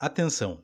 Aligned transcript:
Atenção! 0.00 0.60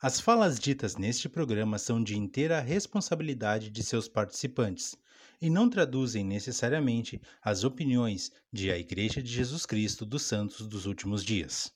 As 0.00 0.18
falas 0.18 0.58
ditas 0.58 0.96
neste 0.96 1.28
programa 1.28 1.76
são 1.76 2.02
de 2.02 2.16
inteira 2.16 2.58
responsabilidade 2.58 3.68
de 3.68 3.82
seus 3.82 4.08
participantes 4.08 4.96
e 5.42 5.50
não 5.50 5.68
traduzem 5.68 6.24
necessariamente 6.24 7.20
as 7.44 7.64
opiniões 7.64 8.32
de 8.50 8.70
a 8.70 8.78
Igreja 8.78 9.22
de 9.22 9.30
Jesus 9.30 9.66
Cristo 9.66 10.06
dos 10.06 10.22
Santos 10.22 10.66
dos 10.66 10.86
Últimos 10.86 11.22
Dias. 11.22 11.70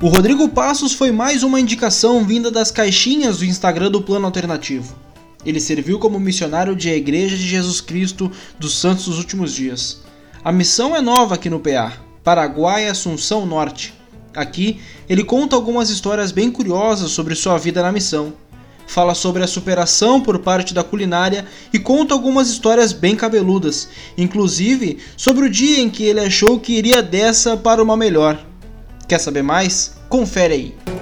O 0.00 0.06
Rodrigo 0.06 0.48
Passos 0.48 0.92
foi 0.92 1.10
mais 1.10 1.42
uma 1.42 1.58
indicação 1.58 2.24
vinda 2.24 2.48
das 2.48 2.70
caixinhas 2.70 3.38
do 3.38 3.44
Instagram 3.44 3.90
do 3.90 4.00
Plano 4.00 4.26
Alternativo. 4.26 4.96
Ele 5.44 5.58
serviu 5.58 5.98
como 5.98 6.20
missionário 6.20 6.76
de 6.76 6.88
a 6.88 6.96
Igreja 6.96 7.36
de 7.36 7.48
Jesus 7.48 7.80
Cristo 7.80 8.30
dos 8.56 8.74
Santos 8.74 9.06
dos 9.06 9.18
Últimos 9.18 9.52
Dias. 9.52 10.04
A 10.44 10.52
missão 10.52 10.94
é 10.94 11.00
nova 11.00 11.34
aqui 11.34 11.50
no 11.50 11.58
PA, 11.58 12.00
Paraguai 12.22 12.86
Assunção 12.86 13.44
Norte. 13.44 13.98
Aqui, 14.34 14.80
ele 15.08 15.24
conta 15.24 15.56
algumas 15.56 15.90
histórias 15.90 16.30
bem 16.30 16.50
curiosas 16.50 17.10
sobre 17.10 17.34
sua 17.34 17.58
vida 17.58 17.82
na 17.82 17.90
missão. 17.90 18.32
Fala 18.86 19.14
sobre 19.14 19.42
a 19.42 19.46
superação 19.46 20.20
por 20.20 20.38
parte 20.40 20.74
da 20.74 20.82
culinária 20.82 21.46
e 21.72 21.78
conta 21.78 22.12
algumas 22.12 22.48
histórias 22.48 22.92
bem 22.92 23.14
cabeludas, 23.14 23.88
inclusive 24.18 24.98
sobre 25.16 25.46
o 25.46 25.50
dia 25.50 25.80
em 25.80 25.88
que 25.88 26.04
ele 26.04 26.20
achou 26.20 26.58
que 26.58 26.72
iria 26.72 27.00
dessa 27.00 27.56
para 27.56 27.82
uma 27.82 27.96
melhor. 27.96 28.44
Quer 29.06 29.20
saber 29.20 29.42
mais? 29.42 29.94
Confere 30.08 30.54
aí. 30.54 30.99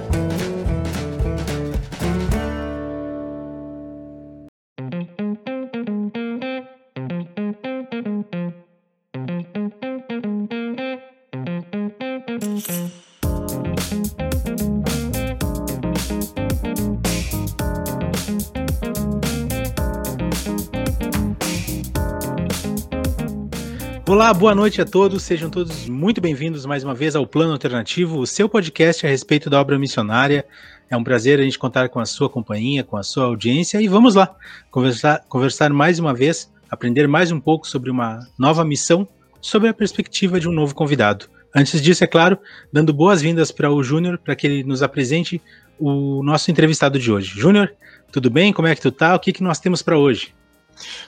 Olá, 24.29 24.37
boa 24.37 24.53
noite 24.53 24.79
a 24.79 24.85
todos, 24.85 25.23
sejam 25.23 25.49
todos 25.49 25.89
muito 25.89 26.21
bem-vindos 26.21 26.63
mais 26.63 26.83
uma 26.83 26.93
vez 26.93 27.15
ao 27.15 27.25
Plano 27.25 27.51
Alternativo, 27.51 28.19
o 28.19 28.27
seu 28.27 28.47
podcast 28.47 29.03
a 29.03 29.09
respeito 29.09 29.49
da 29.49 29.59
obra 29.59 29.79
missionária. 29.79 30.45
É 30.87 30.95
um 30.95 31.03
prazer 31.03 31.39
a 31.39 31.43
gente 31.43 31.57
contar 31.57 31.89
com 31.89 31.99
a 31.99 32.05
sua 32.05 32.29
companhia, 32.29 32.83
com 32.83 32.95
a 32.95 33.01
sua 33.01 33.23
audiência 33.23 33.81
e 33.81 33.87
vamos 33.87 34.13
lá 34.13 34.35
conversar, 34.69 35.25
conversar 35.27 35.71
mais 35.71 35.97
uma 35.97 36.13
vez, 36.13 36.53
aprender 36.69 37.07
mais 37.07 37.31
um 37.31 37.39
pouco 37.39 37.67
sobre 37.67 37.89
uma 37.89 38.19
nova 38.37 38.63
missão, 38.63 39.07
sobre 39.41 39.67
a 39.67 39.73
perspectiva 39.73 40.39
de 40.39 40.47
um 40.47 40.51
novo 40.51 40.75
convidado. 40.75 41.25
Antes 41.55 41.81
disso, 41.81 42.03
é 42.03 42.07
claro, 42.07 42.37
dando 42.71 42.93
boas-vindas 42.93 43.51
para 43.51 43.71
o 43.71 43.81
Júnior 43.81 44.19
para 44.19 44.35
que 44.35 44.45
ele 44.45 44.63
nos 44.63 44.83
apresente 44.83 45.41
o 45.79 46.21
nosso 46.21 46.51
entrevistado 46.51 46.99
de 46.99 47.11
hoje. 47.11 47.33
Júnior, 47.35 47.73
tudo 48.11 48.29
bem? 48.29 48.53
Como 48.53 48.67
é 48.67 48.75
que 48.75 48.81
tu 48.81 48.91
tá? 48.91 49.15
O 49.15 49.19
que, 49.19 49.33
que 49.33 49.41
nós 49.41 49.59
temos 49.59 49.81
para 49.81 49.97
hoje? 49.97 50.35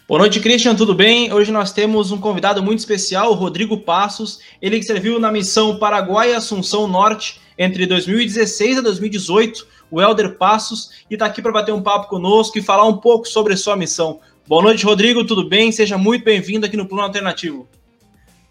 Boa 0.08 0.19
noite, 0.19 0.39
Christian, 0.39 0.75
tudo 0.75 0.94
bem? 0.94 1.31
Hoje 1.31 1.52
nós 1.52 1.72
temos 1.72 2.11
um 2.11 2.19
convidado 2.19 2.61
muito 2.61 2.80
especial, 2.80 3.31
o 3.31 3.36
Rodrigo 3.36 3.78
Passos, 3.78 4.39
ele 4.61 4.78
que 4.78 4.86
serviu 4.86 5.19
na 5.19 5.31
missão 5.31 5.80
Paraguai 5.80 6.33
Assunção 6.33 6.88
Norte 6.88 7.39
entre 7.58 7.86
2016 7.86 8.80
a 8.80 8.81
2018, 8.81 9.67
o 9.89 10.02
Helder 10.02 10.38
Passos, 10.38 11.05
e 11.09 11.13
está 11.13 11.25
aqui 11.25 11.41
para 11.41 11.52
bater 11.52 11.72
um 11.72 11.81
papo 11.81 12.09
conosco 12.09 12.58
e 12.58 12.61
falar 12.61 12.88
um 12.88 12.97
pouco 12.97 13.28
sobre 13.28 13.53
a 13.53 13.58
sua 13.58 13.78
missão. 13.78 14.19
Boa 14.47 14.63
noite, 14.63 14.86
Rodrigo, 14.86 15.25
tudo 15.25 15.47
bem? 15.47 15.72
Seja 15.72 15.97
muito 15.97 16.25
bem-vindo 16.25 16.66
aqui 16.66 16.75
no 16.75 16.85
Plano 16.85 17.03
Alternativo. 17.03 17.69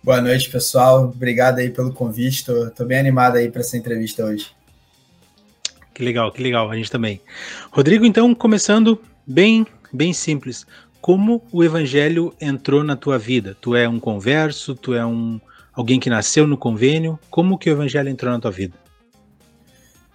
Boa 0.03 0.21
noite, 0.21 0.49
pessoal. 0.49 1.05
Obrigado 1.05 1.59
aí 1.59 1.69
pelo 1.69 1.93
convite. 1.93 2.39
Estou 2.39 2.87
bem 2.87 2.99
animado 2.99 3.37
aí 3.37 3.51
para 3.51 3.61
essa 3.61 3.77
entrevista 3.77 4.25
hoje. 4.25 4.47
Que 5.93 6.03
legal, 6.03 6.33
que 6.33 6.43
legal. 6.43 6.71
A 6.71 6.77
gente 6.77 6.91
também. 6.91 7.21
Rodrigo, 7.71 8.07
então, 8.07 8.35
começando 8.35 8.99
bem, 9.27 9.67
bem 9.93 10.15
simples 10.15 10.65
como 11.01 11.43
o 11.51 11.65
evangelho 11.65 12.35
entrou 12.41 12.85
na 12.85 12.97
tua 12.97 13.19
vida? 13.19 13.57
Tu 13.61 13.75
é 13.75 13.89
um 13.89 13.99
converso, 13.99 14.75
tu 14.75 14.95
é 14.95 15.05
um 15.05 15.41
alguém 15.73 15.99
que 15.99 16.11
nasceu 16.11 16.47
no 16.47 16.57
convênio, 16.57 17.19
como 17.31 17.59
que 17.59 17.71
o 17.71 17.73
evangelho 17.73 18.09
entrou 18.09 18.33
na 18.33 18.39
tua 18.39 18.51
vida? 18.51 18.75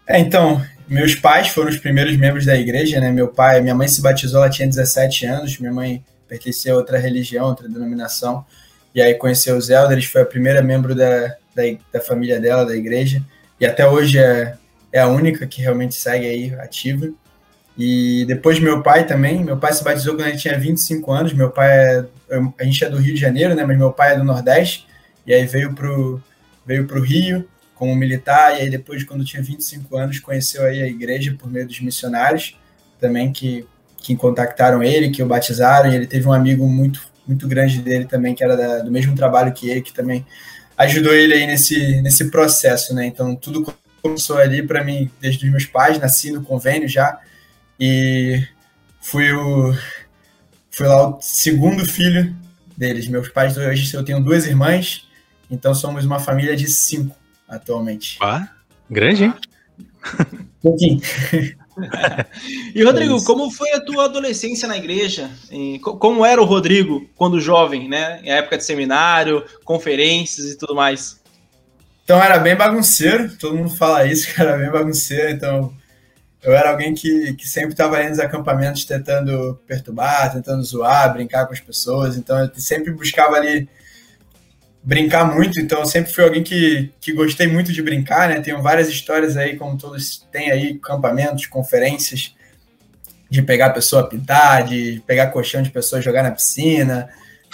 É, 0.07 0.19
então, 0.19 0.61
meus 0.87 1.15
pais 1.15 1.47
foram 1.47 1.69
os 1.69 1.77
primeiros 1.77 2.15
membros 2.17 2.45
da 2.45 2.55
igreja, 2.55 2.99
né? 2.99 3.11
Meu 3.11 3.27
pai, 3.27 3.61
minha 3.61 3.73
mãe 3.73 3.87
se 3.87 4.01
batizou, 4.01 4.41
ela 4.41 4.49
tinha 4.49 4.67
17 4.67 5.25
anos, 5.25 5.57
minha 5.57 5.73
mãe 5.73 6.03
pertencia 6.27 6.73
a 6.73 6.75
outra 6.75 6.99
religião, 6.99 7.47
outra 7.47 7.67
denominação, 7.67 8.45
e 8.93 9.01
aí 9.01 9.15
conheceu 9.15 9.57
os 9.57 9.69
elders, 9.69 10.05
foi 10.05 10.21
a 10.21 10.25
primeira 10.25 10.61
membro 10.61 10.93
da, 10.93 11.35
da, 11.55 11.63
da 11.91 12.01
família 12.01 12.39
dela, 12.39 12.65
da 12.65 12.75
igreja, 12.75 13.23
e 13.59 13.65
até 13.65 13.87
hoje 13.87 14.19
é, 14.19 14.55
é 14.91 14.99
a 14.99 15.07
única 15.07 15.47
que 15.47 15.61
realmente 15.61 15.95
segue 15.95 16.25
aí 16.25 16.53
ativa. 16.55 17.09
E 17.77 18.23
depois 18.25 18.59
meu 18.59 18.81
pai 18.81 19.05
também, 19.05 19.43
meu 19.43 19.57
pai 19.57 19.73
se 19.73 19.83
batizou 19.83 20.15
quando 20.15 20.29
ele 20.29 20.37
tinha 20.37 20.57
25 20.57 21.11
anos, 21.11 21.33
meu 21.33 21.51
pai 21.51 21.69
é, 22.29 22.39
a 22.59 22.63
gente 22.63 22.83
é 22.83 22.89
do 22.89 22.97
Rio 22.97 23.13
de 23.13 23.19
Janeiro, 23.19 23.53
né, 23.53 23.65
mas 23.65 23.77
meu 23.77 23.91
pai 23.91 24.13
é 24.13 24.17
do 24.17 24.23
Nordeste, 24.23 24.87
e 25.27 25.33
aí 25.33 25.45
veio 25.45 25.73
pro, 25.73 26.21
veio 26.65 26.85
pro 26.85 27.01
Rio 27.01 27.47
como 27.75 27.93
militar, 27.93 28.57
e 28.57 28.61
aí 28.61 28.69
depois, 28.69 29.03
quando 29.03 29.25
tinha 29.25 29.43
25 29.43 29.97
anos, 29.97 30.19
conheceu 30.19 30.63
aí 30.63 30.81
a 30.81 30.87
igreja 30.87 31.35
por 31.37 31.51
meio 31.51 31.67
dos 31.67 31.81
missionários, 31.81 32.57
também 32.99 33.33
que, 33.33 33.67
que 33.97 34.15
contactaram 34.15 34.81
ele, 34.81 35.11
que 35.11 35.21
o 35.21 35.27
batizaram, 35.27 35.91
e 35.91 35.95
ele 35.95 36.07
teve 36.07 36.25
um 36.25 36.31
amigo 36.31 36.65
muito, 36.69 37.01
muito 37.27 37.45
grande 37.45 37.81
dele 37.81 38.05
também, 38.05 38.33
que 38.33 38.43
era 38.43 38.55
da, 38.55 38.79
do 38.79 38.89
mesmo 38.89 39.13
trabalho 39.13 39.51
que 39.51 39.69
ele, 39.69 39.81
que 39.81 39.93
também 39.93 40.25
ajudou 40.77 41.13
ele 41.13 41.33
aí 41.33 41.45
nesse, 41.45 42.01
nesse 42.01 42.31
processo, 42.31 42.95
né, 42.95 43.05
então 43.05 43.35
tudo 43.35 43.65
começou 44.01 44.37
ali 44.37 44.65
para 44.65 44.81
mim, 44.81 45.11
desde 45.19 45.45
os 45.45 45.51
meus 45.51 45.65
pais, 45.65 45.99
nasci 45.99 46.31
no 46.31 46.41
convênio 46.41 46.87
já, 46.87 47.19
e 47.79 48.45
fui 49.01 49.31
o 49.33 49.73
fui 50.71 50.87
lá 50.87 51.09
o 51.09 51.21
segundo 51.21 51.85
filho 51.85 52.35
deles. 52.75 53.07
Meus 53.07 53.29
pais 53.29 53.57
hoje 53.57 53.93
eu 53.93 54.03
tenho 54.03 54.21
duas 54.21 54.45
irmãs, 54.45 55.07
então 55.49 55.73
somos 55.73 56.05
uma 56.05 56.19
família 56.19 56.55
de 56.55 56.67
cinco 56.67 57.15
atualmente. 57.47 58.17
Ah, 58.21 58.49
grande, 58.89 59.25
hein? 59.25 59.33
Pouquinho. 60.61 60.99
e 62.73 62.83
Rodrigo, 62.83 63.17
é 63.17 63.23
como 63.23 63.51
foi 63.51 63.71
a 63.73 63.81
tua 63.81 64.05
adolescência 64.05 64.67
na 64.67 64.77
igreja? 64.77 65.29
E 65.51 65.79
como 65.79 66.25
era 66.25 66.41
o 66.41 66.45
Rodrigo 66.45 67.07
quando 67.15 67.39
jovem, 67.39 67.87
né? 67.87 68.21
Em 68.23 68.31
época 68.31 68.57
de 68.57 68.63
seminário, 68.63 69.45
conferências 69.63 70.51
e 70.51 70.57
tudo 70.57 70.73
mais? 70.73 71.21
Então 72.03 72.21
era 72.21 72.37
bem 72.37 72.55
bagunceiro, 72.55 73.35
todo 73.37 73.55
mundo 73.55 73.69
fala 73.69 74.05
isso, 74.05 74.31
que 74.33 74.41
era 74.41 74.57
bem 74.57 74.71
bagunceiro, 74.71 75.31
então 75.31 75.73
eu 76.45 76.53
era 76.53 76.69
alguém 76.69 76.93
que, 76.93 77.33
que 77.33 77.47
sempre 77.47 77.71
estava 77.71 77.95
ali 77.95 78.09
nos 78.09 78.19
acampamentos 78.19 78.85
tentando 78.85 79.59
perturbar, 79.65 80.31
tentando 80.31 80.63
zoar, 80.63 81.11
brincar 81.11 81.47
com 81.47 81.53
as 81.53 81.59
pessoas. 81.59 82.15
Então 82.15 82.39
eu 82.39 82.49
sempre 82.55 82.93
buscava 82.93 83.35
ali 83.35 83.67
brincar 84.83 85.25
muito. 85.25 85.59
Então 85.59 85.79
eu 85.79 85.85
sempre 85.85 86.13
fui 86.13 86.23
alguém 86.23 86.43
que, 86.43 86.93
que 87.01 87.11
gostei 87.11 87.47
muito 87.47 87.73
de 87.73 87.81
brincar, 87.81 88.29
né? 88.29 88.39
Tenho 88.41 88.61
várias 88.61 88.87
histórias 88.87 89.35
aí, 89.35 89.57
como 89.57 89.75
todos 89.75 90.25
têm 90.31 90.51
aí, 90.51 90.79
acampamentos, 90.83 91.47
conferências, 91.47 92.35
de 93.27 93.41
pegar 93.41 93.67
a 93.67 93.73
pessoa 93.73 94.03
a 94.03 94.07
pintar, 94.07 94.65
de 94.65 95.01
pegar 95.07 95.31
colchão 95.31 95.63
de 95.63 95.71
pessoa 95.71 95.99
jogar 95.99 96.21
na 96.21 96.31
piscina, 96.31 97.09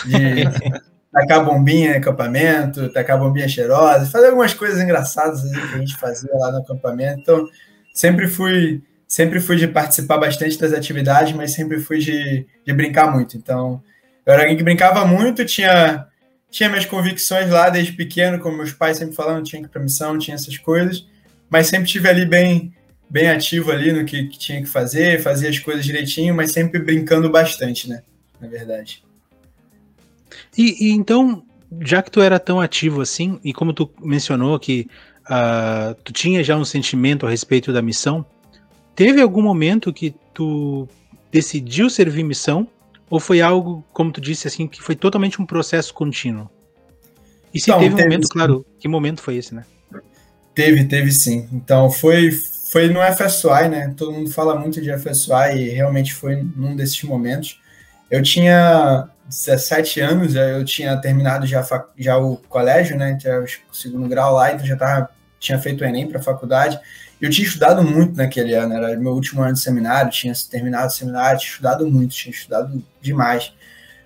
de 0.06 0.44
tacar 1.14 1.46
bombinha 1.46 1.92
no 1.92 1.98
acampamento, 1.98 2.90
tacar 2.92 3.18
bombinha 3.18 3.48
cheirosa, 3.48 4.06
fazer 4.06 4.28
algumas 4.28 4.54
coisas 4.54 4.82
engraçadas 4.82 5.42
que 5.42 5.76
a 5.76 5.78
gente 5.78 5.96
fazia 5.96 6.30
lá 6.34 6.52
no 6.52 6.58
acampamento. 6.58 7.22
Então 7.22 7.48
sempre 7.94 8.28
fui 8.28 8.82
sempre 9.08 9.42
fui 9.42 9.58
de 9.58 9.68
participar 9.68 10.18
bastante 10.18 10.58
das 10.58 10.72
atividades, 10.72 11.34
mas 11.34 11.52
sempre 11.52 11.82
fui 11.82 11.98
de, 12.00 12.46
de 12.66 12.74
brincar 12.74 13.12
muito. 13.12 13.36
Então, 13.36 13.84
eu 14.26 14.32
era 14.32 14.44
alguém 14.44 14.56
que 14.56 14.64
brincava 14.64 15.06
muito, 15.06 15.44
tinha 15.46 16.08
tinha 16.50 16.70
minhas 16.70 16.86
convicções 16.86 17.50
lá 17.50 17.70
desde 17.70 17.94
pequeno, 17.94 18.40
como 18.40 18.58
meus 18.58 18.74
pais 18.74 18.98
sempre 18.98 19.16
falavam, 19.16 19.42
tinha 19.42 19.62
que 19.62 19.68
ir 19.68 19.72
para 19.72 19.82
missão, 19.82 20.18
tinha 20.18 20.36
essas 20.36 20.58
coisas, 20.58 21.08
mas 21.50 21.68
sempre 21.68 21.88
tive 21.88 22.10
ali 22.10 22.26
bem 22.26 22.74
bem 23.10 23.30
ativo 23.30 23.72
ali 23.72 23.92
no 23.92 24.06
que, 24.06 24.28
que 24.28 24.40
tinha 24.40 24.62
que 24.62 24.68
fazer, 24.68 25.22
fazia 25.22 25.50
as 25.50 25.60
coisas 25.60 25.84
direitinho, 25.84 26.34
mas 26.34 26.54
sempre 26.54 26.80
brincando 26.80 27.30
bastante, 27.30 27.90
né? 27.90 28.04
Na 28.40 28.48
verdade. 28.48 29.04
E, 30.58 30.88
e 30.88 30.92
então, 30.92 31.44
já 31.82 32.02
que 32.02 32.10
tu 32.10 32.22
era 32.22 32.40
tão 32.40 32.62
ativo 32.62 33.02
assim, 33.02 33.38
e 33.44 33.52
como 33.52 33.74
tu 33.74 33.92
mencionou 34.02 34.58
que 34.58 34.88
uh, 35.32 35.96
tu 36.04 36.12
tinha 36.12 36.44
já 36.44 36.58
um 36.58 36.66
sentimento 36.66 37.26
a 37.26 37.30
respeito 37.30 37.72
da 37.72 37.82
missão. 37.82 38.26
Teve 38.94 39.22
algum 39.22 39.42
momento 39.42 39.94
que 39.94 40.14
tu 40.34 40.88
decidiu 41.32 41.90
servir 41.90 42.24
missão? 42.24 42.68
Ou 43.10 43.20
foi 43.20 43.42
algo, 43.42 43.84
como 43.92 44.12
tu 44.12 44.22
disse, 44.22 44.48
assim, 44.48 44.68
que 44.68 44.82
foi 44.82 44.96
totalmente 44.96 45.42
um 45.42 45.46
processo 45.46 45.94
contínuo? 45.94 46.50
E 47.54 47.60
se 47.60 47.70
então, 47.70 47.80
teve 47.80 47.94
um 47.94 47.98
teve 47.98 48.10
momento, 48.10 48.28
sim. 48.28 48.34
claro, 48.34 48.66
que 48.80 48.88
momento 48.88 49.22
foi 49.22 49.36
esse, 49.36 49.54
né? 49.54 49.66
Teve, 50.56 50.86
teve 50.86 51.12
sim. 51.12 51.48
Então 51.52 51.90
foi, 51.90 52.32
foi 52.32 52.88
no 52.88 53.00
FSY, 53.02 53.70
né? 53.70 53.94
Todo 53.98 54.14
mundo 54.14 54.32
fala 54.32 54.58
muito 54.58 54.82
de 54.82 54.98
FSY 54.98 55.58
e 55.58 55.70
realmente 55.70 56.14
foi 56.14 56.42
num 56.56 56.76
desses 56.76 57.02
momentos. 57.04 57.60
Eu 58.10 58.22
tinha 58.22 59.10
17 59.28 60.00
anos, 60.00 60.36
eu 60.36 60.64
tinha 60.64 60.96
terminado 60.98 61.46
já, 61.46 61.66
já 61.98 62.18
o 62.18 62.38
colégio, 62.38 62.98
né? 62.98 63.18
Tinha 63.20 63.42
o 63.42 63.76
segundo 63.76 64.08
grau 64.08 64.34
lá, 64.34 64.54
então 64.54 64.66
já 64.66 64.74
estava 64.74 65.10
tinha 65.42 65.60
feito 65.60 65.82
o 65.82 65.86
Enem 65.86 66.08
para 66.08 66.20
a 66.20 66.24
faculdade. 66.24 66.80
Eu 67.20 67.30
tinha 67.30 67.46
estudado 67.46 67.84
muito 67.84 68.16
naquele 68.16 68.54
ano, 68.54 68.74
era 68.74 68.96
meu 68.98 69.12
último 69.12 69.42
ano 69.42 69.54
de 69.54 69.60
seminário, 69.60 70.12
tinha 70.12 70.34
terminado 70.50 70.88
o 70.88 70.92
seminário, 70.92 71.40
tinha 71.40 71.52
estudado 71.52 71.90
muito, 71.90 72.14
tinha 72.14 72.32
estudado 72.32 72.82
demais. 73.02 73.52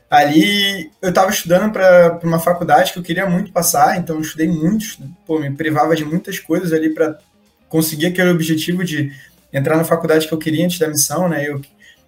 Ali 0.10 0.92
eu 1.02 1.10
estava 1.10 1.30
estudando 1.30 1.72
para 1.72 2.20
uma 2.24 2.40
faculdade 2.40 2.94
que 2.94 3.00
eu 3.00 3.04
queria 3.04 3.30
muito 3.30 3.52
passar, 3.52 3.98
então 3.98 4.16
eu 4.16 4.22
estudei 4.22 4.48
muito, 4.48 4.86
pô, 5.28 5.40
me 5.40 5.52
privava 5.52 5.96
de 5.96 6.06
muitas 6.06 6.40
coisas 6.40 6.72
ali 6.72 6.94
para 6.94 7.20
conseguir 7.68 8.08
aquele 8.08 8.30
objetivo 8.30 8.84
de 8.84 9.12
entrar 9.52 9.76
na 9.76 9.84
faculdade 9.84 10.28
que 10.28 10.34
eu 10.34 10.38
queria 10.38 10.66
antes 10.66 10.80
da 10.80 10.88
missão, 10.88 11.28
né? 11.28 11.48
Eu 11.48 11.62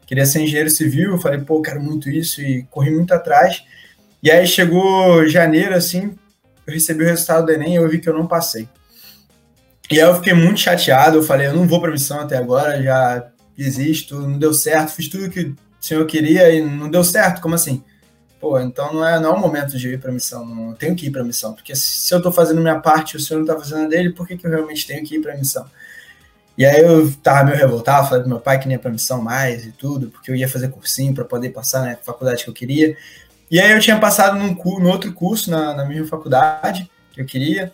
queria 0.05 0.25
ser 0.25 0.41
engenheiro 0.41 0.69
civil, 0.69 1.11
eu 1.11 1.17
falei, 1.17 1.39
pô, 1.39 1.61
quero 1.61 1.81
muito 1.81 2.09
isso 2.09 2.41
e 2.41 2.63
corri 2.63 2.91
muito 2.91 3.13
atrás. 3.13 3.63
E 4.23 4.31
aí 4.31 4.47
chegou 4.47 5.27
janeiro, 5.27 5.75
assim, 5.75 6.15
eu 6.65 6.73
recebi 6.73 7.03
o 7.03 7.07
resultado 7.07 7.45
do 7.45 7.51
Enem 7.51 7.73
e 7.73 7.75
eu 7.75 7.89
vi 7.89 7.99
que 7.99 8.07
eu 8.07 8.13
não 8.13 8.27
passei. 8.27 8.69
E 9.89 10.01
aí 10.01 10.07
eu 10.07 10.15
fiquei 10.15 10.33
muito 10.33 10.59
chateado, 10.59 11.17
eu 11.17 11.23
falei, 11.23 11.47
eu 11.47 11.53
não 11.53 11.67
vou 11.67 11.79
para 11.79 11.91
missão 11.91 12.19
até 12.19 12.37
agora, 12.37 12.81
já 12.81 13.27
desisto, 13.55 14.19
não 14.19 14.37
deu 14.37 14.53
certo, 14.53 14.91
fiz 14.91 15.07
tudo 15.07 15.29
que 15.29 15.41
o 15.41 15.55
senhor 15.79 16.05
queria 16.05 16.51
e 16.53 16.61
não 16.61 16.89
deu 16.89 17.03
certo, 17.03 17.41
como 17.41 17.55
assim? 17.55 17.83
Pô, 18.39 18.59
então 18.59 18.93
não 18.93 19.07
é, 19.07 19.19
não 19.19 19.33
é 19.33 19.33
o 19.33 19.39
momento 19.39 19.77
de 19.77 19.89
ir 19.93 19.99
para 19.99 20.11
missão, 20.11 20.45
não 20.45 20.73
tenho 20.73 20.95
que 20.95 21.07
ir 21.07 21.11
para 21.11 21.23
missão, 21.23 21.53
porque 21.53 21.75
se 21.75 22.13
eu 22.13 22.17
estou 22.17 22.31
fazendo 22.31 22.61
minha 22.61 22.79
parte 22.79 23.13
e 23.13 23.17
o 23.17 23.19
senhor 23.19 23.39
não 23.39 23.45
está 23.47 23.57
fazendo 23.57 23.85
a 23.85 23.87
dele, 23.87 24.11
por 24.11 24.27
que, 24.27 24.37
que 24.37 24.45
eu 24.45 24.51
realmente 24.51 24.85
tenho 24.85 25.03
que 25.05 25.15
ir 25.15 25.21
para 25.21 25.35
missão? 25.35 25.65
E 26.57 26.65
aí 26.65 26.81
eu 26.81 27.11
tava 27.23 27.45
meio 27.45 27.57
revoltado, 27.57 28.07
falei 28.07 28.21
pro 28.21 28.29
meu 28.29 28.39
pai 28.39 28.59
que 28.59 28.67
nem 28.67 28.75
ia 28.75 28.79
pra 28.79 28.91
missão 28.91 29.21
mais 29.21 29.65
e 29.65 29.71
tudo, 29.71 30.09
porque 30.09 30.31
eu 30.31 30.35
ia 30.35 30.49
fazer 30.49 30.69
cursinho 30.69 31.13
para 31.13 31.23
poder 31.23 31.49
passar 31.49 31.83
na 31.83 31.95
faculdade 31.95 32.43
que 32.43 32.49
eu 32.49 32.53
queria. 32.53 32.97
E 33.49 33.59
aí 33.59 33.71
eu 33.71 33.79
tinha 33.79 33.99
passado 33.99 34.37
num, 34.37 34.53
no 34.53 34.89
outro 34.89 35.13
curso 35.13 35.51
na, 35.51 35.75
na 35.75 35.85
mesma 35.85 36.07
faculdade 36.07 36.89
que 37.13 37.21
eu 37.21 37.25
queria. 37.25 37.71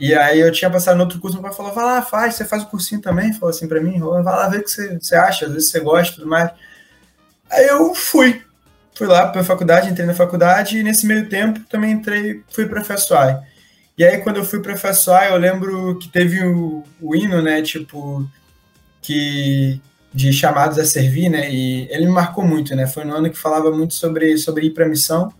E 0.00 0.14
aí 0.14 0.40
eu 0.40 0.50
tinha 0.50 0.70
passado 0.70 0.96
no 0.96 1.02
outro 1.02 1.20
curso, 1.20 1.36
meu 1.36 1.42
pai 1.42 1.52
falou, 1.52 1.74
vai 1.74 1.84
lá, 1.84 2.00
faz, 2.00 2.34
você 2.34 2.46
faz 2.46 2.62
o 2.62 2.66
cursinho 2.68 3.02
também, 3.02 3.34
falou 3.34 3.50
assim 3.50 3.68
para 3.68 3.82
mim, 3.82 3.98
vai 3.98 4.22
lá 4.22 4.48
ver 4.48 4.60
o 4.60 4.64
que 4.64 4.70
você, 4.70 4.98
você 4.98 5.14
acha, 5.14 5.44
às 5.44 5.52
vezes 5.52 5.68
você 5.68 5.78
gosta 5.78 6.14
e 6.14 6.16
tudo 6.16 6.26
mais. 6.26 6.50
Aí 7.50 7.66
eu 7.66 7.94
fui, 7.94 8.40
fui 8.94 9.06
lá 9.06 9.26
para 9.26 9.42
a 9.42 9.44
faculdade, 9.44 9.90
entrei 9.90 10.06
na 10.06 10.14
faculdade 10.14 10.78
e 10.78 10.82
nesse 10.82 11.06
meio 11.06 11.28
tempo 11.28 11.60
também 11.68 11.92
entrei, 11.92 12.42
fui 12.48 12.64
para 12.64 12.82
a. 12.82 13.42
E 13.98 14.02
aí 14.02 14.16
quando 14.22 14.38
eu 14.38 14.44
fui 14.44 14.60
para 14.60 14.72
a 14.72 14.78
eu 15.28 15.36
lembro 15.36 15.98
que 15.98 16.08
teve 16.08 16.42
o, 16.46 16.82
o 16.98 17.14
hino, 17.14 17.42
né, 17.42 17.60
tipo, 17.60 18.26
que 19.02 19.82
de 20.14 20.32
chamados 20.32 20.78
a 20.78 20.84
servir, 20.86 21.28
né, 21.28 21.52
e 21.52 21.86
ele 21.90 22.06
me 22.06 22.12
marcou 22.12 22.42
muito, 22.42 22.74
né, 22.74 22.86
foi 22.86 23.04
no 23.04 23.14
ano 23.14 23.28
que 23.28 23.36
falava 23.36 23.70
muito 23.70 23.92
sobre, 23.92 24.38
sobre 24.38 24.68
ir 24.68 24.70
para 24.70 24.88
missão, 24.88 25.30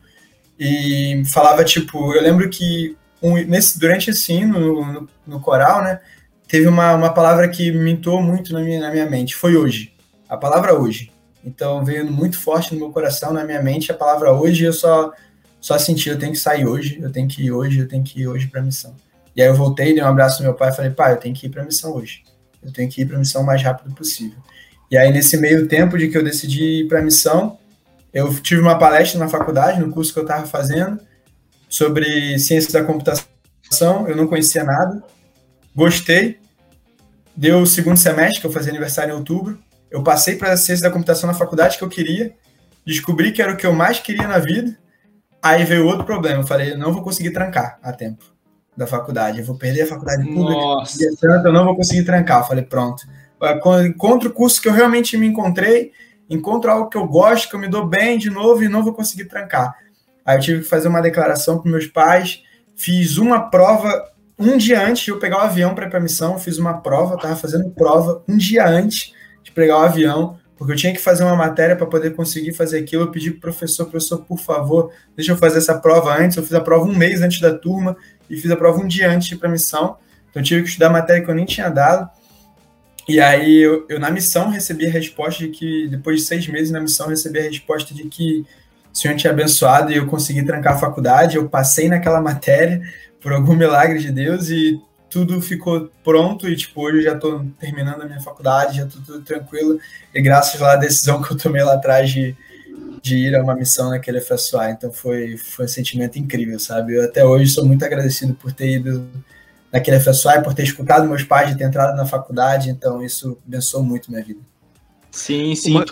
e 0.59 1.23
falava, 1.33 1.65
tipo, 1.65 2.15
eu 2.15 2.23
lembro 2.23 2.51
que 2.51 2.95
um, 3.23 3.37
nesse, 3.45 3.79
durante 3.79 4.11
esse 4.11 4.33
hino, 4.33 4.59
no, 4.59 4.93
no, 4.93 5.09
no, 5.27 5.41
coral, 5.41 5.83
né, 5.83 6.01
teve 6.49 6.67
uma, 6.67 6.95
uma 6.95 7.13
palavra 7.13 7.49
que 7.49 7.71
me 7.71 7.93
entrou 7.93 8.23
muito 8.23 8.53
na 8.53 8.61
minha, 8.61 8.81
na 8.81 8.91
minha 8.91 9.09
mente, 9.09 9.35
foi 9.35 9.57
hoje. 9.57 9.93
A 10.29 10.37
palavra 10.37 10.75
hoje. 10.75 11.13
Então 11.45 11.85
veio 11.85 12.11
muito 12.11 12.39
forte 12.39 12.75
no 12.75 12.81
meu 12.81 12.91
coração, 12.91 13.33
na 13.33 13.45
minha 13.45 13.63
mente, 13.63 13.91
a 13.91 13.95
palavra 13.95 14.33
hoje, 14.33 14.65
eu 14.65 14.73
só, 14.73 15.13
só 15.61 15.79
senti, 15.79 16.09
eu 16.09 16.19
tenho 16.19 16.33
que 16.33 16.39
sair 16.39 16.67
hoje, 16.67 16.99
eu 17.01 17.11
tenho 17.11 17.29
que 17.29 17.43
ir 17.43 17.53
hoje, 17.53 17.81
eu 17.81 17.89
tenho 17.89 18.05
que 18.05 18.21
ir 18.21 18.29
hoje 18.29 18.47
para 18.47 18.61
a 18.61 18.65
missão. 18.65 18.95
E 19.35 19.43
aí 19.43 19.49
eu 19.49 19.55
voltei, 19.55 19.95
dei 19.95 20.03
um 20.03 20.07
abraço 20.07 20.43
no 20.43 20.49
meu 20.49 20.55
pai 20.55 20.71
e 20.71 20.75
falei, 20.75 20.91
pai, 20.91 21.13
eu 21.13 21.17
tenho 21.17 21.35
que 21.35 21.47
ir 21.47 21.51
para 21.51 21.63
a 21.63 21.65
missão 21.65 21.95
hoje. 21.95 22.23
Eu 22.63 22.73
tenho 22.73 22.91
que 22.91 23.03
ir 23.03 23.07
para 23.07 23.17
a 23.17 23.19
missão 23.19 23.43
o 23.43 23.47
mais 23.47 23.63
rápido 23.63 23.95
possível. 23.95 24.39
E 24.91 24.99
aí, 24.99 25.13
nesse 25.13 25.37
meio 25.37 25.69
tempo 25.69 25.97
de 25.97 26.09
que 26.09 26.19
eu 26.19 26.25
decidi 26.25 26.83
ir 26.83 26.89
para 26.89 26.99
a 26.99 27.03
missão, 27.03 27.59
eu 28.13 28.33
tive 28.41 28.61
uma 28.61 28.77
palestra 28.77 29.19
na 29.19 29.29
faculdade, 29.29 29.81
no 29.81 29.91
curso 29.91 30.13
que 30.13 30.19
eu 30.19 30.25
estava 30.25 30.47
fazendo, 30.47 31.01
sobre 31.71 32.37
ciência 32.41 32.73
da 32.73 32.85
computação, 32.85 34.09
eu 34.09 34.17
não 34.17 34.27
conhecia 34.27 34.65
nada, 34.65 35.03
gostei, 35.75 36.41
deu 37.35 37.61
o 37.61 37.67
segundo 37.67 37.97
semestre, 37.97 38.41
que 38.41 38.47
eu 38.47 38.53
fazia 38.53 38.73
aniversário 38.73 39.15
em 39.15 39.17
outubro, 39.17 39.57
eu 39.89 40.03
passei 40.03 40.37
para 40.37 40.53
a 40.53 40.57
ciência 40.57 40.83
da 40.83 40.93
computação 40.93 41.29
na 41.29 41.35
faculdade 41.35 41.79
que 41.79 41.85
eu 41.85 41.89
queria, 41.89 42.35
descobri 42.85 43.31
que 43.31 43.41
era 43.41 43.53
o 43.53 43.57
que 43.57 43.65
eu 43.65 43.73
mais 43.73 44.01
queria 44.01 44.27
na 44.27 44.39
vida, 44.39 44.77
aí 45.41 45.65
veio 45.65 45.87
outro 45.87 46.05
problema, 46.05 46.43
eu 46.43 46.47
falei, 46.47 46.73
eu 46.73 46.79
não 46.79 46.93
vou 46.93 47.03
conseguir 47.03 47.31
trancar 47.31 47.79
a 47.83 47.93
tempo 47.93 48.25
da 48.77 48.87
faculdade, 48.87 49.39
eu 49.39 49.45
vou 49.45 49.57
perder 49.57 49.83
a 49.83 49.87
faculdade 49.87 50.25
pública, 50.25 50.61
Nossa. 50.61 50.99
eu 51.45 51.53
não 51.53 51.65
vou 51.65 51.77
conseguir 51.77 52.03
trancar, 52.03 52.41
eu 52.41 52.47
falei, 52.47 52.65
pronto, 52.65 53.07
encontro 53.87 54.29
o 54.29 54.33
curso 54.33 54.61
que 54.61 54.69
eu 54.69 54.73
realmente 54.73 55.17
me 55.17 55.27
encontrei, 55.27 55.93
encontro 56.29 56.71
algo 56.71 56.89
que 56.89 56.97
eu 56.97 57.07
gosto, 57.07 57.49
que 57.49 57.55
eu 57.55 57.61
me 57.61 57.69
dou 57.69 57.87
bem 57.87 58.19
de 58.19 58.29
novo 58.29 58.63
e 58.65 58.69
não 58.69 58.83
vou 58.83 58.93
conseguir 58.93 59.27
trancar. 59.27 59.77
Aí 60.25 60.37
eu 60.37 60.41
tive 60.41 60.61
que 60.63 60.69
fazer 60.69 60.89
uma 60.89 61.01
declaração 61.01 61.59
para 61.59 61.71
meus 61.71 61.87
pais, 61.87 62.43
fiz 62.77 63.19
uma 63.19 63.51
prova 63.51 64.11
um 64.39 64.57
dia 64.57 64.83
antes 64.87 65.05
de 65.05 65.11
eu 65.11 65.19
pegar 65.19 65.37
o 65.37 65.41
avião 65.41 65.75
para 65.75 65.87
ir 65.87 65.91
para 65.91 66.01
missão, 66.01 66.39
fiz 66.39 66.57
uma 66.57 66.81
prova, 66.81 67.15
estava 67.15 67.37
fazendo 67.37 67.71
prova 67.71 68.25
um 68.27 68.39
dia 68.39 68.67
antes 68.67 69.13
de 69.43 69.53
pegar 69.53 69.79
o 69.79 69.83
avião, 69.83 70.39
porque 70.57 70.73
eu 70.73 70.77
tinha 70.77 70.93
que 70.93 70.99
fazer 70.99 71.25
uma 71.25 71.37
matéria 71.37 71.77
para 71.77 71.87
poder 71.87 72.15
conseguir 72.15 72.55
fazer 72.55 72.79
aquilo. 72.79 73.03
Eu 73.03 73.11
pedi 73.11 73.31
para 73.31 73.39
o 73.39 73.41
professor, 73.41 73.87
professor, 73.87 74.19
por 74.25 74.39
favor, 74.39 74.93
deixa 75.15 75.33
eu 75.33 75.37
fazer 75.37 75.59
essa 75.59 75.79
prova 75.79 76.15
antes. 76.19 76.37
Eu 76.37 76.43
fiz 76.43 76.55
a 76.55 76.61
prova 76.61 76.85
um 76.85 76.95
mês 76.95 77.21
antes 77.21 77.41
da 77.41 77.53
turma 77.53 77.97
e 78.29 78.37
fiz 78.37 78.51
a 78.51 78.57
prova 78.57 78.79
um 78.79 78.87
dia 78.87 79.11
antes 79.11 79.29
de 79.29 79.35
ir 79.35 79.39
para 79.39 79.49
missão. 79.49 79.97
Então 80.31 80.41
eu 80.41 80.45
tive 80.45 80.63
que 80.63 80.69
estudar 80.69 80.89
matéria 80.89 81.23
que 81.23 81.31
eu 81.31 81.35
nem 81.35 81.45
tinha 81.45 81.69
dado. 81.69 82.11
E 83.09 83.21
aí 83.21 83.59
eu, 83.59 83.87
eu, 83.89 83.99
na 83.99 84.11
missão 84.11 84.51
recebi 84.51 84.87
a 84.87 84.91
resposta 84.91 85.45
de 85.45 85.51
que, 85.51 85.89
depois 85.89 86.21
de 86.21 86.27
seis 86.27 86.47
meses 86.47 86.71
na 86.71 86.81
missão, 86.81 87.09
recebi 87.09 87.41
a 87.41 87.43
resposta 87.43 87.93
de 87.93 88.05
que 88.05 88.47
o 88.93 88.97
Senhor 88.97 89.17
tinha 89.17 89.33
abençoado 89.33 89.93
e 89.93 89.97
eu 89.97 90.07
consegui 90.07 90.45
trancar 90.45 90.75
a 90.75 90.79
faculdade, 90.79 91.37
eu 91.37 91.49
passei 91.49 91.89
naquela 91.89 92.21
matéria 92.23 92.83
por 93.21 93.33
algum 93.33 93.55
milagre 93.55 93.99
de 93.99 94.11
Deus 94.11 94.49
e 94.49 94.81
tudo 95.09 95.43
ficou 95.43 95.91
pronto 96.05 96.49
e 96.49 96.57
tipo 96.57 96.83
hoje 96.83 96.99
eu 96.99 97.03
já 97.03 97.15
estou 97.15 97.45
terminando 97.59 98.03
a 98.03 98.07
minha 98.07 98.21
faculdade, 98.21 98.77
já 98.77 98.85
estou 98.85 99.03
tudo 99.03 99.23
tranquilo 99.23 99.79
e 100.15 100.23
graças 100.23 100.63
à 100.63 100.77
decisão 100.77 101.21
que 101.21 101.33
eu 101.33 101.37
tomei 101.37 101.63
lá 101.63 101.75
atrás 101.75 102.11
de, 102.11 102.37
de 103.03 103.17
ir 103.17 103.35
a 103.35 103.43
uma 103.43 103.55
missão 103.55 103.91
naquele 103.91 104.21
FSUA, 104.21 104.71
então 104.71 104.93
foi 104.93 105.37
foi 105.37 105.65
um 105.65 105.69
sentimento 105.69 106.19
incrível, 106.19 106.59
sabe? 106.59 106.95
Eu 106.95 107.05
até 107.05 107.25
hoje 107.25 107.51
sou 107.51 107.65
muito 107.65 107.85
agradecido 107.85 108.35
por 108.35 108.53
ter 108.53 108.77
ido 108.77 109.09
naquele 109.73 109.99
FSUA, 110.01 110.41
por 110.43 110.55
ter 110.55 110.63
escutado 110.63 111.09
meus 111.09 111.25
pais, 111.25 111.51
de 111.51 111.59
ter 111.59 111.65
entrado 111.65 111.97
na 111.97 112.07
faculdade, 112.07 112.71
então 112.71 113.03
isso 113.03 113.39
abençoou 113.47 113.83
muito 113.83 114.11
minha 114.11 114.25
vida. 114.25 114.41
Sim, 115.11 115.55
sim. 115.55 115.75
Uma... 115.75 115.85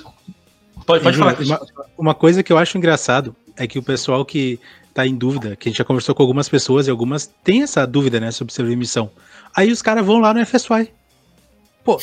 Pode, 0.89 1.05
pode 1.05 1.19
falar. 1.19 1.39
Uma, 1.39 1.61
uma 1.99 2.15
coisa 2.15 2.43
que 2.43 2.51
eu 2.51 2.57
acho 2.57 2.79
engraçado 2.79 3.37
é 3.59 3.67
que 3.67 3.79
o 3.79 3.83
pessoal 3.83 4.25
que 4.25 4.59
tá 4.95 5.07
em 5.07 5.15
dúvida, 5.15 5.55
que 5.55 5.69
a 5.69 5.71
gente 5.71 5.77
já 5.77 5.85
conversou 5.85 6.15
com 6.15 6.23
algumas 6.23 6.49
pessoas 6.49 6.87
e 6.87 6.91
algumas 6.91 7.27
têm 7.45 7.63
essa 7.63 7.87
dúvida, 7.87 8.19
né, 8.19 8.31
sobre 8.31 8.55
servir 8.55 8.75
missão. 8.75 9.11
Aí 9.55 9.71
os 9.71 9.83
caras 9.83 10.05
vão 10.05 10.19
lá 10.19 10.33
no 10.33 10.45
FSY. 10.47 10.91
Pô, 11.85 12.01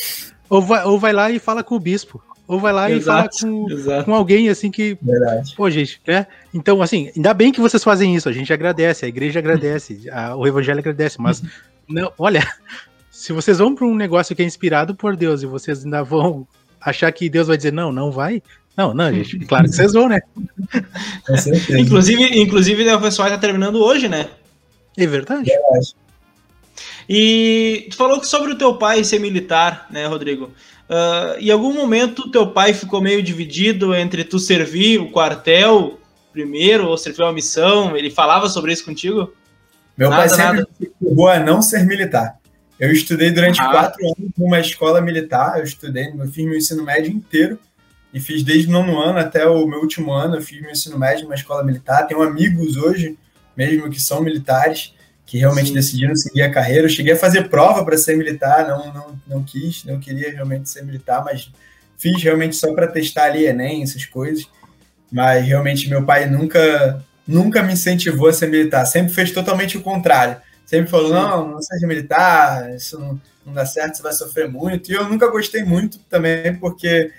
ou 0.48 0.62
vai, 0.62 0.84
ou 0.84 1.00
vai 1.00 1.12
lá 1.12 1.28
e 1.32 1.40
fala 1.40 1.64
com 1.64 1.74
o 1.74 1.80
bispo. 1.80 2.22
Ou 2.46 2.60
vai 2.60 2.72
lá 2.72 2.88
exato, 2.88 3.36
e 3.36 3.80
fala 3.82 3.98
com, 3.98 4.04
com 4.04 4.14
alguém 4.14 4.48
assim 4.48 4.70
que. 4.70 4.96
Verdade. 5.02 5.52
Pô, 5.56 5.68
gente, 5.68 6.00
né? 6.06 6.28
Então, 6.54 6.80
assim, 6.80 7.10
ainda 7.16 7.34
bem 7.34 7.50
que 7.50 7.60
vocês 7.60 7.82
fazem 7.82 8.14
isso. 8.14 8.28
A 8.28 8.32
gente 8.32 8.52
agradece, 8.52 9.04
a 9.04 9.08
igreja 9.08 9.40
agradece, 9.40 10.08
a, 10.12 10.36
o 10.36 10.46
evangelho 10.46 10.78
agradece, 10.78 11.20
mas 11.20 11.42
não, 11.88 12.12
olha, 12.16 12.46
se 13.10 13.32
vocês 13.32 13.58
vão 13.58 13.74
para 13.74 13.84
um 13.84 13.96
negócio 13.96 14.36
que 14.36 14.42
é 14.42 14.46
inspirado 14.46 14.94
por 14.94 15.16
Deus 15.16 15.42
e 15.42 15.46
vocês 15.46 15.84
ainda 15.84 16.04
vão 16.04 16.46
achar 16.80 17.10
que 17.10 17.28
Deus 17.28 17.48
vai 17.48 17.56
dizer 17.56 17.72
não, 17.72 17.90
não 17.90 18.12
vai, 18.12 18.40
não, 18.76 18.92
não, 18.92 19.12
gente, 19.12 19.38
claro 19.46 19.64
que 19.64 19.74
vocês 19.74 19.92
vão, 19.92 20.08
né? 20.08 20.20
inclusive, 21.78 22.40
inclusive, 22.40 22.84
né, 22.84 22.94
o 22.94 23.00
pessoal 23.00 23.28
está 23.28 23.38
terminando 23.38 23.76
hoje, 23.76 24.08
né? 24.08 24.28
É 24.96 25.06
verdade. 25.06 25.50
É 25.50 25.54
verdade. 25.54 25.94
E 27.08 27.86
tu 27.90 27.96
falou 27.96 28.22
sobre 28.24 28.52
o 28.52 28.58
teu 28.58 28.76
pai 28.76 29.04
ser 29.04 29.20
militar, 29.20 29.86
né, 29.90 30.06
Rodrigo? 30.06 30.50
Uh, 30.88 31.38
em 31.40 31.50
algum 31.50 31.72
momento 31.72 32.30
teu 32.30 32.48
pai 32.48 32.72
ficou 32.72 33.00
meio 33.00 33.22
dividido 33.22 33.94
entre 33.94 34.24
tu 34.24 34.38
servir 34.38 35.00
o 35.00 35.10
quartel 35.10 35.98
primeiro 36.32 36.88
ou 36.88 36.98
servir 36.98 37.22
uma 37.22 37.32
missão? 37.32 37.96
Ele 37.96 38.10
falava 38.10 38.48
sobre 38.48 38.72
isso 38.72 38.84
contigo? 38.84 39.32
Meu 39.96 40.10
nada, 40.10 40.22
pai 40.22 40.28
sempre 40.28 40.66
ficou 40.78 41.28
a 41.28 41.38
não 41.38 41.62
ser 41.62 41.84
militar. 41.86 42.36
Eu 42.78 42.92
estudei 42.92 43.30
durante 43.30 43.60
ah. 43.60 43.70
quatro 43.70 44.04
anos 44.04 44.30
numa 44.36 44.60
escola 44.60 45.00
militar, 45.00 45.58
eu 45.58 45.64
estudei, 45.64 46.12
eu 46.12 46.28
fiz 46.28 46.44
meu 46.44 46.56
ensino 46.56 46.82
médio 46.82 47.10
inteiro 47.10 47.58
e 48.16 48.20
fiz 48.20 48.42
desde 48.42 48.66
o 48.66 48.72
nono 48.72 48.98
ano 48.98 49.18
até 49.18 49.46
o 49.46 49.66
meu 49.66 49.78
último 49.78 50.10
ano, 50.10 50.36
eu 50.36 50.40
fiz 50.40 50.58
meu 50.58 50.70
ensino 50.70 50.98
médio 50.98 51.24
numa 51.24 51.34
escola 51.34 51.62
militar. 51.62 52.06
Tenho 52.06 52.22
amigos 52.22 52.74
hoje, 52.74 53.18
mesmo 53.54 53.90
que 53.90 54.00
são 54.00 54.22
militares, 54.22 54.94
que 55.26 55.36
realmente 55.36 55.68
Sim. 55.68 55.74
decidiram 55.74 56.16
seguir 56.16 56.40
a 56.40 56.50
carreira. 56.50 56.86
Eu 56.86 56.88
cheguei 56.88 57.12
a 57.12 57.18
fazer 57.18 57.50
prova 57.50 57.84
para 57.84 57.98
ser 57.98 58.16
militar, 58.16 58.66
não, 58.66 58.90
não, 58.94 59.20
não 59.26 59.44
quis, 59.44 59.84
não 59.84 60.00
queria 60.00 60.32
realmente 60.32 60.70
ser 60.70 60.82
militar, 60.82 61.22
mas 61.22 61.52
fiz 61.98 62.22
realmente 62.22 62.56
só 62.56 62.72
para 62.72 62.86
testar 62.86 63.24
ali 63.24 63.44
Enem, 63.44 63.82
essas 63.82 64.06
coisas. 64.06 64.48
Mas 65.12 65.44
realmente 65.44 65.86
meu 65.90 66.02
pai 66.02 66.24
nunca, 66.24 67.04
nunca 67.28 67.62
me 67.62 67.74
incentivou 67.74 68.30
a 68.30 68.32
ser 68.32 68.48
militar, 68.48 68.86
sempre 68.86 69.12
fez 69.12 69.30
totalmente 69.30 69.76
o 69.76 69.82
contrário. 69.82 70.38
Sempre 70.64 70.90
falou: 70.90 71.12
não, 71.12 71.50
não 71.50 71.60
seja 71.60 71.86
militar, 71.86 72.74
isso 72.74 72.98
não, 72.98 73.20
não 73.44 73.52
dá 73.52 73.66
certo, 73.66 73.98
você 73.98 74.02
vai 74.02 74.14
sofrer 74.14 74.50
muito. 74.50 74.90
E 74.90 74.94
eu 74.94 75.06
nunca 75.06 75.30
gostei 75.30 75.62
muito 75.62 75.98
também, 76.08 76.56
porque 76.56 77.12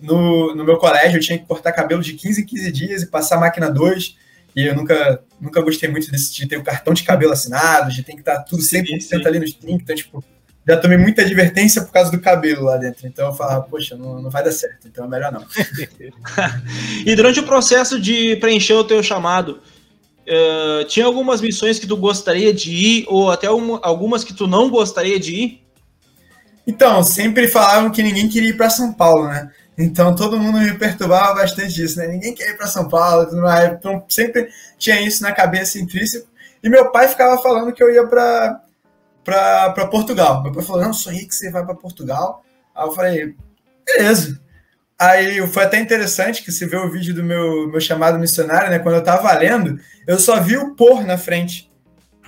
no, 0.00 0.54
no 0.54 0.64
meu 0.64 0.78
colégio 0.78 1.18
eu 1.18 1.20
tinha 1.20 1.38
que 1.38 1.46
cortar 1.46 1.72
cabelo 1.72 2.02
de 2.02 2.14
15 2.14 2.42
em 2.42 2.46
15 2.46 2.72
dias 2.72 3.02
e 3.02 3.06
passar 3.06 3.38
máquina 3.38 3.70
2. 3.70 4.16
E 4.56 4.66
eu 4.66 4.74
nunca, 4.74 5.22
nunca 5.40 5.62
gostei 5.62 5.88
muito 5.88 6.10
desse, 6.10 6.34
de 6.34 6.46
ter 6.46 6.56
o 6.56 6.62
cartão 6.62 6.92
de 6.92 7.04
cabelo 7.04 7.32
assinado, 7.32 7.90
de 7.90 8.02
ter 8.02 8.14
que 8.14 8.20
estar 8.20 8.40
tudo 8.40 8.62
100% 8.62 8.84
sim, 8.84 9.00
sim. 9.00 9.26
ali 9.26 9.38
nos 9.38 9.52
trinques. 9.52 9.82
Então, 9.82 9.94
tipo, 9.94 10.24
já 10.66 10.76
tomei 10.76 10.98
muita 10.98 11.22
advertência 11.22 11.82
por 11.82 11.92
causa 11.92 12.10
do 12.10 12.20
cabelo 12.20 12.64
lá 12.64 12.76
dentro. 12.76 13.06
Então 13.06 13.28
eu 13.28 13.34
falava, 13.34 13.62
poxa, 13.62 13.96
não, 13.96 14.20
não 14.20 14.30
vai 14.30 14.42
dar 14.42 14.52
certo, 14.52 14.86
então 14.88 15.04
é 15.04 15.08
melhor 15.08 15.32
não. 15.32 15.44
e 17.06 17.14
durante 17.14 17.40
o 17.40 17.44
processo 17.44 18.00
de 18.00 18.36
preencher 18.36 18.74
o 18.74 18.84
teu 18.84 19.02
chamado, 19.02 19.60
uh, 20.26 20.84
tinha 20.84 21.06
algumas 21.06 21.40
missões 21.40 21.78
que 21.78 21.86
tu 21.86 21.96
gostaria 21.96 22.52
de 22.52 22.72
ir, 22.72 23.04
ou 23.08 23.30
até 23.30 23.50
uma, 23.50 23.80
algumas 23.82 24.24
que 24.24 24.34
tu 24.34 24.46
não 24.46 24.68
gostaria 24.70 25.18
de 25.18 25.34
ir? 25.34 25.62
Então, 26.66 27.02
sempre 27.02 27.48
falavam 27.48 27.90
que 27.90 28.02
ninguém 28.02 28.28
queria 28.28 28.50
ir 28.50 28.56
para 28.56 28.70
São 28.70 28.92
Paulo, 28.92 29.28
né? 29.28 29.50
Então 29.82 30.14
todo 30.14 30.38
mundo 30.38 30.58
me 30.58 30.74
perturbava 30.74 31.36
bastante 31.36 31.72
disso, 31.72 31.98
né? 31.98 32.06
Ninguém 32.06 32.34
quer 32.34 32.50
ir 32.50 32.56
para 32.56 32.66
São 32.66 32.86
Paulo, 32.86 33.24
tudo 33.26 33.40
mais. 33.40 33.72
Então 33.72 34.04
sempre 34.10 34.50
tinha 34.76 35.00
isso 35.00 35.22
na 35.22 35.32
cabeça 35.32 35.78
intrínseco. 35.78 36.28
E 36.62 36.68
meu 36.68 36.90
pai 36.90 37.08
ficava 37.08 37.40
falando 37.40 37.72
que 37.72 37.82
eu 37.82 37.90
ia 37.90 38.06
para 38.06 38.60
para 39.24 39.86
Portugal. 39.86 40.42
Meu 40.42 40.52
pai 40.52 40.62
falou: 40.62 40.82
Não, 40.82 40.92
sonhei 40.92 41.26
que 41.26 41.34
você 41.34 41.50
vai 41.50 41.64
para 41.64 41.74
Portugal. 41.74 42.44
Aí 42.74 42.86
eu 42.86 42.92
falei: 42.92 43.34
Beleza. 43.86 44.38
Aí 44.98 45.46
foi 45.46 45.64
até 45.64 45.80
interessante 45.80 46.44
que 46.44 46.52
se 46.52 46.66
vê 46.66 46.76
o 46.76 46.90
vídeo 46.90 47.14
do 47.14 47.24
meu, 47.24 47.66
meu 47.68 47.80
chamado 47.80 48.18
missionário, 48.18 48.68
né? 48.68 48.78
Quando 48.78 48.96
eu 48.96 49.04
tava 49.04 49.32
lendo, 49.32 49.80
eu 50.06 50.18
só 50.18 50.38
vi 50.40 50.58
o 50.58 50.74
por 50.74 51.06
na 51.06 51.16
frente. 51.16 51.70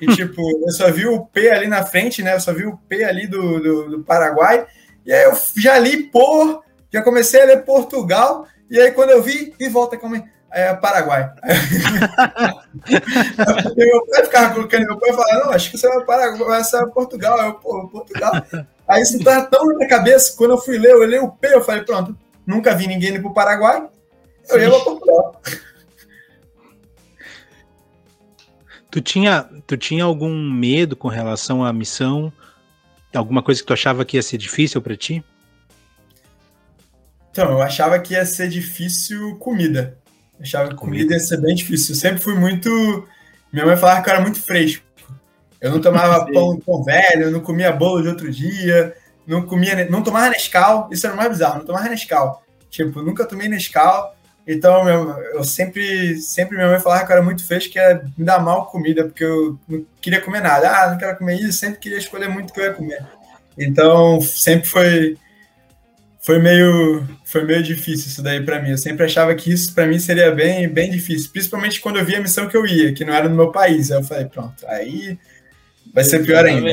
E 0.00 0.06
tipo, 0.16 0.40
eu 0.40 0.70
só 0.70 0.90
vi 0.90 1.06
o 1.06 1.20
P 1.26 1.50
ali 1.50 1.66
na 1.66 1.84
frente, 1.84 2.22
né? 2.22 2.34
Eu 2.34 2.40
só 2.40 2.54
vi 2.54 2.64
o 2.64 2.78
P 2.88 3.04
ali 3.04 3.26
do, 3.26 3.60
do, 3.60 3.90
do 3.90 4.02
Paraguai. 4.02 4.66
E 5.04 5.12
aí 5.12 5.24
eu 5.24 5.38
já 5.54 5.78
li 5.78 6.04
por, 6.04 6.62
já 6.92 7.02
comecei 7.02 7.42
a 7.42 7.46
ler 7.46 7.64
Portugal. 7.64 8.46
E 8.70 8.80
aí 8.80 8.92
quando 8.92 9.10
eu 9.10 9.22
vi, 9.22 9.54
e 9.58 9.68
volta 9.68 9.96
como 9.96 10.16
é, 10.52 10.74
Paraguai. 10.74 11.32
meu 13.76 14.06
pai 14.06 14.24
ficava 14.24 14.54
colocando, 14.54 14.86
meu 14.86 14.98
pai 14.98 15.12
falava, 15.12 15.44
não, 15.44 15.52
acho 15.52 15.70
que 15.70 15.78
você 15.78 15.88
vai 15.88 16.04
para 16.04 16.36
vai 16.36 16.62
para 16.62 16.86
Portugal. 16.88 17.38
Eu, 17.38 17.54
pô, 17.54 17.88
Portugal. 17.88 18.32
Aí 18.86 19.00
isso 19.02 19.18
tá 19.24 19.46
tão 19.46 19.66
na 19.66 19.76
minha 19.76 19.88
cabeça, 19.88 20.36
quando 20.36 20.50
eu 20.52 20.58
fui 20.58 20.78
ler, 20.78 20.92
eu 20.92 21.00
olhei 21.00 21.18
o 21.18 21.30
P, 21.30 21.54
eu 21.54 21.62
falei, 21.62 21.82
pronto, 21.82 22.14
nunca 22.46 22.74
vi 22.74 22.86
ninguém 22.86 23.10
indo 23.10 23.22
pro 23.22 23.32
Paraguai, 23.32 23.88
eu 24.50 24.60
ia 24.60 24.70
para 24.70 24.80
Portugal. 24.80 25.40
Tu 28.90 29.00
tinha, 29.00 29.48
tu 29.66 29.78
tinha 29.78 30.04
algum 30.04 30.52
medo 30.52 30.94
com 30.94 31.08
relação 31.08 31.64
à 31.64 31.72
missão? 31.72 32.30
Alguma 33.14 33.42
coisa 33.42 33.62
que 33.62 33.66
tu 33.66 33.72
achava 33.72 34.04
que 34.04 34.18
ia 34.18 34.22
ser 34.22 34.36
difícil 34.36 34.82
para 34.82 34.94
ti? 34.94 35.24
Então, 37.32 37.50
eu 37.50 37.62
achava 37.62 37.98
que 37.98 38.12
ia 38.12 38.26
ser 38.26 38.48
difícil 38.48 39.36
comida. 39.36 39.96
Achava 40.40 40.68
que 40.68 40.74
comida 40.74 41.14
ia 41.14 41.20
ser 41.20 41.40
bem 41.40 41.54
difícil. 41.54 41.94
Eu 41.94 41.98
sempre 41.98 42.22
fui 42.22 42.34
muito. 42.34 42.68
Minha 43.50 43.64
mãe 43.64 43.76
falava 43.76 44.02
que 44.02 44.10
eu 44.10 44.14
era 44.14 44.22
muito 44.22 44.40
fresco. 44.40 44.84
Eu 45.58 45.70
não 45.70 45.80
tomava 45.80 46.26
pão, 46.30 46.60
pão 46.60 46.84
velho, 46.84 47.22
eu 47.22 47.30
não 47.30 47.40
comia 47.40 47.72
bolo 47.72 48.02
de 48.02 48.08
outro 48.08 48.30
dia, 48.30 48.94
não 49.26 49.42
comia, 49.42 49.88
não 49.88 50.02
tomava 50.02 50.28
Nescau. 50.28 50.90
Isso 50.92 51.06
era 51.06 51.14
o 51.14 51.16
mais 51.16 51.30
bizarro, 51.30 51.58
não 51.58 51.64
tomava 51.64 51.88
Nescau. 51.88 52.42
Tipo, 52.68 53.00
nunca 53.00 53.24
tomei 53.24 53.48
Nescau. 53.48 54.14
Então, 54.46 54.88
eu 55.34 55.44
sempre, 55.44 56.16
sempre 56.16 56.56
minha 56.56 56.68
mãe 56.68 56.80
falava 56.80 57.06
que 57.06 57.12
eu 57.12 57.16
era 57.16 57.24
muito 57.24 57.46
fresco, 57.46 57.72
que 57.72 57.78
ia 57.78 58.04
me 58.18 58.24
dar 58.24 58.40
mal 58.40 58.66
comida, 58.66 59.04
porque 59.04 59.24
eu 59.24 59.58
não 59.66 59.86
queria 60.02 60.20
comer 60.20 60.42
nada. 60.42 60.68
Ah, 60.68 60.90
não 60.90 60.98
quero 60.98 61.16
comer 61.16 61.36
isso, 61.40 61.52
sempre 61.52 61.78
queria 61.78 61.98
escolher 61.98 62.28
muito 62.28 62.50
o 62.50 62.52
que 62.52 62.60
eu 62.60 62.64
ia 62.64 62.74
comer. 62.74 63.06
Então, 63.56 64.20
sempre 64.20 64.68
foi 64.68 65.16
foi 66.22 66.38
meio 66.38 67.04
foi 67.24 67.44
meio 67.44 67.62
difícil 67.62 68.08
isso 68.08 68.22
daí 68.22 68.40
para 68.40 68.62
mim. 68.62 68.70
Eu 68.70 68.78
sempre 68.78 69.04
achava 69.04 69.34
que 69.34 69.52
isso 69.52 69.74
para 69.74 69.86
mim 69.86 69.98
seria 69.98 70.30
bem 70.30 70.68
bem 70.68 70.90
difícil, 70.90 71.30
principalmente 71.32 71.80
quando 71.80 71.98
eu 71.98 72.04
via 72.04 72.18
a 72.18 72.22
missão 72.22 72.48
que 72.48 72.56
eu 72.56 72.64
ia, 72.64 72.92
que 72.94 73.04
não 73.04 73.12
era 73.12 73.28
no 73.28 73.36
meu 73.36 73.50
país. 73.50 73.90
Aí 73.90 73.98
eu 73.98 74.04
falei, 74.04 74.24
pronto, 74.26 74.64
aí 74.66 75.18
vai 75.92 76.04
ser 76.04 76.24
pior 76.24 76.44
ainda. 76.44 76.70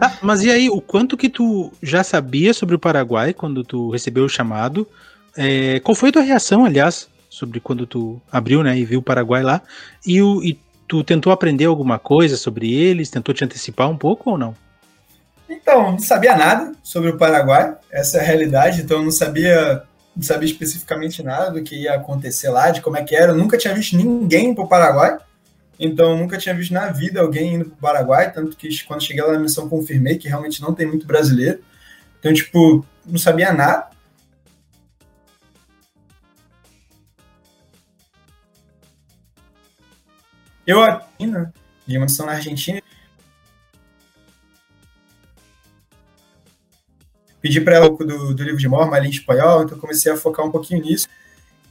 Ah, 0.00 0.18
mas 0.20 0.42
e 0.42 0.50
aí, 0.50 0.68
o 0.68 0.80
quanto 0.80 1.16
que 1.16 1.28
tu 1.28 1.72
já 1.80 2.02
sabia 2.02 2.52
sobre 2.52 2.74
o 2.74 2.78
Paraguai 2.78 3.32
quando 3.32 3.62
tu 3.62 3.90
recebeu 3.90 4.24
o 4.24 4.28
chamado? 4.28 4.84
É, 5.36 5.78
qual 5.80 5.94
foi 5.94 6.08
a 6.08 6.12
tua 6.12 6.22
reação, 6.22 6.64
aliás, 6.64 7.08
sobre 7.30 7.60
quando 7.60 7.86
tu 7.86 8.20
abriu, 8.30 8.64
né, 8.64 8.76
e 8.76 8.84
viu 8.84 8.98
o 8.98 9.02
Paraguai 9.02 9.44
lá? 9.44 9.62
E, 10.04 10.20
o, 10.20 10.42
e 10.42 10.58
tu 10.88 11.04
tentou 11.04 11.32
aprender 11.32 11.66
alguma 11.66 12.00
coisa 12.00 12.36
sobre 12.36 12.72
eles? 12.72 13.10
Tentou 13.10 13.32
te 13.32 13.44
antecipar 13.44 13.88
um 13.88 13.96
pouco 13.96 14.30
ou 14.30 14.38
não? 14.38 14.56
Então, 15.52 15.92
não 15.92 15.98
sabia 15.98 16.34
nada 16.34 16.72
sobre 16.82 17.10
o 17.10 17.18
Paraguai, 17.18 17.76
essa 17.90 18.16
é 18.16 18.20
a 18.20 18.24
realidade, 18.24 18.80
então 18.80 19.02
não 19.02 19.10
sabia, 19.10 19.82
não 20.16 20.22
sabia 20.22 20.46
especificamente 20.48 21.22
nada 21.22 21.50
do 21.50 21.62
que 21.62 21.82
ia 21.82 21.94
acontecer 21.94 22.48
lá, 22.48 22.70
de 22.70 22.80
como 22.80 22.96
é 22.96 23.04
que 23.04 23.14
era. 23.14 23.32
Eu 23.32 23.36
nunca 23.36 23.58
tinha 23.58 23.74
visto 23.74 23.94
ninguém 23.94 24.54
para 24.54 24.64
o 24.64 24.68
Paraguai, 24.68 25.18
então 25.78 26.16
nunca 26.16 26.38
tinha 26.38 26.54
visto 26.54 26.72
na 26.72 26.90
vida 26.90 27.20
alguém 27.20 27.54
indo 27.54 27.66
para 27.66 27.74
o 27.74 27.80
Paraguai, 27.80 28.32
tanto 28.32 28.56
que 28.56 28.82
quando 28.84 29.02
cheguei 29.02 29.22
lá 29.22 29.32
na 29.32 29.38
missão 29.38 29.68
confirmei 29.68 30.16
que 30.16 30.26
realmente 30.26 30.62
não 30.62 30.72
tem 30.72 30.86
muito 30.86 31.06
brasileiro. 31.06 31.62
Então, 32.18 32.32
tipo, 32.32 32.86
não 33.04 33.18
sabia 33.18 33.52
nada. 33.52 33.90
Eu, 40.66 40.80
né, 41.20 41.52
de 41.86 41.98
uma 41.98 42.06
missão 42.06 42.24
na 42.24 42.32
Argentina, 42.32 42.80
pedi 47.52 47.60
para 47.60 47.76
ela 47.76 47.90
do, 47.90 48.34
do 48.34 48.42
livro 48.42 48.58
de 48.58 48.68
Mormon 48.68 48.94
ali 48.94 49.08
em 49.08 49.10
espanhol, 49.10 49.62
então 49.62 49.78
comecei 49.78 50.10
a 50.10 50.16
focar 50.16 50.46
um 50.46 50.50
pouquinho 50.50 50.82
nisso. 50.82 51.06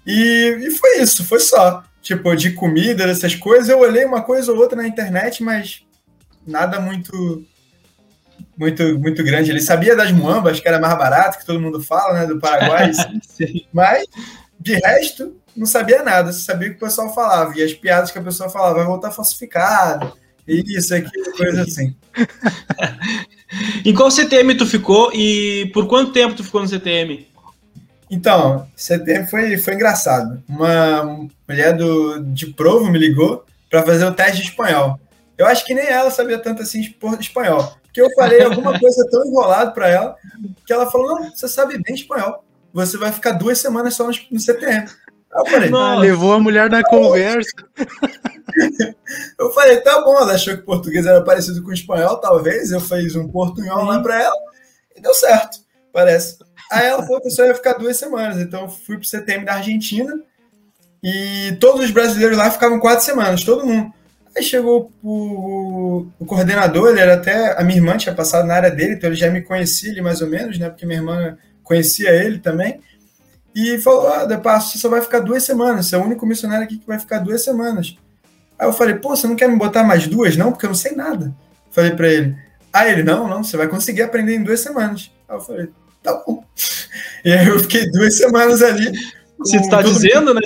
E, 0.05 0.57
e 0.61 0.71
foi 0.71 1.01
isso, 1.01 1.25
foi 1.25 1.39
só. 1.39 1.83
Tipo, 2.01 2.35
de 2.35 2.51
comida, 2.51 3.05
dessas 3.05 3.35
coisas, 3.35 3.69
eu 3.69 3.79
olhei 3.79 4.05
uma 4.05 4.21
coisa 4.21 4.51
ou 4.51 4.57
outra 4.57 4.75
na 4.75 4.87
internet, 4.87 5.43
mas 5.43 5.83
nada 6.45 6.79
muito 6.79 7.43
muito 8.57 8.99
muito 8.99 9.23
grande. 9.23 9.51
Ele 9.51 9.61
sabia 9.61 9.95
das 9.95 10.11
muambas, 10.11 10.59
que 10.59 10.67
era 10.67 10.79
mais 10.79 10.97
barato, 10.97 11.37
que 11.37 11.45
todo 11.45 11.59
mundo 11.59 11.81
fala, 11.81 12.19
né, 12.19 12.27
do 12.27 12.39
Paraguai, 12.39 12.91
mas 13.71 14.05
de 14.59 14.75
resto 14.75 15.35
não 15.55 15.65
sabia 15.65 16.01
nada, 16.01 16.31
só 16.31 16.51
sabia 16.51 16.69
o 16.69 16.71
que 16.71 16.77
o 16.77 16.87
pessoal 16.87 17.13
falava 17.13 17.55
e 17.57 17.63
as 17.63 17.73
piadas 17.73 18.09
que 18.09 18.17
a 18.17 18.23
pessoa 18.23 18.49
falava, 18.49 18.75
vai 18.75 18.85
voltar 18.85 19.11
falsificado, 19.11 20.13
isso, 20.47 20.93
aquilo, 20.95 21.31
coisa 21.37 21.61
assim. 21.63 21.95
em 23.85 23.93
qual 23.93 24.11
CTM 24.11 24.55
tu 24.55 24.65
ficou 24.65 25.11
e 25.13 25.69
por 25.73 25.87
quanto 25.87 26.11
tempo 26.11 26.35
tu 26.35 26.43
ficou 26.43 26.61
no 26.61 26.67
CTM? 26.67 27.27
Então, 28.09 28.67
CTM 28.75 29.27
foi, 29.27 29.57
foi 29.57 29.73
engraçado. 29.73 30.43
Uma 30.47 31.27
mulher 31.47 31.75
do, 31.77 32.19
de 32.19 32.47
Provo 32.47 32.91
me 32.91 32.99
ligou 32.99 33.45
para 33.69 33.83
fazer 33.83 34.03
o 34.05 34.13
teste 34.13 34.41
de 34.41 34.49
espanhol. 34.49 34.99
Eu 35.37 35.47
acho 35.47 35.65
que 35.65 35.73
nem 35.73 35.87
ela 35.87 36.11
sabia 36.11 36.37
tanto 36.37 36.61
assim 36.61 36.81
espanhol. 37.19 37.77
Porque 37.83 38.01
eu 38.01 38.09
falei 38.15 38.41
alguma 38.43 38.77
coisa 38.77 39.07
tão 39.09 39.25
enrolado 39.25 39.73
para 39.73 39.89
ela 39.89 40.15
que 40.65 40.73
ela 40.73 40.91
falou: 40.91 41.21
Não, 41.21 41.31
você 41.31 41.47
sabe 41.47 41.81
bem 41.81 41.95
espanhol. 41.95 42.43
Você 42.73 42.97
vai 42.97 43.11
ficar 43.11 43.31
duas 43.31 43.57
semanas 43.59 43.95
só 43.95 44.07
no 44.07 44.39
CTM. 44.39 44.89
Eu 45.33 45.45
falei, 45.45 45.71
ah, 45.73 45.95
levou 45.95 46.33
a 46.33 46.39
mulher 46.39 46.69
na 46.69 46.83
conversa. 46.83 47.51
eu 49.39 49.49
falei, 49.51 49.77
tá 49.77 50.01
bom, 50.01 50.17
ela 50.17 50.33
achou 50.33 50.57
que 50.57 50.63
português 50.63 51.05
era 51.05 51.23
parecido 51.23 51.63
com 51.63 51.71
espanhol, 51.71 52.17
talvez. 52.17 52.71
Eu 52.71 52.81
fiz 52.81 53.15
um 53.15 53.29
portunhol 53.29 53.85
lá 53.85 54.01
para 54.01 54.21
ela 54.21 54.35
e 54.95 55.01
deu 55.01 55.13
certo, 55.13 55.59
parece. 55.93 56.37
Aí 56.69 56.85
ela 56.85 57.03
falou 57.03 57.21
que 57.21 57.29
só 57.29 57.45
ia 57.45 57.55
ficar 57.55 57.73
duas 57.73 57.95
semanas. 57.95 58.37
Então 58.37 58.63
eu 58.63 58.69
fui 58.69 58.97
pro 58.97 59.07
CTM 59.07 59.45
da 59.45 59.53
Argentina 59.53 60.19
e 61.01 61.57
todos 61.61 61.85
os 61.85 61.91
brasileiros 61.91 62.37
lá 62.37 62.51
ficavam 62.51 62.79
quatro 62.79 63.05
semanas, 63.05 63.43
todo 63.43 63.65
mundo. 63.65 63.91
Aí 64.35 64.43
chegou 64.43 64.91
o, 65.03 66.07
o 66.19 66.25
coordenador, 66.25 66.89
ele 66.89 66.99
era 66.99 67.15
até. 67.15 67.57
A 67.59 67.63
minha 67.63 67.77
irmã 67.77 67.97
tinha 67.97 68.15
passado 68.15 68.45
na 68.45 68.55
área 68.55 68.71
dele, 68.71 68.93
então 68.93 69.09
ele 69.09 69.17
já 69.17 69.29
me 69.29 69.41
conhecia 69.41 69.91
ali 69.91 70.01
mais 70.01 70.21
ou 70.21 70.27
menos, 70.27 70.57
né? 70.59 70.69
Porque 70.69 70.85
minha 70.85 70.99
irmã 70.99 71.37
conhecia 71.63 72.11
ele 72.11 72.39
também 72.39 72.81
e 73.55 73.77
falou: 73.79 74.07
ah, 74.07 74.25
De 74.25 74.37
Passo, 74.37 74.71
você 74.71 74.77
só 74.77 74.89
vai 74.89 75.01
ficar 75.01 75.19
duas 75.19 75.43
semanas, 75.43 75.87
você 75.87 75.95
é 75.95 75.97
o 75.97 76.03
único 76.03 76.25
missionário 76.25 76.63
aqui 76.63 76.77
que 76.77 76.87
vai 76.87 76.99
ficar 76.99 77.19
duas 77.19 77.43
semanas. 77.43 77.97
Aí 78.57 78.67
eu 78.67 78.73
falei: 78.73 78.95
Pô, 78.95 79.09
você 79.09 79.27
não 79.27 79.35
quer 79.35 79.49
me 79.49 79.57
botar 79.57 79.83
mais 79.83 80.07
duas, 80.07 80.37
não? 80.37 80.51
Porque 80.51 80.65
eu 80.65 80.69
não 80.69 80.75
sei 80.75 80.93
nada. 80.93 81.33
Falei 81.71 81.91
para 81.91 82.07
ele. 82.07 82.35
Aí 82.71 82.91
ele: 82.91 83.03
Não, 83.03 83.27
não, 83.27 83.43
você 83.43 83.57
vai 83.57 83.67
conseguir 83.67 84.03
aprender 84.03 84.35
em 84.35 84.43
duas 84.43 84.59
semanas. 84.59 85.11
Aí 85.27 85.35
eu 85.35 85.41
falei: 85.41 85.69
Tá 86.01 86.21
bom. 86.25 86.43
E 87.23 87.31
aí 87.31 87.47
eu 87.47 87.59
fiquei 87.59 87.89
duas 87.91 88.17
semanas 88.17 88.63
ali. 88.63 88.91
Você 89.37 89.57
está 89.57 89.83
dizendo, 89.83 90.33
né? 90.33 90.41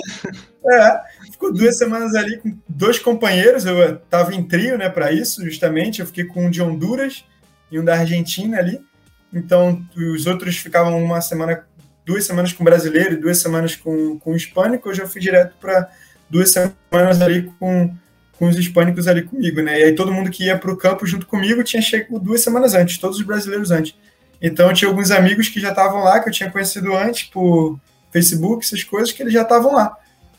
É, 0.70 1.00
ficou 1.30 1.50
duas 1.50 1.78
semanas 1.78 2.14
ali 2.14 2.36
com 2.36 2.54
dois 2.68 2.98
companheiros. 2.98 3.64
Eu 3.64 3.94
estava 3.94 4.34
em 4.34 4.42
trio, 4.42 4.76
né, 4.76 4.90
para 4.90 5.10
isso, 5.10 5.42
justamente. 5.42 6.00
Eu 6.00 6.06
fiquei 6.06 6.24
com 6.24 6.46
um 6.46 6.50
de 6.50 6.60
Honduras 6.60 7.24
e 7.70 7.80
um 7.80 7.84
da 7.84 7.98
Argentina 7.98 8.58
ali. 8.58 8.78
Então, 9.32 9.82
os 9.96 10.26
outros 10.26 10.58
ficavam 10.58 11.02
uma 11.02 11.22
semana 11.22 11.66
duas 12.06 12.24
semanas 12.24 12.52
com 12.52 12.62
brasileiro 12.62 13.14
e 13.14 13.16
duas 13.16 13.38
semanas 13.38 13.74
com, 13.74 14.16
com 14.20 14.36
hispânico, 14.36 14.88
eu 14.88 14.94
já 14.94 15.08
fui 15.08 15.20
direto 15.20 15.56
para 15.60 15.90
duas 16.30 16.52
semanas 16.52 17.20
ali 17.20 17.50
com, 17.58 17.92
com 18.38 18.48
os 18.48 18.56
hispânicos 18.56 19.08
ali 19.08 19.22
comigo, 19.22 19.60
né? 19.60 19.80
E 19.80 19.84
aí 19.84 19.94
todo 19.94 20.12
mundo 20.12 20.30
que 20.30 20.44
ia 20.44 20.56
para 20.56 20.70
o 20.70 20.76
campo 20.76 21.04
junto 21.04 21.26
comigo 21.26 21.64
tinha 21.64 21.82
chegado 21.82 22.20
duas 22.20 22.40
semanas 22.40 22.74
antes, 22.74 22.98
todos 22.98 23.18
os 23.18 23.26
brasileiros 23.26 23.72
antes. 23.72 23.96
Então 24.40 24.72
tinha 24.72 24.88
alguns 24.88 25.10
amigos 25.10 25.48
que 25.48 25.58
já 25.58 25.70
estavam 25.70 26.04
lá, 26.04 26.20
que 26.20 26.28
eu 26.28 26.32
tinha 26.32 26.50
conhecido 26.50 26.94
antes 26.94 27.24
por 27.24 27.76
Facebook, 28.12 28.64
essas 28.64 28.84
coisas, 28.84 29.10
que 29.10 29.22
eles 29.22 29.32
já 29.32 29.42
estavam 29.42 29.74
lá. 29.74 29.96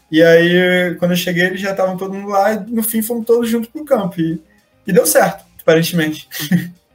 E 0.09 0.23
aí, 0.23 0.95
quando 0.99 1.11
eu 1.11 1.17
cheguei, 1.17 1.47
eles 1.47 1.59
já 1.59 1.71
estavam 1.71 1.97
todo 1.97 2.13
mundo 2.13 2.29
lá, 2.29 2.53
e 2.53 2.59
no 2.71 2.81
fim 2.81 3.01
fomos 3.01 3.25
todos 3.25 3.49
juntos 3.49 3.69
pro 3.69 3.83
campo. 3.83 4.21
E, 4.21 4.41
e 4.85 4.93
deu 4.93 5.05
certo, 5.05 5.43
aparentemente. 5.59 6.29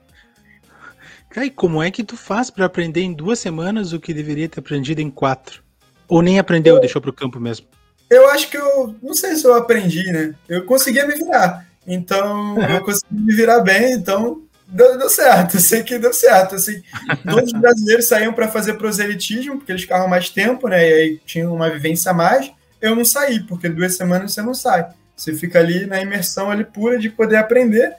Cara, 1.33 1.47
e 1.47 1.51
como 1.51 1.83
é 1.83 1.91
que 1.91 2.05
tu 2.05 2.15
faz 2.15 2.51
para 2.51 2.67
aprender 2.67 3.01
em 3.01 3.15
duas 3.15 3.39
semanas 3.39 3.95
o 3.95 3.99
que 3.99 4.13
deveria 4.13 4.49
ter 4.51 4.61
aprendido 4.61 5.01
em 5.01 5.11
quatro? 5.11 5.63
Ou 6.07 6.21
nem 6.21 6.39
aprendeu, 6.39 6.75
eu, 6.75 6.81
deixou 6.81 7.01
pro 7.01 7.13
campo 7.13 7.41
mesmo? 7.41 7.67
Eu 8.11 8.29
acho 8.29 8.51
que 8.51 8.59
eu. 8.59 8.95
Não 9.03 9.15
sei 9.15 9.35
se 9.35 9.47
eu 9.47 9.55
aprendi, 9.55 10.05
né? 10.13 10.35
Eu 10.47 10.67
conseguia 10.67 11.07
me 11.07 11.15
virar. 11.15 11.67
Então, 11.87 12.61
eu 12.61 12.83
consegui 12.83 13.15
me 13.15 13.35
virar 13.35 13.61
bem, 13.61 13.95
então 13.95 14.43
deu, 14.69 14.99
deu 14.99 15.09
certo. 15.09 15.57
Eu 15.57 15.61
sei 15.61 15.83
que 15.83 15.99
deu 15.99 16.13
certo. 16.13 16.55
Assim, 16.55 16.83
todos 17.25 17.51
os 17.51 17.57
brasileiros 17.59 18.09
saíam 18.09 18.35
para 18.35 18.49
fazer 18.49 18.75
proselitismo, 18.75 19.57
porque 19.57 19.73
eles 19.73 19.83
ficavam 19.83 20.09
mais 20.09 20.29
tempo, 20.29 20.69
né? 20.69 20.87
E 20.87 20.93
aí 20.93 21.21
tinham 21.25 21.55
uma 21.55 21.71
vivência 21.71 22.11
a 22.11 22.15
mais. 22.15 22.53
Eu 22.79 22.95
não 22.95 23.07
saí, 23.07 23.43
porque 23.45 23.71
duas 23.71 23.97
semanas 23.97 24.35
você 24.35 24.43
não 24.43 24.53
sai. 24.53 24.87
Você 25.17 25.33
fica 25.35 25.59
ali 25.59 25.87
na 25.87 26.03
imersão 26.03 26.51
ali 26.51 26.65
pura 26.65 26.99
de 26.99 27.09
poder 27.09 27.37
aprender. 27.37 27.97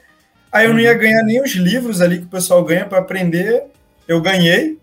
Aí 0.54 0.66
eu 0.66 0.72
não 0.72 0.78
ia 0.78 0.92
uhum. 0.92 0.98
ganhar 0.98 1.24
nem 1.24 1.42
os 1.42 1.50
livros 1.50 2.00
ali 2.00 2.18
que 2.18 2.26
o 2.26 2.28
pessoal 2.28 2.64
ganha 2.64 2.86
para 2.86 2.98
aprender. 2.98 3.64
Eu 4.06 4.20
ganhei 4.20 4.78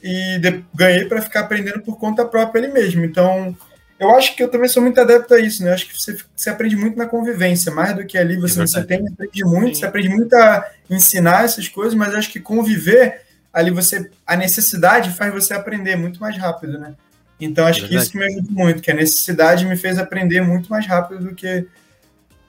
e 0.00 0.38
de, 0.38 0.64
ganhei 0.72 1.04
para 1.06 1.20
ficar 1.20 1.40
aprendendo 1.40 1.80
por 1.80 1.98
conta 1.98 2.24
própria 2.24 2.62
ali 2.62 2.72
mesmo. 2.72 3.04
Então, 3.04 3.56
eu 3.98 4.14
acho 4.14 4.36
que 4.36 4.42
eu 4.44 4.48
também 4.48 4.68
sou 4.68 4.80
muito 4.80 5.00
adepto 5.00 5.34
a 5.34 5.40
isso, 5.40 5.64
né? 5.64 5.70
Eu 5.70 5.74
acho 5.74 5.88
que 5.88 5.98
você, 5.98 6.16
você 6.36 6.48
aprende 6.48 6.76
muito 6.76 6.96
na 6.96 7.06
convivência, 7.06 7.72
mais 7.72 7.96
do 7.96 8.06
que 8.06 8.16
ali 8.16 8.36
você, 8.38 8.62
é 8.62 8.66
você 8.66 8.84
tem, 8.84 9.04
aprende 9.04 9.44
muito, 9.44 9.74
Sim. 9.74 9.80
você 9.80 9.86
aprende 9.86 10.08
muito 10.10 10.32
a 10.32 10.64
ensinar 10.88 11.44
essas 11.44 11.66
coisas, 11.66 11.94
mas 11.94 12.14
acho 12.14 12.30
que 12.30 12.38
conviver 12.38 13.22
ali 13.52 13.72
você 13.72 14.08
a 14.24 14.36
necessidade 14.36 15.10
faz 15.10 15.34
você 15.34 15.52
aprender 15.52 15.96
muito 15.96 16.20
mais 16.20 16.38
rápido, 16.38 16.78
né? 16.78 16.94
Então 17.40 17.66
acho 17.66 17.84
é 17.84 17.88
que 17.88 17.96
isso 17.96 18.12
que 18.12 18.18
me 18.18 18.26
ajuda 18.26 18.48
muito, 18.52 18.80
que 18.80 18.92
a 18.92 18.94
necessidade 18.94 19.66
me 19.66 19.76
fez 19.76 19.98
aprender 19.98 20.40
muito 20.40 20.70
mais 20.70 20.86
rápido 20.86 21.24
do 21.24 21.34
que 21.34 21.66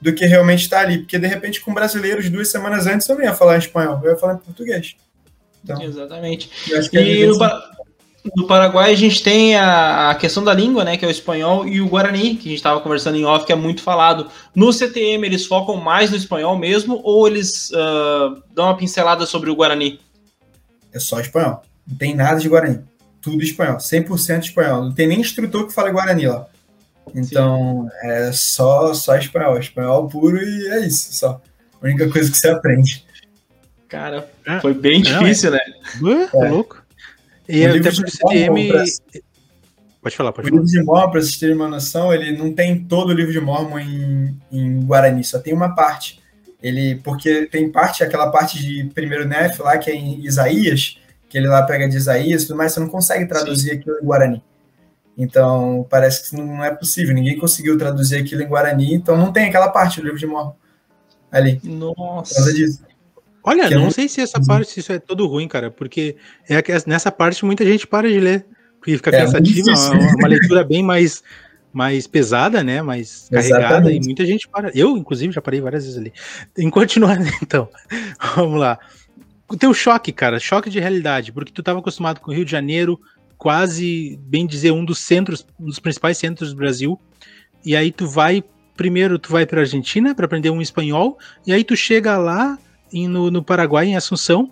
do 0.01 0.13
que 0.13 0.25
realmente 0.25 0.61
estar 0.61 0.81
ali, 0.81 0.99
porque 0.99 1.19
de 1.19 1.27
repente 1.27 1.61
com 1.61 1.73
brasileiros 1.73 2.29
duas 2.29 2.49
semanas 2.49 2.87
antes 2.87 3.07
eu 3.07 3.15
não 3.15 3.23
ia 3.23 3.33
falar 3.33 3.55
em 3.55 3.59
espanhol, 3.59 3.99
eu 4.03 4.11
ia 4.11 4.17
falar 4.17 4.33
em 4.33 4.37
português. 4.37 4.95
Então, 5.63 5.81
Exatamente. 5.81 6.49
E 6.91 7.25
no, 7.27 7.37
no, 8.35 8.47
Paraguai 8.47 8.91
a 8.91 8.95
gente 8.95 9.21
tem 9.21 9.55
a, 9.55 10.09
a, 10.09 10.15
questão 10.15 10.43
da 10.43 10.53
língua, 10.53 10.83
né, 10.83 10.97
que 10.97 11.05
é 11.05 11.07
o 11.07 11.11
espanhol 11.11 11.67
e 11.67 11.79
o 11.79 11.87
guarani, 11.87 12.35
que 12.35 12.47
a 12.47 12.49
gente 12.49 12.55
estava 12.55 12.81
conversando 12.81 13.17
em 13.17 13.25
off, 13.25 13.45
que 13.45 13.51
é 13.51 13.55
muito 13.55 13.83
falado. 13.83 14.27
No 14.55 14.73
CTM 14.73 15.25
eles 15.25 15.45
focam 15.45 15.77
mais 15.77 16.09
no 16.09 16.17
espanhol 16.17 16.57
mesmo 16.57 16.99
ou 17.03 17.27
eles 17.27 17.69
uh, 17.71 18.41
dão 18.55 18.65
uma 18.65 18.77
pincelada 18.77 19.25
sobre 19.27 19.51
o 19.51 19.55
guarani? 19.55 19.99
É 20.91 20.99
só 20.99 21.19
espanhol. 21.19 21.61
Não 21.87 21.95
tem 21.95 22.15
nada 22.15 22.39
de 22.39 22.49
guarani 22.49 22.83
tudo 23.21 23.41
espanhol, 23.43 23.77
100% 23.77 24.43
espanhol. 24.43 24.83
Não 24.85 24.93
tem 24.93 25.07
nem 25.07 25.21
instrutor 25.21 25.67
que 25.67 25.73
fale 25.73 25.91
Guarani 25.91 26.27
lá. 26.27 26.47
Então, 27.15 27.89
Sim. 28.01 28.07
é 28.07 28.31
só, 28.31 28.93
só 28.93 29.15
espanhol, 29.17 29.57
espanhol 29.57 30.07
puro 30.07 30.37
e 30.37 30.67
é 30.69 30.85
isso, 30.85 31.13
só. 31.13 31.41
A 31.81 31.85
única 31.85 32.09
coisa 32.09 32.31
que 32.31 32.37
você 32.37 32.49
aprende. 32.49 33.05
Cara, 33.89 34.29
é, 34.45 34.59
foi 34.59 34.73
bem 34.73 35.01
difícil, 35.01 35.49
é. 35.49 35.53
né? 35.53 35.59
Uh, 36.01 36.43
é. 36.43 36.49
louco. 36.49 36.81
E 37.49 37.65
o 37.65 37.69
até 37.69 37.91
porque 37.91 38.03
o 38.03 38.11
CTM... 38.11 38.69
Pra... 38.69 38.83
Pode 40.01 40.15
falar, 40.15 40.31
pode 40.31 40.47
o 40.47 40.49
falar. 40.49 40.61
livro 40.61 40.65
de 40.65 40.83
Mormon, 40.83 41.11
para 41.11 41.21
vocês 41.21 41.37
terem 41.37 41.55
uma 41.55 41.67
noção, 41.67 42.13
ele 42.13 42.35
não 42.35 42.53
tem 42.53 42.83
todo 42.85 43.09
o 43.09 43.13
livro 43.13 43.31
de 43.31 43.39
Mormon 43.39 43.79
em, 43.79 44.37
em 44.51 44.85
Guarani, 44.85 45.23
só 45.23 45.39
tem 45.39 45.53
uma 45.53 45.75
parte. 45.75 46.21
Ele, 46.61 46.95
porque 47.03 47.47
tem 47.47 47.71
parte, 47.71 48.03
aquela 48.03 48.31
parte 48.31 48.59
de 48.59 48.85
primeiro 48.93 49.27
Nef 49.27 49.59
lá, 49.59 49.77
que 49.77 49.91
é 49.91 49.95
em 49.95 50.23
Isaías, 50.25 50.97
que 51.27 51.37
ele 51.37 51.47
lá 51.47 51.63
pega 51.63 51.89
de 51.89 51.97
Isaías, 51.97 52.47
mas 52.49 52.71
você 52.71 52.79
não 52.79 52.87
consegue 52.87 53.25
traduzir 53.25 53.71
Sim. 53.71 53.75
aquilo 53.77 53.97
em 53.97 54.05
Guarani. 54.05 54.43
Então, 55.17 55.85
parece 55.89 56.29
que 56.29 56.35
não 56.35 56.63
é 56.63 56.73
possível. 56.73 57.13
Ninguém 57.13 57.37
conseguiu 57.37 57.77
traduzir 57.77 58.17
aquilo 58.17 58.41
em 58.41 58.47
Guarani, 58.47 58.93
então 58.93 59.17
não 59.17 59.31
tem 59.31 59.45
aquela 59.45 59.69
parte 59.69 59.99
do 59.99 60.03
livro 60.03 60.19
de 60.19 60.25
Mormon 60.25 60.53
ali. 61.31 61.59
Nossa. 61.63 62.41
Olha, 63.43 63.67
que 63.67 63.75
não 63.75 63.87
é 63.87 63.91
sei 63.91 64.07
se 64.07 64.21
essa 64.21 64.39
parte, 64.39 64.71
se 64.71 64.79
isso 64.79 64.91
é 64.91 64.99
todo 64.99 65.27
ruim, 65.27 65.47
cara, 65.47 65.71
porque 65.71 66.15
é 66.47 66.61
que 66.61 66.71
nessa 66.85 67.11
parte 67.11 67.43
muita 67.43 67.65
gente 67.65 67.87
para 67.87 68.07
de 68.07 68.19
ler, 68.19 68.45
porque 68.77 68.95
fica 68.97 69.09
é, 69.15 69.19
cansativa, 69.19 69.71
é 69.71 69.73
uma, 69.73 70.15
uma 70.15 70.27
leitura 70.27 70.63
bem 70.63 70.83
mais 70.83 71.23
mais 71.73 72.05
pesada, 72.05 72.63
né? 72.63 72.81
Mais 72.81 73.27
Exatamente. 73.31 73.49
carregada, 73.49 73.91
e 73.91 73.99
muita 73.99 74.25
gente 74.25 74.47
para. 74.47 74.71
Eu, 74.75 74.97
inclusive, 74.97 75.33
já 75.33 75.41
parei 75.41 75.61
várias 75.61 75.85
vezes 75.85 75.97
ali. 75.97 76.13
Em 76.57 76.69
continuar, 76.69 77.17
então, 77.41 77.67
vamos 78.35 78.59
lá 78.59 78.77
o 79.51 79.57
teu 79.57 79.73
choque, 79.73 80.13
cara, 80.13 80.39
choque 80.39 80.69
de 80.69 80.79
realidade, 80.79 81.33
porque 81.33 81.51
tu 81.51 81.59
estava 81.59 81.79
acostumado 81.79 82.21
com 82.21 82.31
o 82.31 82.33
Rio 82.33 82.45
de 82.45 82.51
Janeiro, 82.51 82.97
quase, 83.41 84.19
bem 84.21 84.45
dizer, 84.45 84.69
um 84.69 84.85
dos 84.85 84.99
centros, 84.99 85.43
um 85.59 85.65
dos 85.65 85.79
principais 85.79 86.15
centros 86.15 86.51
do 86.51 86.57
Brasil, 86.57 87.01
e 87.65 87.75
aí 87.75 87.91
tu 87.91 88.05
vai, 88.05 88.43
primeiro 88.77 89.17
tu 89.17 89.31
vai 89.31 89.47
para 89.47 89.61
Argentina 89.61 90.13
para 90.13 90.25
aprender 90.25 90.51
um 90.51 90.61
espanhol, 90.61 91.17
e 91.43 91.51
aí 91.51 91.63
tu 91.63 91.75
chega 91.75 92.19
lá 92.19 92.59
em, 92.93 93.07
no, 93.07 93.31
no 93.31 93.43
Paraguai, 93.43 93.87
em 93.87 93.95
Assunção, 93.95 94.51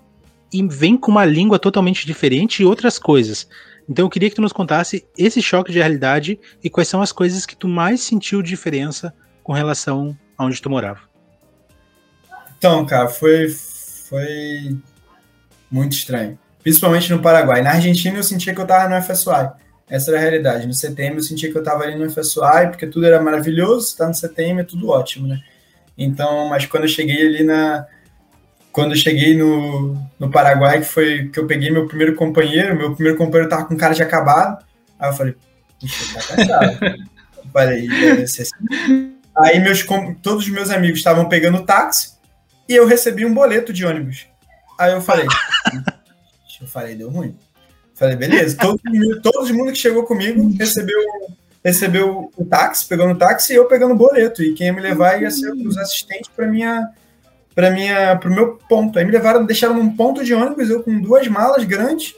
e 0.52 0.68
vem 0.68 0.98
com 0.98 1.12
uma 1.12 1.24
língua 1.24 1.60
totalmente 1.60 2.04
diferente 2.08 2.64
e 2.64 2.66
outras 2.66 2.98
coisas. 2.98 3.48
Então 3.88 4.08
eu 4.08 4.10
queria 4.10 4.28
que 4.28 4.36
tu 4.36 4.42
nos 4.42 4.52
contasse 4.52 5.06
esse 5.16 5.40
choque 5.40 5.72
de 5.72 5.78
realidade 5.78 6.40
e 6.64 6.68
quais 6.68 6.88
são 6.88 7.00
as 7.00 7.12
coisas 7.12 7.46
que 7.46 7.56
tu 7.56 7.68
mais 7.68 8.02
sentiu 8.02 8.42
diferença 8.42 9.14
com 9.44 9.54
relação 9.54 10.18
a 10.36 10.46
onde 10.46 10.60
tu 10.60 10.68
morava. 10.68 11.02
Então, 12.58 12.84
cara, 12.88 13.08
foi 13.08 13.50
foi 13.50 14.76
muito 15.70 15.92
estranho. 15.92 16.40
Principalmente 16.62 17.12
no 17.12 17.22
Paraguai. 17.22 17.62
Na 17.62 17.72
Argentina 17.72 18.18
eu 18.18 18.24
sentia 18.24 18.54
que 18.54 18.60
eu 18.60 18.64
estava 18.64 18.90
no 18.90 19.02
FSUI. 19.02 19.50
Essa 19.90 20.12
era 20.12 20.20
a 20.20 20.22
realidade. 20.22 20.68
No 20.68 20.74
CTM 20.74 21.16
eu 21.16 21.24
sentia 21.24 21.52
que 21.52 21.58
eu 21.58 21.62
estava 21.62 21.84
ali 21.84 21.96
no 21.96 22.10
FSUI, 22.10 22.68
porque 22.68 22.86
tudo 22.86 23.06
era 23.06 23.22
maravilhoso, 23.22 23.88
está 23.88 24.08
no 24.08 24.14
CTM 24.14 24.62
é 24.62 24.64
tudo 24.64 24.90
ótimo, 24.90 25.28
né? 25.28 25.42
Então, 25.98 26.48
mas 26.48 26.66
quando 26.66 26.84
eu 26.84 26.90
cheguei 26.90 27.22
ali 27.26 27.44
na. 27.44 27.86
Quando 28.72 28.92
eu 28.92 28.98
cheguei 28.98 29.36
no, 29.36 29.98
no 30.20 30.30
Paraguai, 30.30 30.80
que 30.80 30.86
foi 30.86 31.28
que 31.30 31.40
eu 31.40 31.48
peguei 31.48 31.72
meu 31.72 31.88
primeiro 31.88 32.16
companheiro, 32.16 32.78
meu 32.78 32.94
primeiro 32.94 33.18
companheiro 33.18 33.50
tava 33.50 33.66
com 33.66 33.76
cara 33.76 33.96
de 33.96 34.04
acabado. 34.04 34.64
Aí 35.00 35.10
eu 35.10 35.14
falei, 35.14 35.36
puxa, 35.80 36.20
tá 36.20 36.36
cansado. 36.36 36.80
falei, 37.52 37.88
assim. 38.24 38.44
Aí 39.38 39.60
meus, 39.60 39.86
todos 40.22 40.46
os 40.46 40.50
meus 40.50 40.70
amigos 40.70 41.00
estavam 41.00 41.28
pegando 41.28 41.66
táxi 41.66 42.14
e 42.68 42.76
eu 42.76 42.86
recebi 42.86 43.26
um 43.26 43.34
boleto 43.34 43.74
de 43.74 43.86
ônibus. 43.86 44.28
Aí 44.78 44.94
eu 44.94 45.02
falei, 45.02 45.26
eu 46.62 46.68
falei, 46.68 46.96
deu 46.96 47.10
ruim. 47.10 47.36
Falei, 47.96 48.16
beleza. 48.16 48.58
Todo, 48.58 48.80
todo 49.22 49.54
mundo 49.54 49.72
que 49.72 49.78
chegou 49.78 50.04
comigo 50.04 50.50
recebeu, 50.58 50.98
recebeu 51.64 52.32
o 52.36 52.46
táxi, 52.46 52.88
pegando 52.88 53.14
o 53.14 53.18
táxi 53.18 53.54
e 53.54 53.56
eu 53.58 53.68
pegando 53.68 53.94
o 53.94 53.98
boleto. 53.98 54.42
E 54.42 54.54
quem 54.54 54.68
ia 54.68 54.74
me 54.74 54.82
levar 54.82 55.22
ia 55.22 55.30
ser 55.30 55.52
os 55.52 55.78
assistentes 55.78 56.30
para 56.34 56.48
minha 56.48 56.90
para 57.54 57.72
minha 57.72 58.16
para 58.16 58.30
o 58.30 58.34
meu 58.34 58.56
ponto. 58.70 58.98
Aí 58.98 59.04
me 59.04 59.12
levaram, 59.12 59.46
deixaram 59.46 59.76
num 59.76 59.94
ponto 59.96 60.24
de 60.24 60.34
ônibus, 60.34 60.70
eu 60.70 60.82
com 60.82 61.02
duas 61.02 61.28
malas 61.28 61.66
grandes, 61.66 62.16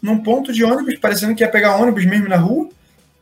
num 0.00 0.18
ponto 0.18 0.50
de 0.50 0.64
ônibus, 0.64 0.98
parecendo 0.98 1.34
que 1.34 1.42
ia 1.42 1.50
pegar 1.50 1.76
ônibus 1.76 2.06
mesmo 2.06 2.28
na 2.28 2.36
rua. 2.36 2.68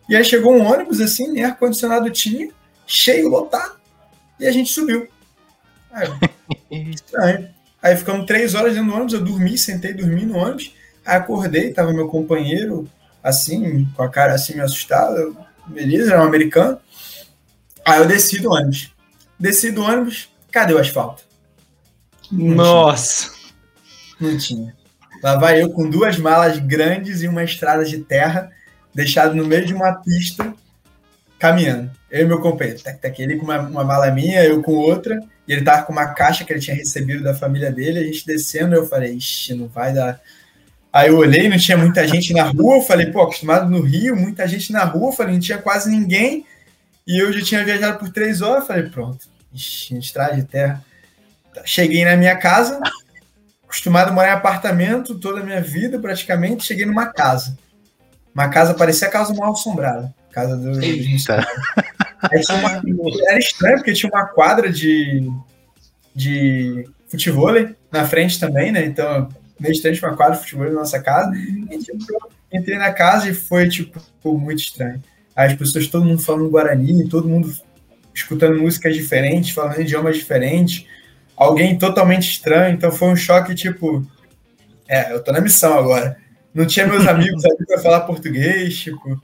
E 0.09 0.15
aí 0.15 0.25
chegou 0.25 0.55
um 0.55 0.65
ônibus 0.65 1.01
assim, 1.01 1.33
nem 1.33 1.45
ar 1.45 1.59
condicionado 1.59 2.09
tinha, 2.11 2.51
cheio, 2.87 3.29
lotado, 3.29 3.75
e 4.39 4.47
a 4.47 4.53
gente 4.53 4.71
subiu. 4.71 5.09
Aí, 5.91 6.09
estranho. 6.93 7.56
Aí 7.87 7.97
ficamos 7.97 8.27
três 8.27 8.57
horas 8.57 8.75
dentro 8.75 8.89
do 8.89 8.95
ônibus, 8.97 9.13
eu 9.13 9.23
dormi, 9.23 9.57
sentei, 9.57 9.95
dormi 9.95 10.27
no 10.27 10.39
ônibus. 10.39 10.75
Aí 11.05 11.19
acordei, 11.19 11.73
tava 11.73 11.93
meu 11.93 12.09
companheiro, 12.09 12.91
assim, 13.23 13.87
com 13.95 14.03
a 14.03 14.09
cara 14.09 14.35
assim, 14.35 14.55
meio 14.55 14.65
assustado. 14.65 15.37
Beleza, 15.69 16.11
era 16.13 16.21
um 16.21 16.27
americano. 16.27 16.81
Aí 17.85 18.01
eu 18.01 18.07
desci 18.09 18.41
do 18.41 18.51
ônibus. 18.51 18.93
Desci 19.39 19.71
do 19.71 19.85
ônibus, 19.85 20.29
cadê 20.51 20.75
o 20.75 20.79
asfalto? 20.79 21.23
Não 22.33 22.57
Nossa! 22.57 23.31
Tinha. 24.19 24.33
Não 24.33 24.37
tinha. 24.37 24.77
Lá 25.23 25.37
vai 25.37 25.63
eu 25.63 25.71
com 25.71 25.89
duas 25.89 26.19
malas 26.19 26.59
grandes 26.59 27.23
e 27.23 27.29
uma 27.29 27.45
estrada 27.45 27.85
de 27.85 27.99
terra, 27.99 28.51
deixado 28.93 29.33
no 29.33 29.47
meio 29.47 29.65
de 29.65 29.73
uma 29.73 29.93
pista, 30.03 30.53
caminhando. 31.39 31.89
Eu 32.11 32.23
e 32.23 32.25
meu 32.25 32.41
companheiro. 32.41 32.83
Tá, 32.83 32.93
tá, 32.93 33.13
ele 33.17 33.37
com 33.37 33.45
uma, 33.45 33.61
uma 33.61 33.85
mala 33.85 34.11
minha, 34.11 34.43
eu 34.43 34.61
com 34.61 34.73
outra. 34.73 35.21
E 35.47 35.53
ele 35.53 35.63
tava 35.63 35.83
com 35.83 35.93
uma 35.93 36.09
caixa 36.09 36.45
que 36.45 36.53
ele 36.53 36.61
tinha 36.61 36.77
recebido 36.77 37.23
da 37.23 37.35
família 37.35 37.71
dele, 37.71 38.01
a 38.01 38.03
gente 38.03 38.27
descendo, 38.27 38.75
eu 38.75 38.87
falei, 38.87 39.15
ixi, 39.15 39.55
não 39.55 39.69
vai 39.69 39.93
dar. 39.93 40.21
Aí 40.93 41.09
eu 41.09 41.19
olhei, 41.19 41.49
não 41.49 41.59
tinha 41.59 41.77
muita 41.77 42.07
gente 42.09 42.33
na 42.33 42.45
rua, 42.45 42.77
eu 42.77 42.83
falei, 42.83 43.07
pô, 43.07 43.23
acostumado 43.23 43.69
no 43.69 43.81
Rio, 43.81 44.17
muita 44.17 44.49
gente 44.49 44.73
na 44.73 44.83
rua, 44.83 45.11
eu 45.11 45.13
falei, 45.13 45.35
não 45.35 45.41
tinha 45.41 45.59
quase 45.59 45.91
ninguém. 45.91 46.47
E 47.07 47.23
eu 47.23 47.33
já 47.33 47.45
tinha 47.45 47.65
viajado 47.65 47.99
por 47.99 48.09
três 48.11 48.41
horas, 48.41 48.63
eu 48.63 48.67
falei, 48.67 48.83
pronto, 48.85 49.29
ixi, 49.53 49.97
estrada 49.99 50.35
de 50.35 50.45
terra. 50.45 50.83
Cheguei 51.65 52.05
na 52.05 52.17
minha 52.17 52.37
casa, 52.37 52.81
acostumado 53.63 54.09
a 54.09 54.13
morar 54.13 54.29
em 54.29 54.33
apartamento 54.33 55.19
toda 55.19 55.41
a 55.41 55.45
minha 55.45 55.61
vida, 55.61 55.99
praticamente, 55.99 56.65
cheguei 56.65 56.87
numa 56.87 57.07
casa. 57.07 57.57
Uma 58.35 58.49
casa 58.49 58.75
parecia 58.75 59.09
a 59.09 59.11
casa 59.11 59.33
mal 59.35 59.53
assombrada. 59.53 60.15
Casa 60.31 60.57
do. 60.57 60.83
Eita. 60.83 61.47
Uma, 62.55 62.83
era 63.29 63.39
estranho, 63.39 63.77
porque 63.77 63.93
tinha 63.93 64.11
uma 64.11 64.27
quadra 64.27 64.71
de, 64.71 65.31
de 66.15 66.89
futebol 67.09 67.53
na 67.93 68.07
frente 68.07 68.41
também, 68.41 68.73
né? 68.73 68.85
Então, 68.85 69.29
meio 69.61 69.73
estranho, 69.73 69.97
tinha 69.97 70.09
uma 70.09 70.17
quadra 70.17 70.37
de 70.37 70.43
futebol 70.43 70.67
na 70.67 70.73
nossa 70.73 71.01
casa. 71.01 71.33
E, 71.37 71.79
tipo, 71.79 71.99
entrei 72.53 72.79
na 72.79 72.93
casa 72.93 73.29
e 73.29 73.35
foi, 73.35 73.69
tipo, 73.69 74.01
muito 74.25 74.61
estranho. 74.61 75.03
as 75.35 75.55
pessoas, 75.55 75.87
todo 75.89 76.05
mundo 76.05 76.23
falando 76.23 76.51
Guarani, 76.51 77.09
todo 77.09 77.29
mundo 77.29 77.53
escutando 78.15 78.59
músicas 78.59 78.95
diferentes, 78.95 79.51
falando 79.51 79.81
idiomas 79.81 80.17
diferentes, 80.17 80.87
alguém 81.37 81.79
totalmente 81.79 82.31
estranho, 82.31 82.75
então 82.75 82.91
foi 82.91 83.09
um 83.09 83.17
choque 83.17 83.55
tipo, 83.55 84.07
é, 84.89 85.13
eu 85.13 85.23
tô 85.23 85.33
na 85.33 85.41
missão 85.41 85.79
agora. 85.79 86.17
Não 86.55 86.67
tinha 86.67 86.87
meus 86.87 87.07
amigos 87.07 87.45
ali 87.45 87.67
para 87.67 87.79
falar 87.79 88.01
português, 88.01 88.79
tipo. 88.79 89.21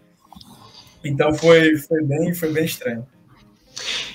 Então 1.04 1.32
foi, 1.34 1.76
foi 1.76 2.02
bem, 2.04 2.34
foi 2.34 2.52
bem 2.52 2.64
estranho. 2.64 3.06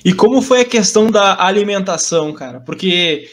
E 0.03 0.13
como 0.13 0.41
foi 0.41 0.61
a 0.61 0.65
questão 0.65 1.09
da 1.11 1.43
alimentação, 1.43 2.33
cara? 2.33 2.59
Porque 2.59 3.29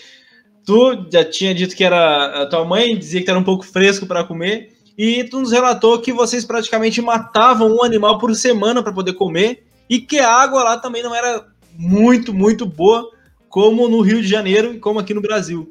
tu 0.64 1.07
já 1.12 1.25
tinha 1.25 1.55
dito 1.55 1.77
que 1.77 1.85
era 1.85 2.43
a 2.43 2.47
tua 2.47 2.64
mãe 2.64 2.97
dizia 2.97 3.23
que 3.23 3.31
era 3.31 3.38
um 3.38 3.45
pouco 3.45 3.64
fresco 3.64 4.07
para 4.07 4.25
comer 4.25 4.73
e 4.97 5.25
tu 5.25 5.40
nos 5.40 5.53
relatou 5.53 6.01
que 6.01 6.12
vocês 6.12 6.45
praticamente 6.45 7.01
matavam 7.03 7.77
um 7.77 7.83
animal 7.83 8.19
por 8.19 8.35
semana 8.35 8.83
para 8.83 8.93
poder 8.93 9.12
comer 9.14 9.64
e 9.88 10.01
que 10.01 10.19
a 10.19 10.31
água 10.31 10.62
lá 10.62 10.79
também 10.79 11.03
não 11.03 11.14
era 11.14 11.47
muito, 11.77 12.33
muito 12.33 12.64
boa 12.64 13.11
como 13.49 13.88
no 13.88 14.01
Rio 14.01 14.23
de 14.23 14.29
Janeiro 14.29 14.75
e 14.75 14.79
como 14.79 14.99
aqui 14.99 15.12
no 15.12 15.21
Brasil. 15.21 15.71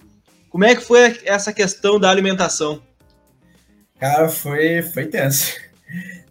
Como 0.50 0.64
é 0.64 0.76
que 0.76 0.84
foi 0.84 1.20
essa 1.26 1.52
questão 1.52 2.00
da 2.00 2.10
alimentação? 2.10 2.82
Cara, 4.00 4.30
foi, 4.30 4.82
foi 4.82 5.08
tenso. 5.08 5.56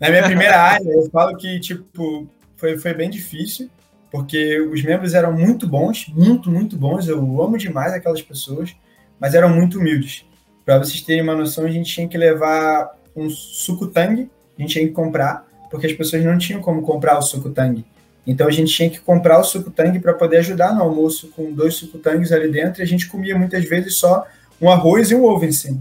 Na 0.01 0.11
minha 0.11 0.22
primeira 0.25 0.61
área, 0.61 0.88
eu 0.88 1.09
falo 1.11 1.37
que, 1.37 1.61
tipo, 1.61 2.29
foi, 2.57 2.79
foi 2.79 2.94
bem 2.94 3.09
difícil, 3.09 3.70
porque 4.11 4.61
os 4.61 4.83
membros 4.83 5.14
eram 5.14 5.33
muito 5.33 5.66
bons, 5.66 6.07
muito, 6.09 6.51
muito 6.51 6.77
bons. 6.77 7.09
Eu 7.09 7.18
amo 7.42 7.57
demais 7.57 7.92
aquelas 7.92 8.22
pessoas, 8.22 8.75
mas 9.18 9.35
eram 9.35 9.48
muito 9.48 9.79
humildes. 9.79 10.25
Para 10.64 10.79
vocês 10.79 11.01
terem 11.01 11.22
uma 11.22 11.35
noção, 11.35 11.64
a 11.64 11.70
gente 11.70 11.92
tinha 11.92 12.09
que 12.09 12.18
levar 12.18 12.92
um 13.16 13.29
suco 13.31 13.87
tangue, 13.87 14.31
a 14.59 14.62
gente 14.62 14.72
tinha 14.75 14.87
que 14.87 14.92
comprar, 14.92 15.46
porque 15.70 15.87
as 15.87 15.92
pessoas 15.92 16.25
não 16.25 16.38
tinham 16.38 16.61
como 16.61 16.83
comprar 16.83 17.18
o 17.18 17.22
suco 17.22 17.51
tangue. 17.51 17.85
Então 18.27 18.46
a 18.46 18.51
gente 18.51 18.72
tinha 18.72 18.88
que 18.88 19.01
comprar 19.01 19.40
o 19.40 19.44
suco 19.44 19.70
tangue 19.70 19.98
para 19.98 20.14
poder 20.14 20.38
ajudar 20.38 20.75
no 20.75 20.83
almoço 20.83 21.29
com 21.35 21.53
dois 21.53 21.75
suco 21.75 21.98
tangues 21.98 22.31
ali 22.31 22.51
dentro, 22.51 22.81
e 22.81 22.85
a 22.85 22.87
gente 22.87 23.09
comia 23.09 23.37
muitas 23.37 23.64
vezes 23.64 23.96
só 23.96 24.27
um 24.61 24.70
arroz 24.70 25.11
e 25.11 25.14
um 25.14 25.25
ovo 25.25 25.44
em 25.44 25.53
cima. 25.53 25.81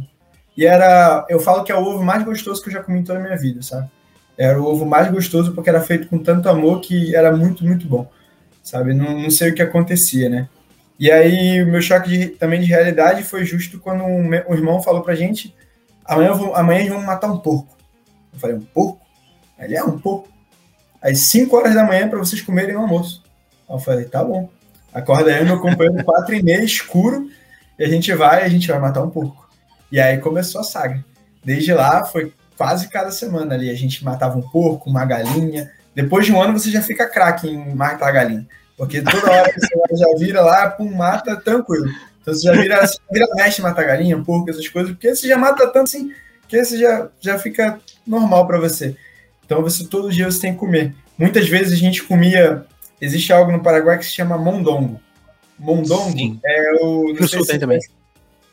E 0.56 0.66
era, 0.66 1.26
eu 1.30 1.40
falo 1.40 1.64
que 1.64 1.72
é 1.72 1.76
o 1.76 1.84
ovo 1.84 2.04
mais 2.04 2.24
gostoso 2.24 2.62
que 2.62 2.70
eu 2.70 2.74
já 2.74 2.84
comi 2.84 3.00
em 3.00 3.04
toda 3.04 3.20
a 3.20 3.22
minha 3.22 3.38
vida, 3.38 3.62
sabe? 3.62 3.90
Era 4.38 4.62
o 4.62 4.66
ovo 4.66 4.86
mais 4.86 5.10
gostoso 5.12 5.54
porque 5.54 5.70
era 5.70 5.82
feito 5.82 6.08
com 6.08 6.18
tanto 6.18 6.50
amor 6.50 6.82
que 6.82 7.16
era 7.16 7.36
muito, 7.36 7.64
muito 7.64 7.88
bom, 7.88 8.10
sabe? 8.64 8.94
Não, 8.94 9.20
não 9.20 9.32
sei 9.32 9.52
o 9.52 9.56
que 9.56 9.62
acontecia, 9.62 10.30
né? 10.30 10.50
E 11.02 11.12
aí, 11.12 11.64
o 11.64 11.66
meu 11.66 11.82
choque 11.82 12.10
de, 12.10 12.28
também 12.28 12.62
de 12.62 12.68
realidade 12.68 13.24
foi 13.24 13.44
justo 13.44 13.80
quando 13.80 14.04
um, 14.04 14.32
irmão 14.54 14.84
falou 14.84 15.02
pra 15.02 15.16
gente: 15.16 15.56
amanhã, 16.06 16.34
vou, 16.34 16.56
amanhã 16.56 16.88
vamos 16.90 17.06
matar 17.06 17.32
um 17.32 17.40
porco. 17.40 17.76
Eu 18.32 18.40
falei: 18.40 18.56
um 18.56 18.62
porco? 18.62 19.02
Ele 19.58 19.76
é 19.76 19.84
um 19.84 19.98
porco. 19.98 20.30
Às 21.02 21.18
5 21.22 21.56
horas 21.56 21.74
da 21.74 21.84
manhã 21.84 22.08
para 22.08 22.20
vocês 22.20 22.40
comerem 22.42 22.76
no 22.76 22.82
almoço. 22.82 23.24
Eu 23.68 23.80
falei: 23.80 24.06
tá 24.06 24.24
bom. 24.24 24.48
Acorda 24.94 25.34
aí, 25.34 25.44
meu 25.44 25.60
companheiro, 25.60 26.04
4 26.04 26.36
e 26.36 26.44
meia, 26.44 26.64
escuro, 26.64 27.28
e 27.80 27.84
a 27.84 27.88
gente 27.88 28.14
vai, 28.14 28.44
a 28.44 28.50
gente 28.50 28.68
vai 28.68 28.80
matar 28.80 29.02
um 29.02 29.10
porco. 29.10 29.41
E 29.92 30.00
aí 30.00 30.18
começou 30.18 30.62
a 30.62 30.64
saga. 30.64 31.04
Desde 31.44 31.74
lá, 31.74 32.06
foi 32.06 32.34
quase 32.58 32.88
cada 32.88 33.12
semana 33.12 33.56
ali. 33.56 33.70
A 33.70 33.76
gente 33.76 34.04
matava 34.04 34.38
um 34.38 34.42
porco, 34.42 34.90
uma 34.90 35.04
galinha. 35.06 35.72
Depois 35.94 36.26
de 36.26 36.32
um 36.32 36.42
ano, 36.42 36.58
você 36.58 36.70
já 36.70 36.82
fica 36.82 37.10
craque 37.10 37.50
em 37.50 37.76
matar 37.76 38.12
galinha. 38.12 38.48
Porque 38.78 39.02
toda 39.02 39.32
hora 39.32 39.52
que 39.52 39.60
você 39.60 39.76
já 39.98 40.08
vira 40.18 40.42
lá, 40.42 40.70
pum, 40.70 40.94
mata, 40.94 41.36
tranquilo. 41.36 41.88
Então 42.22 42.34
você 42.34 42.42
já 42.42 42.54
vira, 42.54 42.86
você 42.86 42.98
vira 43.12 43.28
mestre 43.36 43.64
mata 43.64 43.84
galinha, 43.84 44.18
porco, 44.24 44.50
essas 44.50 44.68
coisas, 44.68 44.92
porque 44.92 45.14
você 45.14 45.28
já 45.28 45.38
mata 45.38 45.68
tanto 45.68 45.84
assim, 45.84 46.14
que 46.48 46.64
você 46.64 46.78
já, 46.78 47.10
já 47.20 47.40
fica 47.40 47.80
normal 48.06 48.48
para 48.48 48.60
você. 48.60 48.96
Então 49.46 49.62
você 49.62 49.86
todo 49.86 50.12
dia 50.12 50.30
você 50.30 50.40
tem 50.40 50.54
que 50.54 50.60
comer. 50.60 50.96
Muitas 51.18 51.48
vezes 51.48 51.74
a 51.74 51.76
gente 51.76 52.04
comia. 52.04 52.66
Existe 53.00 53.34
algo 53.34 53.52
no 53.52 53.62
Paraguai 53.62 53.98
que 53.98 54.06
se 54.06 54.12
chama 54.12 54.38
mondongo. 54.38 55.00
Mondongo 55.58 56.12
Sim. 56.12 56.40
é 56.46 56.72
o. 56.82 57.14
No 57.14 57.28
sul 57.28 57.46
tem 57.46 57.60
também. 57.60 57.80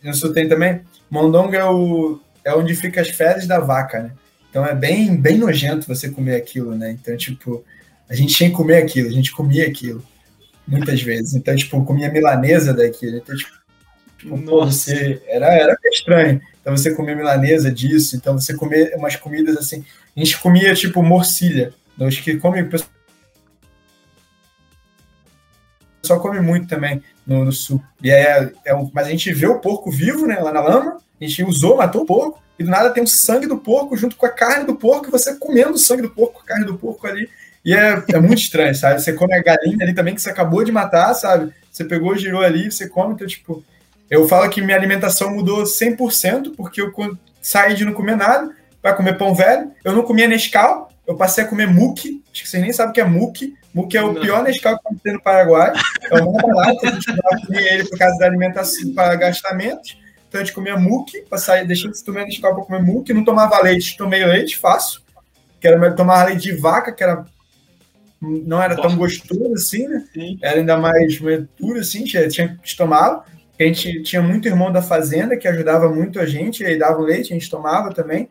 No 0.02 0.14
sul 0.14 0.32
tem 0.32 0.48
também? 0.48 0.80
Mondongo 1.10 1.54
é, 1.54 1.64
o, 1.64 2.20
é 2.44 2.54
onde 2.54 2.74
fica 2.74 3.00
as 3.00 3.08
fezes 3.08 3.46
da 3.46 3.58
vaca, 3.58 4.00
né? 4.00 4.12
Então 4.50 4.64
é 4.64 4.74
bem, 4.74 5.16
bem 5.16 5.38
nojento 5.38 5.86
você 5.86 6.10
comer 6.10 6.36
aquilo, 6.36 6.74
né? 6.74 6.92
Então, 6.92 7.16
tipo, 7.16 7.64
a 8.08 8.14
gente 8.14 8.34
tinha 8.34 8.50
que 8.50 8.56
comer 8.56 8.78
aquilo, 8.78 9.08
a 9.08 9.12
gente 9.12 9.32
comia 9.32 9.66
aquilo 9.66 10.02
muitas 10.68 11.02
vezes. 11.02 11.34
Então, 11.34 11.56
tipo, 11.56 11.84
comia 11.84 12.10
milanesa 12.10 12.74
daquilo. 12.74 13.16
Então, 13.16 13.34
tipo, 13.34 13.52
tipo 14.18 14.36
você 14.36 15.22
era, 15.26 15.46
era 15.46 15.76
estranho. 15.86 16.40
Então, 16.60 16.76
você 16.76 16.94
comia 16.94 17.16
milanesa 17.16 17.70
disso. 17.70 18.14
Então, 18.16 18.38
você 18.38 18.54
comia 18.54 18.94
umas 18.96 19.16
comidas 19.16 19.56
assim. 19.56 19.84
A 20.14 20.20
gente 20.20 20.38
comia, 20.38 20.74
tipo, 20.74 21.02
morcilha. 21.02 21.72
Os 21.98 22.18
que 22.18 22.36
come. 22.36 22.68
Só 26.08 26.18
come 26.18 26.40
muito 26.40 26.66
também 26.66 27.02
no, 27.26 27.44
no 27.44 27.52
sul. 27.52 27.82
E 28.02 28.10
é, 28.10 28.50
é 28.64 28.74
um, 28.74 28.90
mas 28.92 29.06
a 29.06 29.10
gente 29.10 29.32
vê 29.32 29.46
o 29.46 29.60
porco 29.60 29.90
vivo, 29.90 30.26
né, 30.26 30.38
lá 30.40 30.52
na 30.52 30.60
lama. 30.60 30.96
A 31.20 31.24
gente 31.24 31.44
usou, 31.44 31.76
matou 31.76 32.02
o 32.02 32.06
porco. 32.06 32.42
E 32.58 32.64
do 32.64 32.70
nada 32.70 32.90
tem 32.90 33.02
o 33.02 33.06
sangue 33.06 33.46
do 33.46 33.58
porco 33.58 33.96
junto 33.96 34.16
com 34.16 34.26
a 34.26 34.30
carne 34.30 34.64
do 34.64 34.74
porco. 34.74 35.08
E 35.08 35.10
você 35.10 35.34
comendo 35.36 35.72
o 35.72 35.78
sangue 35.78 36.02
do 36.02 36.10
porco, 36.10 36.40
a 36.42 36.46
carne 36.46 36.64
do 36.64 36.76
porco 36.76 37.06
ali. 37.06 37.28
E 37.64 37.74
é, 37.74 38.02
é 38.14 38.18
muito 38.18 38.38
estranho, 38.38 38.74
sabe? 38.74 39.00
Você 39.00 39.12
come 39.12 39.34
a 39.34 39.42
galinha 39.42 39.76
ali 39.82 39.94
também 39.94 40.14
que 40.14 40.22
você 40.22 40.30
acabou 40.30 40.64
de 40.64 40.72
matar, 40.72 41.12
sabe? 41.14 41.52
Você 41.70 41.84
pegou, 41.84 42.16
girou 42.16 42.42
ali, 42.42 42.70
você 42.70 42.88
come, 42.88 43.14
então, 43.14 43.26
tipo. 43.26 43.62
Eu 44.10 44.26
falo 44.26 44.48
que 44.48 44.62
minha 44.62 44.76
alimentação 44.76 45.34
mudou 45.34 45.64
100%, 45.64 46.54
porque 46.56 46.80
eu 46.80 46.90
saí 47.42 47.74
de 47.74 47.84
não 47.84 47.92
comer 47.92 48.16
nada 48.16 48.50
para 48.80 48.94
comer 48.94 49.18
pão 49.18 49.34
velho. 49.34 49.70
Eu 49.84 49.94
não 49.94 50.02
comia 50.02 50.26
Nescau, 50.26 50.90
eu 51.06 51.14
passei 51.14 51.44
a 51.44 51.46
comer 51.46 51.66
muque. 51.66 52.22
Acho 52.32 52.42
que 52.42 52.48
vocês 52.48 52.62
nem 52.62 52.72
sabem 52.72 52.90
o 52.90 52.94
que 52.94 53.00
é 53.00 53.04
muque. 53.04 53.54
Muque 53.74 53.98
é 53.98 54.02
o 54.02 54.12
não. 54.12 54.20
pior 54.20 54.42
Nescau 54.42 54.78
que 54.78 55.02
tem 55.02 55.12
no 55.12 55.20
Paraguai. 55.20 55.72
É 56.10 56.20
o 56.20 56.32
mais 56.32 56.42
barato, 56.42 56.86
a 56.86 56.90
gente 56.90 57.06
comia 57.46 57.74
ele 57.74 57.84
por 57.88 57.98
causa 57.98 58.18
da 58.18 58.26
alimentação, 58.26 58.94
para 58.94 59.14
gastamentos. 59.16 59.98
Então 60.28 60.40
a 60.40 60.44
gente 60.44 60.54
comia 60.54 60.76
muque, 60.76 61.24
sair, 61.36 61.66
deixei 61.66 61.90
de 61.90 62.04
tomar 62.04 62.24
Nescau 62.24 62.54
para 62.54 62.64
comer 62.64 62.82
muque. 62.82 63.14
Não 63.14 63.24
tomava 63.24 63.62
leite, 63.62 63.96
tomei 63.96 64.24
leite, 64.24 64.58
fácil. 64.58 65.00
Que 65.60 65.66
era 65.66 65.92
tomar 65.92 66.26
leite 66.26 66.42
de 66.42 66.52
vaca, 66.52 66.92
que 66.92 67.02
era 67.02 67.24
não 68.20 68.60
era 68.60 68.74
tão 68.74 68.96
gostoso 68.96 69.52
assim, 69.54 69.86
né? 69.86 70.04
Sim. 70.12 70.38
Era 70.42 70.58
ainda 70.58 70.76
mais 70.76 71.18
puro 71.56 71.78
assim, 71.78 72.04
tinha, 72.04 72.28
tinha 72.28 72.58
que 72.62 72.76
tomar. 72.76 73.24
A 73.58 73.62
gente 73.62 74.02
tinha 74.02 74.20
muito 74.20 74.48
irmão 74.48 74.72
da 74.72 74.82
fazenda 74.82 75.36
que 75.36 75.48
ajudava 75.48 75.88
muito 75.88 76.20
a 76.20 76.26
gente, 76.26 76.64
aí 76.64 76.78
dava 76.78 77.00
leite, 77.00 77.32
a 77.32 77.36
gente 77.36 77.50
tomava 77.50 77.92
também. 77.92 78.28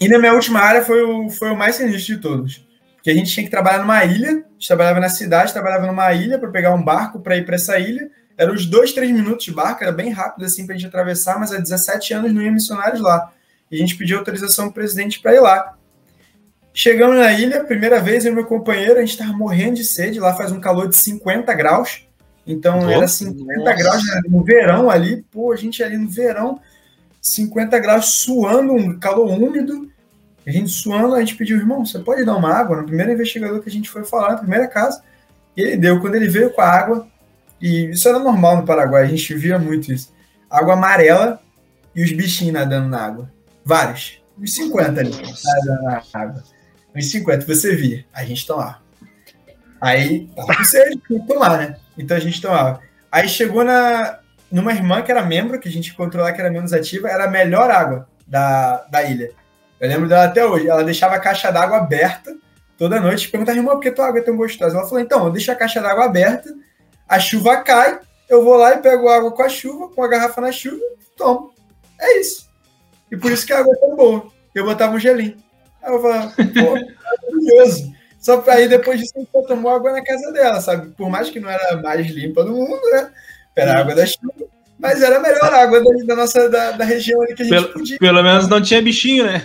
E 0.00 0.08
na 0.08 0.18
minha 0.18 0.32
última 0.32 0.60
área 0.60 0.82
foi 0.82 1.02
o, 1.02 1.30
foi 1.30 1.50
o 1.50 1.56
mais 1.56 1.76
sinistro 1.76 2.16
de 2.16 2.20
todos. 2.20 2.66
Porque 3.02 3.10
a 3.10 3.14
gente 3.14 3.32
tinha 3.32 3.42
que 3.42 3.50
trabalhar 3.50 3.80
numa 3.80 4.04
ilha, 4.04 4.28
a 4.28 4.52
gente 4.52 4.68
trabalhava 4.68 5.00
na 5.00 5.08
cidade, 5.08 5.52
trabalhava 5.52 5.88
numa 5.88 6.12
ilha 6.12 6.38
para 6.38 6.48
pegar 6.50 6.72
um 6.72 6.80
barco 6.80 7.18
para 7.18 7.36
ir 7.36 7.44
para 7.44 7.56
essa 7.56 7.76
ilha. 7.76 8.08
Eram 8.38 8.54
uns 8.54 8.64
dois, 8.64 8.92
três 8.92 9.10
minutos 9.10 9.44
de 9.44 9.50
barco, 9.50 9.82
era 9.82 9.90
bem 9.90 10.10
rápido 10.12 10.44
assim 10.44 10.64
para 10.64 10.76
a 10.76 10.78
gente 10.78 10.86
atravessar, 10.86 11.36
mas 11.36 11.52
há 11.52 11.58
17 11.58 12.14
anos 12.14 12.32
não 12.32 12.40
ia 12.40 12.52
missionários 12.52 13.00
lá. 13.00 13.32
E 13.68 13.74
a 13.74 13.78
gente 13.80 13.96
pediu 13.96 14.18
autorização 14.18 14.68
do 14.68 14.72
presidente 14.72 15.18
para 15.18 15.34
ir 15.34 15.40
lá. 15.40 15.76
Chegamos 16.72 17.16
na 17.16 17.32
ilha, 17.32 17.64
primeira 17.64 18.00
vez, 18.00 18.24
eu 18.24 18.30
e 18.30 18.34
meu 18.36 18.46
companheiro, 18.46 18.98
a 18.98 19.00
gente 19.00 19.10
estava 19.10 19.32
morrendo 19.32 19.74
de 19.74 19.84
sede, 19.84 20.20
lá 20.20 20.34
faz 20.34 20.52
um 20.52 20.60
calor 20.60 20.88
de 20.88 20.94
50 20.94 21.52
graus, 21.54 22.06
então 22.46 22.82
nossa, 22.82 22.92
era 22.92 23.08
50 23.08 23.58
nossa. 23.58 23.74
graus 23.74 24.06
né, 24.06 24.20
no 24.28 24.44
verão 24.44 24.88
ali, 24.88 25.24
pô, 25.28 25.52
a 25.52 25.56
gente 25.56 25.82
ali 25.82 25.98
no 25.98 26.08
verão, 26.08 26.60
50 27.20 27.78
graus 27.80 28.22
suando, 28.22 28.72
um 28.72 28.96
calor 28.96 29.28
úmido, 29.28 29.91
a 30.46 30.50
gente 30.50 30.70
suando, 30.70 31.14
a 31.14 31.20
gente 31.20 31.36
pediu, 31.36 31.56
irmão, 31.56 31.84
você 31.84 31.98
pode 31.98 32.24
dar 32.24 32.36
uma 32.36 32.52
água? 32.52 32.76
No 32.76 32.86
primeiro 32.86 33.12
investigador 33.12 33.60
que 33.62 33.68
a 33.68 33.72
gente 33.72 33.88
foi 33.88 34.04
falar, 34.04 34.32
na 34.32 34.38
primeira 34.38 34.66
casa, 34.66 35.02
ele 35.56 35.76
deu, 35.76 36.00
quando 36.00 36.16
ele 36.16 36.28
veio 36.28 36.50
com 36.50 36.60
a 36.60 36.68
água, 36.68 37.06
e 37.60 37.90
isso 37.90 38.08
era 38.08 38.18
normal 38.18 38.56
no 38.56 38.66
Paraguai, 38.66 39.04
a 39.04 39.06
gente 39.06 39.34
via 39.34 39.58
muito 39.58 39.92
isso, 39.92 40.12
água 40.50 40.74
amarela 40.74 41.40
e 41.94 42.02
os 42.02 42.12
bichinhos 42.12 42.54
nadando 42.54 42.88
na 42.88 43.06
água, 43.06 43.30
vários, 43.64 44.20
uns 44.38 44.54
50 44.54 45.00
ali, 45.00 45.10
nadando 45.10 45.82
na 45.82 46.02
água 46.12 46.42
uns 46.94 47.10
50, 47.10 47.46
você 47.46 47.74
via. 47.74 48.04
A 48.12 48.24
gente 48.24 48.46
tomava. 48.46 48.80
Aí, 49.80 50.28
tava 50.36 50.56
com 50.56 50.64
sede, 50.64 51.00
tomar, 51.26 51.58
né? 51.58 51.76
Então 51.98 52.16
a 52.16 52.20
gente 52.20 52.40
tomava. 52.40 52.80
Aí 53.10 53.28
chegou 53.28 53.64
na, 53.64 54.20
numa 54.50 54.72
irmã 54.72 55.02
que 55.02 55.10
era 55.10 55.24
membro, 55.24 55.58
que 55.58 55.68
a 55.68 55.72
gente 55.72 55.90
encontrou 55.90 56.22
lá 56.22 56.32
que 56.32 56.40
era 56.40 56.50
menos 56.50 56.72
ativa, 56.72 57.08
era 57.08 57.24
a 57.24 57.30
melhor 57.30 57.70
água 57.70 58.08
da, 58.26 58.84
da 58.90 59.02
ilha. 59.02 59.30
Eu 59.82 59.88
lembro 59.88 60.08
dela 60.08 60.26
até 60.26 60.46
hoje. 60.46 60.68
Ela 60.68 60.84
deixava 60.84 61.16
a 61.16 61.18
caixa 61.18 61.50
d'água 61.50 61.78
aberta 61.78 62.32
toda 62.78 63.00
noite. 63.00 63.28
Perguntava, 63.28 63.58
irmã, 63.58 63.72
por 63.72 63.80
que 63.80 63.90
tua 63.90 64.06
água 64.06 64.20
é 64.20 64.22
tão 64.22 64.36
gostosa? 64.36 64.76
Ela 64.76 64.86
falou, 64.86 65.00
então, 65.00 65.26
eu 65.26 65.32
deixo 65.32 65.50
a 65.50 65.56
caixa 65.56 65.80
d'água 65.80 66.04
aberta, 66.04 66.54
a 67.08 67.18
chuva 67.18 67.56
cai, 67.56 67.98
eu 68.28 68.44
vou 68.44 68.54
lá 68.54 68.74
e 68.74 68.78
pego 68.78 69.08
água 69.08 69.32
com 69.32 69.42
a 69.42 69.48
chuva, 69.48 69.88
com 69.88 70.04
a 70.04 70.08
garrafa 70.08 70.40
na 70.40 70.52
chuva, 70.52 70.80
tomo. 71.16 71.52
É 72.00 72.20
isso. 72.20 72.48
E 73.10 73.16
por 73.16 73.32
isso 73.32 73.44
que 73.44 73.52
a 73.52 73.58
água 73.58 73.74
é 73.74 73.76
tão 73.76 73.96
boa. 73.96 74.26
Eu 74.54 74.64
botava 74.64 74.94
um 74.94 75.00
gelinho. 75.00 75.36
Aí 75.82 75.92
eu 75.92 76.00
falei, 76.00 76.28
pô, 76.28 76.78
maravilhoso. 77.30 77.92
Só 78.20 78.36
para 78.36 78.54
aí 78.54 78.68
depois 78.68 79.00
disso 79.00 79.14
a 79.16 79.18
gente 79.18 79.48
tomou 79.48 79.74
água 79.74 79.90
na 79.90 80.04
casa 80.04 80.30
dela, 80.30 80.60
sabe? 80.60 80.90
Por 80.92 81.10
mais 81.10 81.28
que 81.28 81.40
não 81.40 81.50
era 81.50 81.76
mais 81.82 82.06
limpa 82.06 82.44
do 82.44 82.52
mundo, 82.52 82.80
né? 82.92 83.10
Era 83.56 83.80
água 83.80 83.96
da 83.96 84.06
chuva, 84.06 84.32
mas 84.78 85.02
era 85.02 85.16
a 85.16 85.20
melhor 85.20 85.52
água 85.52 85.82
da, 85.82 86.04
da 86.06 86.16
nossa 86.16 86.48
da, 86.48 86.70
da, 86.70 86.84
região 86.84 87.20
ali 87.20 87.34
que 87.34 87.42
a 87.42 87.44
gente 87.44 87.54
pelo, 87.54 87.72
podia. 87.72 87.98
Pelo 87.98 88.22
menos 88.22 88.46
não 88.46 88.62
tinha 88.62 88.80
bichinho, 88.80 89.24
né? 89.24 89.42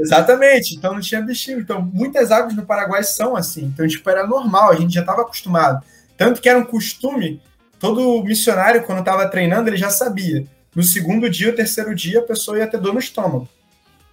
Exatamente, 0.00 0.74
então 0.74 0.94
não 0.94 1.00
tinha 1.00 1.20
bichinho. 1.20 1.60
Então, 1.60 1.80
muitas 1.80 2.30
águas 2.30 2.54
no 2.54 2.64
Paraguai 2.64 3.02
são 3.02 3.36
assim. 3.36 3.64
Então, 3.64 3.86
tipo, 3.86 4.08
era 4.08 4.26
normal, 4.26 4.70
a 4.70 4.76
gente 4.76 4.94
já 4.94 5.00
estava 5.00 5.22
acostumado. 5.22 5.84
Tanto 6.16 6.40
que 6.40 6.48
era 6.48 6.58
um 6.58 6.64
costume, 6.64 7.40
todo 7.78 8.22
missionário, 8.24 8.82
quando 8.82 9.00
estava 9.00 9.26
treinando, 9.28 9.68
ele 9.68 9.76
já 9.76 9.90
sabia. 9.90 10.44
No 10.74 10.82
segundo 10.82 11.28
dia, 11.28 11.50
o 11.50 11.54
terceiro 11.54 11.94
dia, 11.94 12.20
a 12.20 12.22
pessoa 12.22 12.58
ia 12.58 12.66
ter 12.66 12.78
dor 12.78 12.92
no 12.92 13.00
estômago. 13.00 13.48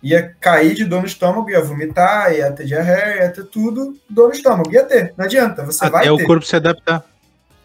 Ia 0.02 0.36
cair 0.40 0.76
de 0.76 0.86
dor 0.86 1.02
no 1.02 1.08
estômago, 1.08 1.50
ia 1.50 1.62
vomitar, 1.62 2.34
ia 2.34 2.52
ter 2.52 2.66
diarreia, 2.66 3.24
ia 3.24 3.30
ter 3.30 3.46
tudo, 3.46 3.98
dor 4.10 4.30
no 4.30 4.34
estômago. 4.34 4.72
Ia 4.72 4.84
ter, 4.84 5.14
não 5.18 5.26
adianta, 5.26 5.64
você 5.64 5.86
Até 5.86 5.92
vai 5.92 6.04
ter. 6.04 6.12
o 6.12 6.24
corpo 6.24 6.46
se 6.46 6.56
adaptar. 6.56 7.04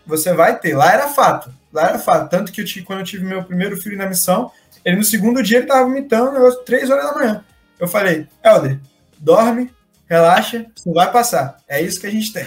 Você 0.07 0.33
vai 0.33 0.59
ter. 0.59 0.77
Lá 0.77 0.93
era 0.93 1.09
fato. 1.09 1.53
Lá 1.73 1.89
era 1.89 1.99
fato. 1.99 2.29
Tanto 2.29 2.51
que 2.51 2.61
eu 2.61 2.65
tive, 2.65 2.85
quando 2.85 3.01
eu 3.01 3.05
tive 3.05 3.25
meu 3.25 3.45
primeiro 3.45 3.77
filho 3.77 3.97
na 3.97 4.07
missão, 4.07 4.51
ele 4.85 4.97
no 4.97 5.05
segundo 5.05 5.43
dia 5.43 5.59
ele 5.59 5.67
tava 5.67 5.85
vomitando, 5.85 6.33
negócio, 6.33 6.61
três 6.65 6.91
horas 6.91 7.05
da 7.05 7.15
manhã. 7.15 7.45
Eu 7.83 7.89
falei, 7.89 8.29
Helder, 8.45 8.79
dorme, 9.19 9.69
relaxa, 10.09 10.67
não 10.87 10.95
vai 10.95 11.11
passar. 11.11 11.57
É 11.67 11.83
isso 11.83 12.01
que 12.01 12.07
a 12.07 12.11
gente 12.11 12.33
tem. 12.33 12.47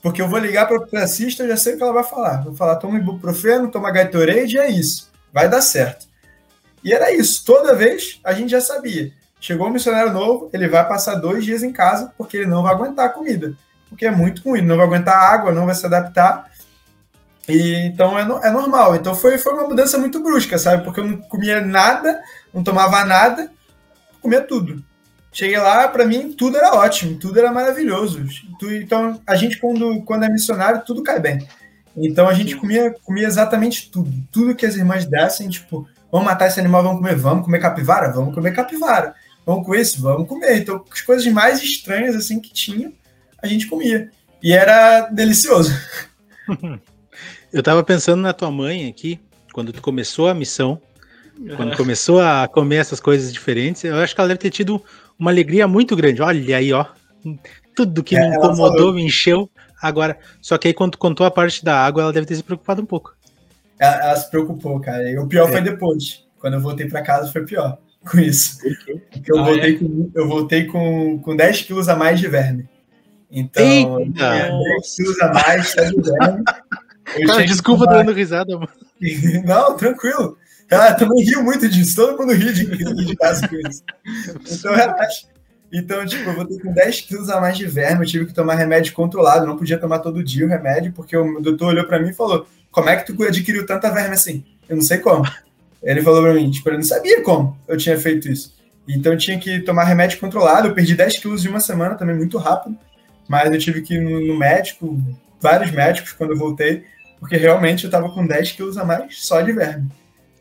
Porque 0.00 0.22
eu 0.22 0.28
vou 0.30 0.38
ligar 0.38 0.66
para 0.66 0.78
a 0.98 1.04
assista, 1.04 1.42
eu 1.42 1.48
já 1.50 1.58
sei 1.58 1.74
o 1.74 1.76
que 1.76 1.82
ela 1.82 1.92
vai 1.92 2.04
falar. 2.04 2.42
Vou 2.42 2.54
falar, 2.54 2.76
toma 2.76 2.98
ibuprofeno, 2.98 3.70
toma 3.70 3.92
Gatorade, 3.92 4.56
é 4.56 4.70
isso. 4.70 5.12
Vai 5.30 5.46
dar 5.46 5.60
certo. 5.60 6.06
E 6.82 6.90
era 6.90 7.12
isso. 7.12 7.44
Toda 7.44 7.74
vez 7.74 8.18
a 8.24 8.32
gente 8.32 8.48
já 8.48 8.62
sabia. 8.62 9.12
Chegou 9.38 9.66
um 9.66 9.70
missionário 9.70 10.10
novo, 10.10 10.48
ele 10.54 10.68
vai 10.68 10.88
passar 10.88 11.16
dois 11.16 11.44
dias 11.44 11.62
em 11.62 11.70
casa, 11.70 12.14
porque 12.16 12.38
ele 12.38 12.46
não 12.46 12.62
vai 12.62 12.72
aguentar 12.72 13.04
a 13.04 13.10
comida. 13.10 13.52
Porque 13.90 14.06
é 14.06 14.10
muito 14.10 14.42
ruim, 14.42 14.62
não 14.62 14.78
vai 14.78 14.86
aguentar 14.86 15.18
água, 15.18 15.52
não 15.52 15.66
vai 15.66 15.74
se 15.74 15.84
adaptar. 15.84 16.50
E, 17.46 17.74
então 17.84 18.18
é, 18.18 18.22
é 18.22 18.50
normal. 18.50 18.96
Então 18.96 19.14
foi, 19.14 19.36
foi 19.36 19.52
uma 19.52 19.68
mudança 19.68 19.98
muito 19.98 20.22
brusca, 20.22 20.56
sabe? 20.56 20.82
Porque 20.82 21.00
eu 21.00 21.04
não 21.04 21.18
comia 21.18 21.60
nada, 21.60 22.22
não 22.54 22.64
tomava 22.64 23.04
nada, 23.04 23.50
comia 24.26 24.40
tudo. 24.40 24.84
Cheguei 25.32 25.58
lá, 25.58 25.86
para 25.86 26.04
mim, 26.04 26.32
tudo 26.32 26.56
era 26.56 26.74
ótimo, 26.74 27.18
tudo 27.18 27.38
era 27.38 27.52
maravilhoso. 27.52 28.24
Então, 28.62 29.20
a 29.26 29.36
gente, 29.36 29.58
quando, 29.58 30.02
quando 30.02 30.24
é 30.24 30.28
missionário, 30.28 30.82
tudo 30.84 31.02
cai 31.02 31.20
bem. 31.20 31.46
Então, 31.96 32.28
a 32.28 32.34
gente 32.34 32.56
comia, 32.56 32.94
comia 33.04 33.26
exatamente 33.26 33.90
tudo. 33.90 34.10
Tudo 34.32 34.54
que 34.54 34.66
as 34.66 34.76
irmãs 34.76 35.04
dessem, 35.04 35.48
tipo, 35.48 35.86
vamos 36.10 36.26
matar 36.26 36.48
esse 36.48 36.58
animal, 36.58 36.82
vamos 36.82 36.98
comer, 36.98 37.14
vamos 37.14 37.44
comer 37.44 37.60
capivara? 37.60 38.10
Vamos 38.12 38.34
comer 38.34 38.52
capivara. 38.52 39.14
Vamos 39.44 39.64
com 39.64 39.74
esse? 39.74 40.00
Vamos 40.00 40.26
comer. 40.26 40.58
Então, 40.58 40.82
as 40.90 41.02
coisas 41.02 41.26
mais 41.32 41.62
estranhas, 41.62 42.16
assim, 42.16 42.40
que 42.40 42.52
tinha, 42.52 42.92
a 43.40 43.46
gente 43.46 43.66
comia. 43.66 44.10
E 44.42 44.52
era 44.52 45.02
delicioso. 45.02 45.72
Eu 47.52 47.62
tava 47.62 47.82
pensando 47.84 48.22
na 48.22 48.32
tua 48.32 48.50
mãe 48.50 48.88
aqui, 48.88 49.20
quando 49.52 49.72
tu 49.72 49.80
começou 49.80 50.28
a 50.28 50.34
missão, 50.34 50.80
quando 51.56 51.76
começou 51.76 52.20
a 52.20 52.48
comer 52.48 52.76
essas 52.76 53.00
coisas 53.00 53.32
diferentes, 53.32 53.84
eu 53.84 53.96
acho 53.96 54.14
que 54.14 54.20
ela 54.20 54.28
deve 54.28 54.40
ter 54.40 54.50
tido 54.50 54.82
uma 55.18 55.30
alegria 55.30 55.68
muito 55.68 55.94
grande. 55.94 56.22
Olha 56.22 56.56
aí, 56.56 56.72
ó. 56.72 56.86
Tudo 57.74 58.02
que 58.02 58.16
é, 58.16 58.20
me 58.20 58.36
incomodou, 58.36 58.92
me 58.92 59.02
encheu. 59.02 59.50
Agora, 59.80 60.18
só 60.40 60.56
que 60.56 60.68
aí 60.68 60.74
quando 60.74 60.96
contou 60.96 61.26
a 61.26 61.30
parte 61.30 61.64
da 61.64 61.78
água, 61.84 62.02
ela 62.02 62.12
deve 62.12 62.26
ter 62.26 62.36
se 62.36 62.42
preocupado 62.42 62.80
um 62.80 62.86
pouco. 62.86 63.14
Ela, 63.78 64.06
ela 64.06 64.16
se 64.16 64.30
preocupou, 64.30 64.80
cara. 64.80 65.10
E 65.10 65.18
o 65.18 65.26
pior 65.26 65.48
é. 65.48 65.52
foi 65.52 65.60
depois. 65.60 66.24
Quando 66.38 66.54
eu 66.54 66.60
voltei 66.60 66.88
para 66.88 67.02
casa 67.02 67.30
foi 67.30 67.44
pior 67.44 67.78
com 68.10 68.18
isso. 68.18 68.58
Porque 69.10 69.30
eu, 69.30 69.38
ah, 69.38 69.44
voltei, 69.44 69.74
é? 69.74 69.78
com, 69.78 70.10
eu 70.14 70.28
voltei 70.28 70.64
com, 70.64 71.18
com 71.18 71.36
10 71.36 71.62
quilos 71.62 71.88
a 71.88 71.96
mais 71.96 72.18
de 72.18 72.28
verme. 72.28 72.68
Então, 73.30 74.00
Eita. 74.00 74.48
10 74.48 74.96
quilos 74.96 75.20
a 75.20 75.32
mais 75.32 75.74
de 75.74 76.02
verme. 76.02 76.44
Cara, 77.26 77.46
desculpa 77.46 77.86
dando 77.86 78.12
risada, 78.12 78.54
mano. 78.54 78.68
Não, 79.44 79.76
tranquilo. 79.76 80.36
Ah, 80.70 80.94
também 80.94 81.24
rio 81.24 81.42
muito 81.42 81.68
disso, 81.68 81.96
todo 81.96 82.18
mundo 82.18 82.32
ri 82.32 82.52
de, 82.52 82.66
de 82.66 83.16
casa 83.16 83.46
com 83.46 83.56
isso. 83.56 83.82
Então, 84.50 84.74
relaxa. 84.74 85.26
Então, 85.72 86.06
tipo, 86.06 86.28
eu 86.28 86.34
voltei 86.34 86.58
com 86.58 86.72
10 86.72 87.00
quilos 87.02 87.28
a 87.28 87.40
mais 87.40 87.56
de 87.56 87.66
verme, 87.66 88.04
eu 88.04 88.08
tive 88.08 88.26
que 88.26 88.32
tomar 88.32 88.54
remédio 88.54 88.92
controlado, 88.92 89.46
não 89.46 89.56
podia 89.56 89.78
tomar 89.78 89.98
todo 89.98 90.22
dia 90.22 90.46
o 90.46 90.48
remédio, 90.48 90.92
porque 90.92 91.16
o 91.16 91.40
doutor 91.40 91.68
olhou 91.68 91.84
para 91.84 92.00
mim 92.00 92.10
e 92.10 92.14
falou: 92.14 92.46
Como 92.70 92.88
é 92.88 92.96
que 92.96 93.12
tu 93.12 93.22
adquiriu 93.22 93.66
tanta 93.66 93.90
verme 93.90 94.14
assim? 94.14 94.44
Eu 94.68 94.76
não 94.76 94.82
sei 94.82 94.98
como. 94.98 95.24
Ele 95.82 96.02
falou 96.02 96.22
pra 96.22 96.34
mim, 96.34 96.50
tipo, 96.50 96.68
eu 96.68 96.74
não 96.74 96.82
sabia 96.82 97.22
como 97.22 97.56
eu 97.68 97.76
tinha 97.76 97.98
feito 97.98 98.28
isso. 98.28 98.56
Então 98.88 99.12
eu 99.12 99.18
tinha 99.18 99.38
que 99.38 99.60
tomar 99.60 99.84
remédio 99.84 100.18
controlado, 100.20 100.68
eu 100.68 100.74
perdi 100.74 100.94
10 100.94 101.18
quilos 101.18 101.44
em 101.44 101.48
uma 101.48 101.60
semana 101.60 101.94
também, 101.96 102.16
muito 102.16 102.38
rápido, 102.38 102.76
mas 103.28 103.52
eu 103.52 103.58
tive 103.58 103.82
que 103.82 103.94
ir 103.94 104.00
no, 104.00 104.38
médico, 104.38 105.00
vários 105.40 105.70
médicos 105.72 106.12
quando 106.12 106.30
eu 106.30 106.38
voltei, 106.38 106.84
porque 107.18 107.36
realmente 107.36 107.84
eu 107.84 107.90
tava 107.90 108.08
com 108.10 108.26
10 108.26 108.52
quilos 108.52 108.78
a 108.78 108.84
mais 108.84 109.24
só 109.24 109.40
de 109.40 109.52
verme. 109.52 109.90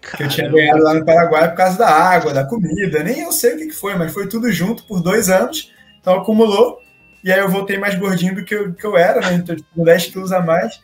Caramba. 0.06 0.18
Que 0.18 0.24
eu 0.24 0.28
tinha 0.28 0.50
ganhado 0.50 0.84
lá 0.84 0.94
no 0.94 1.04
Paraguai 1.04 1.50
por 1.50 1.58
causa 1.58 1.78
da 1.78 1.90
água, 1.90 2.32
da 2.34 2.46
comida, 2.46 3.04
nem 3.04 3.22
eu 3.22 3.32
sei 3.32 3.56
o 3.56 3.58
que, 3.58 3.66
que 3.68 3.74
foi, 3.74 3.96
mas 3.96 4.14
foi 4.14 4.28
tudo 4.28 4.52
junto 4.52 4.84
por 4.84 5.02
dois 5.02 5.30
anos, 5.30 5.74
então 6.00 6.20
acumulou, 6.20 6.80
e 7.24 7.32
aí 7.32 7.40
eu 7.40 7.50
voltei 7.50 7.80
mais 7.80 7.96
gordinho 7.96 8.36
do 8.36 8.46
que 8.46 8.54
eu, 8.54 8.74
que 8.74 8.86
eu 8.86 8.96
era, 8.96 9.20
né? 9.20 9.34
Então, 9.34 9.56
com 9.74 9.84
10 9.84 10.06
quilos 10.08 10.32
a 10.32 10.42
mais, 10.42 10.80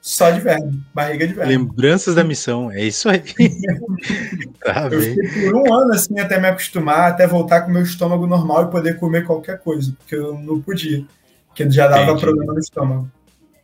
só 0.00 0.28
de 0.30 0.40
verme, 0.40 0.82
barriga 0.92 1.26
de 1.26 1.34
verme. 1.34 1.56
Lembranças 1.56 2.16
da 2.16 2.24
missão, 2.24 2.68
é 2.70 2.82
isso 2.82 3.08
aí. 3.08 3.22
tá 4.60 4.88
eu 4.90 4.98
bem. 4.98 5.14
fiquei 5.14 5.50
por 5.50 5.54
um 5.54 5.72
ano 5.72 5.92
assim 5.92 6.18
até 6.18 6.40
me 6.40 6.48
acostumar, 6.48 7.10
até 7.10 7.28
voltar 7.28 7.62
com 7.62 7.70
o 7.70 7.72
meu 7.72 7.82
estômago 7.82 8.26
normal 8.26 8.64
e 8.64 8.70
poder 8.72 8.98
comer 8.98 9.24
qualquer 9.24 9.60
coisa, 9.60 9.94
porque 9.96 10.16
eu 10.16 10.36
não 10.36 10.60
podia, 10.60 11.04
porque 11.46 11.70
já 11.70 11.86
dava 11.86 12.10
Entendi. 12.10 12.20
problema 12.22 12.52
no 12.52 12.58
estômago. 12.58 13.08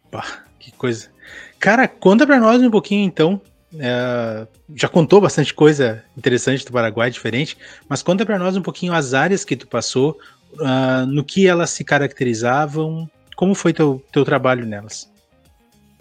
Pá, 0.09 0.25
que 0.61 0.71
coisa. 0.73 1.09
Cara, 1.59 1.89
conta 1.89 2.25
pra 2.25 2.39
nós 2.39 2.63
um 2.63 2.71
pouquinho 2.71 3.05
então. 3.05 3.41
É, 3.79 4.47
já 4.75 4.89
contou 4.89 5.21
bastante 5.21 5.55
coisa 5.55 6.03
interessante 6.17 6.65
do 6.65 6.73
Paraguai, 6.73 7.11
diferente, 7.11 7.57
mas 7.89 8.03
conta 8.03 8.27
para 8.27 8.39
nós 8.39 8.57
um 8.57 8.63
pouquinho 8.63 8.93
as 8.93 9.15
áreas 9.15 9.45
que 9.45 9.57
tu 9.57 9.69
passou, 9.69 10.19
uh, 10.55 11.07
no 11.07 11.25
que 11.25 11.47
elas 11.47 11.71
se 11.71 11.85
caracterizavam, 11.85 13.09
como 13.37 13.55
foi 13.55 13.73
teu, 13.73 14.05
teu 14.13 14.25
trabalho 14.25 14.67
nelas? 14.67 15.09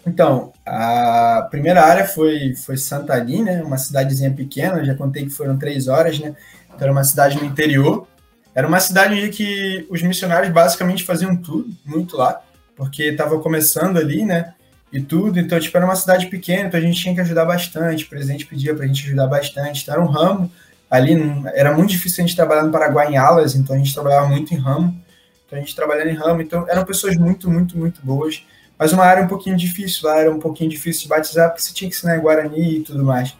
Então, 0.06 0.52
a 0.66 1.46
primeira 1.50 1.82
área 1.82 2.06
foi, 2.06 2.54
foi 2.54 2.76
Santali, 2.76 3.42
né? 3.42 3.62
Uma 3.62 3.78
cidadezinha 3.78 4.30
pequena, 4.30 4.84
já 4.84 4.94
contei 4.94 5.24
que 5.24 5.30
foram 5.30 5.58
três 5.58 5.88
horas, 5.88 6.18
né? 6.18 6.34
Então, 6.66 6.80
era 6.80 6.92
uma 6.92 7.04
cidade 7.04 7.36
no 7.36 7.44
interior. 7.44 8.06
Era 8.54 8.66
uma 8.66 8.80
cidade 8.80 9.14
em 9.14 9.30
que 9.30 9.86
os 9.90 10.02
missionários 10.02 10.52
basicamente 10.52 11.04
faziam 11.04 11.36
tudo, 11.36 11.70
muito 11.84 12.16
lá, 12.16 12.40
porque 12.74 13.04
estava 13.04 13.38
começando 13.38 13.98
ali, 13.98 14.24
né? 14.24 14.54
E 14.92 15.00
tudo. 15.00 15.38
Então, 15.38 15.58
tipo, 15.58 15.76
era 15.76 15.86
uma 15.86 15.96
cidade 15.96 16.26
pequena, 16.26 16.68
então 16.68 16.78
a 16.78 16.82
gente 16.82 17.00
tinha 17.00 17.14
que 17.14 17.20
ajudar 17.20 17.44
bastante. 17.44 18.04
O 18.04 18.08
presidente 18.08 18.46
pedia 18.46 18.74
para 18.74 18.84
a 18.84 18.86
gente 18.86 19.04
ajudar 19.06 19.26
bastante. 19.26 19.82
Então, 19.82 19.94
era 19.94 20.02
um 20.02 20.06
ramo 20.06 20.50
ali. 20.90 21.16
Era 21.54 21.74
muito 21.76 21.90
difícil 21.90 22.24
a 22.24 22.26
gente 22.26 22.36
trabalhar 22.36 22.62
no 22.64 22.72
Paraguai 22.72 23.12
em 23.12 23.16
alas, 23.16 23.54
então 23.54 23.74
a 23.74 23.78
gente 23.78 23.92
trabalhava 23.92 24.28
muito 24.28 24.52
em 24.52 24.56
ramo. 24.56 25.00
Então, 25.46 25.58
a 25.58 25.60
gente 25.60 25.74
trabalhando 25.74 26.08
em 26.08 26.14
ramo. 26.14 26.42
Então, 26.42 26.66
eram 26.68 26.84
pessoas 26.84 27.16
muito, 27.16 27.50
muito, 27.50 27.76
muito 27.76 28.00
boas. 28.02 28.44
Mas 28.78 28.92
uma 28.92 29.04
área 29.04 29.22
um 29.22 29.28
pouquinho 29.28 29.56
difícil. 29.56 30.08
Lá 30.08 30.20
era 30.20 30.30
um 30.30 30.38
pouquinho 30.38 30.70
difícil 30.70 31.02
de 31.02 31.08
batizar, 31.08 31.50
porque 31.50 31.62
você 31.62 31.72
tinha 31.72 31.88
que 31.90 31.96
ensinar 31.96 32.18
Guarani 32.18 32.78
e 32.78 32.80
tudo 32.80 33.04
mais. 33.04 33.36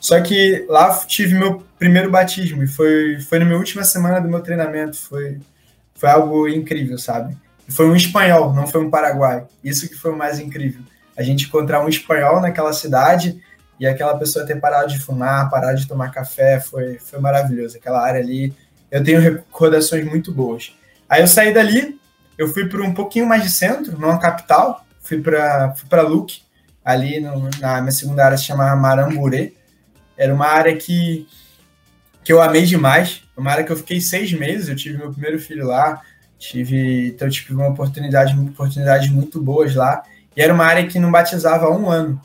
Só 0.00 0.20
que 0.20 0.66
lá 0.68 0.94
tive 1.06 1.34
meu 1.34 1.64
primeiro 1.78 2.10
batismo 2.10 2.62
e 2.62 2.66
foi, 2.66 3.18
foi 3.20 3.38
na 3.38 3.46
minha 3.46 3.56
última 3.56 3.82
semana 3.84 4.20
do 4.20 4.28
meu 4.28 4.40
treinamento. 4.40 4.96
Foi, 4.96 5.40
foi 5.94 6.10
algo 6.10 6.46
incrível, 6.46 6.98
sabe? 6.98 7.34
Foi 7.66 7.88
um 7.88 7.96
espanhol, 7.96 8.52
não 8.52 8.66
foi 8.66 8.84
um 8.84 8.90
paraguai. 8.90 9.46
Isso 9.64 9.88
que 9.88 9.94
foi 9.94 10.12
o 10.12 10.16
mais 10.16 10.38
incrível 10.38 10.82
a 11.16 11.22
gente 11.22 11.46
encontrar 11.46 11.84
um 11.84 11.88
espanhol 11.88 12.40
naquela 12.40 12.72
cidade 12.72 13.40
e 13.78 13.86
aquela 13.86 14.16
pessoa 14.16 14.46
ter 14.46 14.60
parado 14.60 14.88
de 14.88 14.98
fumar, 14.98 15.50
parado 15.50 15.78
de 15.78 15.86
tomar 15.86 16.10
café, 16.10 16.60
foi, 16.60 16.98
foi 16.98 17.18
maravilhoso. 17.18 17.76
Aquela 17.76 18.00
área 18.00 18.20
ali, 18.20 18.54
eu 18.90 19.02
tenho 19.02 19.20
recordações 19.20 20.04
muito 20.04 20.32
boas. 20.32 20.74
Aí 21.08 21.20
eu 21.20 21.26
saí 21.26 21.52
dali, 21.52 21.98
eu 22.38 22.48
fui 22.48 22.68
para 22.68 22.82
um 22.82 22.94
pouquinho 22.94 23.26
mais 23.26 23.42
de 23.42 23.50
centro, 23.50 23.98
numa 23.98 24.18
capital, 24.18 24.84
fui 25.00 25.20
para 25.20 25.74
fui 25.74 26.00
Luque, 26.02 26.42
ali 26.84 27.20
no, 27.20 27.50
na 27.60 27.80
minha 27.80 27.92
segunda 27.92 28.24
área 28.24 28.36
se 28.36 28.44
chamava 28.44 28.80
Maramburê. 28.80 29.54
Era 30.16 30.32
uma 30.32 30.46
área 30.46 30.76
que, 30.76 31.26
que 32.22 32.32
eu 32.32 32.40
amei 32.40 32.64
demais, 32.64 33.22
uma 33.36 33.50
área 33.50 33.64
que 33.64 33.72
eu 33.72 33.76
fiquei 33.76 34.00
seis 34.00 34.32
meses, 34.32 34.68
eu 34.68 34.76
tive 34.76 34.98
meu 34.98 35.10
primeiro 35.10 35.38
filho 35.38 35.66
lá, 35.66 36.00
tive, 36.38 37.08
então 37.08 37.28
tive 37.28 37.54
uma 37.54 37.68
oportunidade, 37.68 38.38
oportunidades 38.38 39.10
muito 39.10 39.42
boas 39.42 39.74
lá. 39.74 40.02
E 40.36 40.42
era 40.42 40.52
uma 40.52 40.64
área 40.64 40.86
que 40.86 40.98
não 40.98 41.10
batizava 41.10 41.66
há 41.66 41.70
um 41.70 41.88
ano. 41.88 42.20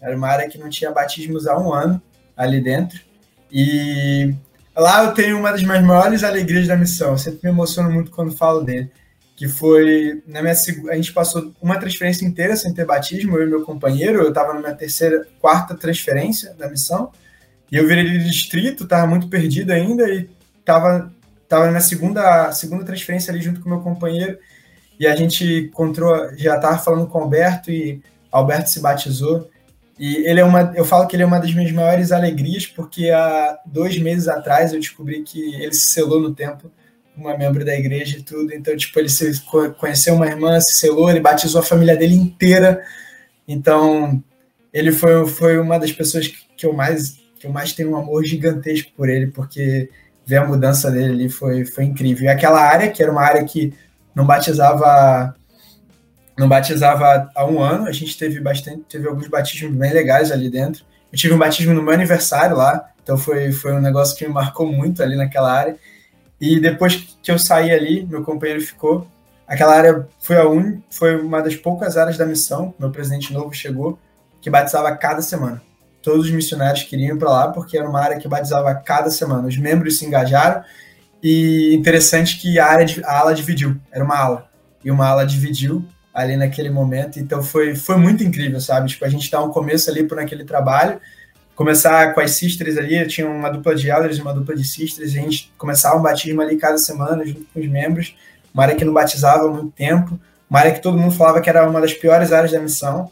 Era 0.00 0.16
uma 0.16 0.28
área 0.28 0.48
que 0.48 0.58
não 0.58 0.68
tinha 0.68 0.90
batismos 0.90 1.46
há 1.46 1.58
um 1.58 1.72
ano 1.72 2.00
ali 2.36 2.60
dentro. 2.60 3.00
E 3.50 4.34
lá 4.74 5.04
eu 5.04 5.12
tenho 5.12 5.38
uma 5.38 5.52
das 5.52 5.62
minhas 5.62 5.82
maiores 5.82 6.24
alegrias 6.24 6.66
da 6.66 6.76
missão. 6.76 7.12
Eu 7.12 7.18
sempre 7.18 7.40
me 7.44 7.50
emociono 7.50 7.90
muito 7.90 8.10
quando 8.10 8.36
falo 8.36 8.62
dele. 8.62 8.90
Que 9.36 9.48
foi, 9.48 10.22
na 10.26 10.40
minha 10.40 10.54
a 10.90 10.94
gente 10.94 11.12
passou 11.12 11.52
uma 11.60 11.78
transferência 11.78 12.24
inteira 12.24 12.56
sem 12.56 12.72
ter 12.72 12.84
batismo, 12.84 13.36
eu 13.36 13.46
e 13.46 13.50
meu 13.50 13.62
companheiro. 13.62 14.20
Eu 14.20 14.28
estava 14.28 14.54
na 14.54 14.60
minha 14.60 14.74
terceira, 14.74 15.26
quarta 15.40 15.74
transferência 15.74 16.54
da 16.54 16.68
missão. 16.68 17.12
E 17.70 17.76
eu 17.76 17.86
virei 17.86 18.04
de 18.04 18.24
distrito, 18.24 18.84
estava 18.84 19.06
muito 19.06 19.28
perdido 19.28 19.70
ainda 19.70 20.08
e 20.08 20.28
estava 20.58 21.12
tava 21.48 21.64
na 21.64 21.70
minha 21.70 21.82
segunda, 21.82 22.50
segunda 22.52 22.82
transferência 22.82 23.30
ali 23.30 23.42
junto 23.42 23.60
com 23.60 23.68
meu 23.68 23.80
companheiro 23.80 24.38
e 25.02 25.06
a 25.08 25.16
gente 25.16 25.64
encontrou, 25.64 26.14
já 26.36 26.54
estava 26.54 26.78
falando 26.78 27.08
com 27.08 27.18
o 27.18 27.22
Alberto 27.22 27.72
e 27.72 28.00
Alberto 28.30 28.70
se 28.70 28.78
batizou. 28.78 29.50
E 29.98 30.18
ele 30.18 30.38
é 30.38 30.44
uma, 30.44 30.72
eu 30.76 30.84
falo 30.84 31.08
que 31.08 31.16
ele 31.16 31.24
é 31.24 31.26
uma 31.26 31.40
das 31.40 31.52
minhas 31.52 31.72
maiores 31.72 32.12
alegrias, 32.12 32.68
porque 32.68 33.10
há 33.10 33.58
dois 33.66 33.98
meses 33.98 34.28
atrás 34.28 34.72
eu 34.72 34.78
descobri 34.78 35.24
que 35.24 35.56
ele 35.56 35.74
se 35.74 35.88
selou 35.88 36.20
no 36.20 36.32
tempo 36.32 36.70
uma 37.16 37.36
membro 37.36 37.64
da 37.64 37.74
igreja 37.74 38.16
e 38.18 38.22
tudo. 38.22 38.54
Então, 38.54 38.76
tipo, 38.76 38.96
ele 38.96 39.08
se, 39.08 39.42
conheceu 39.76 40.14
uma 40.14 40.28
irmã, 40.28 40.60
se 40.60 40.74
selou, 40.74 41.10
ele 41.10 41.18
batizou 41.18 41.60
a 41.60 41.64
família 41.64 41.96
dele 41.96 42.14
inteira. 42.14 42.80
Então, 43.48 44.22
ele 44.72 44.92
foi, 44.92 45.26
foi 45.26 45.58
uma 45.58 45.80
das 45.80 45.90
pessoas 45.90 46.28
que 46.28 46.64
eu 46.64 46.72
mais 46.72 47.20
que 47.40 47.48
eu 47.48 47.50
mais 47.50 47.72
tenho 47.72 47.90
um 47.90 47.96
amor 47.96 48.24
gigantesco 48.24 48.92
por 48.96 49.08
ele, 49.08 49.26
porque 49.32 49.90
ver 50.24 50.36
a 50.36 50.46
mudança 50.46 50.92
dele 50.92 51.12
ali 51.12 51.28
foi, 51.28 51.64
foi 51.64 51.82
incrível. 51.82 52.26
E 52.26 52.28
aquela 52.28 52.60
área, 52.60 52.88
que 52.88 53.02
era 53.02 53.10
uma 53.10 53.20
área 53.20 53.44
que 53.44 53.74
não 54.14 54.24
batizava 54.26 55.34
não 56.36 56.48
batizava 56.48 57.30
há 57.34 57.44
um 57.44 57.60
ano, 57.60 57.86
a 57.86 57.92
gente 57.92 58.16
teve 58.16 58.40
bastante, 58.40 58.82
teve 58.88 59.06
alguns 59.06 59.28
batismos 59.28 59.76
bem 59.76 59.92
legais 59.92 60.32
ali 60.32 60.50
dentro. 60.50 60.84
Eu 61.12 61.18
tive 61.18 61.34
um 61.34 61.38
batismo 61.38 61.74
no 61.74 61.82
meu 61.82 61.92
aniversário 61.92 62.56
lá, 62.56 62.90
então 63.02 63.18
foi, 63.18 63.52
foi 63.52 63.72
um 63.72 63.80
negócio 63.80 64.16
que 64.16 64.26
me 64.26 64.32
marcou 64.32 64.66
muito 64.66 65.02
ali 65.02 65.14
naquela 65.14 65.52
área. 65.52 65.76
E 66.40 66.58
depois 66.58 67.16
que 67.22 67.30
eu 67.30 67.38
saí 67.38 67.70
ali, 67.70 68.04
meu 68.06 68.22
companheiro 68.24 68.60
ficou. 68.60 69.06
Aquela 69.46 69.76
área 69.76 70.08
foi 70.18 70.36
a 70.36 70.48
un... 70.48 70.80
foi 70.90 71.20
uma 71.20 71.42
das 71.42 71.54
poucas 71.54 71.96
áreas 71.96 72.16
da 72.16 72.24
missão, 72.24 72.74
meu 72.78 72.90
presidente 72.90 73.32
novo 73.32 73.52
chegou, 73.52 73.98
que 74.40 74.48
batizava 74.48 74.90
cada 74.96 75.20
semana. 75.20 75.60
Todos 76.02 76.26
os 76.26 76.32
missionários 76.32 76.82
queriam 76.84 77.14
ir 77.14 77.18
para 77.18 77.30
lá 77.30 77.48
porque 77.48 77.76
era 77.76 77.88
uma 77.88 78.00
área 78.00 78.18
que 78.18 78.26
batizava 78.26 78.74
cada 78.74 79.10
semana. 79.10 79.46
Os 79.46 79.56
membros 79.56 79.98
se 79.98 80.06
engajaram 80.06 80.64
e 81.22 81.74
interessante 81.74 82.38
que 82.38 82.58
a 82.58 82.66
área 82.66 82.86
a 83.04 83.20
ala 83.20 83.34
dividiu, 83.34 83.76
era 83.92 84.04
uma 84.04 84.16
ala. 84.16 84.50
E 84.84 84.90
uma 84.90 85.06
ala 85.06 85.24
dividiu 85.24 85.84
ali 86.12 86.36
naquele 86.36 86.68
momento, 86.68 87.18
então 87.18 87.42
foi, 87.42 87.74
foi 87.74 87.96
muito 87.96 88.22
incrível, 88.22 88.60
sabe? 88.60 88.88
Tipo, 88.88 89.04
a 89.04 89.08
gente 89.08 89.30
dá 89.30 89.42
um 89.42 89.50
começo 89.50 89.88
ali 89.88 90.04
por 90.04 90.18
aquele 90.18 90.44
trabalho. 90.44 91.00
Começar 91.54 92.12
com 92.12 92.20
as 92.20 92.32
sisters 92.32 92.76
ali, 92.76 93.06
tinha 93.06 93.28
uma 93.28 93.48
dupla 93.48 93.74
de 93.74 93.88
elders 93.88 94.18
e 94.18 94.20
uma 94.20 94.34
dupla 94.34 94.54
de 94.54 94.64
sisters, 94.64 95.10
a 95.10 95.20
gente 95.20 95.52
começava 95.56 95.96
um 95.96 96.02
batismo 96.02 96.42
ali 96.42 96.56
cada 96.56 96.76
semana 96.76 97.24
junto 97.24 97.44
com 97.52 97.60
os 97.60 97.68
membros, 97.68 98.16
uma 98.52 98.64
área 98.64 98.74
que 98.74 98.84
não 98.84 98.92
batizava 98.92 99.48
há 99.48 99.50
muito 99.50 99.70
tempo, 99.70 100.18
uma 100.50 100.58
área 100.58 100.72
que 100.72 100.82
todo 100.82 100.98
mundo 100.98 101.14
falava 101.14 101.40
que 101.40 101.48
era 101.48 101.68
uma 101.68 101.80
das 101.80 101.94
piores 101.94 102.32
áreas 102.32 102.52
da 102.52 102.60
missão, 102.60 103.10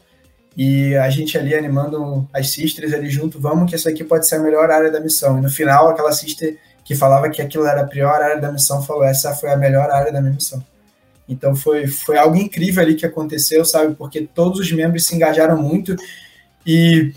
e 0.55 0.95
a 0.95 1.09
gente 1.09 1.37
ali 1.37 1.55
animando 1.55 2.27
as 2.33 2.49
sisters 2.49 2.93
ali 2.93 3.09
junto, 3.09 3.39
vamos 3.39 3.69
que 3.69 3.75
essa 3.75 3.89
aqui 3.89 4.03
pode 4.03 4.27
ser 4.27 4.35
a 4.35 4.39
melhor 4.39 4.69
área 4.69 4.91
da 4.91 4.99
missão. 4.99 5.37
E 5.37 5.41
no 5.41 5.49
final, 5.49 5.87
aquela 5.87 6.11
sister 6.11 6.57
que 6.91 6.95
falava 6.95 7.29
que 7.29 7.41
aquilo 7.41 7.65
era 7.65 7.81
a 7.81 7.87
pior 7.87 8.21
área 8.21 8.37
da 8.37 8.51
missão 8.51 8.81
falou: 8.81 9.05
essa 9.05 9.33
foi 9.33 9.49
a 9.49 9.55
melhor 9.55 9.89
área 9.89 10.11
da 10.11 10.19
minha 10.19 10.33
missão. 10.33 10.61
Então 11.27 11.55
foi, 11.55 11.87
foi 11.87 12.17
algo 12.17 12.35
incrível 12.35 12.83
ali 12.83 12.95
que 12.95 13.05
aconteceu, 13.05 13.63
sabe? 13.63 13.95
Porque 13.95 14.27
todos 14.35 14.59
os 14.59 14.69
membros 14.73 15.05
se 15.05 15.15
engajaram 15.15 15.55
muito 15.57 15.95
e 16.67 17.13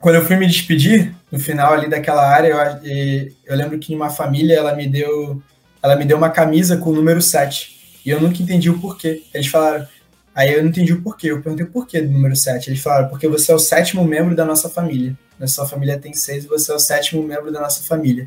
quando 0.00 0.16
eu 0.16 0.24
fui 0.24 0.34
me 0.34 0.48
despedir, 0.48 1.14
no 1.30 1.38
final 1.38 1.74
ali 1.74 1.88
daquela 1.88 2.28
área, 2.28 2.80
eu, 2.82 3.32
eu 3.46 3.56
lembro 3.56 3.78
que 3.78 3.94
uma 3.94 4.10
família 4.10 4.56
ela 4.56 4.74
me 4.74 4.88
deu 4.88 5.40
ela 5.80 5.94
me 5.94 6.04
deu 6.04 6.16
uma 6.16 6.30
camisa 6.30 6.76
com 6.76 6.90
o 6.90 6.94
número 6.94 7.22
7. 7.22 8.00
E 8.04 8.10
eu 8.10 8.20
nunca 8.20 8.42
entendi 8.42 8.68
o 8.68 8.80
porquê. 8.80 9.22
Eles 9.32 9.46
falaram, 9.46 9.86
aí 10.34 10.52
eu 10.52 10.60
não 10.60 10.70
entendi 10.70 10.92
o 10.92 11.02
porquê. 11.02 11.30
Eu 11.30 11.40
perguntei 11.40 11.64
o 11.64 11.70
porquê 11.70 12.00
do 12.00 12.10
número 12.10 12.34
7. 12.34 12.68
Eles 12.68 12.82
falaram, 12.82 13.08
porque 13.08 13.28
você 13.28 13.52
é 13.52 13.54
o 13.54 13.60
sétimo 13.60 14.04
membro 14.04 14.34
da 14.34 14.44
nossa 14.44 14.68
família. 14.68 15.16
Nossa 15.38 15.64
família 15.66 15.96
tem 15.96 16.12
seis 16.14 16.44
e 16.44 16.48
você 16.48 16.72
é 16.72 16.74
o 16.74 16.80
sétimo 16.80 17.22
membro 17.22 17.52
da 17.52 17.60
nossa 17.60 17.84
família. 17.84 18.26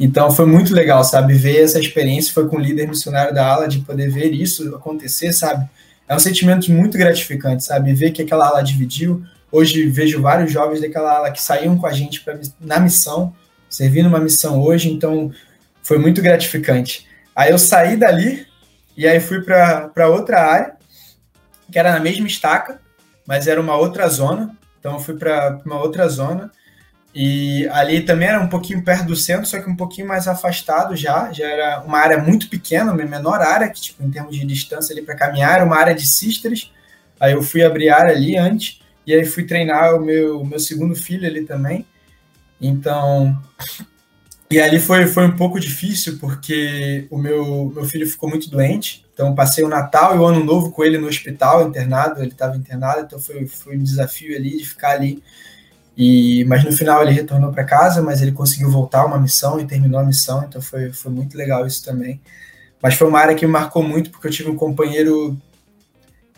Então 0.00 0.30
foi 0.30 0.46
muito 0.46 0.74
legal, 0.74 1.04
sabe? 1.04 1.34
Ver 1.34 1.62
essa 1.62 1.78
experiência. 1.78 2.32
Foi 2.32 2.48
com 2.48 2.56
o 2.56 2.60
líder 2.60 2.88
missionário 2.88 3.32
da 3.34 3.46
ala, 3.46 3.68
de 3.68 3.80
poder 3.80 4.10
ver 4.10 4.32
isso 4.32 4.74
acontecer, 4.74 5.32
sabe? 5.32 5.68
É 6.08 6.16
um 6.16 6.18
sentimento 6.18 6.72
muito 6.72 6.98
gratificante, 6.98 7.62
sabe? 7.62 7.92
Ver 7.92 8.10
que 8.10 8.22
aquela 8.22 8.48
ala 8.48 8.62
dividiu, 8.62 9.22
Hoje 9.52 9.88
vejo 9.88 10.22
vários 10.22 10.52
jovens 10.52 10.80
daquela 10.80 11.16
ala 11.16 11.30
que 11.32 11.42
saíam 11.42 11.76
com 11.76 11.86
a 11.86 11.92
gente 11.92 12.20
pra, 12.20 12.38
na 12.60 12.78
missão, 12.78 13.34
servindo 13.68 14.08
uma 14.08 14.20
missão 14.20 14.62
hoje, 14.62 14.90
então 14.90 15.32
foi 15.82 15.98
muito 15.98 16.22
gratificante. 16.22 17.08
Aí 17.34 17.50
eu 17.50 17.58
saí 17.58 17.96
dali 17.96 18.46
e 18.96 19.08
aí 19.08 19.18
fui 19.18 19.40
para 19.42 20.08
outra 20.08 20.40
área, 20.40 20.76
que 21.70 21.78
era 21.78 21.92
na 21.92 21.98
mesma 21.98 22.28
estaca, 22.28 22.80
mas 23.26 23.48
era 23.48 23.60
uma 23.60 23.76
outra 23.76 24.06
zona. 24.08 24.56
Então 24.78 24.94
eu 24.94 25.00
fui 25.00 25.16
para 25.16 25.60
uma 25.66 25.80
outra 25.80 26.08
zona 26.08 26.50
e 27.14 27.68
ali 27.70 28.02
também 28.02 28.28
era 28.28 28.40
um 28.40 28.48
pouquinho 28.48 28.82
perto 28.84 29.06
do 29.06 29.16
centro, 29.16 29.46
só 29.46 29.60
que 29.60 29.68
um 29.68 29.76
pouquinho 29.76 30.06
mais 30.06 30.28
afastado 30.28 30.94
já. 30.94 31.32
Já 31.32 31.48
era 31.48 31.80
uma 31.82 31.98
área 31.98 32.18
muito 32.18 32.48
pequena, 32.48 32.92
uma 32.92 33.04
menor 33.04 33.40
área, 33.40 33.68
que 33.68 33.80
tipo, 33.80 34.02
em 34.04 34.10
termos 34.10 34.36
de 34.36 34.46
distância 34.46 34.92
ali 34.92 35.02
para 35.02 35.16
caminhar, 35.16 35.56
era 35.56 35.64
uma 35.64 35.76
área 35.76 35.94
de 35.94 36.06
sisters. 36.06 36.72
Aí 37.18 37.32
eu 37.32 37.42
fui 37.42 37.62
abrir 37.62 37.90
área 37.90 38.14
ali 38.14 38.36
antes. 38.36 38.80
E 39.06 39.12
aí 39.12 39.24
fui 39.24 39.44
treinar 39.44 39.96
o 39.96 40.00
meu, 40.00 40.44
meu 40.44 40.60
segundo 40.60 40.94
filho 40.94 41.26
ali 41.26 41.44
também. 41.44 41.84
Então, 42.60 43.36
e 44.50 44.60
ali 44.60 44.80
foi, 44.80 45.06
foi 45.06 45.26
um 45.26 45.36
pouco 45.36 45.60
difícil, 45.60 46.18
porque 46.18 47.06
o 47.08 47.16
meu, 47.16 47.72
meu 47.72 47.84
filho 47.84 48.04
ficou 48.04 48.28
muito 48.28 48.50
doente. 48.50 49.06
Então, 49.14 49.32
passei 49.32 49.62
o 49.62 49.68
Natal 49.68 50.16
e 50.16 50.18
o 50.18 50.24
Ano 50.24 50.44
Novo 50.44 50.72
com 50.72 50.84
ele 50.84 50.98
no 50.98 51.06
hospital, 51.06 51.68
internado. 51.68 52.20
Ele 52.20 52.32
estava 52.32 52.56
internado, 52.56 53.02
então 53.02 53.20
foi, 53.20 53.46
foi 53.46 53.76
um 53.76 53.82
desafio 53.82 54.36
ali 54.36 54.56
de 54.58 54.66
ficar 54.66 54.90
ali. 54.90 55.22
E, 55.96 56.44
mas 56.44 56.64
no 56.64 56.72
final 56.72 57.02
ele 57.02 57.12
retornou 57.12 57.52
para 57.52 57.64
casa, 57.64 58.00
mas 58.00 58.22
ele 58.22 58.32
conseguiu 58.32 58.70
voltar 58.70 59.04
uma 59.04 59.18
missão 59.18 59.60
e 59.60 59.66
terminou 59.66 60.00
a 60.00 60.04
missão, 60.04 60.44
então 60.44 60.60
foi, 60.62 60.92
foi 60.92 61.12
muito 61.12 61.36
legal 61.36 61.66
isso 61.66 61.84
também. 61.84 62.20
Mas 62.82 62.94
foi 62.94 63.08
uma 63.08 63.18
área 63.20 63.34
que 63.34 63.44
me 63.44 63.52
marcou 63.52 63.82
muito, 63.82 64.10
porque 64.10 64.26
eu 64.26 64.30
tive 64.30 64.50
um 64.50 64.56
companheiro 64.56 65.36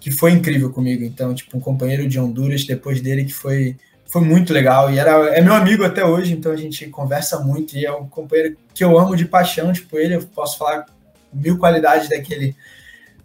que 0.00 0.10
foi 0.10 0.32
incrível 0.32 0.70
comigo. 0.70 1.04
Então, 1.04 1.32
tipo, 1.32 1.56
um 1.56 1.60
companheiro 1.60 2.08
de 2.08 2.18
Honduras 2.18 2.64
depois 2.64 3.00
dele 3.00 3.24
que 3.24 3.32
foi 3.32 3.76
foi 4.12 4.20
muito 4.20 4.52
legal 4.52 4.92
e 4.92 4.98
era 4.98 5.10
é 5.34 5.40
meu 5.40 5.54
amigo 5.54 5.82
até 5.84 6.04
hoje, 6.04 6.34
então 6.34 6.52
a 6.52 6.56
gente 6.56 6.86
conversa 6.88 7.40
muito 7.40 7.74
e 7.78 7.86
é 7.86 7.92
um 7.92 8.06
companheiro 8.06 8.58
que 8.74 8.84
eu 8.84 8.98
amo 8.98 9.16
de 9.16 9.24
paixão, 9.24 9.72
tipo, 9.72 9.96
ele 9.96 10.16
eu 10.16 10.22
posso 10.22 10.58
falar 10.58 10.84
mil 11.32 11.56
qualidades 11.56 12.10
daquele 12.10 12.54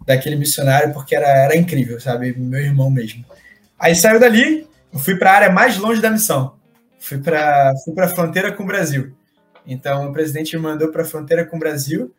daquele 0.06 0.36
missionário 0.36 0.94
porque 0.94 1.14
era, 1.14 1.26
era 1.26 1.54
incrível, 1.54 2.00
sabe? 2.00 2.32
Meu 2.38 2.60
irmão 2.60 2.88
mesmo. 2.88 3.22
Aí 3.78 3.94
saiu 3.94 4.18
dali, 4.18 4.66
eu 4.92 4.98
fui 4.98 5.16
para 5.16 5.30
a 5.30 5.34
área 5.34 5.52
mais 5.52 5.76
longe 5.76 6.00
da 6.00 6.10
missão. 6.10 6.56
Fui 6.98 7.18
para 7.18 7.72
fui 7.84 7.94
a 7.98 8.08
fronteira 8.08 8.52
com 8.52 8.64
o 8.64 8.66
Brasil. 8.66 9.14
Então 9.66 10.08
o 10.08 10.12
presidente 10.12 10.56
me 10.56 10.62
mandou 10.62 10.88
para 10.88 11.02
a 11.02 11.06
fronteira 11.06 11.44
com 11.44 11.56
o 11.56 11.60
Brasil 11.60 12.12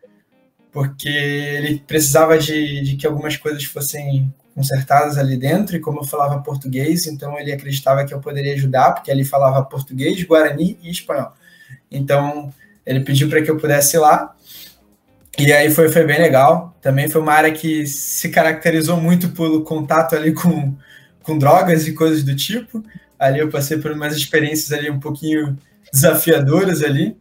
porque 0.72 1.10
ele 1.10 1.84
precisava 1.86 2.38
de, 2.38 2.82
de 2.82 2.96
que 2.96 3.08
algumas 3.08 3.36
coisas 3.36 3.64
fossem 3.64 4.32
consertadas 4.54 5.18
ali 5.18 5.38
dentro, 5.38 5.76
e 5.76 5.80
como 5.80 6.00
eu 6.00 6.04
falava 6.04 6.42
português, 6.42 7.08
então 7.08 7.40
ele 7.40 7.52
acreditava 7.52 8.06
que 8.06 8.14
eu 8.14 8.20
poderia 8.20 8.54
ajudar, 8.54 8.94
porque 8.94 9.10
ali 9.10 9.24
falava 9.24 9.64
português, 9.64 10.22
guarani 10.24 10.78
e 10.82 10.92
espanhol. 10.92 11.34
Então 11.90 12.54
ele 12.86 13.00
pediu 13.02 13.30
para 13.30 13.42
que 13.42 13.50
eu 13.50 13.58
pudesse 13.58 13.96
ir 13.96 14.00
lá, 14.00 14.36
e 15.38 15.54
aí 15.54 15.72
foi, 15.72 15.90
foi 15.90 16.04
bem 16.04 16.20
legal. 16.20 16.76
Também 16.82 17.10
foi 17.10 17.22
uma 17.22 17.34
área 17.34 17.52
que 17.52 17.88
se 17.88 18.30
caracterizou 18.30 18.98
muito 18.98 19.30
pelo 19.30 19.64
contato 19.64 20.16
ali 20.16 20.34
com, 20.34 20.76
com 21.30 21.38
drogas 21.38 21.88
e 21.88 21.94
coisas 21.94 22.24
do 22.24 22.36
tipo. 22.36 22.84
Ali 23.20 23.40
eu 23.40 23.50
passei 23.50 23.78
por 23.78 23.92
umas 23.92 24.16
experiências 24.16 24.72
ali 24.72 24.90
um 24.90 25.00
pouquinho 25.00 25.56
desafiadoras 25.94 26.82
ali, 26.82 27.16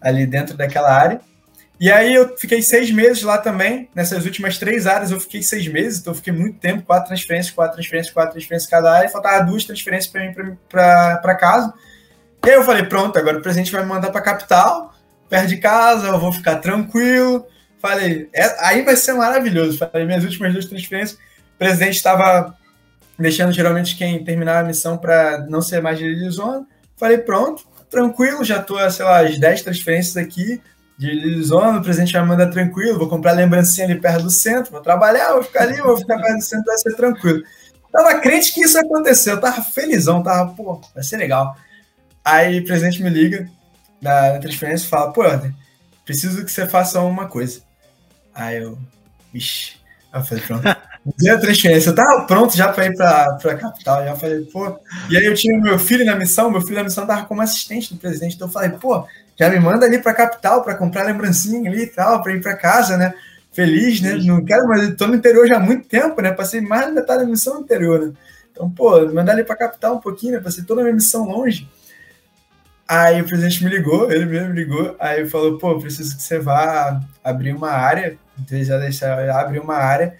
ali 0.00 0.26
dentro 0.26 0.54
daquela 0.54 0.92
área. 0.92 1.20
E 1.80 1.90
aí 1.90 2.14
eu 2.14 2.36
fiquei 2.36 2.62
seis 2.62 2.90
meses 2.90 3.22
lá 3.22 3.38
também, 3.38 3.88
nessas 3.94 4.24
últimas 4.24 4.58
três 4.58 4.86
áreas 4.86 5.10
eu 5.10 5.18
fiquei 5.18 5.42
seis 5.42 5.66
meses, 5.66 6.00
então 6.00 6.12
eu 6.12 6.16
fiquei 6.16 6.32
muito 6.32 6.58
tempo, 6.58 6.82
quatro 6.82 7.08
transferências, 7.08 7.52
quatro 7.52 7.74
transferências, 7.74 8.12
quatro 8.12 8.32
transferências 8.32 8.70
cada 8.70 8.92
área, 8.92 9.08
faltava 9.08 9.44
duas 9.44 9.64
transferências 9.64 10.12
para 10.12 10.24
mim 10.24 10.56
para 10.68 11.34
casa. 11.34 11.72
E 12.44 12.50
aí 12.50 12.56
eu 12.56 12.62
falei, 12.62 12.84
pronto, 12.84 13.18
agora 13.18 13.38
o 13.38 13.42
presidente 13.42 13.72
vai 13.72 13.82
me 13.82 13.88
mandar 13.88 14.10
para 14.10 14.20
capital, 14.20 14.94
perto 15.28 15.48
de 15.48 15.56
casa, 15.56 16.08
eu 16.08 16.18
vou 16.18 16.32
ficar 16.32 16.56
tranquilo. 16.56 17.46
Falei, 17.80 18.28
é, 18.32 18.66
aí 18.66 18.82
vai 18.82 18.96
ser 18.96 19.14
maravilhoso. 19.14 19.78
Falei, 19.78 20.06
minhas 20.06 20.24
últimas 20.24 20.52
duas 20.52 20.66
transferências, 20.66 21.18
o 21.54 21.58
presidente 21.58 21.96
estava 21.96 22.56
deixando 23.18 23.52
geralmente 23.52 23.96
quem 23.96 24.24
terminar 24.24 24.60
a 24.60 24.66
missão 24.66 24.96
para 24.96 25.46
não 25.48 25.62
ser 25.62 25.80
mais 25.82 25.98
de 25.98 26.30
zona. 26.30 26.66
Falei, 26.96 27.18
pronto, 27.18 27.64
tranquilo, 27.90 28.44
já 28.44 28.58
estou, 28.58 28.78
sei 28.90 29.04
lá, 29.04 29.20
as 29.20 29.38
10 29.38 29.62
transferências 29.62 30.16
aqui, 30.16 30.60
de 30.96 31.42
zona, 31.42 31.78
o 31.78 31.82
presente 31.82 32.12
vai 32.12 32.24
mandar 32.24 32.50
tranquilo, 32.50 32.98
vou 32.98 33.08
comprar 33.08 33.32
lembrancinha 33.32 33.86
ali 33.86 34.00
perto 34.00 34.22
do 34.22 34.30
centro, 34.30 34.70
vou 34.70 34.80
trabalhar, 34.80 35.32
vou 35.32 35.42
ficar 35.42 35.62
ali, 35.62 35.80
vou 35.80 35.96
ficar 35.96 36.18
perto 36.18 36.36
do 36.36 36.42
centro, 36.42 36.64
vai 36.66 36.78
ser 36.78 36.94
tranquilo. 36.94 37.42
Tava 37.90 38.20
crente 38.20 38.52
que 38.52 38.60
isso 38.60 38.78
aconteceu, 38.78 39.40
tava 39.40 39.62
felizão, 39.62 40.22
tava, 40.22 40.52
pô, 40.54 40.80
vai 40.94 41.02
ser 41.02 41.16
legal. 41.16 41.56
Aí 42.24 42.60
o 42.60 42.64
presidente 42.64 43.02
me 43.02 43.10
liga 43.10 43.48
na, 44.00 44.38
transferência 44.38 44.86
e 44.86 44.88
fala, 44.88 45.12
pô, 45.12 45.22
preciso 46.04 46.44
que 46.44 46.50
você 46.50 46.66
faça 46.66 47.00
uma 47.00 47.26
coisa. 47.26 47.60
Aí 48.32 48.62
eu, 48.62 48.78
vixi, 49.32 49.76
aí 50.12 50.20
eu 50.20 50.24
falei, 50.24 50.44
pronto. 50.44 50.64
A 51.06 51.38
transferência, 51.38 51.90
eu 51.90 51.94
tava 51.94 52.22
pronto 52.26 52.56
já 52.56 52.72
para 52.72 52.86
ir 52.86 52.94
para 52.94 53.36
a 53.36 53.54
capital, 53.56 54.04
já 54.04 54.16
falei, 54.16 54.40
pô. 54.46 54.78
E 55.10 55.16
aí 55.18 55.26
eu 55.26 55.34
tinha 55.34 55.60
meu 55.60 55.78
filho 55.78 56.04
na 56.04 56.16
missão, 56.16 56.50
meu 56.50 56.62
filho 56.62 56.76
na 56.76 56.84
missão 56.84 57.06
tava 57.06 57.26
como 57.26 57.42
assistente 57.42 57.92
do 57.92 58.00
presidente, 58.00 58.36
então 58.36 58.48
eu 58.48 58.52
falei, 58.52 58.70
pô, 58.70 59.06
já 59.38 59.50
me 59.50 59.60
manda 59.60 59.84
ali 59.84 59.98
para 59.98 60.12
a 60.12 60.14
capital 60.14 60.62
para 60.62 60.74
comprar 60.74 61.02
lembrancinha 61.04 61.70
ali 61.70 61.82
e 61.82 61.86
tal, 61.88 62.22
para 62.22 62.32
ir 62.32 62.40
para 62.40 62.56
casa, 62.56 62.96
né? 62.96 63.12
Feliz, 63.52 64.00
né? 64.00 64.16
Não 64.24 64.42
quero, 64.42 64.66
mas 64.66 64.88
estou 64.88 65.06
no 65.06 65.14
interior 65.14 65.46
já 65.46 65.56
há 65.56 65.60
muito 65.60 65.86
tempo, 65.86 66.22
né? 66.22 66.32
Passei 66.32 66.62
mais 66.62 66.86
da 66.86 66.92
metade 66.92 67.22
da 67.22 67.28
missão 67.28 67.54
no 67.54 67.60
interior, 67.60 68.00
né? 68.00 68.12
Então, 68.50 68.70
pô, 68.70 69.06
mandar 69.12 69.32
ali 69.32 69.44
para 69.44 69.54
a 69.54 69.58
capital 69.58 69.96
um 69.96 70.00
pouquinho, 70.00 70.32
né? 70.32 70.40
Passei 70.40 70.64
toda 70.64 70.80
a 70.80 70.84
minha 70.84 70.94
missão 70.94 71.26
longe. 71.26 71.68
Aí 72.88 73.20
o 73.20 73.26
presidente 73.26 73.62
me 73.62 73.68
ligou, 73.70 74.10
ele 74.10 74.24
mesmo 74.24 74.48
me 74.48 74.54
ligou, 74.54 74.96
aí 74.98 75.26
falou, 75.26 75.58
pô, 75.58 75.78
preciso 75.78 76.16
que 76.16 76.22
você 76.22 76.38
vá 76.38 77.00
abrir 77.22 77.54
uma 77.54 77.70
área, 77.70 78.16
já 78.50 78.78
deixar, 78.78 79.18
abrir 79.30 79.58
uma 79.58 79.76
área 79.76 80.14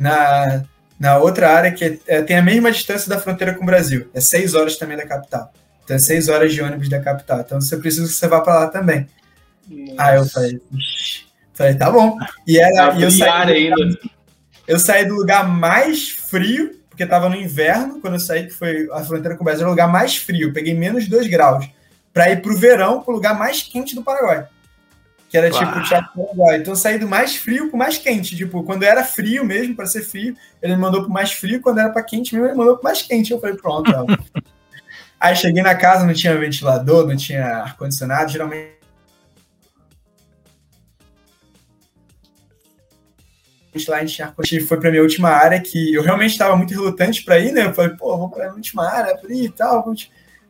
na, 0.00 0.64
na 0.98 1.18
outra 1.18 1.50
área 1.50 1.70
que 1.70 2.00
é, 2.06 2.22
tem 2.22 2.38
a 2.38 2.42
mesma 2.42 2.72
distância 2.72 3.08
da 3.08 3.20
fronteira 3.20 3.54
com 3.54 3.62
o 3.62 3.66
Brasil, 3.66 4.08
é 4.14 4.20
seis 4.20 4.54
horas 4.54 4.76
também 4.76 4.96
da 4.96 5.06
capital. 5.06 5.52
Então 5.84 5.94
é 5.94 5.98
seis 5.98 6.28
horas 6.28 6.52
de 6.52 6.62
ônibus 6.62 6.88
da 6.88 7.00
capital. 7.00 7.40
Então 7.40 7.60
você 7.60 7.76
precisa 7.76 8.06
que 8.06 8.14
você 8.14 8.26
vá 8.26 8.40
para 8.40 8.60
lá 8.60 8.66
também. 8.68 9.06
Nossa. 9.68 10.02
Aí 10.02 10.16
eu 10.16 10.24
falei, 10.24 10.60
falei, 11.52 11.74
tá 11.74 11.90
bom. 11.90 12.16
E 12.46 12.58
era 12.58 12.94
e 12.98 13.02
eu 13.02 13.10
saí, 13.10 13.68
ainda. 13.68 13.98
eu 14.66 14.78
saí 14.78 15.04
do 15.04 15.14
lugar 15.14 15.46
mais 15.46 16.08
frio, 16.08 16.80
porque 16.88 17.02
estava 17.02 17.28
no 17.28 17.36
inverno, 17.36 18.00
quando 18.00 18.14
eu 18.14 18.20
saí, 18.20 18.46
que 18.46 18.52
foi 18.54 18.88
a 18.92 19.04
fronteira 19.04 19.36
com 19.36 19.42
o 19.42 19.44
Brasil, 19.44 19.62
era 19.62 19.68
o 19.68 19.72
lugar 19.72 19.88
mais 19.88 20.16
frio, 20.16 20.52
peguei 20.52 20.74
menos 20.74 21.06
2 21.06 21.26
graus 21.26 21.68
para 22.12 22.30
ir 22.30 22.40
para 22.40 22.52
o 22.52 22.56
verão, 22.56 23.02
para 23.02 23.12
o 23.12 23.14
lugar 23.14 23.38
mais 23.38 23.62
quente 23.62 23.94
do 23.94 24.02
Paraguai. 24.02 24.46
Que 25.30 25.38
era 25.38 25.48
tipo 25.48 25.78
o 25.78 25.82
Teatro 25.84 26.10
Paraguai. 26.12 26.58
Então 26.58 26.72
eu 26.72 26.76
saí 26.76 26.98
do 26.98 27.06
mais 27.06 27.36
frio 27.36 27.68
para 27.68 27.76
o 27.76 27.78
mais 27.78 27.96
quente. 27.96 28.36
Tipo, 28.36 28.64
quando 28.64 28.82
era 28.82 29.04
frio 29.04 29.44
mesmo, 29.44 29.76
para 29.76 29.86
ser 29.86 30.02
frio, 30.02 30.36
ele 30.60 30.74
me 30.74 30.80
mandou 30.80 31.02
para 31.02 31.08
o 31.08 31.12
mais 31.12 31.32
frio. 31.32 31.60
Quando 31.60 31.78
era 31.78 31.88
para 31.88 32.02
quente 32.02 32.34
mesmo, 32.34 32.48
ele 32.48 32.56
mandou 32.56 32.74
para 32.74 32.80
o 32.80 32.84
mais 32.84 33.00
quente. 33.00 33.30
Eu 33.30 33.40
falei, 33.40 33.56
pronto. 33.56 33.88
Aí 35.20 35.36
cheguei 35.36 35.62
na 35.62 35.76
casa, 35.76 36.04
não 36.04 36.12
tinha 36.12 36.36
ventilador, 36.36 37.06
não 37.06 37.16
tinha 37.16 37.44
ar-condicionado. 37.46 38.32
Geralmente 38.32 38.80
lá 43.86 43.98
a 43.98 44.04
gente, 44.04 44.20
a 44.20 44.34
gente 44.42 44.60
foi 44.62 44.80
para 44.80 44.90
minha 44.90 45.02
última 45.02 45.28
área 45.30 45.60
que 45.60 45.94
eu 45.94 46.02
realmente 46.02 46.32
estava 46.32 46.56
muito 46.56 46.74
relutante 46.74 47.22
para 47.22 47.38
ir, 47.38 47.52
né? 47.52 47.66
Eu 47.66 47.72
falei, 47.72 47.96
pô, 47.96 48.18
vou 48.18 48.28
para 48.28 48.50
a 48.50 48.54
última 48.54 48.88
área, 48.88 49.16
para 49.16 49.32
ir 49.32 49.44
e 49.44 49.50
tal. 49.50 49.94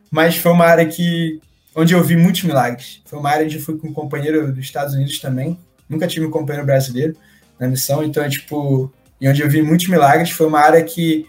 Mas 0.09 0.37
foi 0.37 0.51
uma 0.51 0.65
área 0.65 0.87
que 0.87 1.39
onde 1.75 1.93
eu 1.93 2.03
vi 2.03 2.15
muitos 2.15 2.43
milagres. 2.43 3.01
Foi 3.05 3.19
uma 3.19 3.29
área 3.29 3.45
onde 3.45 3.57
eu 3.57 3.61
fui 3.61 3.77
com 3.77 3.87
um 3.87 3.93
companheiro 3.93 4.51
dos 4.51 4.63
Estados 4.63 4.93
Unidos 4.93 5.19
também. 5.19 5.57
Nunca 5.87 6.07
tive 6.07 6.25
um 6.25 6.31
companheiro 6.31 6.65
brasileiro 6.65 7.15
na 7.59 7.67
missão, 7.67 8.03
então 8.03 8.23
é 8.23 8.29
tipo, 8.29 8.91
e 9.19 9.27
onde 9.27 9.41
eu 9.41 9.49
vi 9.49 9.61
muitos 9.61 9.87
milagres, 9.87 10.31
foi 10.31 10.47
uma 10.47 10.59
área 10.59 10.83
que 10.83 11.27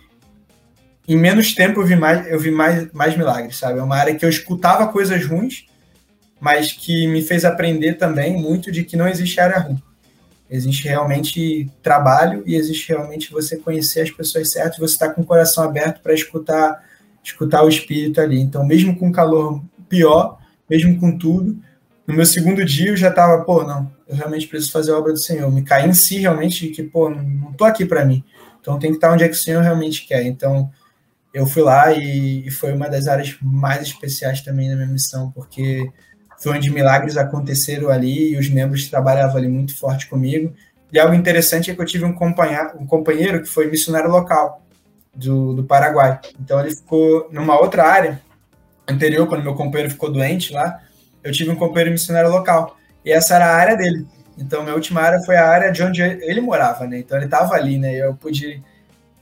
em 1.06 1.16
menos 1.16 1.54
tempo 1.54 1.80
eu 1.80 1.86
vi 1.86 1.96
mais, 1.96 2.26
eu 2.28 2.38
vi 2.38 2.50
mais, 2.50 2.90
mais 2.92 3.16
milagres, 3.16 3.56
sabe? 3.56 3.78
É 3.78 3.82
uma 3.82 3.96
área 3.96 4.14
que 4.14 4.24
eu 4.24 4.28
escutava 4.28 4.88
coisas 4.88 5.24
ruins, 5.26 5.66
mas 6.40 6.72
que 6.72 7.06
me 7.06 7.22
fez 7.22 7.44
aprender 7.44 7.94
também 7.94 8.36
muito 8.40 8.70
de 8.72 8.84
que 8.84 8.96
não 8.96 9.08
existe 9.08 9.40
área 9.40 9.58
ruim. 9.58 9.82
Existe 10.48 10.86
realmente 10.86 11.70
trabalho 11.82 12.42
e 12.46 12.54
existe 12.54 12.88
realmente 12.88 13.32
você 13.32 13.56
conhecer 13.56 14.02
as 14.02 14.10
pessoas 14.10 14.50
certas, 14.50 14.78
você 14.78 14.94
estar 14.94 15.08
tá 15.08 15.14
com 15.14 15.22
o 15.22 15.26
coração 15.26 15.64
aberto 15.64 16.00
para 16.02 16.12
escutar, 16.12 16.82
escutar 17.22 17.62
o 17.62 17.68
espírito 17.68 18.20
ali. 18.20 18.40
Então, 18.40 18.64
mesmo 18.64 18.96
com 18.96 19.10
calor 19.10 19.62
pior, 19.92 20.38
mesmo 20.70 20.98
com 20.98 21.18
tudo. 21.18 21.54
No 22.06 22.14
meu 22.14 22.24
segundo 22.24 22.64
dia 22.64 22.88
eu 22.88 22.96
já 22.96 23.10
estava, 23.10 23.44
pô, 23.44 23.62
não, 23.62 23.92
eu 24.08 24.16
realmente 24.16 24.48
preciso 24.48 24.72
fazer 24.72 24.90
a 24.90 24.98
obra 24.98 25.12
do 25.12 25.18
Senhor. 25.18 25.52
Me 25.52 25.62
caí 25.62 25.86
em 25.86 25.92
si 25.92 26.18
realmente 26.18 26.68
que, 26.68 26.82
pô, 26.82 27.10
não, 27.10 27.52
tô 27.52 27.66
aqui 27.66 27.84
para 27.84 28.06
mim. 28.06 28.24
Então 28.58 28.78
tem 28.78 28.90
que 28.90 28.96
estar 28.96 29.12
onde 29.12 29.22
é 29.22 29.28
que 29.28 29.34
o 29.34 29.38
Senhor 29.38 29.62
realmente 29.62 30.06
quer. 30.06 30.24
Então 30.24 30.70
eu 31.34 31.44
fui 31.44 31.62
lá 31.62 31.92
e, 31.92 32.46
e 32.46 32.50
foi 32.50 32.72
uma 32.72 32.88
das 32.88 33.06
áreas 33.06 33.36
mais 33.42 33.82
especiais 33.82 34.40
também 34.40 34.70
da 34.70 34.76
minha 34.76 34.88
missão, 34.88 35.30
porque 35.30 35.86
foi 36.38 36.56
onde 36.56 36.70
milagres 36.70 37.18
aconteceram 37.18 37.90
ali 37.90 38.32
e 38.32 38.38
os 38.38 38.48
membros 38.48 38.88
trabalhavam 38.88 39.36
ali 39.36 39.48
muito 39.48 39.76
forte 39.76 40.08
comigo. 40.08 40.54
E 40.90 40.98
algo 40.98 41.14
interessante 41.14 41.70
é 41.70 41.74
que 41.74 41.80
eu 41.80 41.86
tive 41.86 42.06
um, 42.06 42.14
um 42.80 42.86
companheiro 42.86 43.42
que 43.42 43.48
foi 43.48 43.70
missionário 43.70 44.10
local 44.10 44.62
do, 45.14 45.52
do 45.52 45.64
Paraguai. 45.64 46.18
Então 46.40 46.58
ele 46.60 46.74
ficou 46.74 47.28
numa 47.30 47.60
outra 47.60 47.84
área 47.84 48.20
anterior, 48.92 49.26
quando 49.26 49.42
meu 49.42 49.54
companheiro 49.54 49.90
ficou 49.90 50.10
doente 50.12 50.52
lá, 50.52 50.80
eu 51.22 51.32
tive 51.32 51.50
um 51.50 51.56
companheiro 51.56 51.92
missionário 51.92 52.30
local. 52.30 52.76
E 53.04 53.10
essa 53.10 53.34
era 53.34 53.46
a 53.46 53.56
área 53.56 53.76
dele. 53.76 54.06
Então, 54.38 54.62
minha 54.62 54.74
última 54.74 55.00
área 55.00 55.20
foi 55.20 55.36
a 55.36 55.46
área 55.46 55.70
de 55.70 55.82
onde 55.82 56.02
ele 56.02 56.40
morava, 56.40 56.86
né? 56.86 56.98
Então, 56.98 57.16
ele 57.16 57.26
estava 57.26 57.54
ali, 57.54 57.78
né? 57.78 57.94
Eu 57.94 58.14
pude. 58.14 58.62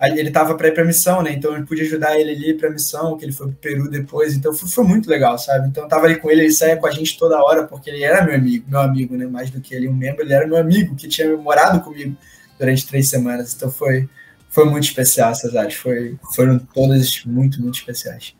Ele 0.00 0.28
estava 0.28 0.54
para 0.54 0.68
ir 0.68 0.72
para 0.72 0.84
missão, 0.84 1.22
né? 1.22 1.32
Então, 1.32 1.54
eu 1.54 1.66
pude 1.66 1.82
ajudar 1.82 2.18
ele 2.18 2.30
ali 2.30 2.54
para 2.54 2.70
missão, 2.70 3.18
que 3.18 3.24
ele 3.24 3.32
foi 3.32 3.48
para 3.48 3.56
Peru 3.60 3.90
depois. 3.90 4.34
Então, 4.34 4.54
foi, 4.54 4.68
foi, 4.68 4.84
muito 4.84 5.10
legal, 5.10 5.38
sabe? 5.38 5.68
Então, 5.68 5.82
eu 5.82 5.88
tava 5.88 6.06
ali 6.06 6.16
com 6.16 6.30
ele, 6.30 6.42
ele 6.42 6.52
saía 6.52 6.76
com 6.76 6.86
a 6.86 6.90
gente 6.90 7.18
toda 7.18 7.42
hora, 7.42 7.66
porque 7.66 7.90
ele 7.90 8.02
era 8.02 8.24
meu 8.24 8.34
amigo, 8.34 8.64
meu 8.68 8.80
amigo, 8.80 9.16
né? 9.16 9.26
Mais 9.26 9.50
do 9.50 9.60
que 9.60 9.74
ele 9.74 9.88
um 9.88 9.94
membro, 9.94 10.22
ele 10.22 10.32
era 10.32 10.46
meu 10.46 10.56
amigo, 10.56 10.94
que 10.94 11.06
tinha 11.06 11.36
morado 11.36 11.80
comigo 11.80 12.16
durante 12.58 12.86
três 12.86 13.10
semanas. 13.10 13.52
Então, 13.54 13.70
foi, 13.70 14.08
foi 14.48 14.64
muito 14.64 14.84
especial 14.84 15.32
essas 15.32 15.54
áreas. 15.54 15.74
Foi, 15.74 16.16
foram 16.34 16.58
todas 16.58 17.22
muito, 17.26 17.60
muito 17.60 17.78
especiais. 17.78 18.34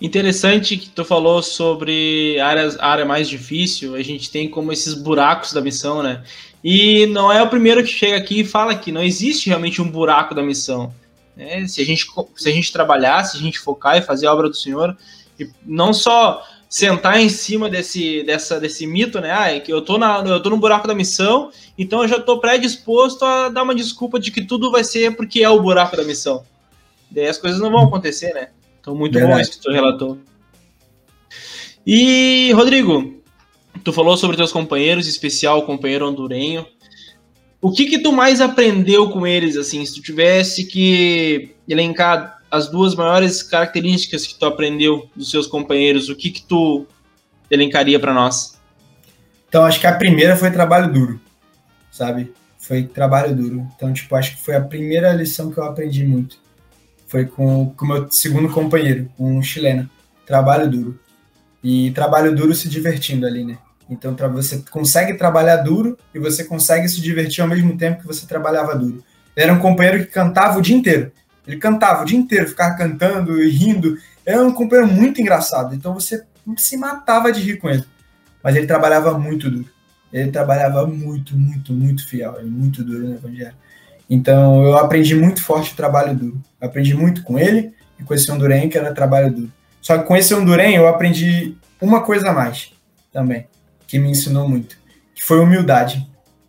Interessante 0.00 0.76
que 0.76 0.88
tu 0.88 1.04
falou 1.04 1.42
sobre 1.42 2.38
áreas, 2.40 2.78
área 2.78 3.04
mais 3.04 3.28
difícil, 3.28 3.96
a 3.96 4.02
gente 4.02 4.30
tem 4.30 4.48
como 4.48 4.72
esses 4.72 4.94
buracos 4.94 5.52
da 5.52 5.60
missão, 5.60 6.02
né? 6.02 6.22
E 6.62 7.06
não 7.06 7.32
é 7.32 7.42
o 7.42 7.48
primeiro 7.48 7.82
que 7.82 7.90
chega 7.90 8.16
aqui 8.16 8.40
e 8.40 8.44
fala 8.44 8.74
que 8.74 8.92
não 8.92 9.02
existe 9.02 9.48
realmente 9.48 9.82
um 9.82 9.90
buraco 9.90 10.34
da 10.34 10.42
missão. 10.42 10.92
Né? 11.36 11.66
Se, 11.66 11.80
a 11.80 11.84
gente, 11.84 12.06
se 12.36 12.48
a 12.48 12.52
gente 12.52 12.72
trabalhar, 12.72 13.24
se 13.24 13.36
a 13.36 13.40
gente 13.40 13.58
focar 13.58 13.96
e 13.96 14.02
fazer 14.02 14.26
a 14.26 14.32
obra 14.32 14.48
do 14.48 14.56
Senhor, 14.56 14.96
e 15.38 15.48
não 15.64 15.92
só 15.92 16.44
sentar 16.68 17.18
em 17.18 17.28
cima 17.28 17.70
desse, 17.70 18.22
dessa, 18.24 18.60
desse 18.60 18.86
mito, 18.86 19.20
né? 19.20 19.32
Ah, 19.32 19.52
é 19.52 19.60
que 19.60 19.72
eu 19.72 19.80
tô, 19.80 19.96
na, 19.96 20.18
eu 20.18 20.42
tô 20.42 20.50
no 20.50 20.58
buraco 20.58 20.86
da 20.86 20.94
missão, 20.94 21.50
então 21.78 22.02
eu 22.02 22.08
já 22.08 22.20
tô 22.20 22.38
predisposto 22.38 23.24
a 23.24 23.48
dar 23.48 23.62
uma 23.62 23.74
desculpa 23.74 24.20
de 24.20 24.30
que 24.30 24.44
tudo 24.44 24.70
vai 24.70 24.84
ser 24.84 25.16
porque 25.16 25.42
é 25.42 25.48
o 25.48 25.60
buraco 25.60 25.96
da 25.96 26.04
missão. 26.04 26.44
Daí 27.10 27.26
as 27.26 27.38
coisas 27.38 27.58
não 27.58 27.70
vão 27.70 27.84
acontecer, 27.84 28.34
né? 28.34 28.48
Então, 28.88 28.96
muito 28.96 29.12
Verdade. 29.12 29.34
bom 29.34 29.40
isso 29.40 29.52
que 29.52 29.60
tu 29.60 29.70
relatou. 29.70 30.18
E, 31.86 32.50
Rodrigo, 32.52 33.22
tu 33.84 33.92
falou 33.92 34.16
sobre 34.16 34.36
teus 34.36 34.50
companheiros, 34.50 35.06
em 35.06 35.10
especial 35.10 35.58
o 35.58 35.62
companheiro 35.62 36.08
hondurenho. 36.08 36.66
O 37.60 37.70
que 37.70 37.84
que 37.84 37.98
tu 37.98 38.12
mais 38.12 38.40
aprendeu 38.40 39.10
com 39.10 39.26
eles, 39.26 39.56
assim, 39.56 39.84
se 39.84 39.94
tu 39.94 40.00
tivesse 40.00 40.64
que 40.64 41.54
elencar 41.68 42.38
as 42.50 42.70
duas 42.70 42.94
maiores 42.94 43.42
características 43.42 44.26
que 44.26 44.38
tu 44.38 44.46
aprendeu 44.46 45.10
dos 45.14 45.30
seus 45.30 45.46
companheiros, 45.46 46.08
o 46.08 46.16
que 46.16 46.30
que 46.30 46.42
tu 46.42 46.86
elencaria 47.50 48.00
para 48.00 48.14
nós? 48.14 48.58
Então, 49.50 49.64
acho 49.64 49.80
que 49.80 49.86
a 49.86 49.96
primeira 49.96 50.34
foi 50.34 50.50
trabalho 50.50 50.90
duro, 50.90 51.20
sabe? 51.90 52.32
Foi 52.56 52.84
trabalho 52.84 53.36
duro. 53.36 53.68
Então, 53.76 53.92
tipo, 53.92 54.14
acho 54.16 54.36
que 54.36 54.42
foi 54.42 54.56
a 54.56 54.62
primeira 54.62 55.12
lição 55.12 55.50
que 55.50 55.58
eu 55.58 55.64
aprendi 55.64 56.06
muito 56.06 56.47
foi 57.08 57.24
com 57.24 57.74
o 57.78 57.86
meu 57.86 58.10
segundo 58.10 58.48
companheiro, 58.50 59.10
um 59.18 59.42
chileno. 59.42 59.88
Trabalho 60.26 60.70
duro. 60.70 61.00
E 61.64 61.90
trabalho 61.92 62.34
duro 62.36 62.54
se 62.54 62.68
divertindo 62.68 63.26
ali, 63.26 63.44
né? 63.44 63.58
Então 63.90 64.14
você 64.32 64.62
consegue 64.70 65.14
trabalhar 65.14 65.56
duro 65.56 65.96
e 66.14 66.18
você 66.18 66.44
consegue 66.44 66.86
se 66.88 67.00
divertir 67.00 67.40
ao 67.40 67.48
mesmo 67.48 67.76
tempo 67.76 68.02
que 68.02 68.06
você 68.06 68.26
trabalhava 68.26 68.76
duro. 68.76 69.02
Ele 69.34 69.44
era 69.44 69.52
um 69.52 69.58
companheiro 69.58 70.04
que 70.04 70.12
cantava 70.12 70.58
o 70.58 70.62
dia 70.62 70.76
inteiro. 70.76 71.10
Ele 71.46 71.56
cantava 71.56 72.02
o 72.02 72.04
dia 72.04 72.18
inteiro, 72.18 72.46
ficava 72.46 72.76
cantando 72.76 73.42
e 73.42 73.48
rindo. 73.48 73.96
Era 74.24 74.42
um 74.42 74.52
companheiro 74.52 74.92
muito 74.92 75.20
engraçado. 75.20 75.74
Então 75.74 75.94
você 75.94 76.22
se 76.58 76.76
matava 76.76 77.32
de 77.32 77.40
rir 77.40 77.56
com 77.56 77.70
ele. 77.70 77.84
Mas 78.42 78.54
ele 78.54 78.66
trabalhava 78.66 79.18
muito 79.18 79.50
duro. 79.50 79.70
Ele 80.12 80.30
trabalhava 80.30 80.86
muito, 80.86 81.36
muito, 81.36 81.72
muito 81.72 82.06
fiel. 82.06 82.38
Muito 82.44 82.84
duro 82.84 83.04
no 83.04 83.08
né, 83.08 83.14
evangelho. 83.14 83.54
Então 84.08 84.64
eu 84.64 84.76
aprendi 84.78 85.14
muito 85.14 85.42
forte 85.42 85.72
o 85.72 85.76
trabalho 85.76 86.16
duro. 86.16 86.40
Eu 86.60 86.68
aprendi 86.68 86.94
muito 86.94 87.22
com 87.22 87.38
ele 87.38 87.74
e 88.00 88.02
com 88.02 88.14
esse 88.14 88.30
hondurenho 88.30 88.70
que 88.70 88.78
era 88.78 88.94
trabalho 88.94 89.32
duro. 89.32 89.52
Só 89.82 89.98
que 89.98 90.04
com 90.04 90.16
esse 90.16 90.34
hondurenho 90.34 90.82
eu 90.82 90.88
aprendi 90.88 91.56
uma 91.80 92.02
coisa 92.02 92.30
a 92.30 92.32
mais 92.32 92.72
também, 93.12 93.46
que 93.86 93.98
me 93.98 94.10
ensinou 94.10 94.48
muito, 94.48 94.78
que 95.14 95.22
foi 95.22 95.38
humildade. 95.40 96.06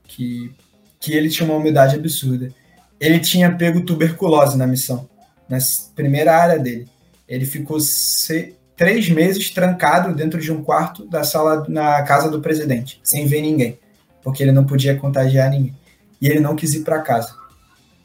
Que, 0.07 0.51
que 0.99 1.13
ele 1.13 1.29
tinha 1.29 1.47
uma 1.47 1.57
humildade 1.57 1.95
absurda. 1.95 2.51
Ele 2.99 3.19
tinha 3.19 3.51
pego 3.51 3.81
tuberculose 3.81 4.57
na 4.57 4.65
missão, 4.65 5.07
na 5.47 5.57
primeira 5.95 6.35
área 6.35 6.59
dele. 6.59 6.87
Ele 7.27 7.45
ficou 7.45 7.79
se, 7.79 8.55
três 8.75 9.07
meses 9.07 9.51
trancado 9.51 10.13
dentro 10.15 10.41
de 10.41 10.51
um 10.51 10.63
quarto 10.63 11.05
da 11.07 11.23
sala 11.23 11.63
na 11.69 12.01
casa 12.03 12.29
do 12.29 12.41
presidente, 12.41 12.99
sem 13.03 13.27
ver 13.27 13.41
ninguém, 13.41 13.79
porque 14.21 14.41
ele 14.41 14.51
não 14.51 14.65
podia 14.65 14.95
contagiar 14.95 15.49
ninguém. 15.49 15.75
E 16.19 16.27
ele 16.27 16.39
não 16.39 16.55
quis 16.55 16.73
ir 16.73 16.83
para 16.83 16.99
casa 17.01 17.38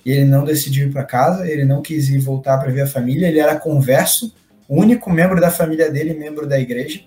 e 0.05 0.11
ele 0.11 0.25
não 0.25 0.45
decidiu 0.45 0.89
ir 0.89 0.93
para 0.93 1.05
casa, 1.05 1.49
ele 1.51 1.65
não 1.65 1.81
quis 1.81 2.09
ir 2.09 2.19
voltar 2.19 2.59
para 2.59 2.71
ver 2.71 2.83
a 2.83 2.87
família, 2.87 3.29
ele 3.29 3.39
era 3.39 3.57
converso, 3.57 4.35
único 4.69 5.11
membro 5.11 5.41
da 5.41 5.51
família 5.51 5.91
dele, 5.91 6.15
membro 6.15 6.47
da 6.47 6.59
igreja, 6.59 7.01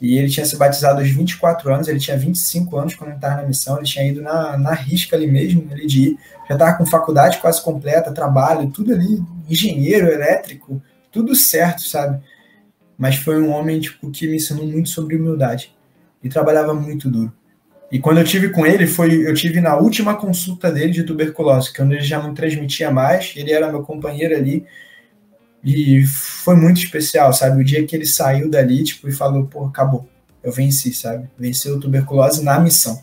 e 0.00 0.18
ele 0.18 0.28
tinha 0.28 0.44
se 0.44 0.56
batizado 0.56 1.00
aos 1.00 1.08
24 1.08 1.72
anos, 1.72 1.86
ele 1.86 2.00
tinha 2.00 2.16
25 2.16 2.76
anos 2.76 2.94
quando 2.94 3.10
ele 3.10 3.18
estava 3.18 3.40
na 3.40 3.48
missão, 3.48 3.76
ele 3.76 3.86
tinha 3.86 4.04
ido 4.04 4.20
na, 4.20 4.58
na 4.58 4.74
risca 4.74 5.14
ali 5.14 5.28
mesmo, 5.28 5.66
ali 5.70 5.86
de 5.86 6.08
ir, 6.08 6.18
já 6.48 6.54
estava 6.54 6.76
com 6.76 6.84
faculdade 6.84 7.38
quase 7.38 7.62
completa, 7.62 8.12
trabalho, 8.12 8.68
tudo 8.70 8.92
ali, 8.92 9.22
engenheiro, 9.48 10.08
elétrico, 10.08 10.82
tudo 11.10 11.36
certo, 11.36 11.82
sabe? 11.82 12.20
Mas 12.98 13.16
foi 13.16 13.40
um 13.40 13.50
homem 13.50 13.80
tipo, 13.80 14.10
que 14.10 14.26
me 14.26 14.36
ensinou 14.36 14.66
muito 14.66 14.88
sobre 14.88 15.14
humildade 15.14 15.72
e 16.22 16.28
trabalhava 16.28 16.74
muito 16.74 17.08
duro. 17.08 17.32
E 17.92 17.98
quando 17.98 18.16
eu 18.16 18.24
tive 18.24 18.48
com 18.48 18.64
ele, 18.64 18.86
foi 18.86 19.28
eu 19.28 19.34
tive 19.34 19.60
na 19.60 19.76
última 19.76 20.16
consulta 20.16 20.72
dele 20.72 20.92
de 20.92 21.02
tuberculose, 21.02 21.70
que 21.70 21.82
é 21.82 21.84
ele 21.84 22.00
já 22.00 22.22
não 22.22 22.32
transmitia 22.32 22.90
mais, 22.90 23.34
ele 23.36 23.52
era 23.52 23.70
meu 23.70 23.82
companheiro 23.82 24.34
ali. 24.34 24.64
E 25.62 26.02
foi 26.06 26.56
muito 26.56 26.78
especial, 26.78 27.34
sabe? 27.34 27.60
O 27.60 27.64
dia 27.64 27.86
que 27.86 27.94
ele 27.94 28.06
saiu 28.06 28.50
dali, 28.50 28.82
tipo, 28.82 29.06
e 29.10 29.12
falou, 29.12 29.44
pô, 29.44 29.66
acabou. 29.66 30.08
Eu 30.42 30.50
venci, 30.50 30.94
sabe? 30.94 31.28
Venceu 31.38 31.76
a 31.76 31.78
tuberculose 31.78 32.42
na 32.42 32.58
missão. 32.58 32.98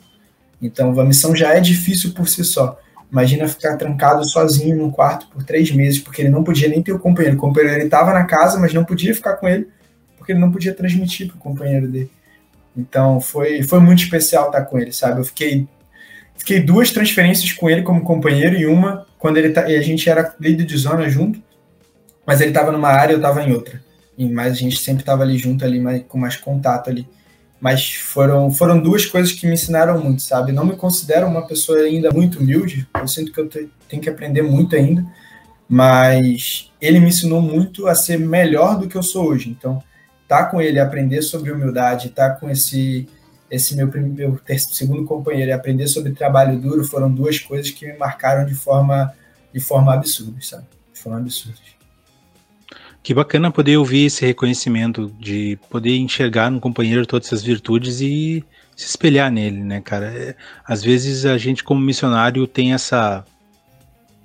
Então, 0.60 1.00
a 1.00 1.06
missão 1.06 1.36
já 1.36 1.54
é 1.54 1.60
difícil 1.60 2.12
por 2.12 2.28
si 2.28 2.44
só. 2.44 2.80
Imagina 3.12 3.48
ficar 3.48 3.78
trancado 3.78 4.28
sozinho 4.28 4.76
no 4.76 4.92
quarto 4.92 5.28
por 5.28 5.44
três 5.44 5.72
meses, 5.72 6.00
porque 6.00 6.24
ele 6.24 6.30
não 6.30 6.44
podia 6.44 6.68
nem 6.68 6.82
ter 6.82 6.94
o 6.94 7.00
companheiro. 7.00 7.38
O 7.38 7.40
companheiro 7.40 7.86
estava 7.86 8.12
na 8.12 8.26
casa, 8.26 8.60
mas 8.60 8.74
não 8.74 8.84
podia 8.84 9.14
ficar 9.14 9.36
com 9.36 9.48
ele, 9.48 9.68
porque 10.18 10.32
ele 10.32 10.40
não 10.40 10.52
podia 10.52 10.74
transmitir 10.74 11.28
para 11.28 11.38
o 11.38 11.40
companheiro 11.40 11.88
dele. 11.88 12.10
Então 12.76 13.20
foi, 13.20 13.64
foi 13.64 13.80
muito 13.80 14.04
especial 14.04 14.48
estar 14.48 14.66
com 14.66 14.80
ele, 14.80 14.92
sabe? 14.92 15.20
Eu 15.20 15.26
fiquei, 15.26 15.68
fiquei 16.38 16.60
duas 16.60 16.92
transferências 16.92 17.52
com 17.52 17.70
ele 17.70 17.82
como 17.82 18.02
companheiro 18.02 18.56
e 18.56 18.66
uma 18.66 19.06
quando 19.18 19.38
ele 19.38 19.50
tá, 19.50 19.64
a 19.64 19.82
gente 19.82 20.10
era 20.10 20.34
líder 20.40 20.66
de 20.66 20.78
zona 20.78 21.10
junto, 21.10 21.42
mas 22.26 22.40
ele 22.40 22.52
estava 22.52 22.72
numa 22.72 22.90
área, 22.90 23.14
eu 23.14 23.18
estava 23.18 23.44
em 23.44 23.52
outra. 23.52 23.82
Mas 24.18 24.54
a 24.54 24.56
gente 24.56 24.78
sempre 24.78 25.02
estava 25.02 25.24
ali 25.24 25.38
junto 25.38 25.64
ali, 25.64 25.80
mais, 25.80 26.04
com 26.08 26.18
mais 26.18 26.36
contato 26.36 26.90
ali 26.90 27.08
mas 27.60 27.94
foram, 27.94 28.52
foram 28.52 28.80
duas 28.80 29.06
coisas 29.06 29.34
que 29.34 29.46
me 29.46 29.54
ensinaram 29.54 30.02
muito, 30.02 30.22
sabe? 30.22 30.52
Não 30.52 30.66
me 30.66 30.76
considero 30.76 31.28
uma 31.28 31.46
pessoa 31.46 31.80
ainda 31.80 32.10
muito 32.12 32.40
humilde, 32.40 32.88
eu 33.00 33.08
sinto 33.08 33.32
que 33.32 33.40
eu 33.40 33.50
te, 33.50 33.70
tenho 33.88 34.02
que 34.02 34.10
aprender 34.10 34.42
muito 34.42 34.76
ainda, 34.76 35.06
mas 35.68 36.72
ele 36.82 37.00
me 37.00 37.10
ensinou 37.10 37.42
muito 37.42 37.88
a 37.88 37.96
ser 37.96 38.18
melhor 38.18 38.80
do 38.80 38.88
que 38.88 38.96
eu 38.96 39.04
sou 39.04 39.28
hoje. 39.28 39.50
Então, 39.50 39.84
tá 40.30 40.46
com 40.46 40.62
ele, 40.62 40.80
aprender 40.80 41.22
sobre 41.24 41.52
humildade, 41.52 42.12
tá 42.12 42.30
com 42.30 42.50
esse 42.50 43.10
esse 43.52 43.76
meu, 43.76 43.88
meu 43.88 44.40
segundo 44.46 45.04
companheiro 45.06 45.50
e 45.50 45.52
aprender 45.52 45.88
sobre 45.88 46.12
trabalho 46.12 46.60
duro 46.60 46.84
foram 46.84 47.12
duas 47.12 47.40
coisas 47.40 47.72
que 47.72 47.84
me 47.84 47.98
marcaram 47.98 48.46
de 48.46 48.54
forma 48.54 49.12
de 49.52 49.60
forma 49.60 49.92
absurda, 49.92 50.38
sabe? 50.40 50.66
De 50.94 51.00
forma 51.00 51.18
absurda. 51.18 51.58
Que 53.02 53.12
bacana 53.12 53.50
poder 53.50 53.78
ouvir 53.78 54.06
esse 54.06 54.24
reconhecimento, 54.24 55.12
de 55.20 55.58
poder 55.68 55.98
enxergar 55.98 56.52
no 56.52 56.60
companheiro 56.60 57.08
todas 57.08 57.28
essas 57.28 57.42
virtudes 57.42 58.02
e 58.02 58.44
se 58.76 58.86
espelhar 58.86 59.32
nele, 59.32 59.64
né, 59.64 59.82
cara? 59.82 60.14
É, 60.14 60.36
às 60.64 60.84
vezes 60.84 61.26
a 61.26 61.38
gente, 61.38 61.64
como 61.64 61.82
missionário, 61.82 62.46
tem 62.46 62.74
essa. 62.74 63.26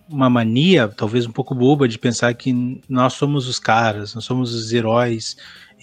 Uma 0.06 0.28
mania, 0.28 0.86
talvez 0.86 1.24
um 1.24 1.32
pouco 1.32 1.54
boba, 1.54 1.88
de 1.88 1.98
pensar 1.98 2.34
que 2.34 2.82
nós 2.86 3.14
somos 3.14 3.48
os 3.48 3.58
caras, 3.58 4.14
nós 4.14 4.24
somos 4.24 4.52
os 4.52 4.70
heróis. 4.70 5.34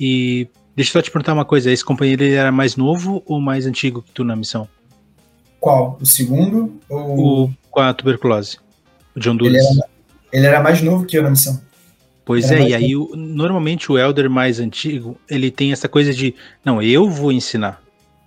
E 0.04 0.48
deixa 0.76 0.90
eu 0.90 0.94
só 0.94 1.02
te 1.04 1.12
perguntar 1.12 1.34
uma 1.34 1.46
coisa: 1.46 1.72
esse 1.72 1.86
companheiro 1.86 2.24
ele 2.24 2.34
era 2.34 2.52
mais 2.52 2.76
novo 2.76 3.22
ou 3.24 3.40
mais 3.40 3.68
antigo 3.68 4.02
que 4.02 4.12
tu 4.12 4.24
na 4.24 4.36
missão? 4.36 4.68
Qual? 5.60 5.96
O 6.02 6.06
segundo? 6.08 6.74
Ou... 6.90 7.44
O, 7.44 7.54
com 7.70 7.82
a 7.82 7.94
tuberculose. 7.94 8.58
O 9.16 9.20
John 9.20 9.36
Dulles. 9.36 9.64
Ele 9.64 9.80
era, 9.80 9.90
ele 10.34 10.46
era 10.48 10.60
mais 10.60 10.82
novo 10.82 11.06
que 11.06 11.16
eu 11.16 11.22
na 11.22 11.30
missão. 11.30 11.62
Pois 12.26 12.50
é, 12.50 12.70
e 12.70 12.74
aí 12.74 12.96
o, 12.96 13.12
normalmente 13.16 13.92
o 13.92 13.98
elder 13.98 14.28
mais 14.28 14.60
antigo, 14.60 15.20
ele 15.30 15.52
tem 15.52 15.72
essa 15.72 15.88
coisa 15.88 16.14
de, 16.14 16.34
não, 16.66 16.82
eu 16.82 17.08
vou 17.08 17.32
ensinar. 17.32 17.82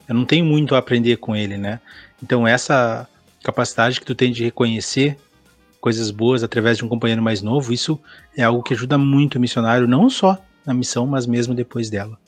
Eu 0.07 0.15
não 0.15 0.25
tenho 0.25 0.45
muito 0.45 0.77
a 0.77 0.79
aprender 0.79 1.17
com 1.17 1.35
ele, 1.35 1.57
né? 1.57 1.81
Então 2.23 2.47
essa 2.47 3.09
capacidade 3.43 3.99
que 3.99 4.07
tu 4.07 4.15
tem 4.15 4.31
de 4.31 4.45
reconhecer 4.45 5.17
coisas 5.81 6.11
boas 6.11 6.45
através 6.45 6.77
de 6.77 6.85
um 6.85 6.89
companheiro 6.89 7.23
mais 7.23 7.43
novo, 7.43 7.73
isso 7.73 7.99
é 8.37 8.43
algo 8.45 8.63
que 8.63 8.75
ajuda 8.75 8.97
muito 8.97 9.37
o 9.37 9.41
missionário, 9.41 9.89
não 9.89 10.09
só 10.09 10.39
na 10.67 10.75
missão, 10.75 11.07
mas 11.07 11.27
mesmo 11.27 11.55
depois 11.55 11.91
dela. 11.91 12.19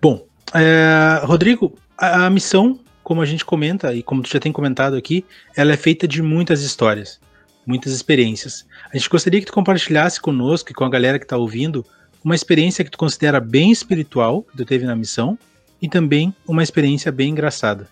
Bom, 0.00 0.26
é, 0.54 1.20
Rodrigo, 1.24 1.76
a, 1.96 2.26
a 2.26 2.30
missão, 2.30 2.80
como 3.02 3.20
a 3.20 3.26
gente 3.26 3.44
comenta 3.44 3.94
e 3.94 4.02
como 4.02 4.22
tu 4.22 4.30
já 4.30 4.40
tem 4.40 4.52
comentado 4.52 4.96
aqui, 4.96 5.24
ela 5.56 5.72
é 5.72 5.76
feita 5.76 6.06
de 6.06 6.22
muitas 6.22 6.62
histórias 6.62 7.20
muitas 7.68 7.92
experiências. 7.92 8.66
A 8.90 8.96
gente 8.96 9.10
gostaria 9.10 9.40
que 9.40 9.46
tu 9.46 9.52
compartilhasse 9.52 10.18
conosco 10.18 10.72
e 10.72 10.74
com 10.74 10.84
a 10.84 10.88
galera 10.88 11.18
que 11.18 11.26
está 11.26 11.36
ouvindo 11.36 11.84
uma 12.24 12.34
experiência 12.34 12.82
que 12.82 12.90
tu 12.90 12.96
considera 12.96 13.38
bem 13.38 13.70
espiritual, 13.70 14.42
que 14.42 14.56
tu 14.56 14.64
teve 14.64 14.86
na 14.86 14.96
missão, 14.96 15.38
e 15.80 15.86
também 15.86 16.34
uma 16.46 16.62
experiência 16.62 17.12
bem 17.12 17.28
engraçada. 17.28 17.86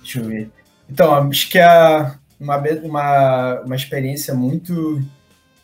Deixa 0.00 0.20
eu 0.20 0.24
ver. 0.24 0.50
Então, 0.88 1.14
acho 1.28 1.50
que 1.50 1.58
a, 1.58 2.18
uma, 2.40 2.56
uma, 2.82 3.60
uma 3.60 3.76
experiência 3.76 4.34
muito 4.34 5.02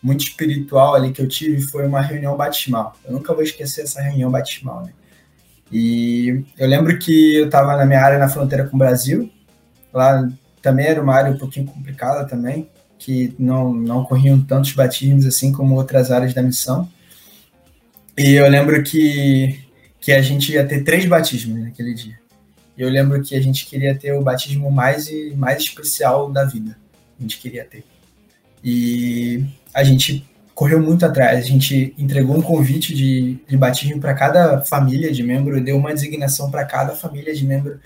muito 0.03 0.24
espiritual 0.24 0.94
ali 0.94 1.12
que 1.12 1.22
eu 1.22 1.28
tive 1.28 1.61
foi 1.62 1.86
uma 1.86 2.00
reunião 2.00 2.36
batismal. 2.36 2.96
Eu 3.05 3.12
nunca 3.12 3.32
vou 3.32 3.42
esquecer 3.42 3.82
essa 3.82 4.03
reunião 4.03 4.30
batismal, 4.30 4.82
né? 4.82 4.92
E 5.70 6.44
eu 6.59 6.68
lembro 6.68 6.98
que 6.98 7.36
eu 7.36 7.46
estava 7.46 7.76
na 7.76 7.86
minha 7.86 8.00
área 8.00 8.18
na 8.18 8.28
fronteira 8.28 8.68
com 8.68 8.76
o 8.76 8.78
Brasil, 8.78 9.30
lá 9.92 10.28
também 10.61 10.86
era 10.86 11.03
uma 11.03 11.14
área 11.14 11.32
um 11.32 11.38
pouquinho 11.38 11.66
complicada 11.66 12.26
também, 12.26 12.68
que 12.98 13.34
não, 13.38 13.72
não 13.72 14.05
corriam 14.05 14.40
tantos 14.40 14.72
batismos 14.72 15.24
assim 15.24 15.50
como 15.50 15.74
outras 15.74 16.11
áreas 16.11 16.34
da 16.34 16.42
missão. 16.42 16.88
E 18.16 18.34
eu 18.34 18.48
lembro 18.48 18.82
que, 18.82 19.61
que 19.98 20.12
a 20.12 20.20
gente 20.20 20.53
ia 20.53 20.66
ter 20.66 20.84
três 20.84 21.07
batismos 21.07 21.59
naquele 21.61 21.94
dia. 21.94 22.20
E 22.76 22.82
eu 22.82 22.90
lembro 22.90 23.22
que 23.22 23.34
a 23.34 23.40
gente 23.40 23.66
queria 23.66 23.94
ter 23.94 24.12
o 24.12 24.22
batismo 24.22 24.70
mais, 24.70 25.09
mais 25.36 25.62
especial 25.62 26.30
da 26.30 26.44
vida. 26.44 26.76
A 27.18 27.22
gente 27.22 27.38
queria 27.38 27.64
ter. 27.64 27.84
E 28.62 29.44
a 29.74 29.82
gente 29.82 30.28
correu 30.54 30.80
muito 30.80 31.04
atrás. 31.04 31.38
A 31.38 31.48
gente 31.48 31.94
entregou 31.98 32.36
um 32.36 32.42
convite 32.42 32.94
de, 32.94 33.38
de 33.48 33.56
batismo 33.56 34.00
para 34.00 34.14
cada 34.14 34.60
família 34.62 35.12
de 35.12 35.22
membro, 35.22 35.62
deu 35.62 35.76
uma 35.76 35.92
designação 35.92 36.50
para 36.50 36.64
cada 36.64 36.94
família 36.94 37.34
de 37.34 37.44
membro 37.44 37.80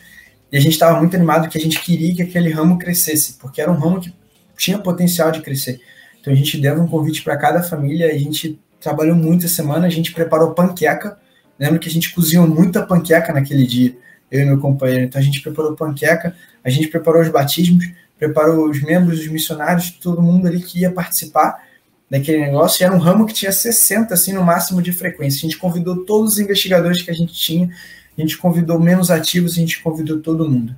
e 0.51 0.57
a 0.57 0.61
gente 0.61 0.73
estava 0.73 0.99
muito 0.99 1.17
animado 1.17 1.49
que 1.49 1.59
a 1.59 1.61
gente 1.61 1.81
queria 1.83 2.15
que 2.15 2.23
aquele 2.23 2.51
ramo 2.51 2.79
crescesse, 2.79 3.35
porque 3.35 3.61
era 3.61 3.71
um 3.71 3.77
ramo 3.77 4.01
que 4.01 4.13
tinha 4.57 4.79
potencial 4.79 5.31
de 5.31 5.43
crescer. 5.43 5.81
Então 6.21 6.33
a 6.33 6.37
gente 6.37 6.59
deu 6.59 6.81
um 6.81 6.87
convite 6.87 7.23
para 7.23 7.37
cada 7.37 7.63
família, 7.63 8.11
a 8.13 8.19
gente 8.19 8.59
trabalhou 8.81 9.17
muito 9.17 9.45
essa 9.45 9.57
semana, 9.57 9.87
a 9.87 9.91
gente 9.91 10.13
preparou 10.13 10.55
panqueca. 10.55 11.19
Lembro 11.59 11.79
que 11.81 11.89
a 11.89 11.93
gente 11.93 12.15
cozinhou 12.15 12.47
muita 12.47 12.87
panqueca 12.87 13.33
naquele 13.33 13.67
dia, 13.67 13.97
eu 14.31 14.41
e 14.41 14.45
meu 14.45 14.59
companheiro. 14.59 15.05
Então 15.05 15.21
a 15.21 15.25
gente 15.25 15.41
preparou 15.41 15.75
panqueca, 15.75 16.35
a 16.63 16.71
gente 16.71 16.89
preparou 16.89 17.23
os 17.23 17.29
batismos, 17.29 17.85
preparou 18.19 18.69
os 18.69 18.83
membros, 18.83 19.21
os 19.21 19.29
missionários, 19.29 19.91
todo 19.91 20.23
mundo 20.23 20.47
ali 20.47 20.61
que 20.61 20.81
ia 20.81 20.91
participar 20.91 21.63
daquele 22.11 22.39
negócio. 22.39 22.83
E 22.83 22.85
era 22.85 22.95
um 22.95 22.99
ramo 22.99 23.27
que 23.27 23.35
tinha 23.35 23.53
60, 23.53 24.15
assim, 24.15 24.33
no 24.33 24.43
máximo 24.43 24.81
de 24.81 24.93
frequência. 24.93 25.39
A 25.39 25.43
gente 25.43 25.59
convidou 25.59 26.05
todos 26.05 26.35
os 26.35 26.39
investigadores 26.39 27.03
que 27.03 27.11
a 27.11 27.15
gente 27.15 27.35
tinha 27.35 27.71
a 28.17 28.21
gente 28.21 28.39
convidou 28.39 28.81
menos 28.81 29.11
ativos, 29.11 29.53
a 29.53 29.57
gente 29.57 29.83
convidou 29.83 30.21
todo 30.21 30.49
mundo. 30.49 30.75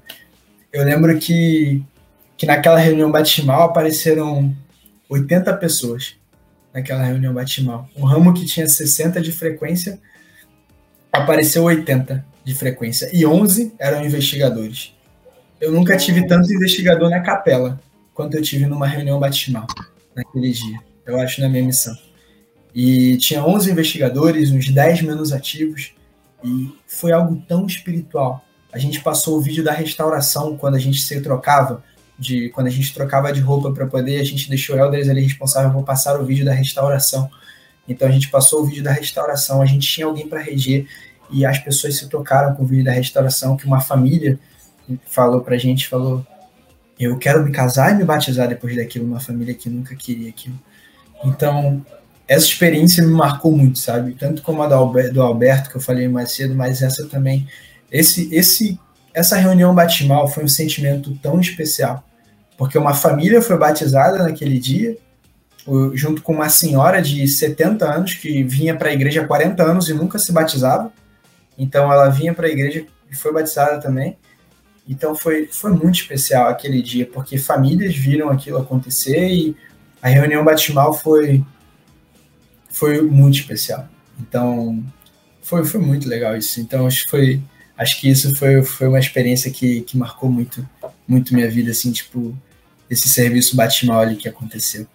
Eu 0.72 0.84
lembro 0.84 1.16
que, 1.18 1.82
que 2.36 2.44
naquela 2.44 2.78
reunião 2.78 3.10
batismal 3.10 3.62
apareceram 3.62 4.54
80 5.08 5.54
pessoas 5.54 6.16
naquela 6.74 7.04
reunião 7.04 7.32
batismal. 7.32 7.88
Um 7.96 8.04
ramo 8.04 8.34
que 8.34 8.44
tinha 8.44 8.66
60 8.66 9.20
de 9.20 9.30
frequência 9.30 10.00
apareceu 11.12 11.62
80 11.62 12.24
de 12.44 12.54
frequência 12.54 13.08
e 13.12 13.24
11 13.24 13.72
eram 13.78 14.04
investigadores. 14.04 14.92
Eu 15.60 15.72
nunca 15.72 15.96
tive 15.96 16.26
tanto 16.26 16.52
investigador 16.52 17.10
na 17.10 17.20
capela 17.20 17.80
quanto 18.14 18.36
eu 18.36 18.42
tive 18.42 18.66
numa 18.66 18.86
reunião 18.86 19.18
batismal 19.18 19.66
naquele 20.14 20.52
dia, 20.52 20.78
eu 21.04 21.20
acho, 21.20 21.40
na 21.40 21.48
minha 21.48 21.64
missão. 21.64 21.96
E 22.74 23.16
tinha 23.16 23.44
11 23.44 23.70
investigadores, 23.70 24.50
uns 24.50 24.68
10 24.68 25.02
menos 25.02 25.32
ativos, 25.32 25.94
e 26.44 26.72
foi 26.86 27.12
algo 27.12 27.42
tão 27.48 27.66
espiritual. 27.66 28.44
A 28.72 28.78
gente 28.78 29.00
passou 29.00 29.36
o 29.36 29.40
vídeo 29.40 29.64
da 29.64 29.72
restauração 29.72 30.56
quando 30.56 30.76
a 30.76 30.78
gente 30.78 31.00
se 31.00 31.20
trocava, 31.20 31.82
de 32.18 32.50
quando 32.50 32.68
a 32.68 32.70
gente 32.70 32.92
trocava 32.94 33.32
de 33.32 33.40
roupa 33.40 33.72
para 33.72 33.86
poder, 33.86 34.20
a 34.20 34.24
gente 34.24 34.48
deixou 34.48 34.76
o 34.76 34.78
Elders 34.78 35.08
ali 35.08 35.22
responsável 35.22 35.72
por 35.72 35.84
passar 35.84 36.20
o 36.20 36.24
vídeo 36.24 36.44
da 36.44 36.52
restauração. 36.52 37.30
Então 37.88 38.06
a 38.06 38.10
gente 38.10 38.28
passou 38.28 38.62
o 38.62 38.64
vídeo 38.64 38.82
da 38.82 38.92
restauração, 38.92 39.62
a 39.62 39.66
gente 39.66 39.88
tinha 39.88 40.06
alguém 40.06 40.28
para 40.28 40.40
reger 40.40 40.86
e 41.30 41.44
as 41.44 41.58
pessoas 41.58 41.96
se 41.96 42.08
tocaram 42.08 42.54
com 42.54 42.62
o 42.62 42.66
vídeo 42.66 42.84
da 42.84 42.92
restauração 42.92 43.56
que 43.56 43.66
uma 43.66 43.80
família 43.80 44.38
falou 45.06 45.40
pra 45.40 45.56
gente, 45.56 45.88
falou: 45.88 46.26
"Eu 46.98 47.18
quero 47.18 47.44
me 47.44 47.52
casar 47.52 47.92
e 47.92 47.98
me 47.98 48.04
batizar 48.04 48.48
depois 48.48 48.76
daquilo", 48.76 49.06
uma 49.06 49.20
família 49.20 49.54
que 49.54 49.68
nunca 49.68 49.94
queria 49.94 50.30
aquilo. 50.30 50.58
Então, 51.24 51.84
essa 52.28 52.44
experiência 52.44 53.02
me 53.02 53.12
marcou 53.12 53.56
muito, 53.56 53.78
sabe? 53.78 54.14
Tanto 54.14 54.42
como 54.42 54.62
a 54.62 54.68
do 54.68 55.22
Alberto, 55.22 55.70
que 55.70 55.76
eu 55.76 55.80
falei 55.80 56.06
mais 56.08 56.32
cedo, 56.32 56.54
mas 56.54 56.82
essa 56.82 57.06
também. 57.06 57.48
Esse, 57.90 58.32
esse, 58.34 58.78
essa 59.14 59.36
reunião 59.36 59.74
batismal 59.74 60.28
foi 60.28 60.44
um 60.44 60.48
sentimento 60.48 61.16
tão 61.22 61.40
especial, 61.40 62.04
porque 62.58 62.76
uma 62.76 62.92
família 62.92 63.40
foi 63.40 63.56
batizada 63.56 64.18
naquele 64.18 64.58
dia, 64.58 64.96
junto 65.94 66.22
com 66.22 66.34
uma 66.34 66.50
senhora 66.50 67.00
de 67.00 67.26
70 67.26 67.84
anos 67.84 68.14
que 68.14 68.42
vinha 68.42 68.76
para 68.76 68.90
a 68.90 68.92
igreja 68.92 69.22
há 69.22 69.26
40 69.26 69.62
anos 69.62 69.88
e 69.88 69.94
nunca 69.94 70.18
se 70.18 70.30
batizava. 70.30 70.92
Então 71.56 71.90
ela 71.90 72.08
vinha 72.08 72.34
para 72.34 72.46
a 72.46 72.50
igreja 72.50 72.86
e 73.10 73.16
foi 73.16 73.32
batizada 73.32 73.80
também. 73.80 74.18
Então 74.88 75.14
foi, 75.14 75.46
foi 75.46 75.72
muito 75.72 76.00
especial 76.00 76.48
aquele 76.48 76.80
dia, 76.82 77.06
porque 77.06 77.36
famílias 77.36 77.94
viram 77.94 78.30
aquilo 78.30 78.58
acontecer 78.58 79.28
e 79.28 79.56
a 80.00 80.08
reunião 80.08 80.44
batismal 80.44 80.94
foi 80.94 81.44
foi 82.70 83.02
muito 83.02 83.38
especial. 83.38 83.88
Então, 84.20 84.84
foi, 85.42 85.64
foi 85.64 85.80
muito 85.80 86.08
legal 86.08 86.36
isso. 86.36 86.60
Então, 86.60 86.86
acho 86.86 87.04
que 87.04 87.10
foi 87.10 87.42
acho 87.76 88.00
que 88.00 88.08
isso 88.10 88.34
foi, 88.34 88.62
foi 88.62 88.88
uma 88.88 88.98
experiência 88.98 89.50
que, 89.50 89.82
que 89.82 89.96
marcou 89.96 90.30
muito 90.30 90.68
muito 91.06 91.34
minha 91.34 91.50
vida 91.50 91.70
assim, 91.70 91.90
tipo, 91.90 92.36
esse 92.90 93.08
serviço 93.08 93.56
batismal 93.56 94.00
ali 94.00 94.16
que 94.16 94.28
aconteceu. 94.28 94.86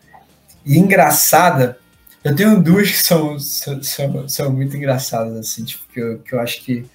E 0.66 0.78
engraçada, 0.78 1.80
Eu 2.24 2.36
tenho 2.36 2.62
duas 2.62 2.90
que 2.90 2.98
são, 3.04 3.38
são, 3.40 4.30
são 4.30 4.52
muito 4.52 4.78
engraçadas, 4.78 5.36
assim, 5.36 5.66
tipo, 5.66 5.84
que 5.92 6.00
eu, 6.00 6.20
que 6.20 6.34
eu 6.34 6.40
acho 6.40 6.64
que, 6.64 6.86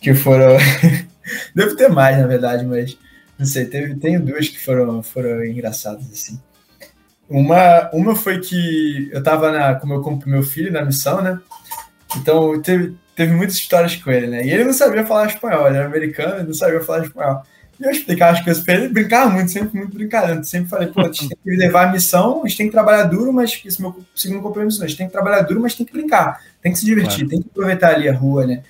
que 0.00 0.14
foram. 0.14 0.56
Deve 1.54 1.76
ter 1.76 1.88
mais, 1.88 2.18
na 2.18 2.26
verdade, 2.26 2.64
mas 2.64 2.96
não 3.38 3.46
sei, 3.46 3.66
teve, 3.66 3.94
tenho 3.94 4.20
duas 4.20 4.48
que 4.48 4.58
foram, 4.58 5.02
foram 5.02 5.44
engraçadas, 5.44 6.10
assim. 6.12 6.40
Uma, 7.28 7.90
uma 7.92 8.16
foi 8.16 8.40
que 8.40 9.10
eu 9.12 9.22
tava 9.22 9.52
na, 9.52 9.74
com 9.74 9.86
meu, 9.86 10.20
meu 10.26 10.42
filho 10.42 10.72
na 10.72 10.84
missão, 10.84 11.20
né? 11.22 11.38
Então 12.16 12.60
teve, 12.60 12.96
teve 13.14 13.34
muitas 13.34 13.56
histórias 13.56 13.94
com 13.96 14.10
ele, 14.10 14.26
né? 14.26 14.44
E 14.44 14.50
ele 14.50 14.64
não 14.64 14.72
sabia 14.72 15.04
falar 15.06 15.26
espanhol, 15.26 15.66
ele 15.66 15.76
era 15.76 15.86
americano, 15.86 16.44
não 16.44 16.54
sabia 16.54 16.82
falar 16.82 17.04
espanhol. 17.04 17.42
E 17.78 17.84
eu 17.84 17.90
explicava 17.90 18.36
as 18.36 18.42
coisas 18.42 18.64
pra 18.64 18.74
ele, 18.74 18.88
brincava 18.88 19.30
muito, 19.30 19.50
sempre 19.52 19.78
muito 19.78 19.94
brincando. 19.94 20.44
Sempre 20.44 20.68
falei, 20.68 20.88
pô, 20.88 21.02
a 21.02 21.04
gente 21.04 21.28
tem 21.28 21.38
que 21.44 21.50
levar 21.50 21.88
a 21.88 21.92
missão, 21.92 22.42
a 22.42 22.48
gente 22.48 22.56
tem 22.56 22.66
que 22.66 22.72
trabalhar 22.72 23.04
duro, 23.04 23.32
mas 23.32 23.60
esse 23.64 23.78
é 23.78 23.82
meu 23.82 24.04
segundo 24.14 24.42
compromisso, 24.42 24.82
a 24.82 24.86
gente 24.86 24.96
tem 24.96 25.06
que 25.06 25.12
trabalhar 25.12 25.42
duro, 25.42 25.60
mas 25.60 25.74
tem 25.74 25.86
que 25.86 25.92
brincar, 25.92 26.40
tem 26.60 26.72
que 26.72 26.78
se 26.78 26.86
divertir, 26.86 27.18
claro. 27.18 27.28
tem 27.28 27.42
que 27.42 27.48
aproveitar 27.50 27.94
ali 27.94 28.08
a 28.08 28.14
rua, 28.14 28.46
né? 28.46 28.62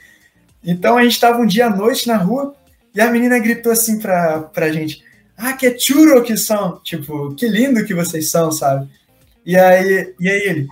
Então 0.63 0.97
a 0.97 1.03
gente 1.03 1.21
tava 1.21 1.39
um 1.39 1.47
dia 1.47 1.67
à 1.67 1.71
noite 1.71 2.07
na 2.07 2.17
rua 2.17 2.55
e 2.95 3.01
a 3.01 3.11
menina 3.11 3.39
gritou 3.39 3.73
assim 3.73 3.99
pra, 3.99 4.41
pra 4.41 4.73
gente: 4.73 5.03
Ah, 5.37 5.53
que 5.53 5.79
churro 5.79 6.23
que 6.23 6.37
são! 6.37 6.81
Tipo, 6.83 7.35
que 7.35 7.49
lindo 7.49 7.85
que 7.85 7.95
vocês 7.95 8.31
são, 8.31 8.51
sabe? 8.51 8.89
E 9.45 9.57
aí, 9.57 10.15
e 10.21 10.29
aí 10.29 10.43
ele: 10.43 10.69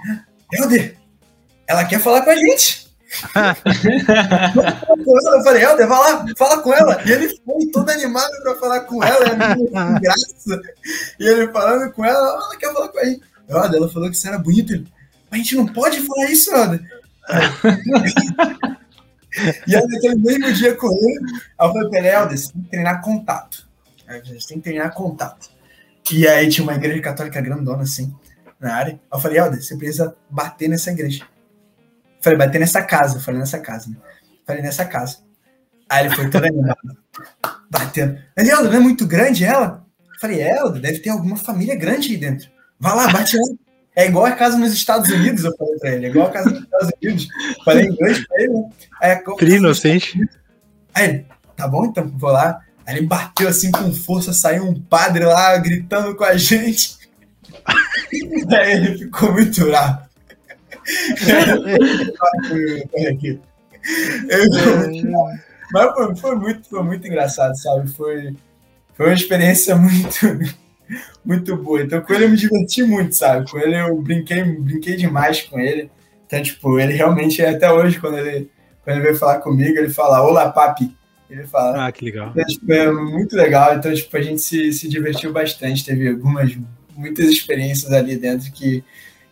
Helder, 0.53 0.97
ela 1.66 1.84
quer 1.84 2.01
falar 2.01 2.22
com 2.22 2.30
a 2.30 2.37
gente 2.37 2.87
eu 4.97 5.45
falei, 5.45 5.62
Helder, 5.62 5.87
vai 5.89 5.99
lá, 5.99 6.26
fala 6.37 6.62
com 6.62 6.74
ela. 6.74 7.01
E 7.07 7.12
ele 7.12 7.28
foi 7.45 7.66
todo 7.72 7.89
animado 7.91 8.30
para 8.43 8.57
falar 8.57 8.80
com 8.80 9.03
ela, 9.03 9.24
graça. 10.01 10.62
E 11.18 11.26
ele 11.26 11.49
falando 11.53 11.93
com 11.93 12.05
ela, 12.05 12.28
ela 12.28 12.57
quer 12.59 12.72
falar 12.72 12.89
com 12.89 12.99
a 12.99 13.05
gente. 13.05 13.22
Helder, 13.49 13.76
ela 13.76 13.89
falou 13.89 14.11
que 14.11 14.16
você 14.16 14.28
era 14.28 14.39
bonito. 14.39 14.72
Ele, 14.72 14.87
a 15.30 15.37
gente 15.37 15.57
não 15.57 15.66
pode 15.66 16.01
falar 16.01 16.30
isso, 16.30 16.55
Helder. 16.55 16.80
e 19.66 19.76
aí, 19.76 19.87
naquele 19.87 20.16
mesmo 20.16 20.53
dia 20.53 20.74
com 20.74 20.89
ele, 20.89 21.20
eu 21.61 21.72
falei 21.72 21.89
pra 21.91 22.28
você 22.28 22.53
tem 22.53 22.62
que 22.62 22.70
treinar 22.70 23.03
contato. 23.03 23.68
A 24.07 24.18
gente 24.18 24.47
tem 24.47 24.59
que 24.59 24.64
treinar 24.64 24.95
contato. 24.95 25.51
E 26.12 26.26
aí 26.26 26.49
tinha 26.49 26.64
uma 26.64 26.74
igreja 26.74 27.01
católica 27.01 27.41
grandona, 27.41 27.82
assim, 27.82 28.14
na 28.61 28.74
área. 28.74 29.01
Eu 29.12 29.18
falei, 29.18 29.39
Helder, 29.39 29.62
você 29.62 29.76
precisa 29.76 30.16
bater 30.30 30.68
nessa 30.68 30.91
igreja. 30.91 31.26
Falei, 32.20 32.39
bater 32.39 32.59
nessa 32.59 32.82
casa. 32.82 33.20
Falei, 33.20 33.41
nessa 33.41 33.59
casa. 33.59 33.91
Né? 33.91 33.97
Falei, 34.47 34.62
nessa 34.62 34.84
casa. 34.84 35.18
Aí 35.89 36.07
ele 36.07 36.14
foi 36.14 36.30
todo 36.30 36.45
animado. 36.45 36.97
Batendo. 37.70 38.18
Mas, 38.37 38.49
Helder, 38.49 38.70
não 38.70 38.78
é 38.78 38.80
muito 38.80 39.07
grande 39.07 39.45
ela? 39.45 39.84
Falei, 40.20 40.41
é, 40.41 40.57
Helder, 40.57 40.80
deve 40.80 41.01
ter 41.01 41.11
alguma 41.11 41.37
família 41.37 41.74
grande 41.74 42.12
aí 42.12 42.16
dentro. 42.16 42.49
Vai 42.78 42.95
lá, 42.95 43.09
bate 43.09 43.37
lá. 43.37 43.66
É 43.97 44.07
igual 44.07 44.26
a 44.26 44.32
casa 44.32 44.59
nos 44.59 44.74
Estados 44.74 45.11
Unidos, 45.11 45.42
eu 45.42 45.57
falei 45.57 45.78
pra 45.78 45.90
ele. 45.92 46.07
É 46.07 46.09
igual 46.11 46.26
a 46.26 46.30
casa 46.30 46.51
nos 46.51 46.61
Estados 46.61 46.90
Unidos. 47.03 47.28
Falei 47.64 47.86
em 47.86 47.88
inglês 47.88 48.26
pra 48.26 48.42
ele, 48.42 48.53
né? 48.53 48.68
Aí, 49.01 49.22
Frio 49.38 49.57
inocente. 49.57 50.20
Aí 50.94 51.09
ele, 51.09 51.26
tá 51.57 51.66
bom, 51.66 51.86
então, 51.86 52.07
vou 52.14 52.30
lá. 52.30 52.61
Aí 52.86 52.99
ele 52.99 53.07
bateu 53.07 53.49
assim 53.49 53.72
com 53.72 53.90
força, 53.94 54.34
saiu 54.34 54.64
um 54.64 54.78
padre 54.78 55.24
lá 55.24 55.57
gritando 55.57 56.14
com 56.14 56.24
a 56.24 56.36
gente. 56.36 56.94
Aí 57.66 58.72
ele 58.72 58.99
ficou 58.99 59.32
muito 59.32 59.64
bravo. 59.64 60.05
Mas 65.72 65.94
foi, 65.94 66.16
foi, 66.16 66.36
muito, 66.36 66.68
foi 66.68 66.82
muito 66.82 67.07
engraçado, 67.07 67.59
sabe? 67.59 67.88
Foi, 67.88 68.36
foi 68.94 69.07
uma 69.07 69.14
experiência 69.14 69.74
muito, 69.74 70.38
muito 71.24 71.57
boa. 71.57 71.82
Então, 71.82 72.01
com 72.01 72.12
ele 72.14 72.24
eu 72.24 72.30
me 72.30 72.37
diverti 72.37 72.82
muito, 72.82 73.14
sabe? 73.14 73.51
Com 73.51 73.59
ele 73.59 73.76
eu 73.76 74.01
brinquei, 74.01 74.43
brinquei 74.43 74.97
demais 74.97 75.43
com 75.43 75.59
ele. 75.59 75.91
Então, 76.26 76.43
tipo, 76.43 76.78
ele 76.78 76.93
realmente, 76.93 77.43
até 77.43 77.70
hoje, 77.70 78.01
quando 78.01 78.18
ele, 78.18 78.51
quando 78.82 78.97
ele 78.97 79.07
veio 79.07 79.16
falar 79.16 79.41
comigo, 79.41 79.78
ele 79.78 79.91
fala, 79.91 80.22
olá, 80.22 80.51
papi. 80.51 80.95
Ele 81.28 81.45
fala. 81.45 81.87
Ah, 81.87 81.93
que 81.93 82.05
legal. 82.05 82.30
Então, 82.30 82.45
tipo, 82.45 82.72
é 82.72 82.93
muito 82.93 83.37
legal. 83.37 83.74
Então, 83.74 83.93
tipo, 83.93 84.16
a 84.16 84.22
gente 84.22 84.41
se, 84.41 84.72
se 84.72 84.89
divertiu 84.89 85.32
bastante. 85.32 85.84
Teve 85.84 86.09
algumas, 86.09 86.57
muitas 86.97 87.28
experiências 87.28 87.93
ali 87.93 88.16
dentro 88.16 88.51
que, 88.53 88.82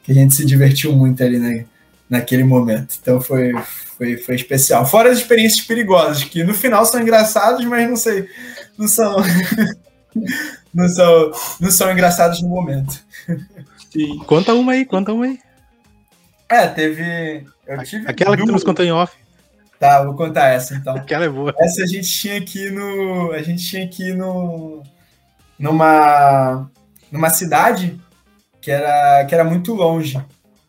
que 0.03 0.13
a 0.13 0.15
gente 0.15 0.35
se 0.35 0.45
divertiu 0.45 0.93
muito 0.93 1.23
ali 1.23 1.39
né, 1.39 1.67
naquele 2.09 2.45
momento. 2.45 2.97
Então 3.01 3.21
foi, 3.21 3.53
foi, 3.97 4.17
foi 4.17 4.35
especial. 4.35 4.85
Fora 4.87 5.11
as 5.11 5.19
experiências 5.19 5.65
perigosas, 5.65 6.25
que 6.25 6.45
no 6.45 6.55
final 6.55 6.85
são 6.85 7.01
engraçadas, 7.01 7.65
mas 7.65 7.89
não 7.89 7.97
sei, 7.97 8.29
não 8.79 8.89
são. 8.89 9.17
não 10.75 10.89
são, 10.89 11.33
não 11.61 11.71
são 11.71 11.93
engraçados 11.93 12.43
no 12.43 12.49
momento. 12.49 13.01
Sim. 13.93 14.19
Conta 14.27 14.53
uma 14.55 14.73
aí, 14.73 14.85
conta 14.85 15.13
uma 15.13 15.27
aí. 15.27 15.39
É, 16.49 16.67
teve. 16.67 17.47
Eu 17.67 17.83
tive 17.85 18.09
Aquela 18.09 18.37
que 18.37 18.45
tu 18.45 18.53
nos 18.53 18.65
contou 18.65 18.85
em 18.85 18.93
off. 18.93 19.15
Tá, 19.79 20.03
vou 20.03 20.15
contar 20.15 20.49
essa 20.49 20.75
então. 20.75 20.97
Aquela 20.97 21.25
é 21.25 21.29
boa. 21.29 21.55
Essa 21.59 21.83
a 21.83 21.87
gente 21.87 22.11
tinha 22.11 22.39
aqui 22.39 22.71
no. 22.71 23.33
A 23.33 23.43
gente 23.43 23.65
tinha 23.65 23.85
aqui 23.85 24.13
no. 24.13 24.83
Numa. 25.59 26.69
Numa 27.11 27.31
cidade 27.31 28.01
que 28.61 28.71
era, 28.71 29.25
que 29.27 29.35
era 29.35 29.45
muito 29.45 29.75
longe 29.75 30.21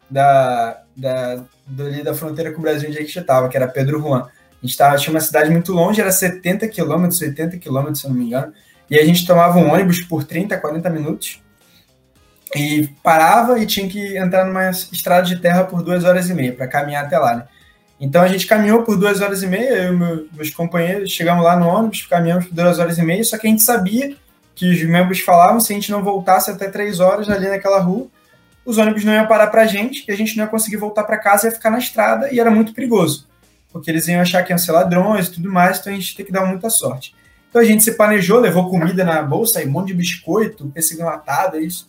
da, 0.09 0.81
da, 0.95 1.43
dali 1.65 2.03
da 2.03 2.13
fronteira 2.13 2.51
com 2.51 2.59
o 2.59 2.61
Brasil 2.61 2.89
onde 2.89 2.97
a 2.97 3.01
gente 3.01 3.17
estava, 3.17 3.49
que 3.49 3.57
era 3.57 3.67
Pedro 3.67 3.99
Juan. 3.99 4.27
A 4.61 4.65
gente 4.65 4.77
tava, 4.77 4.97
tinha 4.97 5.13
uma 5.13 5.21
cidade 5.21 5.49
muito 5.49 5.71
longe, 5.71 6.01
era 6.01 6.11
70 6.11 6.67
quilômetros, 6.67 7.21
80 7.21 7.57
quilômetros, 7.57 8.01
se 8.01 8.05
eu 8.05 8.11
não 8.11 8.17
me 8.17 8.25
engano, 8.25 8.53
e 8.89 8.99
a 8.99 9.05
gente 9.05 9.25
tomava 9.25 9.57
um 9.57 9.71
ônibus 9.71 10.01
por 10.01 10.23
30, 10.23 10.57
40 10.57 10.89
minutos, 10.89 11.41
e 12.55 12.87
parava 13.03 13.59
e 13.59 13.65
tinha 13.65 13.87
que 13.87 14.17
entrar 14.17 14.45
numa 14.45 14.69
estrada 14.69 15.23
de 15.23 15.37
terra 15.37 15.63
por 15.63 15.83
duas 15.83 16.03
horas 16.03 16.29
e 16.29 16.33
meia, 16.33 16.53
para 16.53 16.67
caminhar 16.67 17.05
até 17.05 17.17
lá, 17.17 17.35
né? 17.35 17.45
Então 17.99 18.21
a 18.21 18.27
gente 18.27 18.45
caminhou 18.45 18.83
por 18.83 18.97
duas 18.97 19.21
horas 19.21 19.41
e 19.41 19.47
meia, 19.47 19.83
eu 19.83 19.93
e 19.93 20.27
meus 20.35 20.49
companheiros 20.49 21.11
chegamos 21.11 21.43
lá 21.43 21.57
no 21.57 21.67
ônibus, 21.67 22.05
caminhamos 22.05 22.45
por 22.45 22.53
duas 22.53 22.77
horas 22.77 22.97
e 22.97 23.01
meia, 23.01 23.23
só 23.23 23.37
que 23.37 23.47
a 23.47 23.49
gente 23.49 23.63
sabia 23.63 24.15
que 24.53 24.69
os 24.69 24.83
membros 24.83 25.19
falavam, 25.19 25.59
se 25.59 25.71
a 25.71 25.75
gente 25.75 25.91
não 25.91 26.03
voltasse 26.03 26.51
até 26.51 26.69
três 26.69 26.99
horas 26.99 27.29
ali 27.29 27.47
naquela 27.47 27.79
rua, 27.79 28.07
os 28.65 28.77
ônibus 28.77 29.03
não 29.03 29.13
iam 29.13 29.27
parar 29.27 29.47
pra 29.47 29.65
gente 29.65 30.05
e 30.07 30.11
a 30.11 30.15
gente 30.15 30.35
não 30.37 30.45
ia 30.45 30.49
conseguir 30.49 30.77
voltar 30.77 31.03
para 31.03 31.17
casa, 31.17 31.47
ia 31.47 31.51
ficar 31.51 31.69
na 31.69 31.77
estrada 31.77 32.33
e 32.33 32.39
era 32.39 32.51
muito 32.51 32.73
perigoso, 32.73 33.27
porque 33.71 33.91
eles 33.91 34.07
iam 34.07 34.21
achar 34.21 34.43
que 34.43 34.51
iam 34.51 34.57
ser 34.57 34.71
ladrões 34.71 35.27
e 35.27 35.31
tudo 35.33 35.51
mais, 35.51 35.79
então 35.79 35.91
a 35.91 35.95
gente 35.95 36.15
tem 36.15 36.25
que 36.25 36.31
dar 36.31 36.45
muita 36.45 36.69
sorte. 36.69 37.13
Então 37.55 37.63
a 37.63 37.65
gente 37.65 37.85
se 37.85 37.93
planejou, 37.93 38.41
levou 38.41 38.69
comida 38.69 39.05
na 39.05 39.23
bolsa, 39.23 39.63
um 39.63 39.71
monte 39.71 39.87
de 39.87 39.93
biscoito, 39.93 40.69
pêssego 40.71 41.03
enlatado, 41.03 41.57
isso. 41.57 41.87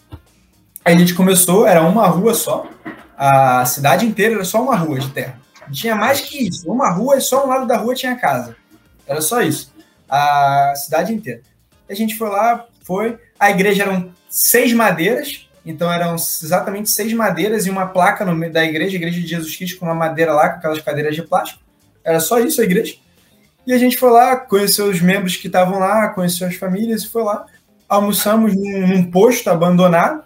Aí 0.85 0.95
a 0.95 0.97
gente 0.97 1.13
começou, 1.13 1.67
era 1.67 1.83
uma 1.83 2.07
rua 2.07 2.35
só, 2.35 2.71
a 3.19 3.67
cidade 3.67 4.07
inteira 4.07 4.37
era 4.37 4.45
só 4.45 4.63
uma 4.63 4.77
rua 4.77 5.01
de 5.01 5.11
terra. 5.11 5.41
Não 5.67 5.73
tinha 5.73 5.97
mais 5.97 6.21
que 6.21 6.47
isso, 6.47 6.71
uma 6.71 6.89
rua 6.91 7.17
e 7.17 7.21
só 7.21 7.45
um 7.45 7.49
lado 7.49 7.67
da 7.67 7.77
rua 7.77 7.97
tinha 7.97 8.15
casa. 8.15 8.55
Era 9.09 9.21
só 9.21 9.43
isso, 9.43 9.75
a 10.09 10.73
cidade 10.77 11.13
inteira. 11.13 11.43
A 11.91 11.95
gente 11.95 12.15
foi 12.15 12.29
lá, 12.29 12.65
foi. 12.85 13.19
A 13.37 13.51
igreja 13.51 13.83
eram 13.83 14.13
seis 14.29 14.73
madeiras, 14.73 15.49
então 15.65 15.93
eram 15.93 16.15
exatamente 16.15 16.91
seis 16.91 17.13
madeiras 17.13 17.67
e 17.67 17.71
uma 17.71 17.89
placa 17.89 18.25
no 18.25 18.37
meio 18.37 18.53
da 18.53 18.65
igreja, 18.65 18.95
Igreja 18.95 19.21
de 19.21 19.27
Jesus 19.27 19.57
Cristo, 19.57 19.81
com 19.81 19.87
uma 19.87 19.97
madeira 19.97 20.33
lá, 20.33 20.49
com 20.49 20.59
aquelas 20.59 20.81
cadeiras 20.81 21.17
de 21.17 21.23
plástico. 21.23 21.61
Era 22.05 22.21
só 22.21 22.39
isso 22.39 22.61
a 22.61 22.65
igreja. 22.65 22.95
E 23.67 23.73
a 23.73 23.79
gente 23.79 23.97
foi 23.97 24.11
lá, 24.11 24.37
conheceu 24.37 24.87
os 24.87 25.01
membros 25.01 25.37
que 25.37 25.49
estavam 25.49 25.79
lá, 25.79 26.09
conheceu 26.11 26.47
as 26.47 26.55
famílias 26.55 27.03
e 27.03 27.09
foi 27.09 27.25
lá. 27.25 27.47
Almoçamos 27.89 28.55
num, 28.55 28.87
num 28.87 29.11
posto 29.11 29.49
abandonado, 29.51 30.25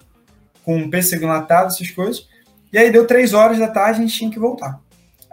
com 0.65 0.77
um 0.77 0.91
pêssego 0.91 1.25
enlatado, 1.25 1.69
essas 1.69 1.91
coisas. 1.91 2.29
E 2.73 2.79
aí 2.79 2.91
deu 2.93 3.07
três 3.07 3.33
horas 3.33 3.59
da 3.59 3.69
tarde, 3.69 3.99
a 3.99 4.03
gente 4.03 4.17
tinha 4.17 4.31
que 4.31 4.39
voltar. 4.39 4.79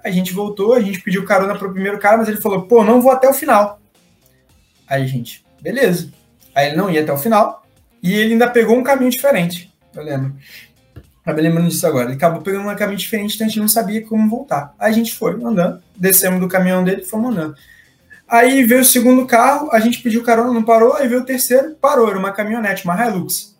A 0.04 0.10
gente 0.10 0.34
voltou, 0.34 0.74
a 0.74 0.80
gente 0.80 1.02
pediu 1.02 1.26
carona 1.26 1.58
para 1.58 1.68
o 1.68 1.74
primeiro 1.74 2.00
cara, 2.00 2.18
mas 2.18 2.30
ele 2.30 2.40
falou, 2.40 2.64
pô, 2.64 2.84
não 2.84 3.02
vou 3.02 3.12
até 3.12 3.28
o 3.28 3.34
final. 3.34 3.80
Aí 4.88 5.06
gente, 5.06 5.46
beleza. 5.62 6.10
Aí 6.56 6.68
ele 6.68 6.78
não 6.78 6.90
ia 6.90 7.02
até 7.02 7.12
o 7.12 7.18
final. 7.18 7.66
E 8.02 8.14
ele 8.14 8.34
ainda 8.34 8.50
pegou 8.50 8.78
um 8.78 8.84
caminho 8.84 9.12
diferente. 9.12 9.74
Eu 9.94 10.04
lembro. 10.04 10.34
Acabei 11.22 11.44
lembrando 11.44 11.68
disso 11.68 11.86
agora. 11.86 12.06
Ele 12.06 12.16
acabou 12.16 12.42
pegando 12.42 12.70
um 12.70 12.76
caminho 12.76 12.98
diferente, 12.98 13.36
então 13.36 13.46
a 13.46 13.50
gente 13.50 13.60
não 13.60 13.68
sabia 13.68 14.06
como 14.06 14.30
voltar. 14.30 14.74
Aí 14.80 14.92
a 14.92 14.96
gente 14.96 15.14
foi 15.14 15.34
andando, 15.34 15.84
descemos 15.96 16.40
do 16.40 16.48
caminhão 16.48 16.86
dele 16.86 17.02
e 17.02 17.06
fomos 17.06 17.32
andando. 17.32 17.56
Aí 18.28 18.64
veio 18.64 18.82
o 18.82 18.86
segundo 18.86 19.26
carro, 19.26 19.70
a 19.72 19.80
gente 19.80 20.02
pediu 20.02 20.24
carona, 20.24 20.52
não 20.52 20.64
parou. 20.64 20.94
Aí 20.94 21.08
veio 21.08 21.22
o 21.22 21.26
terceiro, 21.26 21.76
parou. 21.76 22.10
Era 22.10 22.20
uma 22.20 22.32
caminhonete, 22.32 22.84
uma 22.84 23.06
Hilux. 23.06 23.58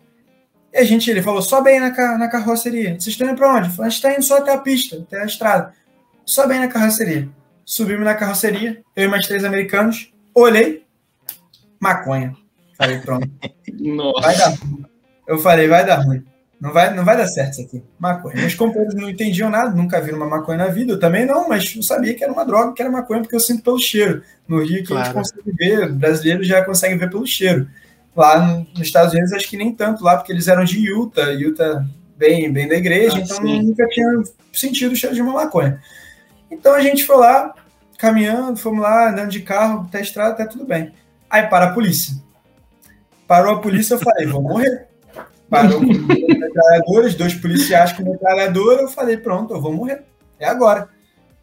E 0.72 0.76
a 0.76 0.84
gente, 0.84 1.10
ele 1.10 1.22
falou, 1.22 1.40
sobe 1.40 1.70
aí 1.70 1.80
na, 1.80 1.90
na 2.18 2.28
carroceria. 2.28 2.90
Vocês 2.90 3.08
estão 3.08 3.26
indo 3.26 3.36
para 3.36 3.54
onde? 3.54 3.80
A 3.80 3.84
gente 3.84 3.94
está 3.94 4.12
indo 4.12 4.22
só 4.22 4.38
até 4.38 4.52
a 4.52 4.58
pista, 4.58 4.96
até 4.96 5.22
a 5.22 5.24
estrada. 5.24 5.72
Sobe 6.24 6.52
aí 6.52 6.60
na 6.60 6.68
carroceria. 6.68 7.28
Subimos 7.64 8.04
na 8.04 8.14
carroceria, 8.14 8.82
eu 8.94 9.04
e 9.04 9.08
mais 9.08 9.26
três 9.26 9.44
americanos. 9.44 10.12
Olhei, 10.34 10.84
maconha. 11.80 12.34
Falei, 12.76 12.98
pronto. 12.98 13.28
Nossa. 13.80 14.20
Vai 14.20 14.36
dar 14.36 14.48
ruim. 14.48 14.84
Eu 15.26 15.38
falei, 15.38 15.68
vai 15.68 15.86
dar 15.86 15.96
ruim. 15.96 16.24
Não 16.60 16.72
vai, 16.72 16.92
não 16.92 17.04
vai 17.04 17.16
dar 17.16 17.28
certo 17.28 17.52
isso 17.52 17.62
aqui. 17.62 17.82
Maconha. 17.98 18.34
Meus 18.34 18.54
companheiros 18.54 18.94
não 18.94 19.08
entendiam 19.08 19.48
nada, 19.48 19.70
nunca 19.70 20.00
viram 20.00 20.16
uma 20.16 20.26
maconha 20.26 20.58
na 20.58 20.66
vida. 20.66 20.92
Eu 20.92 20.98
também 20.98 21.24
não, 21.24 21.48
mas 21.48 21.74
eu 21.76 21.82
sabia 21.82 22.14
que 22.14 22.24
era 22.24 22.32
uma 22.32 22.44
droga, 22.44 22.72
que 22.72 22.82
era 22.82 22.90
maconha, 22.90 23.20
porque 23.20 23.36
eu 23.36 23.40
sinto 23.40 23.62
pelo 23.62 23.78
cheiro. 23.78 24.22
No 24.46 24.60
Rio 24.60 24.82
que 24.82 24.88
claro. 24.88 25.02
a 25.02 25.04
gente 25.04 25.14
consegue 25.14 25.52
ver, 25.56 25.92
brasileiros 25.92 26.48
já 26.48 26.64
conseguem 26.64 26.98
ver 26.98 27.10
pelo 27.10 27.26
cheiro. 27.26 27.68
Lá 28.16 28.64
nos 28.74 28.80
Estados 28.80 29.12
Unidos, 29.12 29.32
acho 29.32 29.48
que 29.48 29.56
nem 29.56 29.72
tanto 29.72 30.02
lá, 30.02 30.16
porque 30.16 30.32
eles 30.32 30.48
eram 30.48 30.64
de 30.64 30.78
Utah. 30.78 31.30
Utah 31.30 31.86
bem, 32.16 32.52
bem 32.52 32.66
da 32.66 32.74
igreja, 32.74 33.16
ah, 33.16 33.20
então 33.20 33.36
sim. 33.36 33.62
nunca 33.62 33.86
tinha 33.86 34.08
sentido 34.52 34.92
o 34.92 34.96
cheiro 34.96 35.14
de 35.14 35.22
uma 35.22 35.32
maconha. 35.32 35.80
Então 36.50 36.74
a 36.74 36.80
gente 36.80 37.04
foi 37.04 37.18
lá, 37.18 37.54
caminhando, 37.96 38.58
fomos 38.58 38.82
lá, 38.82 39.10
andando 39.10 39.30
de 39.30 39.42
carro, 39.42 39.86
até 39.86 39.98
a 39.98 40.02
estrada, 40.02 40.32
até 40.32 40.44
tudo 40.44 40.64
bem. 40.64 40.92
Aí 41.30 41.46
para 41.46 41.66
a 41.66 41.72
polícia. 41.72 42.16
Parou 43.28 43.54
a 43.54 43.60
polícia, 43.60 43.94
eu 43.94 43.98
falei, 44.00 44.26
vou 44.26 44.42
morrer. 44.42 44.87
Parou 45.48 45.80
com 45.80 45.86
metralhadoras, 45.86 47.14
dois 47.14 47.34
policiais 47.34 47.92
com 47.92 48.02
metralhadora, 48.02 48.82
eu 48.82 48.88
falei, 48.88 49.16
pronto, 49.16 49.54
eu 49.54 49.60
vou 49.60 49.72
morrer. 49.72 50.02
É 50.38 50.46
agora. 50.46 50.88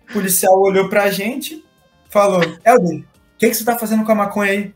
O 0.07 0.13
policial 0.13 0.59
olhou 0.61 0.87
pra 0.89 1.09
gente, 1.09 1.65
falou, 2.09 2.41
Helder, 2.63 2.99
o 2.99 3.03
que, 3.37 3.49
que 3.49 3.53
você 3.55 3.65
tá 3.65 3.77
fazendo 3.77 4.03
com 4.03 4.11
a 4.11 4.15
maconha 4.15 4.51
aí? 4.51 4.73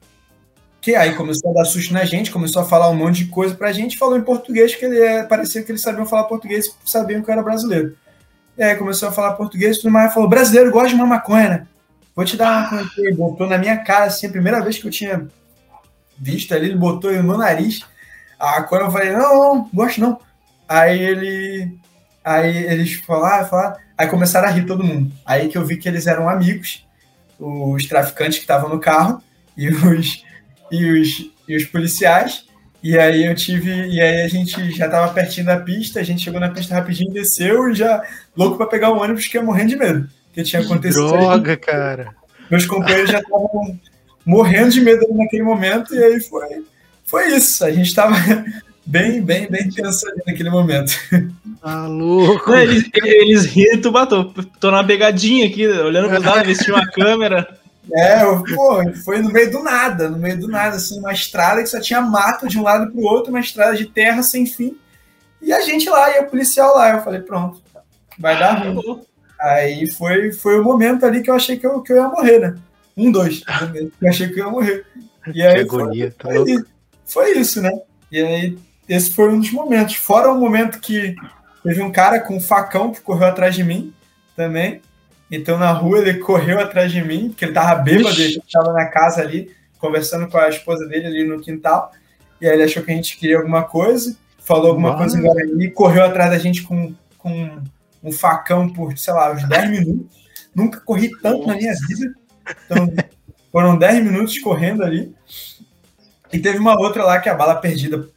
Que 0.81 0.95
aí 0.95 1.13
começou 1.13 1.51
a 1.51 1.53
dar 1.53 1.65
susto 1.65 1.93
na 1.93 2.05
gente, 2.05 2.31
começou 2.31 2.61
a 2.61 2.65
falar 2.65 2.89
um 2.89 2.95
monte 2.95 3.25
de 3.25 3.29
coisa 3.29 3.53
pra 3.53 3.71
gente, 3.71 3.97
falou 3.97 4.17
em 4.17 4.23
português, 4.23 4.73
que 4.73 4.85
ele 4.85 4.99
é, 4.99 5.23
parecia 5.23 5.61
que 5.61 5.71
eles 5.71 5.81
sabiam 5.81 6.05
falar 6.05 6.23
português, 6.23 6.75
sabiam 6.85 7.21
que 7.21 7.29
eu 7.29 7.33
era 7.33 7.43
brasileiro. 7.43 7.95
E 8.57 8.63
aí 8.63 8.75
começou 8.75 9.09
a 9.09 9.11
falar 9.11 9.33
português 9.33 9.77
e 9.77 9.81
tudo 9.81 9.91
mais, 9.91 10.13
falou, 10.13 10.27
brasileiro 10.27 10.71
gosta 10.71 10.89
de 10.89 10.95
uma 10.95 11.05
maconha, 11.05 11.49
né? 11.49 11.67
Vou 12.15 12.25
te 12.25 12.35
dar 12.35 12.51
uma 12.51 12.61
maconha 12.61 12.81
aqui. 12.81 13.11
Botou 13.13 13.47
na 13.47 13.57
minha 13.57 13.77
cara, 13.77 14.05
assim, 14.05 14.27
a 14.27 14.29
primeira 14.29 14.61
vez 14.61 14.77
que 14.77 14.87
eu 14.87 14.91
tinha 14.91 15.27
visto 16.17 16.53
ali, 16.53 16.67
ele 16.67 16.77
botou 16.77 17.11
no 17.11 17.23
meu 17.23 17.37
nariz. 17.37 17.85
Ah, 18.39 18.63
quando 18.63 18.85
eu 18.85 18.91
falei, 18.91 19.11
não, 19.11 19.55
não, 19.55 19.69
gosto 19.73 19.99
não. 19.99 20.19
Aí 20.67 20.99
ele. 20.99 21.77
Aí 22.23 22.65
eles 22.65 22.93
falaram, 22.93 23.47
falaram, 23.47 23.77
aí 23.97 24.07
começaram 24.07 24.47
a 24.47 24.51
rir 24.51 24.65
todo 24.65 24.83
mundo. 24.83 25.11
Aí 25.25 25.47
que 25.47 25.57
eu 25.57 25.65
vi 25.65 25.77
que 25.77 25.89
eles 25.89 26.05
eram 26.07 26.29
amigos, 26.29 26.85
os 27.39 27.85
traficantes 27.85 28.37
que 28.37 28.43
estavam 28.43 28.69
no 28.69 28.79
carro 28.79 29.21
e 29.57 29.67
os, 29.69 30.23
e 30.71 30.85
os, 30.85 31.31
e 31.47 31.55
os 31.57 31.65
policiais. 31.65 32.45
E 32.81 32.97
aí 32.97 33.25
eu 33.25 33.35
tive. 33.35 33.87
E 33.87 33.99
aí 33.99 34.21
a 34.21 34.27
gente 34.27 34.71
já 34.71 34.87
tava 34.87 35.13
pertinho 35.13 35.45
da 35.45 35.59
pista, 35.59 35.99
a 35.99 36.03
gente 36.03 36.23
chegou 36.23 36.39
na 36.39 36.49
pista 36.49 36.75
rapidinho, 36.75 37.11
desceu 37.11 37.69
e 37.69 37.75
já 37.75 38.01
louco 38.35 38.57
para 38.57 38.67
pegar 38.67 38.91
o 38.91 39.01
ônibus, 39.01 39.27
que 39.27 39.37
ia 39.37 39.43
morrendo 39.43 39.69
de 39.69 39.75
medo. 39.75 40.09
Que 40.31 40.43
tinha 40.43 40.61
acontecido. 40.61 41.07
Droga, 41.07 41.51
aí. 41.51 41.57
cara. 41.57 42.15
Meus 42.49 42.65
companheiros 42.65 43.11
já 43.11 43.19
estavam 43.19 43.77
morrendo 44.25 44.69
de 44.69 44.81
medo 44.81 45.07
naquele 45.13 45.43
momento, 45.43 45.93
e 45.93 46.03
aí 46.03 46.19
foi, 46.21 46.63
foi 47.09 47.27
isso. 47.35 47.65
A 47.65 47.71
gente 47.71 47.93
tava 47.93 48.15
bem, 48.85 49.21
bem, 49.21 49.49
bem 49.49 49.69
tenso 49.69 50.07
ali 50.07 50.21
naquele 50.25 50.49
momento. 50.49 50.93
Ah, 51.61 51.87
louco. 51.87 52.53
Eles, 52.53 52.89
eles 53.03 53.45
riram 53.45 53.73
e 53.73 53.81
tu 53.81 53.91
bateu. 53.91 54.33
Tô 54.59 54.71
numa 54.71 54.85
pegadinha 54.85 55.47
aqui, 55.47 55.67
olhando 55.67 56.09
pro 56.09 56.21
lado, 56.21 56.45
vestiu 56.45 56.75
uma 56.75 56.87
câmera. 56.87 57.59
É, 57.91 58.23
pô, 58.23 58.93
foi 59.03 59.19
no 59.19 59.31
meio 59.31 59.49
do 59.49 59.63
nada, 59.63 60.09
no 60.09 60.17
meio 60.19 60.39
do 60.39 60.47
nada, 60.47 60.75
assim, 60.75 60.99
uma 60.99 61.11
estrada 61.11 61.61
que 61.61 61.67
só 61.67 61.79
tinha 61.79 61.99
mato 61.99 62.47
de 62.47 62.59
um 62.59 62.61
lado 62.61 62.91
pro 62.91 63.01
outro, 63.01 63.31
uma 63.31 63.39
estrada 63.39 63.75
de 63.75 63.87
terra 63.87 64.21
sem 64.21 64.45
fim. 64.45 64.77
E 65.41 65.51
a 65.51 65.61
gente 65.61 65.89
lá, 65.89 66.15
e 66.15 66.19
o 66.19 66.27
policial 66.27 66.75
lá. 66.75 66.91
Eu 66.91 67.01
falei, 67.01 67.21
pronto, 67.21 67.61
vai 68.17 68.37
dar 68.37 68.53
ruim. 68.53 69.01
Aí 69.41 69.89
foi, 69.89 70.31
foi 70.31 70.59
o 70.59 70.63
momento 70.63 71.05
ali 71.05 71.23
que 71.23 71.31
eu 71.31 71.35
achei 71.35 71.57
que 71.57 71.65
eu, 71.65 71.81
que 71.81 71.93
eu 71.93 71.97
ia 71.97 72.07
morrer, 72.07 72.39
né? 72.39 72.55
Um, 72.95 73.11
dois. 73.11 73.41
Eu 74.01 74.09
achei 74.09 74.27
que 74.27 74.39
eu 74.39 74.45
ia 74.45 74.51
morrer. 74.51 74.85
E 75.33 75.41
aí 75.41 75.55
que 75.55 75.59
agonia, 75.61 76.13
foi, 76.19 76.45
tá 76.45 76.63
foi, 77.09 77.37
isso, 77.37 77.61
né? 77.61 77.71
E 78.11 78.21
aí, 78.21 78.57
esse 78.87 79.11
foi 79.11 79.29
um 79.29 79.39
dos 79.39 79.51
momentos. 79.51 79.95
Fora 79.95 80.31
o 80.31 80.39
momento 80.39 80.79
que 80.79 81.15
teve 81.63 81.81
um 81.81 81.91
cara 81.91 82.19
com 82.19 82.37
um 82.37 82.41
facão 82.41 82.91
que 82.91 83.01
correu 83.01 83.27
atrás 83.27 83.55
de 83.55 83.63
mim 83.63 83.93
também. 84.35 84.81
Então, 85.31 85.57
na 85.57 85.71
rua, 85.71 85.99
ele 85.99 86.19
correu 86.19 86.59
atrás 86.59 86.91
de 86.91 87.03
mim, 87.03 87.29
porque 87.29 87.45
ele 87.45 87.53
tava 87.53 87.81
bêbado, 87.81 88.19
ele 88.19 88.41
tava 88.51 88.73
na 88.73 88.85
casa 88.85 89.21
ali, 89.21 89.51
conversando 89.77 90.27
com 90.27 90.37
a 90.37 90.49
esposa 90.49 90.87
dele 90.87 91.07
ali 91.07 91.23
no 91.23 91.39
quintal. 91.39 91.91
E 92.41 92.47
aí 92.47 92.53
ele 92.53 92.63
achou 92.63 92.81
que 92.81 92.91
a 92.91 92.95
gente 92.95 93.17
queria 93.17 93.37
alguma 93.37 93.63
coisa, 93.63 94.17
falou 94.39 94.69
alguma 94.69 94.89
Uau. 94.89 94.97
coisa 94.97 95.17
em 95.17 95.21
Guarani, 95.21 95.69
correu 95.71 96.03
atrás 96.03 96.31
da 96.31 96.39
gente 96.39 96.63
com, 96.63 96.93
com 97.17 97.59
um 98.03 98.11
facão 98.11 98.69
por, 98.69 98.97
sei 98.97 99.13
lá, 99.13 99.31
uns 99.31 99.47
10 99.47 99.69
minutos. 99.69 100.17
Nunca 100.55 100.79
corri 100.79 101.11
tanto 101.21 101.45
na 101.45 101.55
minha 101.55 101.73
vida. 101.87 102.13
Então, 102.65 102.91
foram 103.51 103.77
10 103.77 104.03
minutos 104.03 104.39
correndo 104.39 104.83
ali. 104.83 105.13
E 106.31 106.39
teve 106.39 106.59
uma 106.59 106.79
outra 106.79 107.03
lá 107.03 107.19
que 107.19 107.29
a 107.29 107.33
bala 107.33 107.55
perdida 107.55 108.07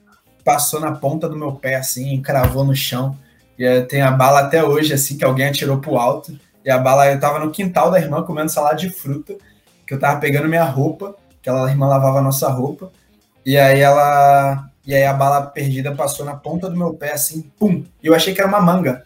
passou 0.45 0.81
na 0.81 0.93
ponta 0.93 1.29
do 1.29 1.37
meu 1.37 1.53
pé, 1.53 1.77
assim, 1.77 2.21
cravou 2.21 2.65
no 2.65 2.75
chão. 2.75 3.17
E 3.59 3.83
tem 3.83 4.03
a 4.03 4.11
bala 4.11 4.41
até 4.41 4.63
hoje, 4.63 4.93
assim, 4.93 5.17
que 5.17 5.25
alguém 5.25 5.47
atirou 5.47 5.79
pro 5.79 5.97
alto. 5.97 6.37
E 6.65 6.71
a 6.71 6.79
bala, 6.79 7.11
eu 7.11 7.19
tava 7.19 7.39
no 7.39 7.51
quintal 7.51 7.91
da 7.91 7.99
irmã 7.99 8.23
comendo 8.23 8.51
salada 8.51 8.77
de 8.77 8.91
fruta, 8.91 9.35
que 9.87 9.95
eu 9.95 9.99
tava 9.99 10.21
pegando 10.21 10.49
minha 10.49 10.65
roupa, 10.65 11.17
que 11.43 11.49
ela, 11.49 11.67
a 11.67 11.71
irmã 11.71 11.87
lavava 11.87 12.19
a 12.19 12.23
nossa 12.23 12.49
roupa. 12.49 12.91
E 13.45 13.59
aí 13.59 13.81
ela. 13.81 14.69
E 14.85 14.95
aí 14.95 15.05
a 15.05 15.13
bala 15.13 15.43
perdida 15.43 15.95
passou 15.95 16.27
na 16.27 16.35
ponta 16.35 16.69
do 16.69 16.77
meu 16.77 16.93
pé, 16.95 17.13
assim, 17.13 17.51
pum. 17.59 17.85
E 18.03 18.07
eu 18.07 18.15
achei 18.15 18.35
que 18.35 18.41
era 18.41 18.49
uma 18.49 18.61
manga. 18.61 19.05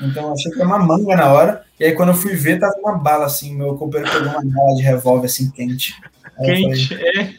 Então 0.00 0.28
eu 0.28 0.32
achei 0.32 0.50
que 0.50 0.58
era 0.58 0.66
uma 0.66 0.78
manga 0.78 1.14
na 1.14 1.32
hora. 1.32 1.62
E 1.78 1.84
aí 1.84 1.92
quando 1.92 2.10
eu 2.10 2.14
fui 2.14 2.34
ver, 2.34 2.58
tava 2.58 2.74
uma 2.78 2.96
bala 2.96 3.26
assim. 3.26 3.54
Meu 3.54 3.76
companheiro 3.76 4.12
pegou 4.12 4.28
uma 4.28 4.42
bala 4.42 4.76
de 4.76 4.82
revólver 4.82 5.26
assim, 5.26 5.50
quente. 5.50 5.94
Aí 6.38 6.62
quente, 6.62 6.88
falei, 6.88 7.20
é. 7.20 7.34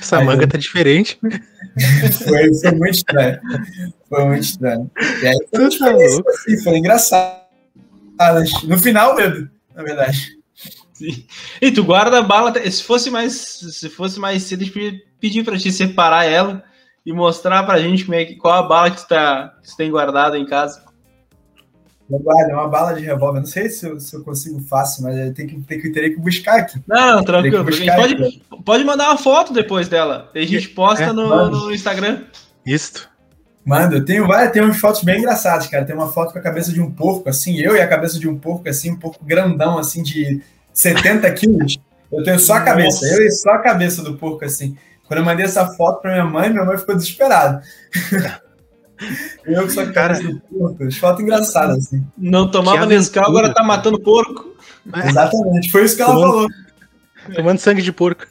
Essa 0.00 0.18
aí 0.18 0.24
manga 0.24 0.44
eu... 0.44 0.48
tá 0.48 0.58
diferente. 0.58 1.18
foi, 2.24 2.54
foi 2.54 2.72
muito 2.72 2.94
estranho. 2.94 3.40
Foi 4.08 4.24
muito 4.24 4.42
estranho. 4.42 4.90
E 5.22 5.26
aí 5.26 5.36
foi, 5.54 5.78
tá 5.78 5.90
louco. 5.90 6.30
Assim, 6.30 6.62
foi 6.62 6.76
engraçado. 6.78 7.46
No 8.64 8.78
final, 8.78 9.14
dedo, 9.14 9.50
na 9.74 9.82
verdade. 9.82 10.36
Sim. 10.92 11.26
E 11.60 11.70
tu 11.70 11.84
guarda 11.84 12.18
a 12.18 12.22
bala. 12.22 12.52
Se 12.70 12.82
fosse 12.82 13.10
mais, 13.10 13.34
se 13.34 13.88
fosse 13.90 14.18
mais 14.18 14.42
cedo, 14.42 14.62
a 14.62 14.64
gente 14.64 15.04
pedir 15.20 15.44
para 15.44 15.58
te 15.58 15.70
separar 15.70 16.24
ela 16.24 16.64
e 17.04 17.12
mostrar 17.12 17.62
pra 17.64 17.78
gente 17.78 18.04
como 18.04 18.16
é 18.16 18.24
que, 18.24 18.36
qual 18.36 18.54
a 18.54 18.66
bala 18.66 18.90
que 18.90 18.96
tu, 18.96 19.08
tá, 19.08 19.54
que 19.62 19.68
tu 19.68 19.76
tem 19.76 19.90
guardado 19.90 20.36
em 20.36 20.46
casa. 20.46 20.82
Guarda, 22.08 22.52
é 22.52 22.54
uma 22.54 22.68
bala 22.68 22.94
de 22.94 23.02
revólver. 23.02 23.40
Não 23.40 23.46
sei 23.46 23.68
se 23.68 23.84
eu, 23.84 23.98
se 23.98 24.14
eu 24.14 24.22
consigo 24.22 24.60
fácil, 24.60 25.02
mas 25.02 25.18
eu 25.18 25.34
tenho 25.34 25.48
que, 25.48 25.60
tenho 25.62 25.82
que, 25.82 25.90
teria 25.90 26.10
que 26.10 26.20
buscar 26.20 26.60
aqui. 26.60 26.80
Não, 26.86 27.24
tranquilo. 27.24 27.64
Pode, 27.64 28.42
pode 28.64 28.84
mandar 28.84 29.08
uma 29.08 29.18
foto 29.18 29.52
depois 29.52 29.88
dela. 29.88 30.30
E 30.34 30.38
a 30.38 30.46
gente 30.46 30.68
posta 30.68 31.04
é, 31.04 31.12
no, 31.12 31.50
no, 31.50 31.74
Instagram. 31.74 32.22
Isso. 32.64 33.08
Manda, 33.64 33.96
eu 33.96 34.04
tenho 34.04 34.24
várias, 34.28 34.52
tem 34.52 34.62
umas 34.62 34.76
fotos 34.76 35.02
bem 35.02 35.18
engraçadas, 35.18 35.66
cara. 35.66 35.84
Tem 35.84 35.96
uma 35.96 36.12
foto 36.12 36.32
com 36.32 36.38
a 36.38 36.42
cabeça 36.42 36.72
de 36.72 36.80
um 36.80 36.92
porco, 36.92 37.28
assim, 37.28 37.58
eu 37.58 37.74
e 37.74 37.80
a 37.80 37.88
cabeça 37.88 38.20
de 38.20 38.28
um 38.28 38.38
porco, 38.38 38.68
assim, 38.68 38.92
um 38.92 38.96
porco 38.96 39.24
grandão, 39.24 39.76
assim, 39.76 40.04
de 40.04 40.40
70 40.72 41.28
quilos. 41.32 41.76
Eu 42.12 42.22
tenho 42.22 42.38
só 42.38 42.54
a 42.54 42.60
cabeça, 42.60 43.04
Nossa. 43.04 43.20
eu 43.20 43.26
e 43.26 43.30
só 43.32 43.50
a 43.50 43.58
cabeça 43.58 44.02
do 44.04 44.16
porco, 44.16 44.44
assim. 44.44 44.76
Quando 45.08 45.18
eu 45.18 45.24
mandei 45.24 45.44
essa 45.44 45.66
foto 45.66 46.00
pra 46.00 46.12
minha 46.12 46.24
mãe, 46.24 46.50
minha 46.50 46.64
mãe 46.64 46.78
ficou 46.78 46.94
desesperada. 46.94 47.62
Eu 49.44 49.66
que 49.66 49.72
sou 49.72 49.92
cara 49.92 50.14
de 50.14 50.34
porco. 50.34 50.92
Foto 50.92 51.22
engraçada, 51.22 51.74
assim. 51.74 52.04
Não 52.16 52.50
tomava 52.50 52.86
Nescau, 52.86 53.24
agora 53.24 53.52
tá 53.52 53.62
matando 53.62 54.00
porco. 54.00 54.56
Exatamente, 55.04 55.70
foi 55.70 55.84
isso 55.84 55.96
que 55.96 56.02
ela 56.02 56.14
Tomando... 56.14 56.32
falou. 56.32 56.48
Tomando 57.34 57.58
sangue 57.58 57.82
de 57.82 57.92
porco. 57.92 58.26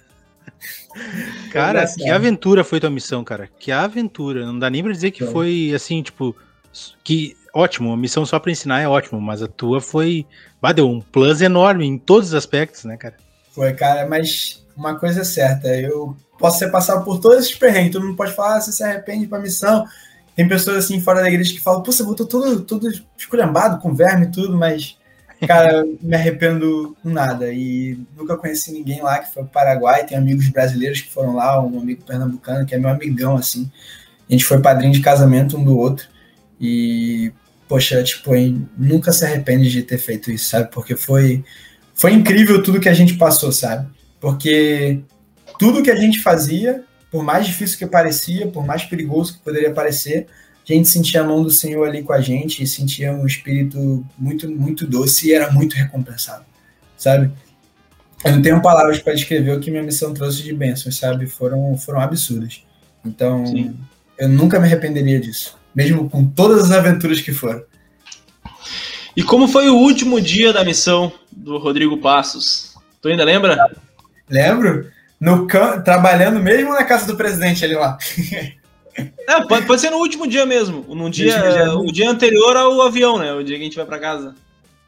Cara, 1.52 1.86
que 1.88 2.10
aventura 2.10 2.64
foi 2.64 2.80
tua 2.80 2.90
missão, 2.90 3.24
cara. 3.24 3.50
Que 3.60 3.72
aventura. 3.72 4.46
Não 4.46 4.58
dá 4.58 4.70
nem 4.70 4.82
pra 4.82 4.94
dizer 4.94 5.12
que 5.12 5.26
foi 5.26 5.74
assim, 5.76 6.02
tipo. 6.02 6.36
Que 7.04 7.36
ótimo, 7.54 7.94
a 7.94 7.98
missão 7.98 8.26
só 8.26 8.40
pra 8.40 8.52
ensinar 8.52 8.82
é 8.82 8.88
ótimo, 8.88 9.20
mas 9.20 9.42
a 9.42 9.48
tua 9.48 9.82
foi. 9.82 10.26
Bah, 10.62 10.72
deu 10.72 10.90
um 10.90 11.02
plus 11.02 11.42
enorme 11.42 11.86
em 11.86 11.98
todos 11.98 12.30
os 12.30 12.34
aspectos, 12.34 12.86
né, 12.86 12.98
cara? 12.98 13.16
Foi, 13.52 13.74
cara, 13.74 14.08
mas 14.08 14.66
uma 14.76 15.00
coisa 15.00 15.22
é 15.22 15.24
certa, 15.24 15.68
eu 15.68 16.16
posso 16.38 16.60
ser 16.60 16.70
passado 16.70 17.06
por 17.06 17.20
todos 17.20 17.40
esses 17.40 17.56
perrengues, 17.56 17.94
todo 17.94 18.06
mundo 18.06 18.18
pode 18.18 18.34
falar, 18.34 18.58
ah, 18.58 18.62
você 18.62 18.72
se 18.74 18.84
arrepende 18.84 19.28
pra 19.28 19.40
missão, 19.40 19.86
tem 20.36 20.48
pessoas 20.48 20.78
assim 20.78 21.00
fora 21.00 21.22
da 21.22 21.30
igreja 21.30 21.54
que 21.54 21.62
falam, 21.62 21.82
pô, 21.82 21.92
você 21.92 22.04
botou 22.04 22.26
tudo, 22.26 22.62
tudo 22.62 22.90
esculhambado 23.18 23.80
com 23.80 23.96
verme 23.96 24.26
e 24.26 24.32
tudo, 24.32 24.58
mas, 24.58 24.98
cara, 25.48 25.86
me 26.02 26.14
arrependo 26.14 26.96
nada. 27.02 27.54
E 27.54 27.98
nunca 28.18 28.36
conheci 28.36 28.74
ninguém 28.74 29.02
lá 29.02 29.20
que 29.20 29.34
foi 29.34 29.44
para 29.44 29.50
o 29.50 29.54
Paraguai. 29.54 30.06
Tem 30.06 30.18
amigos 30.18 30.50
brasileiros 30.50 31.00
que 31.00 31.10
foram 31.10 31.36
lá, 31.36 31.64
um 31.64 31.80
amigo 31.80 32.04
pernambucano 32.04 32.66
que 32.66 32.76
é 32.76 32.78
meu 32.78 32.90
amigão, 32.90 33.38
assim. 33.38 33.72
A 34.30 34.34
gente 34.34 34.44
foi 34.44 34.60
padrinho 34.60 34.92
de 34.92 35.00
casamento 35.00 35.58
um 35.58 35.64
do 35.64 35.78
outro. 35.78 36.08
E, 36.60 37.32
poxa, 37.66 38.04
tipo, 38.04 38.32
nunca 38.78 39.14
se 39.14 39.24
arrepende 39.24 39.72
de 39.72 39.84
ter 39.84 39.98
feito 39.98 40.30
isso, 40.32 40.50
sabe? 40.50 40.70
Porque 40.70 40.98
foi, 40.98 41.46
foi 41.94 42.12
incrível 42.12 42.62
tudo 42.62 42.82
que 42.82 42.90
a 42.90 42.94
gente 42.94 43.14
passou, 43.14 43.54
sabe? 43.54 43.88
Porque 44.20 45.00
tudo 45.58 45.82
que 45.82 45.92
a 45.92 45.96
gente 45.96 46.22
fazia 46.22 46.84
por 47.16 47.24
mais 47.24 47.46
difícil 47.46 47.78
que 47.78 47.88
parecia, 47.88 48.46
por 48.48 48.66
mais 48.66 48.84
perigoso 48.84 49.36
que 49.36 49.40
poderia 49.40 49.72
parecer, 49.72 50.28
a 50.70 50.74
gente 50.74 50.90
sentia 50.90 51.22
a 51.22 51.24
mão 51.24 51.42
do 51.42 51.50
Senhor 51.50 51.88
ali 51.88 52.04
com 52.04 52.12
a 52.12 52.20
gente 52.20 52.62
e 52.62 52.68
sentia 52.68 53.14
um 53.14 53.26
espírito 53.26 54.06
muito, 54.18 54.52
muito 54.52 54.86
doce 54.86 55.30
e 55.30 55.34
era 55.34 55.50
muito 55.50 55.78
recompensado, 55.78 56.44
sabe? 56.98 57.32
Eu 58.26 58.34
não 58.34 58.42
tenho 58.42 58.62
palavras 58.62 59.00
para 59.00 59.14
descrever 59.14 59.54
o 59.56 59.62
que 59.62 59.72
minha 59.72 59.82
missão 59.82 60.14
trouxe 60.14 60.44
de 60.44 60.54
bênçãos, 60.54 60.98
sabe? 60.98 61.26
Foram, 61.26 61.78
foram 61.78 62.02
absurdas. 62.02 62.66
Então, 63.06 63.46
Sim. 63.46 63.74
eu 64.20 64.28
nunca 64.28 64.60
me 64.60 64.66
arrependeria 64.66 65.18
disso, 65.18 65.58
mesmo 65.74 66.10
com 66.10 66.28
todas 66.28 66.66
as 66.66 66.72
aventuras 66.72 67.22
que 67.22 67.32
foram. 67.32 67.64
E 69.16 69.24
como 69.24 69.48
foi 69.48 69.70
o 69.70 69.78
último 69.78 70.20
dia 70.20 70.52
da 70.52 70.66
missão 70.66 71.14
do 71.32 71.58
Rodrigo 71.60 71.98
Passos? 72.00 72.76
Tu 73.02 73.08
ainda 73.08 73.24
lembra? 73.24 73.58
Lembro 74.30 74.94
no 75.20 75.48
trabalhando 75.84 76.40
mesmo 76.40 76.74
na 76.74 76.84
casa 76.84 77.06
do 77.06 77.16
presidente 77.16 77.64
ali 77.64 77.76
lá. 77.76 77.98
É, 79.28 79.46
pode, 79.46 79.66
pode 79.66 79.82
ser 79.82 79.90
no 79.90 79.98
último 79.98 80.26
dia 80.26 80.46
mesmo. 80.46 80.86
No 80.96 81.10
dia, 81.10 81.38
dia 81.38 81.74
o 81.74 81.92
dia 81.92 82.10
anterior 82.10 82.56
ao 82.56 82.82
avião, 82.82 83.20
né? 83.20 83.34
O 83.34 83.44
dia 83.44 83.58
que 83.58 83.62
a 83.62 83.66
gente 83.66 83.76
vai 83.76 83.86
para 83.86 84.00
casa. 84.00 84.36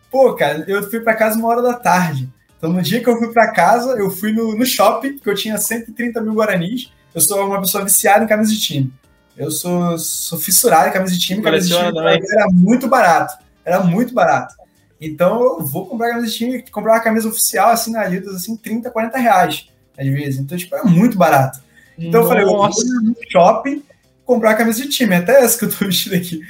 Pô, 0.09 0.33
cara, 0.33 0.63
eu 0.65 0.89
fui 0.89 1.01
para 1.01 1.13
casa 1.13 1.37
uma 1.37 1.49
hora 1.49 1.61
da 1.61 1.73
tarde. 1.73 2.29
Então, 2.57 2.71
no 2.71 2.81
dia 2.81 3.01
que 3.01 3.09
eu 3.09 3.17
fui 3.17 3.33
para 3.33 3.51
casa, 3.51 3.97
eu 3.97 4.09
fui 4.09 4.31
no, 4.31 4.55
no 4.55 4.65
shopping, 4.65 5.19
que 5.19 5.29
eu 5.29 5.35
tinha 5.35 5.57
130 5.57 6.21
mil 6.21 6.33
guaranis. 6.33 6.89
Eu 7.13 7.21
sou 7.21 7.45
uma 7.45 7.59
pessoa 7.59 7.83
viciada 7.83 8.23
em 8.23 8.27
camisa 8.27 8.51
de 8.51 8.59
time. 8.59 8.93
Eu 9.35 9.51
sou, 9.51 9.97
sou 9.99 10.39
fissurado 10.39 10.89
em 10.89 10.93
camisa 10.93 11.13
de 11.13 11.19
time. 11.19 11.41
Camisa 11.41 11.67
de 11.67 11.75
time 11.75 11.99
era 12.31 12.47
muito 12.51 12.87
barato. 12.87 13.37
Era 13.63 13.81
muito 13.81 14.13
barato. 14.13 14.55
Então, 14.99 15.41
eu 15.41 15.65
vou 15.65 15.85
comprar 15.85 16.09
camisa 16.09 16.27
de 16.27 16.33
time, 16.33 16.63
comprar 16.71 16.93
uma 16.93 16.99
camisa 16.99 17.27
oficial, 17.27 17.69
assim, 17.69 17.91
na 17.91 18.01
Adidas, 18.01 18.33
assim, 18.35 18.55
30, 18.55 18.89
40 18.89 19.17
reais, 19.19 19.67
às 19.97 20.07
vezes. 20.07 20.39
Então, 20.39 20.57
tipo, 20.57 20.75
é 20.75 20.83
muito 20.83 21.17
barato. 21.17 21.59
Então, 21.97 22.21
Nossa. 22.21 22.25
eu 22.25 22.27
falei, 22.27 22.43
eu 22.43 22.57
vou 22.57 22.69
no 23.01 23.15
shopping 23.29 23.83
comprar 24.25 24.51
a 24.51 24.55
camisa 24.55 24.81
de 24.81 24.89
time. 24.89 25.15
Até 25.15 25.41
essa 25.41 25.57
que 25.57 25.65
eu 25.65 25.69
tô 25.71 25.85
vestindo 25.85 26.15
aqui. 26.15 26.41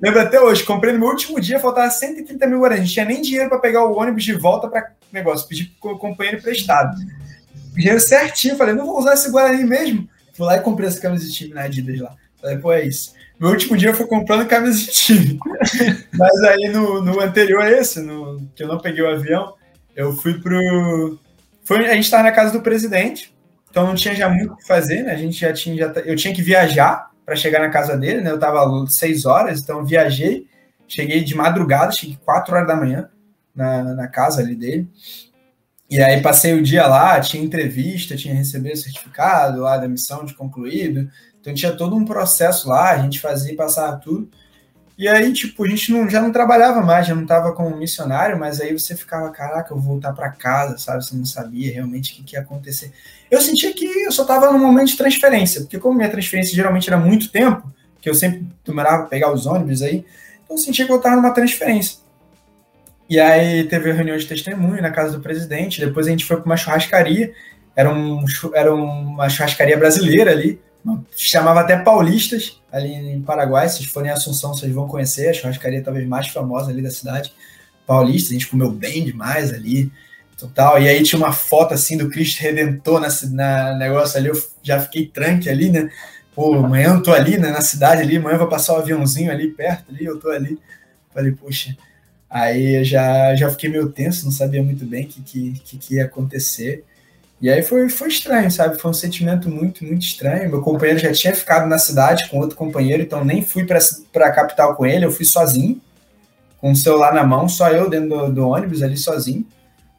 Lembro 0.00 0.20
até 0.20 0.40
hoje, 0.40 0.64
comprei 0.64 0.94
no 0.94 0.98
meu 0.98 1.08
último 1.08 1.38
dia, 1.38 1.60
faltava 1.60 1.90
130 1.90 2.46
mil 2.46 2.60
guaranis. 2.60 2.86
Não 2.86 2.92
tinha 2.92 3.04
nem 3.04 3.20
dinheiro 3.20 3.50
para 3.50 3.58
pegar 3.58 3.84
o 3.84 3.96
ônibus 3.98 4.24
de 4.24 4.32
volta 4.32 4.66
para 4.66 4.92
negócio. 5.12 5.46
Pedi 5.46 5.64
pro 5.80 5.98
companheiro 5.98 6.38
emprestado. 6.38 6.96
Dinheiro 7.74 8.00
certinho, 8.00 8.56
falei, 8.56 8.74
não 8.74 8.86
vou 8.86 8.98
usar 8.98 9.14
esse 9.14 9.30
Guarani 9.30 9.64
mesmo. 9.64 10.08
Fui 10.32 10.46
lá 10.46 10.56
e 10.56 10.60
comprei 10.60 10.88
essa 10.88 11.00
camisa 11.00 11.26
de 11.26 11.32
time 11.32 11.54
na 11.54 11.62
Adidas 11.62 12.00
lá. 12.00 12.16
Falei, 12.40 12.58
pô, 12.58 12.72
é 12.72 12.84
isso. 12.84 13.12
Meu 13.38 13.50
último 13.50 13.76
dia 13.76 13.94
foi 13.94 14.06
comprando 14.06 14.46
camisa 14.46 14.78
de 14.78 14.86
time. 14.86 15.38
Mas 16.12 16.40
aí 16.44 16.68
no, 16.70 17.02
no 17.02 17.20
anterior 17.20 17.62
a 17.62 17.70
esse, 17.70 18.00
no, 18.00 18.40
que 18.54 18.62
eu 18.62 18.68
não 18.68 18.78
peguei 18.78 19.02
o 19.02 19.10
avião, 19.10 19.54
eu 19.94 20.14
fui 20.14 20.40
pro. 20.40 21.18
Foi, 21.70 21.88
a 21.88 21.94
gente 21.94 22.06
estava 22.06 22.24
na 22.24 22.32
casa 22.32 22.52
do 22.52 22.62
presidente, 22.62 23.32
então 23.70 23.86
não 23.86 23.94
tinha 23.94 24.12
já 24.12 24.28
muito 24.28 24.54
o 24.54 24.56
que 24.56 24.66
fazer, 24.66 25.04
né? 25.04 25.12
A 25.12 25.16
gente 25.16 25.38
já 25.38 25.52
tinha. 25.52 25.76
Já, 25.76 26.00
eu 26.00 26.16
tinha 26.16 26.34
que 26.34 26.42
viajar 26.42 27.12
para 27.24 27.36
chegar 27.36 27.60
na 27.60 27.68
casa 27.68 27.96
dele, 27.96 28.22
né? 28.22 28.32
Eu 28.32 28.40
tava 28.40 28.66
seis 28.88 29.24
horas, 29.24 29.60
então 29.60 29.86
viajei, 29.86 30.48
cheguei 30.88 31.22
de 31.22 31.32
madrugada, 31.32 31.92
cheguei 31.92 32.18
quatro 32.24 32.56
horas 32.56 32.66
da 32.66 32.74
manhã 32.74 33.08
na, 33.54 33.84
na 33.84 34.08
casa 34.08 34.40
ali 34.40 34.56
dele. 34.56 34.90
E 35.88 36.02
aí 36.02 36.20
passei 36.20 36.54
o 36.54 36.62
dia 36.62 36.88
lá, 36.88 37.20
tinha 37.20 37.40
entrevista, 37.40 38.16
tinha 38.16 38.34
recebido 38.34 38.76
certificado 38.76 39.60
lá 39.60 39.76
da 39.76 39.86
missão 39.86 40.24
de 40.24 40.34
concluído. 40.34 41.08
Então 41.40 41.54
tinha 41.54 41.70
todo 41.70 41.94
um 41.94 42.04
processo 42.04 42.68
lá, 42.68 42.90
a 42.90 42.98
gente 42.98 43.20
fazia 43.20 43.54
passar 43.54 43.92
tudo. 44.00 44.28
E 45.00 45.08
aí, 45.08 45.32
tipo, 45.32 45.64
a 45.64 45.66
gente 45.66 45.90
não, 45.90 46.10
já 46.10 46.20
não 46.20 46.30
trabalhava 46.30 46.82
mais, 46.82 47.06
já 47.06 47.14
não 47.14 47.22
estava 47.22 47.52
como 47.52 47.74
missionário, 47.74 48.38
mas 48.38 48.60
aí 48.60 48.70
você 48.78 48.94
ficava, 48.94 49.30
caraca, 49.30 49.72
eu 49.72 49.78
vou 49.78 49.94
voltar 49.94 50.12
para 50.12 50.28
casa, 50.28 50.76
sabe? 50.76 51.02
Você 51.02 51.16
não 51.16 51.24
sabia 51.24 51.72
realmente 51.72 52.12
o 52.12 52.16
que, 52.16 52.22
que 52.22 52.36
ia 52.36 52.42
acontecer. 52.42 52.92
Eu 53.30 53.40
sentia 53.40 53.72
que 53.72 53.86
eu 53.86 54.12
só 54.12 54.20
estava 54.20 54.52
no 54.52 54.58
momento 54.58 54.88
de 54.88 54.98
transferência, 54.98 55.62
porque 55.62 55.78
como 55.78 55.96
minha 55.96 56.10
transferência 56.10 56.54
geralmente 56.54 56.86
era 56.86 56.98
muito 56.98 57.32
tempo, 57.32 57.72
que 57.98 58.10
eu 58.10 58.14
sempre 58.14 58.46
demorava 58.62 59.06
pegar 59.06 59.32
os 59.32 59.46
ônibus 59.46 59.80
aí, 59.80 60.04
então 60.44 60.54
eu 60.54 60.58
sentia 60.58 60.84
que 60.84 60.92
eu 60.92 60.98
estava 60.98 61.16
numa 61.16 61.32
transferência. 61.32 62.00
E 63.08 63.18
aí 63.18 63.64
teve 63.64 63.90
a 63.90 63.94
reunião 63.94 64.18
de 64.18 64.26
testemunho 64.26 64.82
na 64.82 64.90
casa 64.90 65.16
do 65.16 65.22
presidente, 65.22 65.80
depois 65.80 66.08
a 66.08 66.10
gente 66.10 66.26
foi 66.26 66.36
para 66.36 66.44
uma 66.44 66.58
churrascaria, 66.58 67.32
era, 67.74 67.90
um, 67.90 68.22
era 68.52 68.74
uma 68.74 69.30
churrascaria 69.30 69.78
brasileira 69.78 70.30
ali, 70.30 70.60
chamava 71.16 71.60
até 71.60 71.76
Paulistas, 71.76 72.60
ali 72.72 72.92
em 72.92 73.22
Paraguai. 73.22 73.68
Se 73.68 73.78
vocês 73.78 73.90
forem 73.90 74.10
em 74.10 74.12
Assunção, 74.12 74.54
vocês 74.54 74.72
vão 74.72 74.86
conhecer 74.88 75.28
a 75.28 75.32
churrascaria 75.32 75.82
talvez 75.82 76.06
mais 76.06 76.28
famosa 76.28 76.70
ali 76.70 76.82
da 76.82 76.90
cidade. 76.90 77.32
Paulistas, 77.86 78.30
a 78.30 78.32
gente 78.34 78.48
comeu 78.48 78.70
bem 78.70 79.04
demais 79.04 79.52
ali, 79.52 79.90
total. 80.36 80.80
E 80.80 80.88
aí 80.88 81.02
tinha 81.02 81.18
uma 81.18 81.32
foto 81.32 81.74
assim 81.74 81.96
do 81.96 82.08
Cristo 82.08 82.40
Redentor 82.40 83.00
na, 83.00 83.08
na 83.30 83.74
negócio 83.76 84.18
ali, 84.18 84.28
eu 84.28 84.42
já 84.62 84.80
fiquei 84.80 85.06
tranque 85.06 85.48
ali, 85.48 85.70
né? 85.70 85.90
Pô, 86.34 86.54
amanhã 86.54 86.94
eu 86.94 87.02
tô 87.02 87.12
ali, 87.12 87.36
né, 87.36 87.50
na 87.50 87.60
cidade 87.60 88.02
ali, 88.02 88.16
amanhã 88.16 88.38
vai 88.38 88.48
passar 88.48 88.74
um 88.74 88.76
aviãozinho 88.76 89.30
ali 89.30 89.48
perto 89.48 89.90
ali, 89.90 90.04
eu 90.04 90.18
tô 90.18 90.30
ali. 90.30 90.58
Falei, 91.12 91.32
poxa. 91.32 91.76
Aí 92.28 92.76
eu 92.76 92.84
já, 92.84 93.34
já 93.34 93.50
fiquei 93.50 93.68
meio 93.68 93.90
tenso, 93.90 94.24
não 94.24 94.30
sabia 94.30 94.62
muito 94.62 94.86
bem 94.86 95.04
o 95.04 95.08
que, 95.08 95.60
que, 95.64 95.78
que 95.78 95.94
ia 95.96 96.04
acontecer. 96.04 96.84
E 97.40 97.48
aí 97.48 97.62
foi, 97.62 97.88
foi 97.88 98.08
estranho, 98.08 98.50
sabe? 98.50 98.78
Foi 98.78 98.90
um 98.90 98.94
sentimento 98.94 99.48
muito, 99.48 99.82
muito 99.82 100.02
estranho. 100.02 100.50
Meu 100.50 100.60
companheiro 100.60 101.00
já 101.00 101.10
tinha 101.10 101.34
ficado 101.34 101.66
na 101.66 101.78
cidade 101.78 102.28
com 102.28 102.38
outro 102.38 102.54
companheiro, 102.54 103.02
então 103.02 103.24
nem 103.24 103.42
fui 103.42 103.64
para 103.64 103.78
a 103.78 104.32
capital 104.32 104.76
com 104.76 104.84
ele, 104.84 105.06
eu 105.06 105.10
fui 105.10 105.24
sozinho, 105.24 105.80
com 106.58 106.70
o 106.70 106.76
celular 106.76 107.14
na 107.14 107.24
mão, 107.24 107.48
só 107.48 107.70
eu 107.70 107.88
dentro 107.88 108.10
do, 108.10 108.32
do, 108.32 108.48
ônibus 108.48 108.82
ali 108.82 108.96
sozinho. 108.96 109.46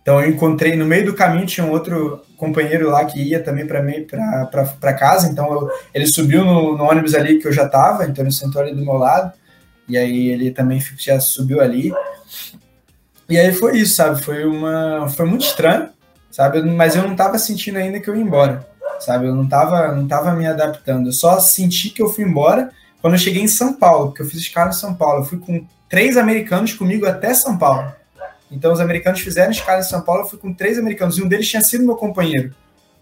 Então 0.04 0.22
eu 0.22 0.30
encontrei 0.30 0.76
no 0.76 0.86
meio 0.86 1.06
do 1.06 1.16
caminho 1.16 1.48
tinha 1.48 1.66
um 1.66 1.72
outro 1.72 2.22
companheiro 2.38 2.90
lá 2.90 3.06
que 3.06 3.20
ia 3.20 3.42
também 3.42 3.66
para 3.66 4.94
casa, 4.94 5.28
então 5.28 5.52
eu, 5.52 5.70
ele 5.96 6.06
subiu 6.06 6.46
no, 6.46 6.78
no, 6.78 6.84
ônibus 6.84 7.16
ali 7.16 7.40
que 7.40 7.48
eu 7.48 7.52
já 7.52 7.66
estava, 7.66 8.06
então 8.06 8.24
ele 8.24 8.32
sentou 8.32 8.62
ali 8.62 8.74
do 8.74 8.86
meu 8.86 8.96
lado, 8.96 9.34
e 9.90 9.98
aí 9.98 10.30
ele 10.30 10.52
também 10.52 10.80
já 11.00 11.20
subiu 11.20 11.60
ali. 11.60 11.92
E 13.28 13.38
aí 13.38 13.52
foi 13.52 13.80
isso, 13.80 13.96
sabe? 13.96 14.22
Foi 14.22 14.46
uma 14.46 15.08
foi 15.10 15.26
muito 15.26 15.44
estranho 15.44 15.90
sabe? 16.32 16.62
Mas 16.62 16.96
eu 16.96 17.04
não 17.04 17.12
estava 17.12 17.38
sentindo 17.38 17.78
ainda 17.78 18.00
que 18.00 18.10
eu 18.10 18.16
ia 18.16 18.22
embora, 18.22 18.68
sabe? 19.00 19.28
Eu 19.28 19.36
não 19.36 19.44
estava 19.44 19.94
não 19.94 20.08
tava 20.08 20.32
me 20.32 20.48
adaptando. 20.48 21.10
Eu 21.10 21.14
só 21.14 21.40
senti 21.40 21.90
que 21.90 22.02
eu 22.02 22.10
fui 22.10 22.24
embora 22.24 22.72
quando 23.02 23.14
eu 23.14 23.20
cheguei 23.20 23.42
em 23.42 23.48
São 23.48 23.74
Paulo, 23.74 24.08
porque 24.08 24.22
eu 24.22 24.28
fiz 24.28 24.40
escala 24.40 24.70
em 24.70 24.74
São 24.74 24.94
Paulo. 24.94 25.22
Eu 25.22 25.26
fui 25.26 25.40
com 25.40 25.66
três 25.90 26.18
americanos 26.18 26.74
comigo 26.74 27.06
até 27.06 27.34
São 27.34 27.58
Paulo. 27.58 27.92
Então 28.52 28.74
os 28.74 28.80
americanos 28.80 29.22
fizeram 29.22 29.52
escala 29.52 29.80
em 29.80 29.84
São 29.84 30.02
Paulo, 30.02 30.24
eu 30.24 30.28
fui 30.28 30.40
com 30.40 30.54
três 30.54 30.78
americanos 30.78 31.18
e 31.18 31.24
um 31.24 31.28
deles 31.28 31.50
tinha 31.50 31.62
sido 31.62 31.86
meu 31.86 31.96
companheiro. 31.96 32.54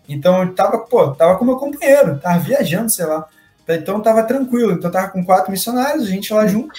Então 0.08 0.42
eu 0.42 0.54
tava, 0.54 0.80
pô, 0.80 1.12
tava 1.12 1.38
com 1.38 1.46
meu 1.46 1.58
companheiro, 1.58 2.20
tava 2.20 2.40
viajando, 2.40 2.90
sei 2.90 3.06
lá. 3.06 3.28
Então 3.68 4.02
tava 4.02 4.24
tranquilo, 4.24 4.74
então 4.74 4.90
tava 4.90 5.10
com 5.10 5.24
quatro 5.24 5.52
missionários, 5.52 6.06
a 6.06 6.10
gente 6.10 6.34
lá 6.34 6.48
junto. 6.48 6.74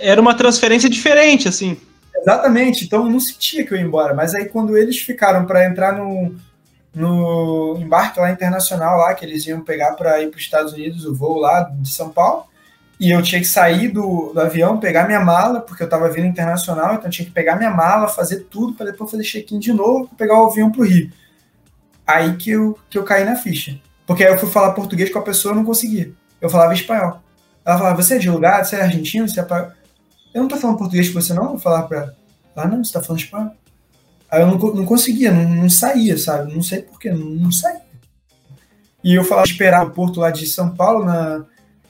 Era 0.00 0.20
uma 0.20 0.34
transferência 0.34 0.88
diferente, 0.88 1.46
assim. 1.46 1.78
Exatamente, 2.20 2.84
então 2.84 3.08
não 3.08 3.20
sentia 3.20 3.64
que 3.64 3.72
eu 3.72 3.78
ia 3.78 3.84
embora. 3.84 4.14
Mas 4.14 4.34
aí 4.34 4.46
quando 4.46 4.76
eles 4.76 4.98
ficaram 4.98 5.46
para 5.46 5.66
entrar 5.66 5.96
no, 5.96 6.34
no 6.94 7.76
embarque 7.78 8.20
lá 8.20 8.30
internacional, 8.30 8.98
lá 8.98 9.14
que 9.14 9.24
eles 9.24 9.46
iam 9.46 9.60
pegar 9.60 9.92
para 9.92 10.20
ir 10.22 10.28
para 10.28 10.38
os 10.38 10.42
Estados 10.42 10.72
Unidos, 10.72 11.04
o 11.04 11.14
voo 11.14 11.38
lá 11.38 11.62
de 11.62 11.90
São 11.90 12.10
Paulo, 12.10 12.44
e 12.98 13.10
eu 13.10 13.22
tinha 13.22 13.40
que 13.40 13.46
sair 13.46 13.88
do, 13.88 14.30
do 14.34 14.40
avião, 14.40 14.78
pegar 14.78 15.06
minha 15.06 15.20
mala, 15.20 15.60
porque 15.60 15.82
eu 15.82 15.86
estava 15.86 16.10
vindo 16.10 16.26
internacional, 16.26 16.94
então 16.94 17.08
tinha 17.08 17.24
que 17.24 17.32
pegar 17.32 17.56
minha 17.56 17.70
mala, 17.70 18.08
fazer 18.08 18.46
tudo 18.50 18.74
para 18.74 18.90
depois 18.90 19.10
fazer 19.10 19.22
check-in 19.22 19.58
de 19.58 19.72
novo, 19.72 20.10
pegar 20.18 20.38
o 20.38 20.50
avião 20.50 20.70
para 20.70 20.82
o 20.82 20.84
Rio. 20.84 21.10
Aí 22.06 22.36
que 22.36 22.50
eu, 22.50 22.78
que 22.90 22.98
eu 22.98 23.02
caí 23.02 23.24
na 23.24 23.36
ficha. 23.36 23.78
Porque 24.06 24.22
aí 24.22 24.32
eu 24.32 24.38
fui 24.38 24.50
falar 24.50 24.72
português 24.72 25.10
com 25.10 25.18
a 25.18 25.22
pessoa, 25.22 25.52
eu 25.52 25.56
não 25.56 25.64
conseguia. 25.64 26.12
Eu 26.40 26.50
falava 26.50 26.74
espanhol. 26.74 27.22
Ela 27.64 27.78
falava, 27.78 28.02
você 28.02 28.16
é 28.16 28.18
de 28.18 28.28
lugar? 28.28 28.64
Você 28.64 28.76
é 28.76 28.82
argentino? 28.82 29.28
Você 29.28 29.40
é... 29.40 29.46
Eu 30.32 30.42
não 30.42 30.48
tô 30.48 30.56
falando 30.56 30.78
português 30.78 31.08
com 31.08 31.20
você, 31.20 31.34
não? 31.34 31.48
Vou 31.48 31.58
falar 31.58 31.82
pra. 31.82 32.14
Ah, 32.54 32.68
não, 32.68 32.84
você 32.84 32.92
tá 32.92 33.02
falando 33.02 33.20
espanhol. 33.20 33.52
Aí 34.30 34.42
eu 34.42 34.46
não, 34.46 34.58
não 34.58 34.84
conseguia, 34.84 35.32
não, 35.32 35.48
não 35.48 35.70
saía, 35.70 36.16
sabe? 36.16 36.54
Não 36.54 36.62
sei 36.62 36.82
porquê, 36.82 37.10
não, 37.10 37.18
não 37.18 37.50
saía. 37.50 37.82
E 39.02 39.14
eu 39.14 39.24
falava, 39.24 39.46
esperar 39.46 39.86
o 39.86 39.90
porto 39.90 40.20
lá 40.20 40.30
de 40.30 40.46
São 40.46 40.74
Paulo, 40.74 41.04
na, 41.04 41.44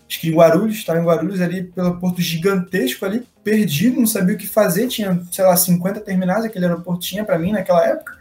acho 0.08 0.20
que 0.20 0.28
em 0.28 0.34
Guarulhos, 0.34 0.76
estava 0.76 1.00
em 1.00 1.04
Guarulhos 1.04 1.40
ali, 1.40 1.64
pelo 1.64 1.98
porto 1.98 2.22
gigantesco 2.22 3.04
ali, 3.04 3.26
perdido, 3.44 3.98
não 3.98 4.06
sabia 4.06 4.34
o 4.34 4.38
que 4.38 4.46
fazer, 4.46 4.88
tinha, 4.88 5.20
sei 5.30 5.44
lá, 5.44 5.56
50 5.56 6.00
terminais, 6.00 6.44
aquele 6.44 6.66
aeroporto 6.66 7.00
tinha 7.00 7.24
para 7.24 7.38
mim 7.38 7.52
naquela 7.52 7.84
época. 7.84 8.18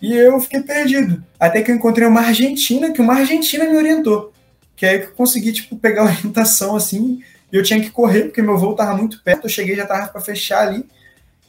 E 0.00 0.12
eu 0.12 0.38
fiquei 0.40 0.60
perdido. 0.60 1.24
Até 1.38 1.62
que 1.62 1.70
eu 1.70 1.76
encontrei 1.76 2.06
uma 2.06 2.20
argentina, 2.20 2.92
que 2.92 3.00
uma 3.00 3.14
argentina 3.14 3.64
me 3.64 3.76
orientou. 3.76 4.32
Que 4.76 4.86
aí 4.86 5.00
eu 5.02 5.12
consegui, 5.12 5.52
tipo, 5.52 5.76
pegar 5.76 6.04
orientação, 6.04 6.76
assim, 6.76 7.20
e 7.54 7.56
eu 7.56 7.62
tinha 7.62 7.80
que 7.80 7.88
correr, 7.88 8.24
porque 8.24 8.42
meu 8.42 8.58
voo 8.58 8.72
estava 8.72 8.96
muito 8.96 9.22
perto, 9.22 9.44
eu 9.44 9.48
cheguei 9.48 9.76
já 9.76 9.84
estava 9.84 10.08
para 10.08 10.20
fechar 10.20 10.66
ali, 10.66 10.84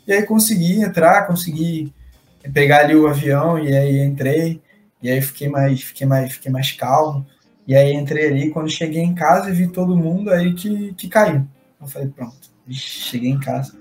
e 0.06 0.14
aí 0.14 0.22
consegui 0.22 0.80
entrar, 0.80 1.26
consegui 1.26 1.92
pegar 2.54 2.82
ali 2.82 2.96
o 2.96 3.08
avião, 3.08 3.58
e 3.58 3.76
aí 3.76 4.02
entrei, 4.02 4.62
e 5.02 5.10
aí 5.10 5.20
fiquei 5.20 5.50
mais, 5.50 5.82
fiquei 5.82 6.06
mais, 6.06 6.34
fiquei 6.34 6.52
mais 6.52 6.72
calmo, 6.74 7.26
e 7.66 7.76
aí 7.76 7.92
entrei 7.92 8.28
ali, 8.28 8.52
quando 8.52 8.70
cheguei 8.70 9.02
em 9.02 9.16
casa 9.16 9.50
e 9.50 9.54
vi 9.54 9.68
todo 9.68 9.98
mundo, 9.98 10.30
aí 10.30 10.54
que, 10.54 10.94
que 10.94 11.08
caiu. 11.08 11.44
Eu 11.82 11.88
falei, 11.88 12.08
pronto, 12.08 12.52
cheguei 12.70 13.32
em 13.32 13.40
casa. 13.40 13.76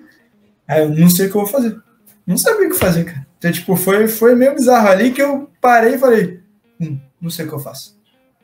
Aí 0.66 0.80
eu 0.80 0.88
não 0.88 1.10
sei 1.10 1.26
o 1.26 1.30
que 1.30 1.36
eu 1.36 1.42
vou 1.42 1.50
fazer. 1.50 1.78
Não 2.26 2.38
sabia 2.38 2.68
o 2.68 2.70
que 2.70 2.78
fazer, 2.78 3.04
cara. 3.04 3.26
Então, 3.36 3.52
tipo, 3.52 3.76
foi, 3.76 4.08
foi 4.08 4.34
meio 4.34 4.54
bizarro 4.54 4.88
ali 4.88 5.12
que 5.12 5.20
eu 5.20 5.50
parei 5.60 5.96
e 5.96 5.98
falei, 5.98 6.40
hum, 6.80 6.98
não 7.20 7.28
sei 7.28 7.44
o 7.44 7.48
que 7.48 7.54
eu 7.54 7.60
faço. 7.60 7.94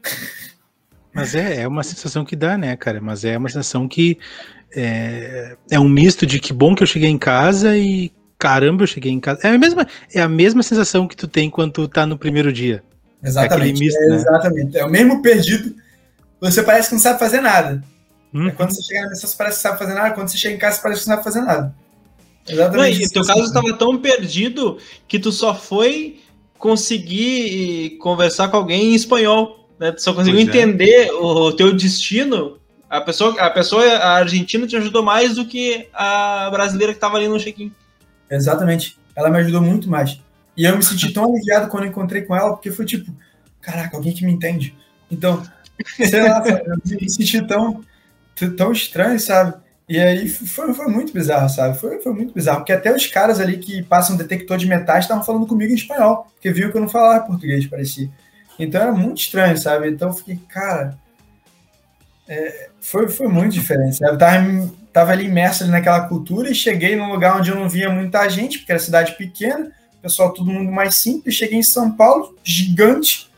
Mas 1.13 1.35
é, 1.35 1.63
é 1.63 1.69
uma 1.69 1.83
sensação 1.83 2.25
que 2.25 2.37
dá, 2.37 2.57
né, 2.57 2.77
cara? 2.77 3.01
Mas 3.01 3.25
é 3.25 3.37
uma 3.37 3.49
sensação 3.49 3.89
que 3.89 4.19
é, 4.75 5.57
é 5.71 5.81
um 5.81 5.89
misto 5.89 6.25
de 6.25 6.39
que 6.39 6.53
bom 6.53 6.75
que 6.75 6.83
eu 6.83 6.87
cheguei 6.87 7.09
em 7.09 7.19
casa 7.19 7.77
e 7.77 8.13
caramba, 8.39 8.85
eu 8.85 8.87
cheguei 8.87 9.13
em 9.13 9.21
casa. 9.21 9.41
É 9.43 9.49
a 9.49 9.59
mesma, 9.59 9.87
é 10.15 10.21
a 10.21 10.29
mesma 10.29 10.63
sensação 10.63 11.07
que 11.07 11.17
tu 11.17 11.29
tem 11.29 11.51
quando 11.51 11.73
tu 11.73 11.89
tá 11.89 12.07
no 12.07 12.17
primeiro 12.17 12.53
dia. 12.53 12.83
Exatamente. 13.23 13.77
É 13.77 13.85
misto, 13.85 13.99
é, 13.99 14.07
né? 14.07 14.17
Exatamente. 14.17 14.79
É 14.79 14.85
o 14.85 14.91
mesmo 14.91 15.21
perdido. 15.21 15.75
Você 16.41 16.63
parece 16.63 16.89
que 16.89 16.95
não 16.95 17.03
sabe 17.03 17.19
fazer 17.19 17.41
nada. 17.41 17.83
Uhum. 18.33 18.49
É 18.49 18.51
quando 18.53 18.71
você 18.71 18.83
chega 18.83 19.03
na 19.03 19.11
missão, 19.11 19.29
você 19.29 19.37
parece 19.37 19.57
que 19.57 19.63
sabe 19.63 19.79
fazer 19.79 19.95
nada. 19.95 20.15
Quando 20.15 20.29
você 20.29 20.39
chega 20.39 20.55
em 20.55 20.59
casa, 20.59 20.77
você 20.77 20.83
parece 20.83 21.03
que 21.03 21.09
não 21.09 21.17
sabe 21.17 21.25
fazer 21.25 21.41
nada. 21.43 21.75
Exatamente. 22.49 22.99
Não, 22.99 23.07
e 23.07 23.11
teu 23.11 23.25
caso 23.25 23.43
estava 23.43 23.73
tão 23.75 23.99
perdido 23.99 24.79
que 25.07 25.19
tu 25.19 25.31
só 25.31 25.55
foi 25.55 26.21
conseguir 26.59 27.97
conversar 27.99 28.49
com 28.49 28.57
alguém 28.57 28.93
em 28.93 28.95
espanhol 28.95 29.60
né? 29.81 29.91
Tu 29.93 30.03
só 30.03 30.13
conseguiu 30.13 30.45
pois 30.45 30.55
é. 30.55 30.61
entender 30.61 31.07
é. 31.07 31.13
o 31.13 31.53
teu 31.53 31.75
destino. 31.75 32.59
A 32.89 33.01
pessoa, 33.01 33.41
a 33.41 33.49
pessoa, 33.49 33.85
a 33.85 34.17
argentina 34.17 34.67
te 34.67 34.77
ajudou 34.77 35.03
mais 35.03 35.37
do 35.37 35.47
que 35.47 35.89
a 35.95 36.51
brasileira 36.51 36.93
que 36.93 36.99
estava 36.99 37.17
ali 37.17 37.29
no 37.29 37.39
check-in. 37.39 37.73
Exatamente. 38.31 38.99
Ela 39.17 39.31
me 39.31 39.39
ajudou 39.39 39.63
muito 39.63 39.89
mais. 39.89 40.21
E 40.57 40.65
eu 40.65 40.77
me 40.77 40.83
senti 40.83 41.13
tão 41.13 41.25
aliviado 41.25 41.69
quando 41.69 41.87
encontrei 41.87 42.23
com 42.23 42.37
ela, 42.37 42.51
porque 42.51 42.71
foi 42.71 42.85
tipo, 42.85 43.11
caraca, 43.61 43.97
alguém 43.97 44.13
que 44.13 44.27
me 44.27 44.33
entende. 44.33 44.77
Então, 45.11 45.43
sei 45.97 46.29
lá, 46.29 46.43
eu 46.47 46.77
me 46.85 47.09
senti 47.09 47.41
tão, 47.47 47.83
tão 48.57 48.73
estranho, 48.73 49.19
sabe? 49.19 49.55
E 49.89 49.99
aí 49.99 50.29
foi, 50.29 50.75
foi 50.75 50.87
muito 50.89 51.13
bizarro, 51.13 51.49
sabe? 51.49 51.79
Foi, 51.79 52.01
foi 52.01 52.13
muito 52.13 52.35
bizarro, 52.35 52.59
porque 52.59 52.73
até 52.73 52.95
os 52.95 53.07
caras 53.07 53.41
ali 53.41 53.59
que 53.59 53.83
passam 53.83 54.17
detector 54.17 54.59
de 54.59 54.67
metais 54.67 55.05
estavam 55.05 55.25
falando 55.25 55.47
comigo 55.47 55.73
em 55.73 55.77
espanhol, 55.77 56.27
porque 56.35 56.53
viu 56.53 56.71
que 56.71 56.77
eu 56.77 56.81
não 56.81 56.89
falava 56.89 57.27
português, 57.27 57.67
parecia. 57.67 58.11
Então 58.65 58.81
era 58.81 58.93
muito 58.93 59.23
estranho, 59.23 59.57
sabe? 59.57 59.89
Então 59.89 60.09
eu 60.09 60.15
fiquei, 60.15 60.39
cara. 60.49 60.99
É, 62.29 62.69
foi, 62.81 63.09
foi 63.09 63.29
muito 63.29 63.53
diferente, 63.53 63.97
sabe? 63.97 64.13
Eu 64.13 64.19
tava, 64.19 64.71
tava 64.93 65.13
ali 65.13 65.25
imerso 65.25 65.63
ali 65.63 65.73
naquela 65.73 66.07
cultura 66.07 66.51
e 66.51 66.55
cheguei 66.55 66.95
num 66.95 67.11
lugar 67.11 67.39
onde 67.39 67.51
eu 67.51 67.57
não 67.57 67.69
via 67.69 67.91
muita 67.91 68.29
gente, 68.29 68.59
porque 68.59 68.73
era 68.73 68.81
cidade 68.81 69.17
pequena, 69.17 69.73
pessoal, 70.01 70.33
todo 70.33 70.51
mundo 70.51 70.71
mais 70.71 70.97
simples. 70.97 71.35
Cheguei 71.35 71.59
em 71.59 71.63
São 71.63 71.91
Paulo, 71.91 72.37
gigante, 72.45 73.31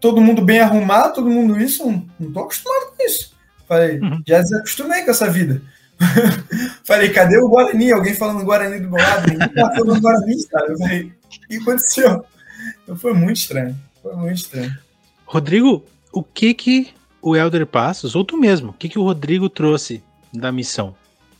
todo 0.00 0.20
mundo 0.20 0.42
bem 0.42 0.60
arrumado, 0.60 1.14
todo 1.14 1.30
mundo 1.30 1.60
isso. 1.60 1.84
Não, 1.86 2.06
não 2.18 2.32
tô 2.32 2.40
acostumado 2.40 2.96
com 2.96 3.06
isso. 3.06 3.34
Falei, 3.68 3.98
uhum. 3.98 4.22
já 4.26 4.40
desacostumei 4.40 5.02
com 5.02 5.10
essa 5.10 5.30
vida. 5.30 5.62
falei, 6.84 7.10
cadê 7.10 7.38
o 7.38 7.48
Guarani? 7.48 7.92
Alguém 7.92 8.14
falando 8.14 8.44
Guarani 8.44 8.80
do 8.80 8.90
meu 8.90 9.02
lado? 9.02 9.30
Ninguém 9.30 9.48
tá 9.48 9.70
falando 9.74 10.00
Guarani, 10.00 10.42
sabe? 10.42 10.72
Eu 10.72 10.78
falei, 10.78 11.02
o 11.04 11.48
que 11.48 11.56
aconteceu? 11.56 12.24
Então 12.82 12.96
foi 12.96 13.14
muito 13.14 13.36
estranho. 13.36 13.76
Foi 14.04 14.14
muito 14.16 14.36
estranho. 14.36 14.78
Rodrigo, 15.24 15.82
o 16.12 16.22
que 16.22 16.52
que 16.52 16.94
o 17.22 17.34
Elder 17.34 17.66
Passos, 17.66 18.14
ou 18.14 18.22
tu 18.22 18.36
mesmo, 18.36 18.70
o 18.70 18.74
que 18.74 18.86
que 18.86 18.98
o 18.98 19.02
Rodrigo 19.02 19.48
trouxe 19.48 20.04
da 20.30 20.52
missão? 20.52 20.94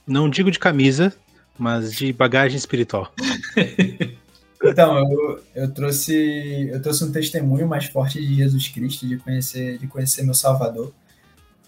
Não 0.06 0.30
digo 0.30 0.50
de 0.50 0.58
camisa, 0.58 1.14
mas 1.58 1.92
de 1.92 2.10
bagagem 2.10 2.56
espiritual. 2.56 3.12
Então, 4.66 4.96
eu, 4.96 5.44
eu, 5.54 5.74
trouxe, 5.74 6.70
eu 6.72 6.80
trouxe 6.80 7.04
um 7.04 7.12
testemunho 7.12 7.68
mais 7.68 7.84
forte 7.84 8.18
de 8.18 8.34
Jesus 8.34 8.66
Cristo, 8.68 9.06
de 9.06 9.18
conhecer, 9.18 9.76
de 9.76 9.86
conhecer 9.86 10.22
meu 10.22 10.32
Salvador. 10.32 10.90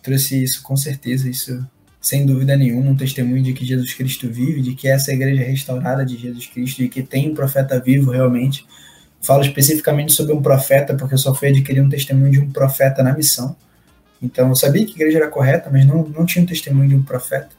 Trouxe 0.03 0.43
isso 0.43 0.63
com 0.63 0.75
certeza, 0.79 1.29
isso 1.29 1.63
sem 2.01 2.25
dúvida 2.25 2.57
nenhuma, 2.57 2.91
um 2.91 2.97
testemunho 2.97 3.43
de 3.43 3.53
que 3.53 3.67
Jesus 3.67 3.93
Cristo 3.93 4.31
vive, 4.31 4.63
de 4.63 4.75
que 4.75 4.89
essa 4.89 5.11
é 5.11 5.15
igreja 5.15 5.43
restaurada 5.43 6.07
de 6.07 6.17
Jesus 6.17 6.47
Cristo, 6.47 6.79
de 6.79 6.89
que 6.89 7.03
tem 7.03 7.31
um 7.31 7.35
profeta 7.35 7.79
vivo 7.79 8.13
realmente. 8.13 8.67
Falo 9.27 9.43
especificamente 9.43 10.13
sobre 10.13 10.33
um 10.33 10.41
profeta, 10.41 10.95
porque 10.95 11.15
eu 11.15 11.19
só 11.19 11.35
fui 11.35 11.49
adquirir 11.49 11.81
um 11.81 11.89
testemunho 11.89 12.31
de 12.31 12.39
um 12.39 12.49
profeta 12.49 13.03
na 13.03 13.13
missão. 13.13 13.57
Então, 14.23 14.49
eu 14.49 14.55
sabia 14.55 14.87
que 14.87 14.93
a 14.93 14.95
igreja 14.95 15.19
era 15.19 15.29
correta, 15.29 15.69
mas 15.69 15.85
não, 15.85 16.07
não 16.07 16.25
tinha 16.25 16.45
um 16.45 16.47
testemunho 16.47 16.89
de 16.89 16.95
um 16.95 17.03
profeta. 17.03 17.51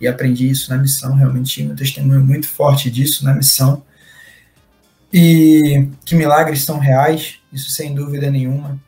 E 0.00 0.08
aprendi 0.08 0.50
isso 0.50 0.68
na 0.68 0.76
missão, 0.76 1.14
realmente 1.14 1.54
tinha 1.54 1.72
um 1.72 1.76
testemunho 1.76 2.24
muito 2.24 2.48
forte 2.48 2.90
disso 2.90 3.24
na 3.24 3.32
missão. 3.32 3.84
E 5.12 5.86
que 6.04 6.16
milagres 6.16 6.64
são 6.64 6.80
reais, 6.80 7.38
isso 7.52 7.70
sem 7.70 7.94
dúvida 7.94 8.28
nenhuma. 8.28 8.80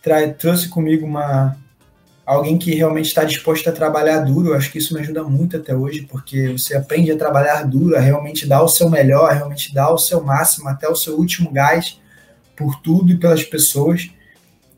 Tra 0.00 0.32
trouxe 0.32 0.70
comigo 0.70 1.04
uma 1.04 1.58
alguém 2.24 2.56
que 2.58 2.74
realmente 2.74 3.06
está 3.06 3.24
disposto 3.24 3.68
a 3.68 3.72
trabalhar 3.72 4.20
duro. 4.20 4.48
Eu 4.48 4.54
acho 4.54 4.70
que 4.70 4.78
isso 4.78 4.94
me 4.94 5.00
ajuda 5.00 5.22
muito 5.24 5.56
até 5.56 5.74
hoje, 5.74 6.02
porque 6.02 6.48
você 6.48 6.76
aprende 6.76 7.10
a 7.10 7.16
trabalhar 7.16 7.62
duro, 7.64 7.96
a 7.96 8.00
realmente 8.00 8.46
dar 8.46 8.62
o 8.62 8.68
seu 8.68 8.88
melhor, 8.88 9.30
a 9.30 9.34
realmente 9.34 9.74
dar 9.74 9.92
o 9.92 9.98
seu 9.98 10.22
máximo, 10.22 10.68
até 10.68 10.88
o 10.88 10.96
seu 10.96 11.16
último 11.16 11.50
gás, 11.50 12.00
por 12.56 12.80
tudo 12.80 13.12
e 13.12 13.16
pelas 13.16 13.42
pessoas. 13.42 14.10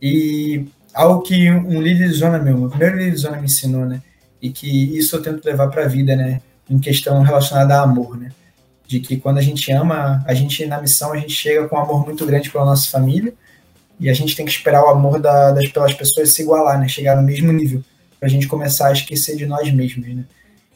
E 0.00 0.66
algo 0.92 1.22
que 1.22 1.50
um 1.50 1.80
líder 1.80 2.08
de 2.08 2.14
zona 2.14 2.38
meu, 2.38 2.56
meu 2.56 2.68
primeiro 2.68 2.96
líder 2.96 3.12
de 3.12 3.18
zona 3.18 3.36
me 3.38 3.44
ensinou, 3.44 3.84
né? 3.84 4.02
E 4.40 4.50
que 4.50 4.96
isso 4.96 5.16
eu 5.16 5.22
tento 5.22 5.44
levar 5.44 5.68
para 5.68 5.84
a 5.84 5.88
vida, 5.88 6.16
né? 6.16 6.40
Em 6.68 6.78
questão 6.78 7.22
relacionada 7.22 7.76
a 7.76 7.82
amor, 7.82 8.18
né? 8.18 8.30
de 8.86 9.00
que 9.00 9.16
quando 9.16 9.38
a 9.38 9.42
gente 9.42 9.72
ama, 9.72 10.22
a 10.26 10.34
gente 10.34 10.64
na 10.66 10.80
missão 10.80 11.12
a 11.12 11.16
gente 11.16 11.32
chega 11.32 11.66
com 11.66 11.76
um 11.76 11.80
amor 11.80 12.04
muito 12.04 12.24
grande 12.26 12.50
pela 12.50 12.64
nossa 12.64 12.88
família 12.90 13.34
e 13.98 14.10
a 14.10 14.14
gente 14.14 14.36
tem 14.36 14.44
que 14.44 14.52
esperar 14.52 14.84
o 14.84 14.88
amor 14.88 15.20
da, 15.20 15.52
das 15.52 15.68
pelas 15.68 15.94
pessoas 15.94 16.32
se 16.32 16.42
igualar, 16.42 16.78
né? 16.78 16.88
Chegar 16.88 17.16
no 17.16 17.22
mesmo 17.22 17.52
nível 17.52 17.82
para 18.18 18.28
a 18.28 18.30
gente 18.30 18.48
começar 18.48 18.88
a 18.88 18.92
esquecer 18.92 19.36
de 19.36 19.46
nós 19.46 19.70
mesmos, 19.72 20.06
né? 20.08 20.24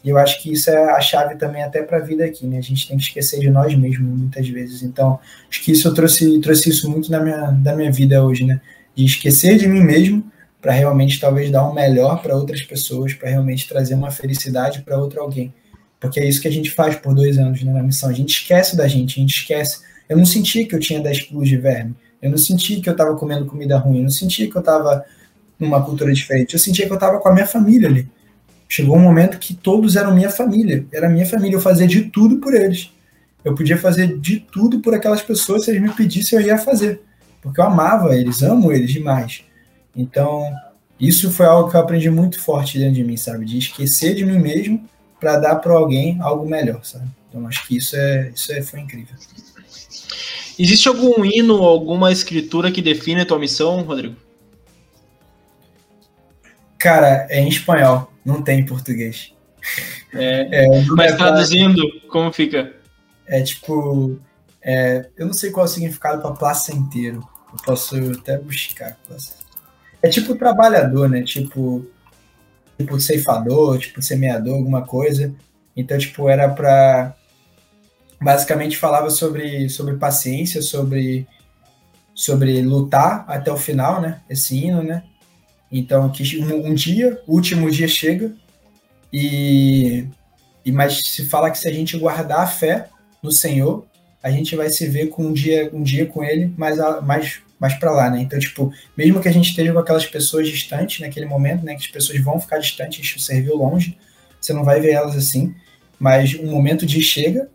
E 0.05 0.11
eu 0.11 0.19
acho 0.19 0.41
que 0.41 0.53
isso 0.53 0.71
é 0.71 0.91
a 0.93 1.01
chave 1.01 1.37
também 1.37 1.63
até 1.63 1.83
para 1.83 1.99
a 1.99 2.01
vida 2.01 2.25
aqui, 2.25 2.47
né? 2.47 2.59
A 2.59 2.63
gente 2.63 2.87
tem 2.87 2.97
que 2.97 3.03
esquecer 3.03 3.41
de 3.41 3.51
nós 3.51 3.75
mesmos 3.75 4.09
muitas 4.09 4.49
vezes. 4.49 4.83
Então, 4.83 5.19
acho 5.51 5.63
que 5.63 5.73
isso 5.73 5.89
eu 5.89 5.95
trouxe, 5.95 6.41
trouxe 6.41 6.71
isso 6.71 6.89
muito 6.89 7.11
na 7.11 7.21
minha, 7.21 7.51
da 7.51 7.75
minha 7.75 7.91
vida 7.91 8.23
hoje, 8.23 8.45
né? 8.45 8.61
De 8.95 9.05
esquecer 9.05 9.59
de 9.59 9.67
mim 9.67 9.83
mesmo 9.83 10.25
para 10.61 10.73
realmente 10.73 11.21
talvez 11.21 11.51
dar 11.51 11.69
um 11.69 11.75
melhor 11.75 12.23
para 12.23 12.37
outras 12.37 12.63
pessoas, 12.63 13.13
para 13.15 13.29
realmente 13.29 13.69
trazer 13.69 13.95
uma 13.95 14.11
felicidade 14.11 14.83
para 14.83 14.99
outro 14.99 15.21
alguém. 15.21 15.53
Porque 16.01 16.21
é 16.21 16.29
isso 16.29 16.41
que 16.41 16.49
a 16.49 16.53
gente 16.53 16.71
faz 16.71 16.97
por 16.97 17.15
dois 17.15 17.39
anos 17.39 17.63
né, 17.63 17.73
na 17.73 17.83
missão. 17.83 18.09
A 18.09 18.13
gente 18.13 18.31
esquece 18.31 18.77
da 18.77 18.87
gente, 18.87 19.19
a 19.19 19.21
gente 19.21 19.35
esquece. 19.35 19.81
Eu 20.09 20.17
não 20.17 20.25
senti 20.25 20.65
que 20.65 20.75
eu 20.75 20.81
tinha 20.81 21.01
10 21.01 21.23
quilos 21.23 21.49
de 21.49 21.57
verme. 21.57 21.95
Eu 22.21 22.31
não 22.31 22.39
senti 22.39 22.81
que 22.81 22.89
eu 22.89 22.93
estava 22.93 23.17
comendo 23.17 23.47
comida 23.47 23.79
ruim. 23.79 23.99
Eu 23.99 24.03
não 24.05 24.11
senti 24.11 24.49
que 24.49 24.57
eu 24.57 24.61
estava 24.61 25.05
numa 25.59 25.83
cultura 25.85 26.13
diferente. 26.13 26.55
Eu 26.55 26.61
sentia 26.61 26.87
que 26.87 26.93
eu 26.93 26.97
estava 26.97 27.19
com 27.19 27.29
a 27.29 27.33
minha 27.33 27.47
família 27.47 27.89
ali. 27.89 28.09
Chegou 28.69 28.97
um 28.97 29.01
momento 29.01 29.39
que 29.39 29.55
todos 29.55 29.97
eram 29.97 30.15
minha 30.15 30.31
família. 30.31 30.87
Era 30.93 31.09
minha 31.09 31.27
família. 31.27 31.57
Eu 31.57 31.61
fazia 31.61 31.87
de 31.87 32.03
tudo 32.03 32.39
por 32.39 32.55
eles. 32.55 32.91
Eu 33.45 33.55
podia 33.55 33.79
fazer 33.79 34.19
de 34.19 34.41
tudo 34.41 34.81
por 34.81 34.95
aquelas 34.95 35.23
pessoas. 35.23 35.65
Se 35.65 35.71
eles 35.71 35.83
me 35.83 35.93
pedissem, 35.93 36.39
eu 36.39 36.45
ia 36.45 36.59
fazer. 36.59 37.01
Porque 37.41 37.61
eu 37.61 37.65
amava 37.65 38.17
eles, 38.17 38.43
amo 38.43 38.73
eles 38.73 38.93
demais. 38.93 39.45
Então, 39.95 40.53
isso 41.01 41.31
foi 41.31 41.47
algo 41.47 41.71
que 41.71 41.77
eu 41.77 41.81
aprendi 41.81 42.11
muito 42.11 42.41
forte 42.41 42.79
dentro 42.79 42.95
de 42.95 43.05
mim, 43.05 43.17
sabe? 43.17 43.45
De 43.45 43.59
esquecer 43.59 44.15
de 44.15 44.25
mim 44.25 44.39
mesmo 44.39 44.85
para 45.21 45.39
dar 45.39 45.57
para 45.57 45.73
alguém 45.73 46.19
algo 46.21 46.49
melhor, 46.49 46.85
sabe? 46.85 47.07
Então 47.29 47.47
acho 47.47 47.67
que 47.67 47.77
isso 47.77 47.97
é 47.97 48.31
isso 48.35 48.53
é, 48.53 48.63
foi 48.63 48.81
incrível. 48.81 49.15
Existe 50.59 50.89
algum 50.89 51.25
hino, 51.25 51.63
alguma 51.63 52.11
escritura 52.11 52.73
que 52.73 52.83
define 52.83 53.21
a 53.21 53.27
tua 53.27 53.39
missão, 53.39 53.83
Rodrigo? 53.83 54.17
Cara, 56.79 57.27
é 57.31 57.41
em 57.41 57.49
espanhol, 57.49 58.13
não 58.25 58.43
tem 58.43 58.61
em 58.61 58.67
português. 58.67 59.33
É, 60.15 60.65
é, 60.65 60.85
mas 60.97 61.17
traduzindo, 61.17 61.83
como 62.09 62.33
fica? 62.33 62.75
É 63.27 63.43
tipo, 63.43 64.19
é, 64.63 65.07
eu 65.17 65.27
não 65.27 65.33
sei 65.33 65.51
qual 65.51 65.67
é 65.67 65.69
o 65.69 65.73
significado 65.73 66.23
para 66.23 66.33
plaça 66.33 66.75
inteiro. 66.75 67.27
Eu 67.53 67.59
posso 67.65 67.97
até 68.13 68.39
buscar. 68.39 68.97
É 70.03 70.09
tipo 70.09 70.35
trabalhador, 70.35 71.09
né? 71.09 71.23
Tipo, 71.23 71.87
tipo 72.79 72.99
ceifador, 73.01 73.79
tipo 73.79 74.01
semeador, 74.03 74.57
alguma 74.57 74.83
coisa. 74.83 75.33
Então, 75.77 75.99
tipo, 75.99 76.29
era 76.29 76.49
para 76.49 77.15
basicamente 78.21 78.77
falava 78.77 79.11
sobre 79.11 79.69
sobre 79.69 79.97
paciência, 79.97 80.61
sobre 80.63 81.27
sobre 82.15 82.61
lutar 82.63 83.25
até 83.29 83.51
o 83.53 83.57
final, 83.57 84.01
né? 84.01 84.21
Esse 84.29 84.57
hino, 84.57 84.83
né? 84.83 85.05
Então, 85.71 86.09
que 86.11 86.43
um, 86.43 86.69
um 86.69 86.75
dia, 86.75 87.23
o 87.27 87.35
último 87.35 87.71
dia 87.71 87.87
chega 87.87 88.33
e 89.13 90.07
e 90.65 90.73
mas 90.73 91.01
se 91.05 91.25
fala 91.27 91.51
que 91.51 91.59
se 91.59 91.69
a 91.69 91.73
gente 91.73 91.97
guardar 91.97 92.41
a 92.41 92.47
fé 92.47 92.89
no 93.23 93.31
Senhor, 93.31 93.87
a 94.23 94.31
gente 94.31 94.57
vai 94.57 94.69
se 94.69 94.87
ver 94.87 95.09
com 95.09 95.27
um 95.27 95.33
dia 95.33 95.71
um 95.73 95.83
dia 95.83 96.07
com 96.07 96.25
ele 96.25 96.53
mais 96.57 96.79
mais 97.03 97.41
mais 97.59 97.75
para 97.75 97.91
lá, 97.91 98.11
né? 98.11 98.21
Então, 98.21 98.39
tipo, 98.39 98.73
mesmo 98.97 99.21
que 99.21 99.29
a 99.29 99.33
gente 99.33 99.51
esteja 99.51 99.73
com 99.73 99.79
aquelas 99.79 100.07
pessoas 100.07 100.49
distantes 100.49 101.01
naquele 101.01 101.27
momento, 101.27 101.65
né? 101.65 101.75
Que 101.75 101.81
as 101.81 101.87
pessoas 101.89 102.21
vão 102.23 102.41
ficar 102.41 102.59
distantes, 102.59 103.25
serviu 103.25 103.57
longe, 103.57 103.99
você 104.41 104.53
não 104.53 104.65
vai 104.65 104.81
ver 104.81 104.93
elas 104.93 105.17
assim, 105.17 105.55
mas 105.99 106.35
um 106.35 106.51
momento 106.51 106.87
de 106.87 107.03
chega, 107.03 107.51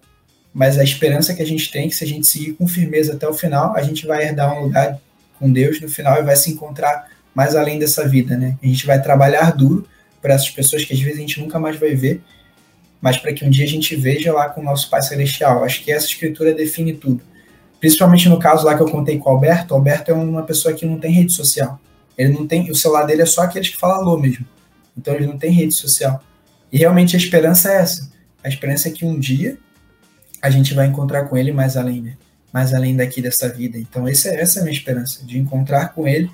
mas 0.54 0.78
a 0.78 0.84
esperança 0.84 1.34
que 1.34 1.42
a 1.42 1.46
gente 1.46 1.72
tem 1.72 1.86
é 1.86 1.88
que 1.88 1.96
se 1.96 2.04
a 2.04 2.08
gente 2.08 2.28
seguir 2.28 2.54
com 2.54 2.68
firmeza 2.68 3.14
até 3.14 3.28
o 3.28 3.34
final, 3.34 3.76
a 3.76 3.82
gente 3.82 4.06
vai 4.06 4.24
herdar 4.24 4.56
um 4.56 4.64
lugar 4.64 5.00
com 5.40 5.52
Deus 5.52 5.82
no 5.82 5.90
final 5.90 6.20
e 6.20 6.24
vai 6.24 6.36
se 6.36 6.52
encontrar 6.52 7.10
mais 7.34 7.56
além 7.56 7.80
dessa 7.80 8.08
vida, 8.08 8.38
né? 8.38 8.56
A 8.62 8.68
gente 8.68 8.86
vai 8.86 9.02
trabalhar 9.02 9.52
duro 9.52 9.88
para 10.22 10.36
essas 10.36 10.52
pessoas 10.52 10.86
que 10.86 10.94
às 10.94 11.00
vezes 11.00 11.18
a 11.18 11.22
gente 11.22 11.42
nunca 11.42 11.60
mais 11.60 11.78
vai 11.78 11.96
ver, 11.96 12.22
mas 13.02 13.18
para 13.18 13.34
que 13.34 13.44
um 13.44 13.50
dia 13.50 13.66
a 13.66 13.68
gente 13.68 13.96
veja 13.96 14.32
lá 14.32 14.48
com 14.50 14.62
o 14.62 14.64
nosso 14.64 14.90
Pai 14.90 15.02
Celestial. 15.02 15.64
Acho 15.64 15.84
que 15.84 15.92
essa 15.92 16.06
escritura 16.06 16.54
define 16.54 16.94
tudo. 16.94 17.22
Principalmente 17.80 18.30
no 18.30 18.40
caso 18.40 18.64
lá 18.64 18.76
que 18.76 18.82
eu 18.82 18.90
contei 18.90 19.18
com 19.18 19.30
o 19.30 19.34
Alberto, 19.34 19.74
o 19.74 19.78
Alberto 19.78 20.12
é 20.12 20.14
uma 20.14 20.44
pessoa 20.44 20.74
que 20.74 20.86
não 20.86 21.00
tem 21.00 21.12
rede 21.12 21.34
social. 21.34 21.82
Ele 22.18 22.32
não 22.32 22.48
tem, 22.48 22.70
o 22.70 22.76
celular 22.76 23.04
dele 23.04 23.24
é 23.24 23.26
só 23.26 23.42
aqueles 23.42 23.70
que 23.70 23.78
falam 23.78 23.98
alô 23.98 24.18
mesmo. 24.18 24.46
Então 24.96 25.14
ele 25.16 25.26
não 25.26 25.38
tem 25.38 25.52
rede 25.52 25.74
social. 25.74 26.24
E 26.72 26.78
realmente 26.78 27.16
a 27.16 27.20
esperança 27.20 27.72
é 27.72 27.78
essa. 27.78 28.10
A 28.44 28.48
esperança 28.48 28.88
é 28.88 28.92
que 28.92 29.04
um 29.04 29.20
dia 29.20 29.58
a 30.44 30.50
gente 30.50 30.74
vai 30.74 30.88
encontrar 30.88 31.24
com 31.24 31.38
ele 31.38 31.54
mais 31.54 31.78
além, 31.78 32.02
né? 32.02 32.18
Mais 32.52 32.74
além 32.74 32.98
daqui 32.98 33.22
dessa 33.22 33.48
vida. 33.48 33.78
Então 33.78 34.06
essa, 34.06 34.28
essa 34.28 34.60
é 34.60 34.62
a 34.62 34.64
minha 34.66 34.76
esperança, 34.76 35.26
de 35.26 35.40
encontrar 35.40 35.94
com 35.94 36.06
ele 36.06 36.30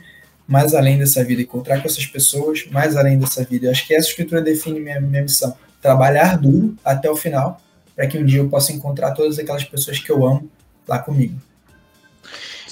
mais 0.48 0.74
além 0.74 0.98
dessa 0.98 1.24
vida, 1.24 1.44
encontrar 1.44 1.80
com 1.80 1.88
essas 1.88 2.08
pessoas 2.08 2.66
mais 2.72 2.98
além 2.98 3.20
dessa 3.20 3.44
vida. 3.44 3.68
Eu 3.68 3.72
acho 3.72 3.86
que 3.86 3.94
essa 3.94 4.10
escritura 4.10 4.42
define 4.42 4.80
minha, 4.80 5.00
minha 5.00 5.22
missão. 5.22 5.56
Trabalhar 5.80 6.40
duro 6.40 6.76
até 6.84 7.08
o 7.08 7.16
final, 7.16 7.62
para 7.96 8.08
que 8.08 8.18
um 8.18 8.26
dia 8.26 8.40
eu 8.40 8.50
possa 8.50 8.74
encontrar 8.74 9.12
todas 9.12 9.38
aquelas 9.38 9.64
pessoas 9.64 10.00
que 10.00 10.12
eu 10.12 10.26
amo 10.26 10.50
lá 10.88 10.98
comigo. 10.98 11.40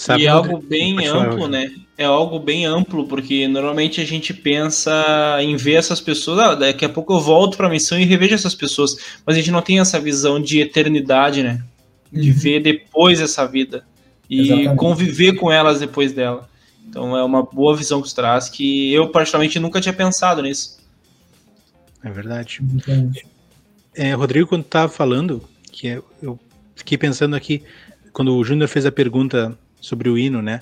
Sabe, 0.07 0.23
e 0.23 0.25
é 0.25 0.29
algo 0.29 0.61
bem 0.61 1.05
amplo, 1.05 1.49
né? 1.49 1.69
É 1.97 2.05
algo 2.05 2.39
bem 2.39 2.65
amplo, 2.65 3.05
porque 3.09 3.45
normalmente 3.45 3.99
a 3.99 4.05
gente 4.05 4.33
pensa 4.33 5.37
em 5.41 5.57
ver 5.57 5.73
essas 5.73 5.99
pessoas, 5.99 6.39
ah, 6.39 6.55
daqui 6.55 6.85
a 6.85 6.89
pouco 6.89 7.11
eu 7.11 7.19
volto 7.19 7.57
para 7.57 7.67
a 7.67 7.69
missão 7.69 7.99
e 7.99 8.05
revejo 8.05 8.33
essas 8.33 8.55
pessoas, 8.55 8.95
mas 9.25 9.35
a 9.35 9.39
gente 9.39 9.51
não 9.51 9.61
tem 9.61 9.81
essa 9.81 9.99
visão 9.99 10.41
de 10.41 10.61
eternidade, 10.61 11.43
né? 11.43 11.61
De 12.09 12.29
uhum. 12.29 12.37
ver 12.37 12.61
depois 12.61 13.19
essa 13.19 13.45
vida 13.45 13.83
e 14.29 14.43
Exatamente. 14.43 14.75
conviver 14.77 15.33
com 15.33 15.51
elas 15.51 15.81
depois 15.81 16.13
dela. 16.13 16.47
Então 16.87 17.17
é 17.17 17.21
uma 17.21 17.43
boa 17.43 17.75
visão 17.75 18.01
que 18.01 18.07
você 18.07 18.15
traz, 18.15 18.47
que 18.47 18.93
eu 18.93 19.09
particularmente 19.09 19.59
nunca 19.59 19.81
tinha 19.81 19.91
pensado 19.91 20.41
nisso. 20.41 20.77
É 22.01 22.09
verdade. 22.09 22.61
É, 23.93 24.13
Rodrigo, 24.13 24.47
quando 24.47 24.61
estava 24.61 24.87
falando, 24.87 25.43
que 25.69 25.89
é, 25.89 26.01
eu 26.21 26.39
fiquei 26.77 26.97
pensando 26.97 27.35
aqui, 27.35 27.61
quando 28.13 28.33
o 28.33 28.41
Júnior 28.45 28.69
fez 28.69 28.85
a 28.85 28.91
pergunta 28.91 29.57
sobre 29.87 30.09
o 30.09 30.17
hino, 30.17 30.41
né? 30.41 30.61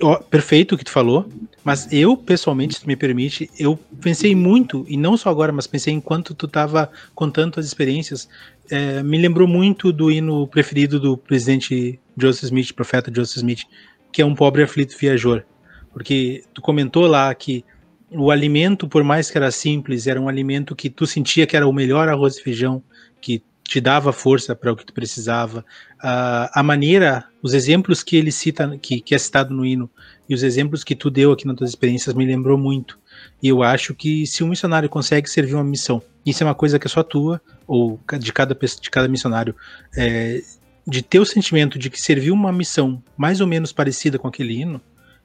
Oh, 0.00 0.16
perfeito 0.16 0.74
o 0.74 0.78
que 0.78 0.84
tu 0.84 0.90
falou, 0.90 1.28
mas 1.62 1.92
eu, 1.92 2.16
pessoalmente, 2.16 2.74
se 2.74 2.80
tu 2.80 2.88
me 2.88 2.96
permite, 2.96 3.48
eu 3.58 3.78
pensei 4.00 4.34
muito, 4.34 4.84
e 4.88 4.96
não 4.96 5.16
só 5.16 5.30
agora, 5.30 5.52
mas 5.52 5.66
pensei 5.66 5.92
enquanto 5.92 6.34
tu 6.34 6.46
estava 6.46 6.90
contando 7.14 7.60
as 7.60 7.66
experiências, 7.66 8.28
é, 8.70 9.02
me 9.02 9.18
lembrou 9.18 9.46
muito 9.46 9.92
do 9.92 10.10
hino 10.10 10.46
preferido 10.48 10.98
do 10.98 11.16
presidente 11.16 12.00
Joseph 12.16 12.44
Smith, 12.44 12.72
profeta 12.72 13.12
Joseph 13.14 13.36
Smith, 13.36 13.64
que 14.10 14.22
é 14.22 14.24
um 14.24 14.34
pobre 14.34 14.62
aflito 14.62 14.96
viajor. 14.98 15.44
Porque 15.92 16.42
tu 16.54 16.60
comentou 16.60 17.06
lá 17.06 17.32
que 17.34 17.64
o 18.10 18.30
alimento, 18.30 18.88
por 18.88 19.04
mais 19.04 19.30
que 19.30 19.38
era 19.38 19.50
simples, 19.50 20.06
era 20.06 20.20
um 20.20 20.28
alimento 20.28 20.74
que 20.74 20.90
tu 20.90 21.06
sentia 21.06 21.46
que 21.46 21.56
era 21.56 21.66
o 21.66 21.72
melhor 21.72 22.08
arroz 22.08 22.36
e 22.36 22.42
feijão, 22.42 22.82
que 23.20 23.42
te 23.62 23.80
dava 23.80 24.12
força 24.12 24.54
para 24.54 24.72
o 24.72 24.76
que 24.76 24.84
tu 24.84 24.92
precisava. 24.92 25.64
A 26.02 26.62
maneira, 26.64 27.24
os 27.40 27.54
exemplos 27.54 28.02
que 28.02 28.16
ele 28.16 28.32
cita, 28.32 28.76
que, 28.76 29.00
que 29.00 29.14
é 29.14 29.18
citado 29.18 29.54
no 29.54 29.64
hino, 29.64 29.88
e 30.28 30.34
os 30.34 30.42
exemplos 30.42 30.82
que 30.82 30.96
tu 30.96 31.08
deu 31.08 31.30
aqui 31.30 31.46
nas 31.46 31.56
tuas 31.56 31.70
experiências 31.70 32.14
me 32.14 32.26
lembrou 32.26 32.58
muito. 32.58 32.98
E 33.40 33.48
eu 33.48 33.62
acho 33.62 33.94
que 33.94 34.26
se 34.26 34.42
um 34.42 34.48
missionário 34.48 34.88
consegue 34.88 35.30
servir 35.30 35.54
uma 35.54 35.62
missão, 35.62 36.02
isso 36.26 36.42
é 36.42 36.46
uma 36.46 36.54
coisa 36.54 36.78
que 36.78 36.88
é 36.88 36.90
só 36.90 37.04
tua, 37.04 37.40
ou 37.66 38.00
de 38.18 38.32
cada, 38.32 38.52
de 38.54 38.90
cada 38.90 39.06
missionário, 39.06 39.54
é, 39.96 40.42
de 40.86 41.02
ter 41.02 41.20
o 41.20 41.24
sentimento 41.24 41.78
de 41.78 41.88
que 41.88 42.00
serviu 42.00 42.34
uma 42.34 42.52
missão 42.52 43.02
mais 43.16 43.40
ou 43.40 43.46
menos 43.46 43.72
parecida 43.72 44.18
com 44.18 44.26
aquele 44.26 44.60
hino, 44.60 44.80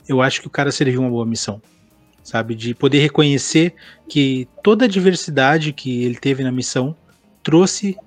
eu 0.07 0.21
acho 0.21 0.41
que 0.41 0.47
o 0.47 0.51
cara 0.51 0.71
serviu 0.71 1.01
uma 1.01 1.09
boa 1.09 1.25
missão. 1.25 1.61
Sabe? 2.23 2.55
De 2.55 2.75
poder 2.75 2.99
reconhecer 2.99 3.73
que 4.07 4.47
toda 4.61 4.85
a 4.85 4.87
diversidade 4.87 5.71
que 5.71 6.03
ele 6.03 6.15
teve 6.15 6.43
na 6.43 6.51
missão 6.51 6.95
trouxe 7.41 7.97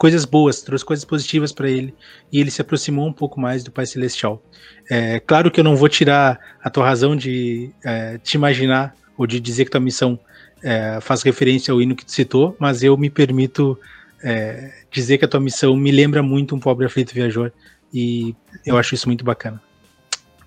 coisas 0.00 0.24
boas, 0.24 0.62
trouxe 0.62 0.82
coisas 0.82 1.04
positivas 1.04 1.52
para 1.52 1.68
ele 1.68 1.94
e 2.32 2.40
ele 2.40 2.50
se 2.50 2.62
aproximou 2.62 3.06
um 3.06 3.12
pouco 3.12 3.38
mais 3.38 3.62
do 3.62 3.70
Pai 3.70 3.84
Celestial. 3.84 4.42
É 4.88 5.20
claro 5.20 5.50
que 5.50 5.60
eu 5.60 5.64
não 5.64 5.76
vou 5.76 5.90
tirar 5.90 6.40
a 6.64 6.70
tua 6.70 6.86
razão 6.86 7.14
de 7.14 7.70
é, 7.84 8.16
te 8.16 8.32
imaginar 8.32 8.94
ou 9.14 9.26
de 9.26 9.38
dizer 9.38 9.66
que 9.66 9.70
tua 9.70 9.78
missão 9.78 10.18
é, 10.62 10.98
faz 11.02 11.22
referência 11.22 11.70
ao 11.70 11.82
hino 11.82 11.94
que 11.94 12.02
tu 12.02 12.12
citou, 12.12 12.56
mas 12.58 12.82
eu 12.82 12.96
me 12.96 13.10
permito 13.10 13.78
é, 14.24 14.72
dizer 14.90 15.18
que 15.18 15.26
a 15.26 15.28
tua 15.28 15.38
missão 15.38 15.76
me 15.76 15.90
lembra 15.90 16.22
muito 16.22 16.56
um 16.56 16.58
pobre 16.58 16.86
aflito 16.86 17.12
viajor 17.12 17.52
e 17.92 18.34
eu 18.64 18.78
acho 18.78 18.94
isso 18.94 19.06
muito 19.06 19.22
bacana. 19.22 19.60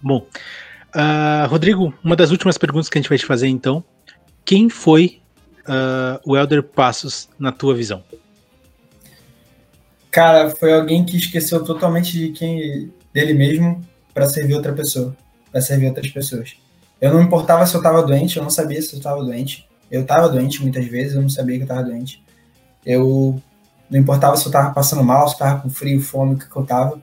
Bom, 0.01 0.25
uh, 0.95 1.47
Rodrigo, 1.47 1.93
uma 2.03 2.15
das 2.15 2.31
últimas 2.31 2.57
perguntas 2.57 2.89
que 2.89 2.97
a 2.97 3.01
gente 3.01 3.09
vai 3.09 3.19
te 3.19 3.25
fazer 3.25 3.49
então, 3.49 3.83
quem 4.43 4.67
foi 4.67 5.21
uh, 5.67 6.19
o 6.25 6.35
Elder 6.35 6.63
Passos 6.63 7.29
na 7.37 7.51
tua 7.51 7.75
visão? 7.75 8.03
Cara, 10.13 10.51
foi 10.51 10.71
alguém 10.71 11.03
que 11.03 11.17
esqueceu 11.17 11.63
totalmente 11.63 12.11
de 12.11 12.29
quem 12.29 12.93
dele 13.11 13.33
mesmo 13.33 13.81
para 14.13 14.29
servir 14.29 14.53
outra 14.53 14.71
pessoa, 14.71 15.17
para 15.51 15.59
servir 15.59 15.87
outras 15.87 16.07
pessoas. 16.11 16.55
Eu 17.01 17.11
não 17.11 17.19
importava 17.19 17.65
se 17.65 17.73
eu 17.73 17.79
estava 17.79 18.03
doente, 18.03 18.37
eu 18.37 18.43
não 18.43 18.49
sabia 18.51 18.79
se 18.79 18.93
eu 18.93 18.99
estava 18.99 19.23
doente. 19.23 19.67
Eu 19.89 20.03
estava 20.03 20.29
doente 20.29 20.61
muitas 20.61 20.85
vezes, 20.85 21.15
eu 21.15 21.21
não 21.23 21.29
sabia 21.29 21.55
que 21.55 21.63
eu 21.63 21.65
estava 21.65 21.81
doente. 21.81 22.23
Eu 22.85 23.41
não 23.89 23.99
importava 23.99 24.37
se 24.37 24.45
eu 24.45 24.49
estava 24.49 24.71
passando 24.71 25.03
mal, 25.03 25.27
se 25.27 25.33
eu 25.33 25.37
estava 25.37 25.61
com 25.61 25.69
frio, 25.71 25.99
fome, 25.99 26.35
o 26.35 26.37
que 26.37 26.45
eu 26.55 26.61
estava. 26.61 27.01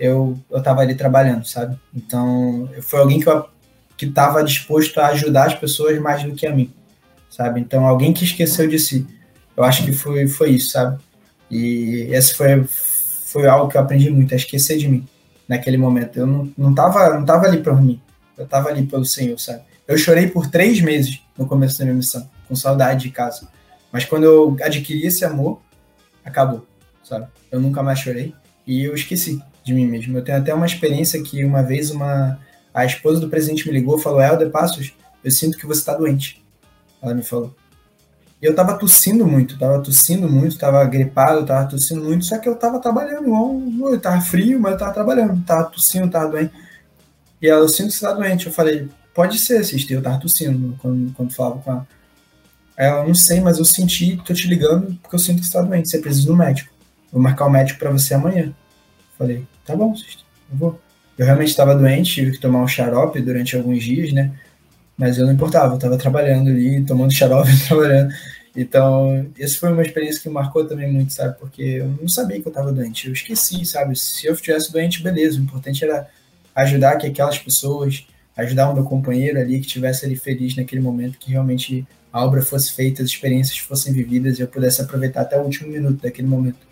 Eu 0.00 0.38
eu 0.50 0.58
estava 0.58 0.80
ali 0.80 0.94
trabalhando, 0.94 1.46
sabe? 1.46 1.78
Então, 1.94 2.66
foi 2.80 3.00
alguém 3.00 3.20
que 3.20 3.28
eu 3.28 3.46
que 3.94 4.06
estava 4.06 4.42
disposto 4.42 4.98
a 5.00 5.08
ajudar 5.08 5.48
as 5.48 5.54
pessoas 5.54 6.00
mais 6.00 6.24
do 6.24 6.32
que 6.32 6.46
a 6.46 6.54
mim, 6.54 6.72
sabe? 7.28 7.60
Então, 7.60 7.86
alguém 7.86 8.14
que 8.14 8.24
esqueceu 8.24 8.66
de 8.66 8.78
si. 8.78 9.06
Eu 9.54 9.64
acho 9.64 9.84
que 9.84 9.92
foi 9.92 10.26
foi 10.26 10.52
isso, 10.52 10.70
sabe? 10.70 10.98
E 11.50 12.08
esse 12.10 12.34
foi, 12.34 12.64
foi 12.64 13.46
algo 13.46 13.70
que 13.70 13.76
eu 13.76 13.80
aprendi 13.80 14.10
muito, 14.10 14.32
a 14.34 14.36
esquecer 14.36 14.78
de 14.78 14.88
mim 14.88 15.06
naquele 15.48 15.76
momento. 15.76 16.18
Eu 16.18 16.26
não, 16.26 16.52
não, 16.56 16.74
tava, 16.74 17.14
não 17.14 17.24
tava 17.24 17.46
ali 17.46 17.62
por 17.62 17.80
mim, 17.80 18.00
eu 18.36 18.46
tava 18.46 18.68
ali 18.68 18.84
pelo 18.84 19.04
Senhor, 19.04 19.38
sabe? 19.38 19.62
Eu 19.86 19.96
chorei 19.96 20.26
por 20.26 20.46
três 20.48 20.80
meses 20.80 21.22
no 21.36 21.46
começo 21.46 21.78
da 21.78 21.84
minha 21.84 21.96
missão, 21.96 22.28
com 22.46 22.54
saudade 22.54 23.04
de 23.04 23.10
casa. 23.10 23.48
Mas 23.90 24.04
quando 24.04 24.24
eu 24.24 24.56
adquiri 24.62 25.06
esse 25.06 25.24
amor, 25.24 25.60
acabou, 26.24 26.66
sabe? 27.02 27.26
Eu 27.50 27.58
nunca 27.60 27.82
mais 27.82 27.98
chorei 27.98 28.34
e 28.66 28.84
eu 28.84 28.94
esqueci 28.94 29.42
de 29.64 29.72
mim 29.72 29.86
mesmo. 29.86 30.16
Eu 30.16 30.22
tenho 30.22 30.36
até 30.36 30.52
uma 30.52 30.66
experiência 30.66 31.22
que 31.22 31.42
uma 31.44 31.62
vez 31.62 31.90
uma 31.90 32.38
a 32.72 32.84
esposa 32.84 33.18
do 33.18 33.28
presidente 33.28 33.66
me 33.66 33.72
ligou 33.72 33.98
e 33.98 34.02
falou: 34.02 34.20
Helder 34.20 34.50
Passos, 34.50 34.92
eu 35.24 35.30
sinto 35.30 35.58
que 35.58 35.66
você 35.66 35.80
está 35.80 35.94
doente. 35.94 36.44
Ela 37.02 37.14
me 37.14 37.22
falou. 37.22 37.54
E 38.40 38.46
eu 38.46 38.54
tava 38.54 38.78
tossindo 38.78 39.26
muito, 39.26 39.58
tava 39.58 39.82
tossindo 39.82 40.28
muito, 40.28 40.56
tava 40.56 40.84
gripado, 40.84 41.44
tava 41.44 41.68
tossindo 41.68 42.04
muito, 42.04 42.24
só 42.24 42.38
que 42.38 42.48
eu 42.48 42.54
tava 42.54 42.78
trabalhando, 42.78 43.28
eu 43.90 44.00
tava 44.00 44.20
frio, 44.20 44.60
mas 44.60 44.72
eu 44.72 44.78
tava 44.78 44.94
trabalhando, 44.94 45.44
tava 45.44 45.64
tossindo, 45.64 46.08
tava 46.08 46.30
doente. 46.30 46.52
E 47.42 47.48
ela, 47.48 47.62
eu 47.62 47.68
sinto 47.68 47.88
que 47.88 47.94
você 47.94 48.06
tá 48.06 48.12
doente. 48.12 48.46
Eu 48.46 48.52
falei, 48.52 48.88
pode 49.12 49.38
ser, 49.38 49.64
sister, 49.64 49.96
eu 49.96 50.02
tava 50.02 50.20
tossindo 50.20 50.76
quando, 50.78 51.12
quando 51.14 51.34
falava 51.34 51.60
com 51.60 51.70
ela. 51.72 51.88
Aí 52.76 52.86
ela, 52.86 53.04
não 53.04 53.14
sei, 53.14 53.40
mas 53.40 53.58
eu 53.58 53.64
senti, 53.64 54.16
tô 54.24 54.32
te 54.32 54.46
ligando 54.46 54.96
porque 55.02 55.16
eu 55.16 55.18
sinto 55.18 55.40
que 55.40 55.46
você 55.46 55.52
tá 55.52 55.62
doente, 55.62 55.88
você 55.88 55.98
precisa 55.98 56.26
do 56.26 56.36
médico. 56.36 56.72
Vou 57.12 57.20
marcar 57.20 57.46
o 57.46 57.50
médico 57.50 57.78
para 57.78 57.90
você 57.90 58.14
amanhã. 58.14 58.46
Eu 58.46 58.54
falei, 59.18 59.46
tá 59.64 59.74
bom, 59.74 59.96
sister, 59.96 60.24
eu 60.50 60.56
vou. 60.56 60.80
Eu 61.16 61.26
realmente 61.26 61.48
estava 61.48 61.74
doente, 61.74 62.14
tive 62.14 62.30
que 62.32 62.40
tomar 62.40 62.60
um 62.60 62.68
xarope 62.68 63.20
durante 63.20 63.56
alguns 63.56 63.82
dias, 63.82 64.12
né? 64.12 64.32
Mas 64.98 65.16
eu 65.16 65.24
não 65.24 65.32
importava, 65.32 65.72
eu 65.72 65.76
estava 65.76 65.96
trabalhando 65.96 66.50
ali, 66.50 66.84
tomando 66.84 67.12
xarope, 67.12 67.50
trabalhando. 67.68 68.12
Então, 68.56 69.30
essa 69.38 69.56
foi 69.56 69.72
uma 69.72 69.82
experiência 69.82 70.20
que 70.20 70.28
marcou 70.28 70.66
também 70.66 70.92
muito, 70.92 71.12
sabe? 71.12 71.38
Porque 71.38 71.62
eu 71.62 71.86
não 72.00 72.08
sabia 72.08 72.40
que 72.40 72.48
eu 72.48 72.50
estava 72.50 72.72
doente, 72.72 73.06
eu 73.06 73.12
esqueci, 73.12 73.64
sabe? 73.64 73.96
Se 73.96 74.26
eu 74.26 74.34
estivesse 74.34 74.72
doente, 74.72 75.00
beleza, 75.00 75.38
o 75.38 75.42
importante 75.42 75.84
era 75.84 76.08
ajudar 76.56 76.96
que 76.96 77.06
aquelas 77.06 77.38
pessoas, 77.38 78.08
ajudar 78.36 78.68
o 78.70 78.74
meu 78.74 78.82
companheiro 78.82 79.38
ali 79.38 79.60
que 79.60 79.66
estivesse 79.66 80.04
ali 80.04 80.16
feliz 80.16 80.56
naquele 80.56 80.82
momento, 80.82 81.18
que 81.18 81.30
realmente 81.30 81.86
a 82.12 82.24
obra 82.24 82.42
fosse 82.42 82.72
feita, 82.72 83.00
as 83.00 83.10
experiências 83.10 83.58
fossem 83.58 83.92
vividas 83.92 84.38
e 84.38 84.42
eu 84.42 84.48
pudesse 84.48 84.82
aproveitar 84.82 85.20
até 85.20 85.38
o 85.38 85.44
último 85.44 85.70
minuto 85.70 86.02
daquele 86.02 86.26
momento. 86.26 86.66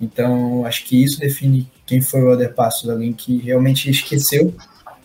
Então, 0.00 0.64
acho 0.64 0.84
que 0.84 1.02
isso 1.02 1.18
define 1.18 1.68
quem 1.84 2.00
foi 2.00 2.22
o 2.22 2.28
Alder 2.28 2.54
Passos, 2.54 2.88
alguém 2.88 3.12
que 3.12 3.38
realmente 3.38 3.90
esqueceu 3.90 4.54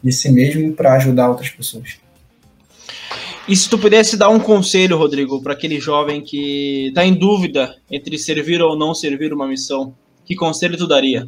de 0.04 0.12
si 0.12 0.32
mesmo 0.32 0.74
para 0.74 0.94
ajudar 0.94 1.30
outras 1.30 1.50
pessoas. 1.50 1.98
E 3.48 3.56
se 3.56 3.68
tu 3.68 3.80
pudesse 3.80 4.16
dar 4.16 4.30
um 4.30 4.40
conselho, 4.40 4.96
Rodrigo, 4.96 5.42
para 5.42 5.54
aquele 5.54 5.80
jovem 5.80 6.22
que 6.22 6.90
está 6.90 7.04
em 7.04 7.16
dúvida 7.16 7.76
entre 7.90 8.16
servir 8.18 8.62
ou 8.62 8.78
não 8.78 8.94
servir 8.94 9.34
uma 9.34 9.48
missão, 9.48 9.96
que 10.24 10.36
conselho 10.36 10.78
tu 10.78 10.88
daria? 10.88 11.28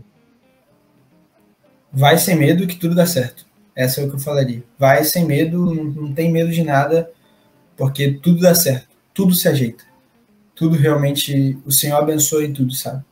Vai 1.91 2.17
sem 2.19 2.35
medo 2.35 2.67
que 2.67 2.75
tudo 2.75 2.93
dá 2.93 3.05
certo. 3.05 3.45
Essa 3.75 4.01
é 4.01 4.05
o 4.05 4.09
que 4.09 4.15
eu 4.15 4.19
falaria. 4.19 4.63
Vai 4.77 5.03
sem 5.03 5.25
medo, 5.25 5.73
não, 5.73 6.13
tem 6.13 6.31
medo 6.31 6.51
de 6.51 6.63
nada, 6.63 7.09
porque 7.75 8.11
tudo 8.11 8.41
dá 8.41 8.53
certo. 8.53 8.87
Tudo 9.13 9.33
se 9.33 9.47
ajeita. 9.47 9.83
Tudo 10.53 10.75
realmente, 10.75 11.57
o 11.65 11.71
Senhor 11.71 11.97
abençoa 11.97 12.45
em 12.45 12.53
tudo, 12.53 12.73
sabe? 12.73 13.03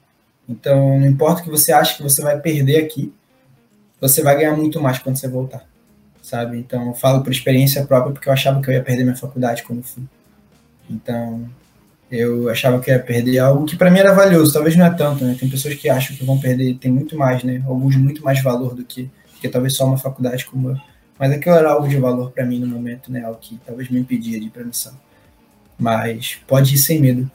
Então, 0.48 1.00
não 1.00 1.08
importa 1.08 1.42
o 1.42 1.44
que 1.46 1.50
você 1.50 1.72
acha 1.72 1.98
que 1.98 2.04
você 2.04 2.22
vai 2.22 2.40
perder 2.40 2.84
aqui, 2.84 3.12
você 4.00 4.22
vai 4.22 4.36
ganhar 4.36 4.56
muito 4.56 4.80
mais 4.80 5.00
quando 5.00 5.18
você 5.18 5.28
voltar 5.28 5.69
sabe? 6.22 6.58
Então, 6.58 6.88
eu 6.88 6.94
falo 6.94 7.24
por 7.24 7.32
experiência 7.32 7.86
própria 7.86 8.14
porque 8.14 8.30
eu 8.30 8.34
achava 8.34 8.62
que 8.62 8.70
eu 8.70 8.74
ia 8.74 8.84
perder 8.84 9.04
minha 9.04 9.16
faculdade 9.16 9.64
quando 9.64 9.84
fui. 9.84 10.04
Então, 10.90 11.50
eu 12.12 12.50
achava 12.50 12.80
que 12.80 12.90
ia 12.90 13.00
perder 13.00 13.40
algo 13.40 13.66
que 13.66 13.76
para 13.76 13.92
mim 13.92 14.00
era 14.00 14.14
valioso, 14.14 14.54
talvez 14.54 14.76
não 14.76 14.86
é 14.86 14.90
tanto, 14.90 15.24
né? 15.24 15.36
Tem 15.40 15.50
pessoas 15.50 15.76
que 15.76 15.90
acham 15.90 16.16
que 16.16 16.26
vão 16.26 16.40
perder, 16.40 16.76
tem 16.76 16.92
muito 16.92 17.18
mais, 17.18 17.44
né? 17.44 17.62
Alguns 17.68 17.96
muito 17.96 18.24
mais 18.24 18.42
valor 18.42 18.74
do 18.74 18.84
que, 18.84 19.10
que 19.40 19.50
talvez 19.50 19.76
só 19.76 19.86
uma 19.86 19.98
faculdade 19.98 20.46
como 20.46 20.72
eu. 20.72 20.78
Mas 21.18 21.32
aquilo 21.32 21.56
era 21.56 21.72
algo 21.72 21.88
de 21.88 21.98
valor 21.98 22.32
para 22.32 22.46
mim 22.46 22.60
no 22.60 22.68
momento, 22.68 23.12
né? 23.12 23.24
Algo 23.24 23.40
que 23.40 23.60
talvez 23.66 23.90
me 23.90 24.00
impedia 24.00 24.40
de 24.40 24.48
ir 24.48 24.50
para 24.50 24.64
missão. 24.64 24.94
Mas 25.78 26.38
pode 26.48 26.76
ir 26.76 26.78
sem 26.78 27.00
medo, 27.00 27.30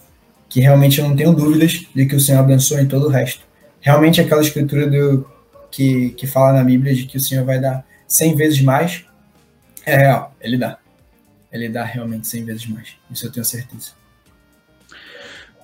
que 0.48 0.60
realmente 0.60 1.00
eu 1.00 1.08
não 1.08 1.16
tenho 1.16 1.32
dúvidas 1.32 1.86
de 1.94 2.06
que 2.06 2.16
o 2.16 2.20
Senhor 2.20 2.40
abençoe 2.40 2.82
em 2.82 2.86
todo 2.86 3.06
o 3.06 3.10
resto. 3.10 3.42
Realmente 3.80 4.20
aquela 4.20 4.40
escritura 4.40 4.88
do, 4.88 5.26
que, 5.74 6.10
que 6.10 6.26
fala 6.26 6.52
na 6.52 6.62
Bíblia 6.62 6.94
de 6.94 7.04
que 7.04 7.16
o 7.16 7.20
Senhor 7.20 7.44
vai 7.44 7.60
dar 7.60 7.84
100 8.06 8.34
vezes 8.36 8.60
mais, 8.60 9.04
é 9.84 9.96
real, 9.96 10.34
ele 10.40 10.56
dá. 10.56 10.78
Ele 11.52 11.68
dá 11.68 11.84
realmente 11.84 12.26
100 12.26 12.44
vezes 12.44 12.66
mais. 12.66 12.96
Isso 13.10 13.26
eu 13.26 13.32
tenho 13.32 13.44
certeza. 13.44 13.92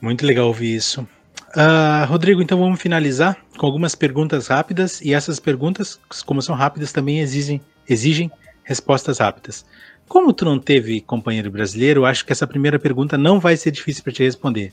Muito 0.01 0.25
legal 0.25 0.47
ouvir 0.47 0.75
isso. 0.75 1.07
Uh, 1.51 2.07
Rodrigo, 2.07 2.41
então 2.41 2.59
vamos 2.59 2.81
finalizar 2.81 3.37
com 3.59 3.67
algumas 3.67 3.95
perguntas 3.95 4.47
rápidas 4.47 5.01
e 5.01 5.13
essas 5.13 5.41
perguntas, 5.41 5.99
como 6.25 6.41
são 6.41 6.55
rápidas, 6.55 6.93
também 6.93 7.19
exigem, 7.19 7.61
exigem 7.89 8.31
respostas 8.63 9.19
rápidas. 9.19 9.65
Como 10.07 10.33
tu 10.33 10.45
não 10.45 10.59
teve 10.59 11.01
companheiro 11.01 11.51
brasileiro, 11.51 12.01
eu 12.01 12.07
acho 12.07 12.25
que 12.25 12.33
essa 12.33 12.47
primeira 12.47 12.79
pergunta 12.79 13.19
não 13.19 13.41
vai 13.41 13.57
ser 13.57 13.73
difícil 13.73 14.03
para 14.05 14.13
te 14.13 14.23
responder. 14.23 14.73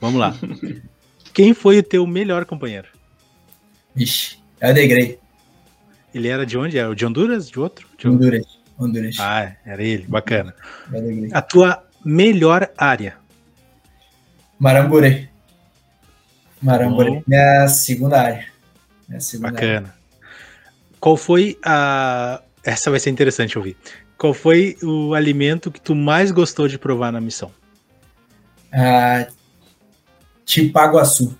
Vamos 0.00 0.20
lá. 0.20 0.36
Quem 1.32 1.54
foi 1.54 1.78
o 1.78 1.82
teu 1.82 2.06
melhor 2.06 2.44
companheiro? 2.44 2.88
É 4.60 4.70
o 4.70 4.74
Degrei. 4.74 5.18
Ele 6.18 6.28
era 6.28 6.44
de 6.44 6.58
onde? 6.58 6.76
Era 6.76 6.94
de 6.94 7.06
Honduras? 7.06 7.48
De 7.48 7.60
outro? 7.60 7.86
De 7.96 8.08
Honduras. 8.08 8.58
Honduras. 8.76 9.16
Ah, 9.20 9.52
era 9.64 9.82
ele. 9.82 10.04
Bacana. 10.08 10.52
É 10.92 11.28
A 11.32 11.40
tua 11.40 11.84
melhor 12.04 12.68
área? 12.76 13.16
Maramburê. 14.58 15.28
Maramburê. 16.60 17.22
Minha 17.24 17.68
segunda 17.68 18.20
área. 18.20 18.46
Minha 19.08 19.20
segunda 19.20 19.52
Bacana. 19.52 19.88
Área. 19.88 19.94
Qual 20.98 21.16
foi 21.16 21.56
a. 21.64 22.42
Essa 22.64 22.90
vai 22.90 22.98
ser 22.98 23.10
interessante 23.10 23.56
ouvir. 23.56 23.76
Qual 24.16 24.34
foi 24.34 24.76
o 24.82 25.14
alimento 25.14 25.70
que 25.70 25.80
tu 25.80 25.94
mais 25.94 26.32
gostou 26.32 26.66
de 26.66 26.76
provar 26.76 27.12
na 27.12 27.20
missão? 27.20 27.52
Ah, 28.72 29.28
Tipaguaçu. 30.44 31.38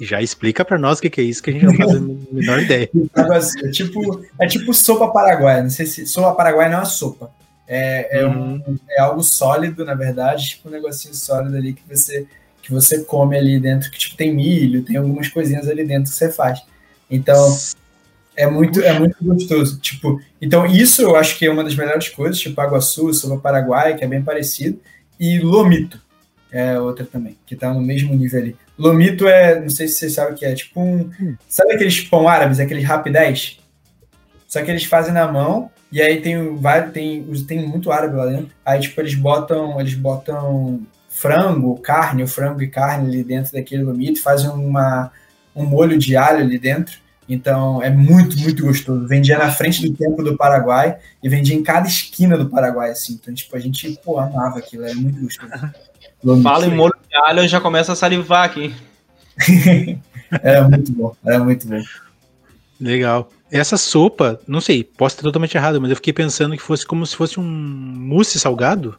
Já 0.00 0.22
explica 0.22 0.64
para 0.64 0.78
nós 0.78 0.98
o 0.98 1.02
que, 1.02 1.10
que, 1.10 1.20
é 1.20 1.24
isso, 1.24 1.42
que 1.42 1.50
a 1.50 1.52
gente 1.52 1.66
não 1.66 1.74
faz 1.76 1.94
a 1.94 2.00
menor 2.00 2.60
ideia. 2.60 2.88
é 3.64 3.70
tipo, 3.70 4.24
é 4.38 4.46
tipo 4.46 4.72
sopa 4.72 5.08
paraguaia. 5.08 5.62
Não 5.62 5.70
sei 5.70 5.86
se 5.86 6.06
sopa 6.06 6.34
paraguaia 6.34 6.70
não 6.70 6.76
é 6.76 6.80
uma 6.80 6.86
sopa. 6.86 7.30
É, 7.68 8.20
é, 8.20 8.26
uhum. 8.26 8.62
um, 8.66 8.78
é 8.90 9.00
algo 9.00 9.22
sólido, 9.22 9.84
na 9.84 9.94
verdade, 9.94 10.48
tipo 10.48 10.68
um 10.68 10.72
negocinho 10.72 11.14
sólido 11.14 11.56
ali 11.56 11.72
que 11.72 11.82
você 11.88 12.26
que 12.62 12.70
você 12.70 13.02
come 13.04 13.36
ali 13.38 13.58
dentro, 13.58 13.90
que 13.90 13.98
tipo 13.98 14.16
tem 14.16 14.34
milho, 14.34 14.82
tem 14.82 14.96
algumas 14.96 15.28
coisinhas 15.28 15.68
ali 15.68 15.84
dentro 15.84 16.10
que 16.10 16.16
você 16.16 16.30
faz. 16.30 16.62
Então 17.10 17.56
é 18.34 18.46
muito 18.46 18.80
é 18.80 18.98
muito 18.98 19.16
gostoso. 19.22 19.78
Tipo, 19.78 20.20
então 20.40 20.66
isso 20.66 21.02
eu 21.02 21.14
acho 21.14 21.38
que 21.38 21.46
é 21.46 21.50
uma 21.50 21.62
das 21.62 21.76
melhores 21.76 22.08
coisas, 22.08 22.38
tipo 22.38 22.60
aguaçu, 22.60 23.12
sopa 23.14 23.40
paraguaia, 23.40 23.96
que 23.96 24.04
é 24.04 24.08
bem 24.08 24.22
parecido, 24.22 24.80
e 25.18 25.38
lomito 25.38 26.00
é 26.52 26.78
outra 26.78 27.04
também, 27.04 27.36
que 27.46 27.54
tá 27.54 27.72
no 27.72 27.80
mesmo 27.80 28.14
nível 28.14 28.40
ali. 28.40 28.56
Lomito 28.80 29.28
é, 29.28 29.60
não 29.60 29.68
sei 29.68 29.86
se 29.86 29.98
você 29.98 30.08
sabe 30.08 30.32
o 30.32 30.34
que 30.34 30.46
é, 30.46 30.54
tipo 30.54 30.80
um. 30.80 31.10
Hum. 31.20 31.36
Sabe 31.46 31.74
aqueles 31.74 32.00
pão 32.00 32.26
árabes, 32.26 32.58
aqueles 32.58 32.82
rapidez? 32.82 33.58
Só 34.48 34.62
que 34.62 34.70
eles 34.70 34.84
fazem 34.84 35.12
na 35.12 35.30
mão, 35.30 35.70
e 35.92 36.00
aí 36.00 36.22
tem 36.22 36.56
vários, 36.56 36.92
tem, 36.92 37.22
tem 37.46 37.68
muito 37.68 37.92
árabe 37.92 38.16
lá 38.16 38.26
dentro. 38.26 38.50
Aí, 38.64 38.80
tipo, 38.80 38.98
eles 39.00 39.14
botam, 39.14 39.78
eles 39.78 39.94
botam 39.94 40.80
frango, 41.10 41.76
carne, 41.80 42.22
o 42.22 42.26
frango 42.26 42.62
e 42.62 42.68
carne 42.68 43.08
ali 43.08 43.22
dentro 43.22 43.52
daquele 43.52 43.82
lomito, 43.82 44.22
fazem 44.22 44.48
uma, 44.48 45.12
um 45.54 45.66
molho 45.66 45.98
de 45.98 46.16
alho 46.16 46.40
ali 46.40 46.58
dentro. 46.58 46.98
Então 47.28 47.82
é 47.82 47.90
muito, 47.90 48.38
muito 48.38 48.64
gostoso. 48.64 49.06
Vendia 49.06 49.36
na 49.36 49.52
frente 49.52 49.86
do 49.86 49.94
templo 49.94 50.24
do 50.24 50.36
Paraguai 50.38 50.96
e 51.22 51.28
vendia 51.28 51.54
em 51.54 51.62
cada 51.62 51.86
esquina 51.86 52.36
do 52.36 52.48
Paraguai, 52.48 52.90
assim. 52.90 53.18
Então, 53.20 53.32
tipo, 53.34 53.54
a 53.54 53.60
gente, 53.60 54.00
pô, 54.02 54.18
amava 54.18 54.58
aquilo, 54.58 54.84
era 54.84 54.94
muito 54.94 55.20
gostoso. 55.20 55.52
Fala 56.42 56.66
em 56.66 56.74
molho 56.74 56.94
alho, 57.16 57.40
eu 57.40 57.48
já 57.48 57.60
começo 57.60 57.90
a 57.92 57.96
salivar 57.96 58.44
aqui. 58.44 58.74
era 60.42 60.68
muito 60.68 60.92
bom, 60.92 61.16
era 61.24 61.38
muito 61.38 61.66
bom. 61.66 61.82
Legal. 62.80 63.28
Essa 63.50 63.76
sopa, 63.76 64.40
não 64.46 64.60
sei, 64.60 64.84
posso 64.84 65.14
estar 65.14 65.22
totalmente 65.24 65.56
errado, 65.56 65.80
mas 65.80 65.90
eu 65.90 65.96
fiquei 65.96 66.12
pensando 66.12 66.56
que 66.56 66.62
fosse 66.62 66.86
como 66.86 67.04
se 67.04 67.16
fosse 67.16 67.40
um 67.40 67.44
mousse 67.44 68.38
salgado. 68.38 68.98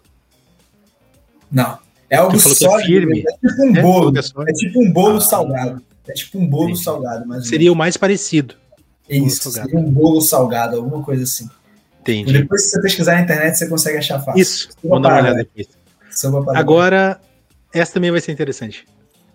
Não. 1.51 1.79
É 2.09 2.17
algo 2.17 2.37
sólido, 2.37 2.81
é 2.81 2.85
firme. 2.85 3.23
É 3.25 3.47
tipo 3.47 3.63
um 3.63 3.75
é, 3.75 3.81
bolo. 3.81 4.13
É, 4.17 4.53
tipo 4.53 4.81
um 4.81 4.91
bolo 4.91 5.17
ah, 5.17 5.21
salgado. 5.21 5.81
É 6.07 6.11
tipo 6.11 6.37
um 6.37 6.45
bolo 6.45 6.65
entendi. 6.65 6.83
salgado. 6.83 7.25
Mas 7.25 7.47
Seria 7.47 7.71
o 7.71 7.75
mais 7.75 7.95
parecido. 7.95 8.55
Isso, 9.07 9.49
seria 9.49 9.79
um 9.79 9.89
bolo 9.89 10.21
salgado, 10.21 10.75
alguma 10.75 11.01
coisa 11.03 11.23
assim. 11.23 11.49
Entendi. 12.01 12.29
E 12.29 12.33
depois, 12.39 12.63
se 12.63 12.71
você 12.71 12.81
pesquisar 12.81 13.13
na 13.13 13.21
internet, 13.21 13.57
você 13.57 13.67
consegue 13.67 13.97
achar 13.97 14.19
fácil. 14.19 14.41
Isso, 14.41 14.69
vamos 14.83 15.03
dar 15.03 15.09
uma 15.09 15.21
olhada 15.21 15.37
depois. 15.37 15.69
Agora, 16.55 17.19
essa 17.73 17.93
também 17.93 18.11
vai 18.11 18.19
ser 18.19 18.31
interessante. 18.31 18.85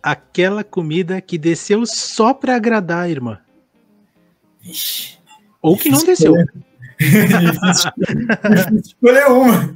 Aquela 0.03 0.63
comida 0.63 1.21
que 1.21 1.39
desceu 1.39 1.85
só 1.87 2.35
para 2.35 2.57
agradar 2.57 3.05
a 3.05 3.09
irmã. 3.09 3.39
Ixi, 4.63 5.19
Ou 5.63 5.77
que 5.77 5.91
não 5.91 6.05
desceu. 6.05 6.35
escolher 8.83 9.27
uma. 9.27 9.75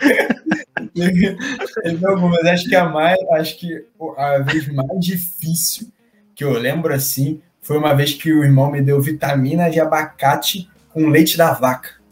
mas 2.30 2.46
acho 2.46 2.68
que 2.68 2.74
a 2.74 2.88
mais, 2.88 3.18
acho 3.32 3.58
que 3.58 3.84
a 4.16 4.38
vez 4.38 4.68
mais 4.68 5.04
difícil 5.04 5.88
que 6.34 6.44
eu 6.44 6.52
lembro 6.52 6.92
assim 6.92 7.40
foi 7.60 7.78
uma 7.78 7.94
vez 7.94 8.12
que 8.12 8.32
o 8.32 8.42
irmão 8.42 8.70
me 8.70 8.82
deu 8.82 9.00
vitamina 9.00 9.70
de 9.70 9.80
abacate 9.80 10.68
com 10.90 11.08
leite 11.08 11.36
da 11.36 11.52
vaca 11.52 12.02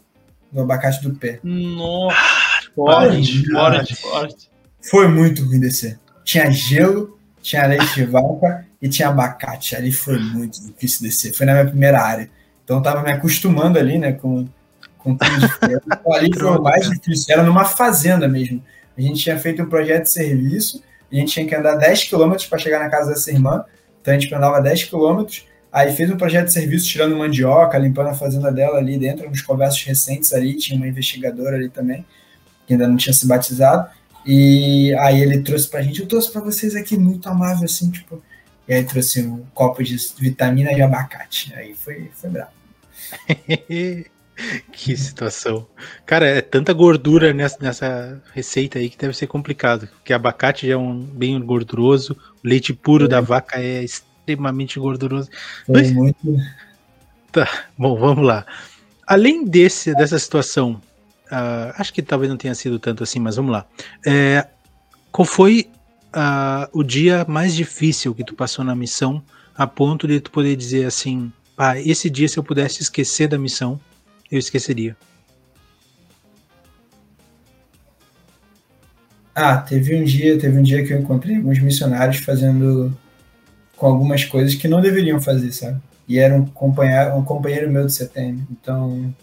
no 0.51 0.63
abacate 0.63 1.01
do 1.01 1.15
pé. 1.15 1.39
Nossa! 1.43 2.15
Forte, 2.75 3.49
forte, 3.49 3.95
forte. 3.95 4.50
Foi 4.81 5.07
muito 5.07 5.43
ruim 5.45 5.59
descer. 5.59 5.99
Tinha 6.23 6.49
gelo, 6.51 7.17
tinha 7.41 7.65
leite 7.65 7.93
de 7.95 8.05
vaca 8.05 8.65
e 8.81 8.89
tinha 8.89 9.09
abacate. 9.09 9.75
Ali 9.75 9.91
foi 9.91 10.19
muito 10.19 10.61
difícil 10.65 11.03
descer. 11.03 11.33
Foi 11.33 11.45
na 11.45 11.53
minha 11.53 11.65
primeira 11.67 12.01
área. 12.01 12.29
Então 12.63 12.77
eu 12.77 12.83
tava 12.83 13.03
me 13.03 13.11
acostumando 13.11 13.77
ali, 13.77 13.97
né, 13.97 14.13
com, 14.13 14.47
com 14.97 15.15
tudo 15.15 15.39
diferente. 15.39 15.83
Então, 15.85 16.13
ali 16.13 16.33
foi 16.33 16.57
o 16.57 16.61
mais 16.61 16.89
difícil. 16.89 17.33
Era 17.33 17.43
numa 17.43 17.65
fazenda 17.65 18.27
mesmo. 18.27 18.63
A 18.97 19.01
gente 19.01 19.21
tinha 19.21 19.37
feito 19.37 19.61
um 19.61 19.69
projeto 19.69 20.03
de 20.03 20.11
serviço, 20.11 20.83
a 21.11 21.15
gente 21.15 21.31
tinha 21.31 21.45
que 21.45 21.55
andar 21.55 21.75
10 21.75 22.05
quilômetros 22.05 22.47
para 22.47 22.57
chegar 22.57 22.79
na 22.79 22.89
casa 22.89 23.09
dessa 23.09 23.31
irmã. 23.31 23.63
Então 24.01 24.13
a 24.13 24.19
gente 24.19 24.33
andava 24.33 24.59
10 24.59 24.85
quilômetros, 24.85 25.45
aí 25.71 25.93
fez 25.95 26.09
um 26.09 26.17
projeto 26.17 26.45
de 26.45 26.53
serviço 26.53 26.87
tirando 26.87 27.15
mandioca, 27.15 27.77
limpando 27.77 28.07
a 28.07 28.13
fazenda 28.13 28.51
dela 28.51 28.77
ali 28.77 28.97
dentro, 28.97 29.29
nos 29.29 29.41
conversos 29.41 29.83
recentes 29.83 30.33
ali, 30.33 30.55
tinha 30.55 30.77
uma 30.77 30.87
investigadora 30.87 31.55
ali 31.55 31.69
também 31.69 32.05
que 32.65 32.73
ainda 32.73 32.87
não 32.87 32.95
tinha 32.95 33.13
se 33.13 33.27
batizado. 33.27 33.89
E 34.25 34.93
aí 34.99 35.21
ele 35.21 35.41
trouxe 35.41 35.67
pra 35.67 35.81
gente, 35.81 36.01
eu 36.01 36.07
trouxe 36.07 36.31
pra 36.31 36.41
vocês 36.41 36.75
aqui, 36.75 36.97
muito 36.97 37.27
amável, 37.27 37.65
assim, 37.65 37.89
tipo. 37.89 38.21
E 38.67 38.73
aí 38.73 38.83
trouxe 38.83 39.21
um 39.21 39.43
copo 39.53 39.83
de 39.83 39.97
vitamina 40.19 40.73
de 40.73 40.81
abacate. 40.81 41.53
Aí 41.55 41.73
foi, 41.75 42.11
foi 42.13 42.29
bravo. 42.29 42.51
que 44.71 44.95
situação. 44.95 45.67
Cara, 46.05 46.27
é 46.27 46.41
tanta 46.41 46.71
gordura 46.73 47.33
nessa, 47.33 47.57
nessa 47.59 48.21
receita 48.33 48.79
aí 48.79 48.89
que 48.89 48.97
deve 48.97 49.15
ser 49.15 49.27
complicado. 49.27 49.87
Porque 49.87 50.13
abacate 50.13 50.67
já 50.67 50.73
é 50.73 50.77
um 50.77 50.99
bem 50.99 51.39
gorduroso, 51.39 52.15
o 52.43 52.47
leite 52.47 52.73
puro 52.73 53.05
é. 53.05 53.07
da 53.07 53.21
vaca 53.21 53.59
é 53.59 53.83
extremamente 53.83 54.79
gorduroso. 54.79 55.29
Foi 55.65 55.81
Mas, 55.81 55.91
muito. 55.91 56.37
Tá, 57.31 57.65
bom, 57.77 57.97
vamos 57.97 58.25
lá. 58.25 58.45
Além 59.07 59.45
desse, 59.45 59.93
dessa 59.95 60.19
situação, 60.19 60.81
Uh, 61.31 61.71
acho 61.77 61.93
que 61.93 62.01
talvez 62.01 62.29
não 62.29 62.37
tenha 62.37 62.53
sido 62.53 62.77
tanto 62.77 63.03
assim, 63.03 63.19
mas 63.19 63.37
vamos 63.37 63.51
lá. 63.51 63.65
É, 64.05 64.45
qual 65.11 65.25
foi 65.25 65.69
uh, 66.13 66.67
o 66.73 66.83
dia 66.83 67.25
mais 67.27 67.55
difícil 67.55 68.13
que 68.13 68.23
tu 68.23 68.35
passou 68.35 68.65
na 68.65 68.75
missão, 68.75 69.23
a 69.55 69.65
ponto 69.65 70.07
de 70.07 70.19
tu 70.19 70.29
poder 70.29 70.55
dizer 70.55 70.85
assim, 70.85 71.31
ah, 71.57 71.79
esse 71.79 72.09
dia 72.09 72.27
se 72.27 72.37
eu 72.37 72.43
pudesse 72.43 72.81
esquecer 72.81 73.27
da 73.27 73.37
missão, 73.37 73.79
eu 74.29 74.39
esqueceria? 74.39 74.95
Ah, 79.33 79.57
teve 79.57 79.95
um 79.95 80.03
dia, 80.03 80.37
teve 80.37 80.57
um 80.57 80.63
dia 80.63 80.85
que 80.85 80.93
eu 80.93 80.99
encontrei 80.99 81.37
alguns 81.37 81.59
missionários 81.59 82.17
fazendo 82.17 82.95
com 83.77 83.85
algumas 83.85 84.25
coisas 84.25 84.55
que 84.55 84.67
não 84.67 84.81
deveriam 84.81 85.21
fazer, 85.21 85.51
sabe? 85.53 85.81
E 86.07 86.19
era 86.19 86.35
um 86.35 86.45
companheiro, 86.45 87.15
um 87.15 87.23
companheiro 87.23 87.71
meu 87.71 87.85
de 87.85 87.93
setembro. 87.93 88.45
Então, 88.51 89.13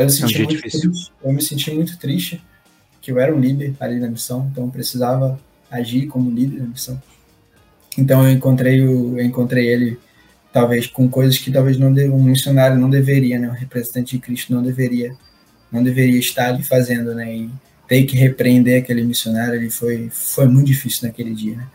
eu 0.00 0.06
me, 0.06 0.12
senti 0.12 0.36
é 0.36 0.42
um 0.42 0.44
muito 0.44 0.60
triste, 0.60 1.12
eu 1.22 1.32
me 1.32 1.42
senti 1.42 1.70
muito 1.72 1.98
triste, 1.98 2.42
que 3.00 3.10
eu 3.10 3.18
era 3.18 3.34
um 3.34 3.40
líder 3.40 3.74
ali 3.80 3.98
na 3.98 4.08
missão, 4.08 4.48
então 4.50 4.64
eu 4.64 4.70
precisava 4.70 5.38
agir 5.70 6.06
como 6.06 6.30
líder 6.30 6.60
na 6.60 6.66
missão. 6.66 7.00
Então 7.96 8.24
eu 8.24 8.30
encontrei, 8.30 8.80
o, 8.86 9.18
eu 9.18 9.24
encontrei 9.24 9.66
ele, 9.68 9.98
talvez, 10.52 10.86
com 10.86 11.08
coisas 11.08 11.38
que 11.38 11.50
talvez 11.50 11.76
não 11.76 11.88
um 11.88 12.22
missionário 12.22 12.78
não 12.78 12.88
deveria, 12.88 13.38
né? 13.38 13.48
Um 13.48 13.52
representante 13.54 14.16
de 14.16 14.22
Cristo 14.22 14.54
não 14.54 14.62
deveria, 14.62 15.14
não 15.70 15.82
deveria 15.82 16.18
estar 16.18 16.48
ali 16.48 16.62
fazendo, 16.62 17.14
né? 17.14 17.34
E 17.34 17.50
ter 17.88 18.04
que 18.04 18.16
repreender 18.16 18.82
aquele 18.82 19.02
missionário, 19.02 19.54
ele 19.54 19.70
foi, 19.70 20.08
foi 20.10 20.46
muito 20.46 20.66
difícil 20.66 21.08
naquele 21.08 21.34
dia, 21.34 21.56
né? 21.56 21.66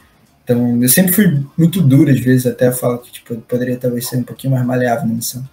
Então, 0.44 0.82
eu 0.82 0.88
sempre 0.88 1.12
fui 1.12 1.44
muito 1.58 1.82
duro, 1.82 2.12
às 2.12 2.20
vezes, 2.20 2.46
até 2.46 2.72
falo 2.72 3.00
que 3.00 3.12
tipo, 3.12 3.36
poderia 3.36 3.78
talvez 3.78 4.08
ser 4.08 4.18
um 4.18 4.24
pouquinho 4.24 4.54
mais 4.54 4.66
maleável 4.66 5.08
na 5.08 5.14
missão. 5.16 5.44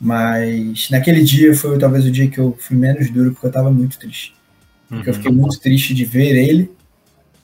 Mas 0.00 0.90
naquele 0.90 1.22
dia 1.22 1.54
foi 1.54 1.78
talvez 1.78 2.04
o 2.04 2.10
dia 2.10 2.28
que 2.28 2.38
eu 2.38 2.56
fui 2.58 2.76
menos 2.76 3.10
duro, 3.10 3.32
porque 3.32 3.46
eu 3.46 3.50
estava 3.50 3.70
muito 3.70 3.98
triste. 3.98 4.34
Porque 4.88 5.08
uhum. 5.08 5.08
eu 5.08 5.14
fiquei 5.14 5.32
muito 5.32 5.58
triste 5.58 5.94
de 5.94 6.04
ver 6.04 6.36
ele 6.36 6.70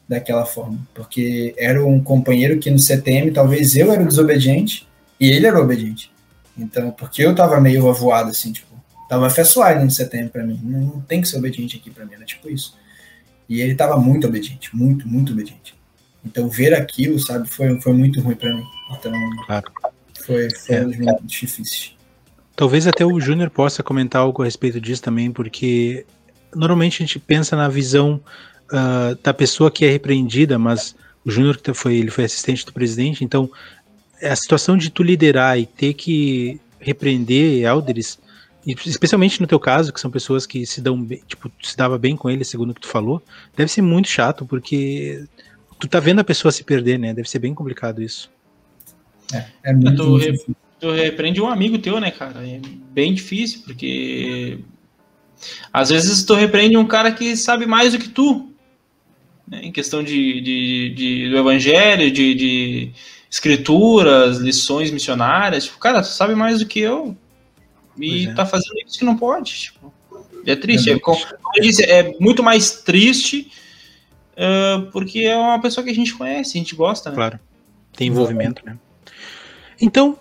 daquela 0.09 0.45
forma. 0.45 0.79
Porque 0.95 1.55
era 1.57 1.85
um 1.85 2.03
companheiro 2.03 2.59
que 2.59 2.71
no 2.71 2.79
CTM 2.79 3.31
talvez 3.31 3.75
eu 3.77 3.91
era 3.91 4.03
o 4.03 4.07
desobediente 4.07 4.87
e 5.19 5.31
ele 5.31 5.47
era 5.47 5.59
o 5.59 5.63
obediente. 5.63 6.13
Então, 6.57 6.91
porque 6.91 7.23
eu 7.23 7.35
tava 7.35 7.61
meio 7.61 7.89
avoado, 7.89 8.31
assim, 8.31 8.53
tipo, 8.53 8.69
tava 9.09 9.31
fessuado 9.31 9.83
no 9.83 9.91
CTM 9.91 10.29
para 10.29 10.45
mim. 10.45 10.61
Não, 10.63 10.81
não, 10.81 11.01
tem 11.01 11.21
que 11.21 11.29
ser 11.29 11.39
obediente 11.39 11.77
aqui 11.77 11.91
para 11.91 12.05
mim, 12.05 12.15
era 12.15 12.25
tipo 12.25 12.51
isso. 12.51 12.77
E 13.49 13.61
ele 13.61 13.75
tava 13.75 13.97
muito 13.97 14.27
obediente, 14.27 14.75
muito, 14.77 15.09
muito 15.09 15.33
obediente. 15.33 15.75
Então, 16.25 16.49
ver 16.49 16.75
aquilo, 16.75 17.19
sabe, 17.19 17.49
foi, 17.49 17.81
foi 17.81 17.93
muito 17.95 18.21
ruim 18.21 18.37
para 18.37 18.55
mim. 18.55 18.65
Então, 18.91 19.13
claro. 19.47 19.73
Foi, 20.25 20.49
foi 20.51 20.77
é. 20.77 20.83
um 20.83 20.89
dos 20.89 20.99
momentos 20.99 21.33
difíceis. 21.33 21.97
Talvez 22.55 22.87
até 22.87 23.05
o 23.05 23.19
Júnior 23.19 23.51
possa 23.51 23.83
comentar 23.83 24.23
algo 24.23 24.43
a 24.43 24.45
respeito 24.45 24.81
disso 24.81 25.03
também, 25.03 25.33
porque 25.33 26.05
normalmente 26.55 27.03
a 27.03 27.07
gente 27.07 27.19
pensa 27.19 27.57
na 27.57 27.69
visão 27.69 28.21
uh, 28.71 29.19
da 29.23 29.33
pessoa 29.33 29.71
que 29.71 29.85
é 29.85 29.91
repreendida, 29.91 30.59
mas 30.59 30.95
o 31.25 31.31
Júnior 31.31 31.57
que 31.57 31.73
foi, 31.73 31.97
ele 31.97 32.11
foi 32.11 32.25
assistente 32.25 32.67
do 32.67 32.73
presidente, 32.73 33.25
então 33.25 33.51
a 34.23 34.37
situação 34.37 34.77
de 34.77 34.91
tu 34.91 35.03
liderar 35.03 35.59
e 35.59 35.67
ter 35.67 35.95
que 35.95 36.61
repreender 36.79 37.65
elders, 37.65 38.19
especialmente 38.67 39.41
no 39.41 39.47
teu 39.47 39.59
caso, 39.59 39.93
que 39.93 40.01
são 40.01 40.11
pessoas 40.11 40.47
que 40.47 40.67
se 40.67 40.81
dão 40.81 41.01
bem, 41.03 41.23
tipo, 41.27 41.51
se 41.63 41.77
dava 41.77 41.99
bem 41.99 42.17
com 42.17 42.31
ele, 42.31 42.45
segundo 42.45 42.71
o 42.71 42.75
que 42.75 42.81
tu 42.81 42.89
falou, 42.89 43.23
deve 43.57 43.71
ser 43.71 43.83
muito 43.83 44.09
chato, 44.09 44.45
porque 44.45 45.25
tu 45.79 45.89
tá 45.89 45.99
vendo 45.99 46.21
a 46.21 46.25
pessoa 46.25 46.53
se 46.53 46.63
perder, 46.63 46.99
né? 46.99 47.13
Deve 47.13 47.29
ser 47.29 47.39
bem 47.39 47.55
complicado 47.55 48.03
isso. 48.03 48.31
É, 49.33 49.47
é 49.65 49.73
muito 49.73 50.17
re, 50.17 50.39
tu 50.83 50.91
repreende 50.91 51.41
um 51.41 51.47
amigo 51.47 51.79
teu, 51.79 52.01
né, 52.01 52.11
cara? 52.11 52.45
É 52.45 52.61
bem 52.91 53.15
difícil, 53.15 53.63
porque 53.65 54.59
às 55.73 55.91
vezes 55.91 56.25
tu 56.25 56.35
repreende 56.35 56.77
um 56.77 56.85
cara 56.85 57.13
que 57.13 57.37
sabe 57.37 57.67
mais 57.67 57.93
do 57.93 58.01
que 58.01 58.09
tu, 58.09 58.53
né? 59.47 59.61
em 59.63 59.71
questão 59.71 60.03
de, 60.03 60.41
de, 60.41 60.91
de 60.91 61.31
do 61.31 61.39
evangelho, 61.39 62.11
de, 62.11 62.35
de 62.35 62.91
escrituras, 63.31 64.39
lições 64.39 64.91
missionárias. 64.91 65.67
Tipo, 65.67 65.79
cara, 65.79 66.03
tu 66.03 66.09
sabe 66.09 66.35
mais 66.35 66.59
do 66.59 66.67
que 66.67 66.81
eu 66.81 67.17
e 67.97 68.27
é. 68.27 68.35
tá 68.35 68.45
fazendo 68.45 68.75
isso 68.85 68.99
que 68.99 69.05
não 69.05 69.17
pode. 69.17 69.53
Tipo, 69.53 69.95
é 70.45 70.57
triste. 70.57 70.91
É, 70.91 70.99
como, 70.99 71.25
eu 71.55 71.63
disse, 71.63 71.85
é 71.85 72.13
muito 72.19 72.43
mais 72.43 72.83
triste 72.83 73.53
uh, 74.33 74.91
porque 74.91 75.21
é 75.21 75.37
uma 75.37 75.61
pessoa 75.61 75.85
que 75.85 75.91
a 75.91 75.95
gente 75.95 76.13
conhece, 76.13 76.59
a 76.59 76.61
gente 76.61 76.75
gosta, 76.75 77.11
né? 77.11 77.15
Claro. 77.15 77.41
Tem 77.97 78.09
envolvimento, 78.09 78.67
né? 78.67 78.77
Então, 79.81 80.19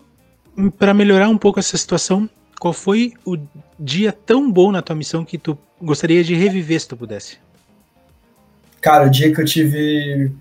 para 0.77 0.93
melhorar 0.93 1.29
um 1.29 1.37
pouco 1.37 1.59
essa 1.59 1.77
situação, 1.77 2.29
qual 2.59 2.73
foi 2.73 3.13
o 3.25 3.37
dia 3.79 4.11
tão 4.11 4.51
bom 4.51 4.71
na 4.71 4.81
tua 4.81 4.95
missão 4.95 5.25
que 5.25 5.37
tu 5.37 5.57
gostaria 5.81 6.23
de 6.23 6.35
reviver 6.35 6.79
se 6.79 6.87
tu 6.87 6.97
pudesse? 6.97 7.37
Cara, 8.79 9.05
o 9.05 9.09
dia 9.09 9.33
que 9.33 9.41
eu 9.41 9.45
tive. 9.45 10.31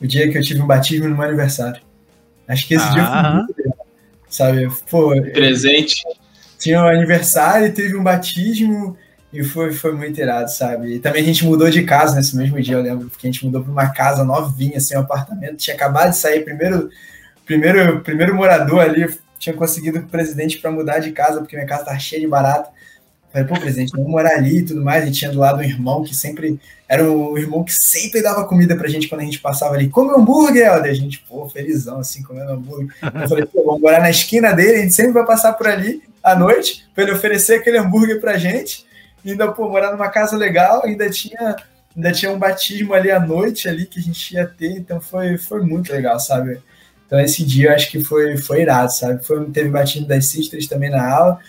O 0.00 0.06
dia 0.06 0.30
que 0.30 0.38
eu 0.38 0.42
tive 0.42 0.62
um 0.62 0.66
batismo 0.66 1.08
no 1.08 1.14
meu 1.14 1.24
aniversário. 1.24 1.82
Acho 2.48 2.66
que 2.66 2.74
esse 2.74 2.86
ah. 2.86 2.90
dia 2.92 3.04
foi 3.04 3.32
muito 3.32 3.58
legal. 3.58 3.86
Sabe? 4.28 4.68
Pô, 4.90 5.10
Presente. 5.32 6.02
Tinha 6.58 6.82
um 6.82 6.88
aniversário 6.88 7.66
e 7.66 7.72
teve 7.72 7.96
um 7.96 8.02
batismo 8.02 8.96
e 9.32 9.44
foi, 9.44 9.72
foi 9.72 9.92
muito 9.92 10.20
irado, 10.20 10.50
sabe? 10.50 10.94
E 10.94 10.98
também 10.98 11.22
a 11.22 11.24
gente 11.24 11.44
mudou 11.44 11.70
de 11.70 11.84
casa 11.84 12.16
nesse 12.16 12.36
mesmo 12.36 12.60
dia, 12.60 12.74
eu 12.74 12.82
lembro, 12.82 13.08
porque 13.08 13.26
a 13.26 13.30
gente 13.30 13.44
mudou 13.44 13.62
para 13.62 13.70
uma 13.70 13.88
casa 13.90 14.24
novinha, 14.24 14.76
assim, 14.78 14.96
um 14.96 15.00
apartamento. 15.00 15.56
Tinha 15.56 15.76
acabado 15.76 16.10
de 16.10 16.16
sair, 16.16 16.44
primeiro, 16.44 16.90
primeiro, 17.46 18.00
primeiro 18.00 18.34
morador 18.34 18.80
ali, 18.80 19.06
tinha 19.40 19.56
conseguido 19.56 19.98
o 19.98 20.02
presidente 20.02 20.58
para 20.58 20.70
mudar 20.70 20.98
de 20.98 21.12
casa, 21.12 21.40
porque 21.40 21.56
minha 21.56 21.66
casa 21.66 21.86
tá 21.86 21.98
cheia 21.98 22.20
de 22.20 22.28
barato. 22.28 22.70
Falei, 23.32 23.48
pô, 23.48 23.58
presidente, 23.58 23.92
vamos 23.92 24.10
morar 24.10 24.36
ali 24.36 24.58
e 24.58 24.62
tudo 24.64 24.84
mais. 24.84 25.08
E 25.08 25.10
tinha 25.10 25.30
do 25.30 25.38
lado 25.38 25.60
um 25.60 25.62
irmão 25.62 26.04
que 26.04 26.14
sempre. 26.14 26.60
Era 26.86 27.10
o 27.10 27.38
irmão 27.38 27.64
que 27.64 27.72
sempre 27.72 28.20
dava 28.22 28.44
comida 28.44 28.76
pra 28.76 28.88
gente 28.88 29.08
quando 29.08 29.22
a 29.22 29.24
gente 29.24 29.40
passava 29.40 29.74
ali. 29.76 29.88
Come 29.88 30.12
hambúrguer, 30.12 30.66
Helder. 30.66 30.90
A 30.90 30.94
gente, 30.94 31.20
pô, 31.20 31.48
felizão, 31.48 32.00
assim, 32.00 32.22
comendo 32.22 32.52
hambúrguer. 32.52 32.94
Eu 33.02 33.28
falei, 33.28 33.46
pô, 33.46 33.64
vamos 33.64 33.80
morar 33.80 34.00
na 34.00 34.10
esquina 34.10 34.52
dele, 34.52 34.78
a 34.78 34.82
gente 34.82 34.94
sempre 34.94 35.12
vai 35.12 35.24
passar 35.24 35.54
por 35.54 35.68
ali 35.68 36.02
à 36.22 36.34
noite, 36.34 36.86
pra 36.94 37.04
ele 37.04 37.12
oferecer 37.12 37.54
aquele 37.54 37.78
hambúrguer 37.78 38.20
pra 38.20 38.36
gente. 38.36 38.84
E 39.24 39.30
ainda, 39.30 39.50
pô, 39.50 39.68
morar 39.68 39.92
numa 39.92 40.08
casa 40.08 40.36
legal, 40.36 40.84
ainda 40.84 41.08
tinha. 41.08 41.56
Ainda 41.96 42.12
tinha 42.12 42.30
um 42.30 42.38
batismo 42.38 42.94
ali 42.94 43.10
à 43.10 43.18
noite 43.18 43.68
ali 43.68 43.84
que 43.84 43.98
a 43.98 44.02
gente 44.02 44.34
ia 44.34 44.46
ter, 44.46 44.76
então 44.76 45.00
foi, 45.00 45.36
foi 45.36 45.60
muito 45.60 45.92
legal, 45.92 46.20
sabe? 46.20 46.60
Então 47.10 47.18
esse 47.18 47.44
dia 47.44 47.70
eu 47.70 47.74
acho 47.74 47.90
que 47.90 47.98
foi, 47.98 48.36
foi 48.36 48.62
irado, 48.62 48.92
sabe? 48.92 49.26
Foi, 49.26 49.44
teve 49.50 49.68
batismo 49.68 50.06
das 50.06 50.26
sisters 50.26 50.68
também 50.68 50.90
na 50.90 51.12
aula. 51.12 51.40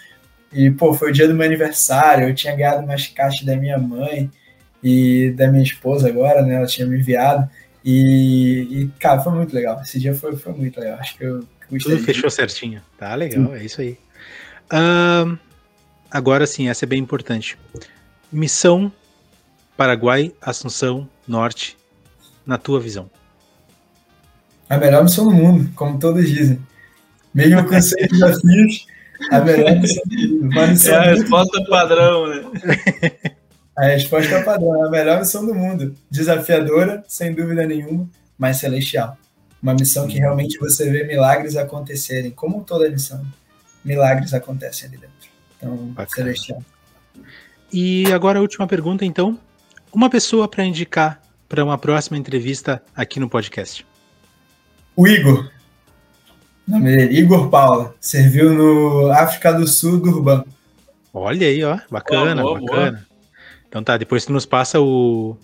E, 0.51 0.71
pô, 0.71 0.91
foi 0.91 1.11
o 1.11 1.13
dia 1.13 1.27
do 1.27 1.35
meu 1.35 1.45
aniversário, 1.45 2.27
eu 2.27 2.33
tinha 2.33 2.55
ganhado 2.55 2.83
umas 2.83 3.05
caixas 3.05 3.45
da 3.45 3.55
minha 3.55 3.77
mãe 3.77 4.27
e 4.83 5.31
da 5.37 5.47
minha 5.51 5.61
esposa 5.61 6.07
agora, 6.09 6.41
né? 6.41 6.55
Ela 6.55 6.65
tinha 6.65 6.87
me 6.87 6.97
enviado. 6.97 7.47
E, 7.85 8.67
e 8.71 8.89
cara, 8.99 9.21
foi 9.21 9.33
muito 9.33 9.53
legal. 9.53 9.79
Esse 9.83 9.99
dia 9.99 10.15
foi, 10.15 10.35
foi 10.35 10.51
muito 10.51 10.79
legal. 10.79 10.97
Acho 10.97 11.15
que 11.15 11.23
eu, 11.23 11.43
eu 11.71 11.79
Tudo 11.79 11.99
fechou 11.99 12.31
certinho. 12.31 12.81
Tá 12.97 13.13
legal, 13.13 13.53
é 13.53 13.63
isso 13.63 13.81
aí. 13.81 13.99
Agora 16.09 16.47
sim, 16.47 16.69
essa 16.69 16.85
é 16.85 16.87
bem 16.87 16.99
importante. 16.99 17.55
Missão 18.31 18.91
Paraguai, 19.77 20.33
Assunção, 20.41 21.07
Norte, 21.27 21.77
na 22.47 22.57
tua 22.57 22.79
visão. 22.79 23.09
A 24.71 24.77
melhor 24.77 25.03
missão 25.03 25.25
do 25.25 25.31
mundo, 25.31 25.69
como 25.75 25.99
todos 25.99 26.29
dizem. 26.29 26.57
Mesmo 27.33 27.67
com 27.67 27.81
seis 27.81 28.07
desafios, 28.07 28.87
a 29.29 29.41
melhor 29.41 29.75
missão 29.75 30.01
do 30.05 30.45
mundo. 30.45 30.55
é 30.55 30.95
a 30.95 31.01
resposta 31.01 31.57
muito... 31.57 31.69
padrão, 31.69 32.27
né? 32.27 33.11
A 33.75 33.85
resposta 33.87 34.33
é 34.33 34.43
padrão, 34.43 34.85
a 34.85 34.89
melhor 34.89 35.19
missão 35.19 35.45
do 35.45 35.53
mundo. 35.53 35.93
Desafiadora, 36.09 37.03
sem 37.05 37.33
dúvida 37.33 37.67
nenhuma, 37.67 38.09
mas 38.37 38.57
celestial. 38.57 39.17
Uma 39.61 39.73
missão 39.73 40.07
que 40.07 40.17
realmente 40.17 40.57
você 40.57 40.89
vê 40.89 41.03
milagres 41.03 41.57
acontecerem, 41.57 42.31
como 42.31 42.63
toda 42.63 42.89
missão. 42.89 43.21
Milagres 43.83 44.33
acontecem 44.33 44.87
ali 44.87 44.99
dentro. 44.99 45.29
Então, 45.57 45.75
Bacana. 45.87 46.15
celestial. 46.15 46.63
E 47.73 48.05
agora 48.13 48.39
a 48.39 48.41
última 48.41 48.65
pergunta, 48.67 49.03
então. 49.03 49.37
Uma 49.91 50.09
pessoa 50.09 50.47
para 50.47 50.63
indicar 50.63 51.21
para 51.49 51.61
uma 51.61 51.77
próxima 51.77 52.17
entrevista 52.17 52.81
aqui 52.95 53.19
no 53.19 53.27
podcast. 53.27 53.85
O 54.95 55.07
Igor. 55.07 55.49
O 56.67 56.71
nome 56.71 56.95
dele, 56.95 57.19
Igor 57.19 57.49
Paula. 57.49 57.95
Serviu 57.99 58.53
no 58.53 59.11
África 59.11 59.51
do 59.53 59.67
Sul 59.67 59.99
do 59.99 60.09
Urbano. 60.09 60.45
Olha 61.13 61.47
aí, 61.47 61.63
ó. 61.63 61.79
Bacana, 61.89 62.41
boa, 62.41 62.59
boa, 62.59 62.69
bacana. 62.69 62.91
Boa. 62.91 63.05
Então 63.67 63.83
tá, 63.83 63.97
depois 63.97 64.25
tu 64.25 64.33
nos 64.33 64.45
passa 64.45 64.79
o, 64.79 65.37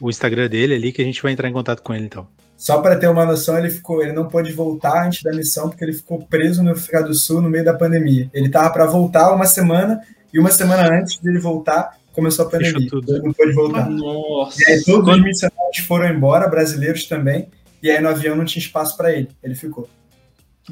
o 0.00 0.08
Instagram 0.08 0.48
dele 0.48 0.74
ali 0.74 0.92
que 0.92 1.02
a 1.02 1.04
gente 1.04 1.22
vai 1.22 1.32
entrar 1.32 1.48
em 1.48 1.52
contato 1.52 1.82
com 1.82 1.94
ele 1.94 2.06
então. 2.06 2.26
Só 2.56 2.80
para 2.80 2.96
ter 2.96 3.08
uma 3.08 3.24
noção, 3.24 3.56
ele 3.56 3.70
ficou, 3.70 4.02
ele 4.02 4.12
não 4.12 4.26
pôde 4.26 4.52
voltar 4.52 5.06
antes 5.06 5.22
da 5.22 5.32
missão 5.32 5.68
porque 5.68 5.84
ele 5.84 5.92
ficou 5.92 6.18
preso 6.26 6.62
no 6.62 6.72
África 6.72 7.02
do 7.02 7.14
Sul 7.14 7.40
no 7.40 7.48
meio 7.48 7.64
da 7.64 7.74
pandemia. 7.74 8.28
Ele 8.34 8.48
tava 8.48 8.70
para 8.70 8.86
voltar 8.86 9.32
uma 9.32 9.46
semana 9.46 10.00
e 10.32 10.40
uma 10.40 10.50
semana 10.50 10.98
antes 10.98 11.18
dele 11.18 11.38
voltar 11.38 11.96
começou 12.12 12.46
a 12.46 12.50
pandemia. 12.50 12.88
Ele 12.90 13.22
não 13.22 13.32
pôde 13.32 13.52
voltar. 13.52 13.88
Nossa. 13.88 14.60
E 14.60 14.72
aí 14.72 14.82
todos 14.82 15.14
os 15.14 15.22
missionários 15.22 15.78
foram 15.86 16.08
embora, 16.08 16.48
brasileiros 16.48 17.04
também. 17.04 17.48
E 17.82 17.90
aí 17.90 18.00
no 18.00 18.08
avião 18.08 18.36
não 18.36 18.44
tinha 18.44 18.62
espaço 18.62 18.96
para 18.96 19.12
ele. 19.12 19.28
Ele 19.42 19.54
ficou. 19.54 19.88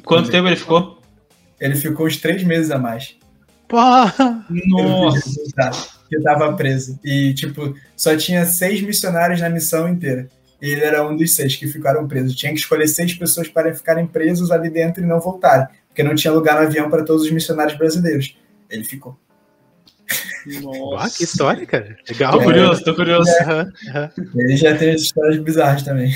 Quanto 0.04 0.30
tempo 0.30 0.46
ele 0.48 0.56
ficou? 0.56 1.00
Ele 1.60 1.74
ficou 1.74 2.06
uns 2.06 2.16
três 2.18 2.42
meses 2.44 2.70
a 2.70 2.78
mais. 2.78 3.16
Porra! 3.68 4.44
Nossa! 4.48 5.96
Que 6.08 6.20
tava 6.20 6.52
preso. 6.54 6.98
E, 7.04 7.34
tipo, 7.34 7.74
só 7.96 8.16
tinha 8.16 8.44
seis 8.44 8.80
missionários 8.80 9.40
na 9.40 9.48
missão 9.48 9.88
inteira. 9.88 10.28
E 10.60 10.70
ele 10.70 10.84
era 10.84 11.06
um 11.06 11.16
dos 11.16 11.34
seis 11.34 11.56
que 11.56 11.66
ficaram 11.66 12.06
presos. 12.06 12.34
Tinha 12.34 12.52
que 12.52 12.58
escolher 12.58 12.86
seis 12.86 13.14
pessoas 13.14 13.48
para 13.48 13.74
ficarem 13.74 14.06
presos 14.06 14.50
ali 14.50 14.70
dentro 14.70 15.02
e 15.02 15.06
não 15.06 15.20
voltarem. 15.20 15.66
Porque 15.88 16.02
não 16.02 16.14
tinha 16.14 16.32
lugar 16.32 16.60
no 16.60 16.66
avião 16.66 16.88
para 16.90 17.04
todos 17.04 17.24
os 17.24 17.30
missionários 17.30 17.76
brasileiros. 17.76 18.36
Ele 18.70 18.84
ficou. 18.84 19.18
Nossa. 20.62 21.06
Ah, 21.06 21.10
que 21.10 21.24
história, 21.24 21.66
cara. 21.66 21.96
Legal. 22.08 22.32
Tô 22.32 22.44
curioso, 22.44 22.84
tô 22.84 22.94
curioso. 22.94 23.30
É. 23.30 24.10
Uhum. 24.18 24.30
Ele 24.36 24.56
já 24.56 24.76
tem 24.76 24.94
histórias 24.94 25.38
bizarras 25.38 25.82
também. 25.82 26.14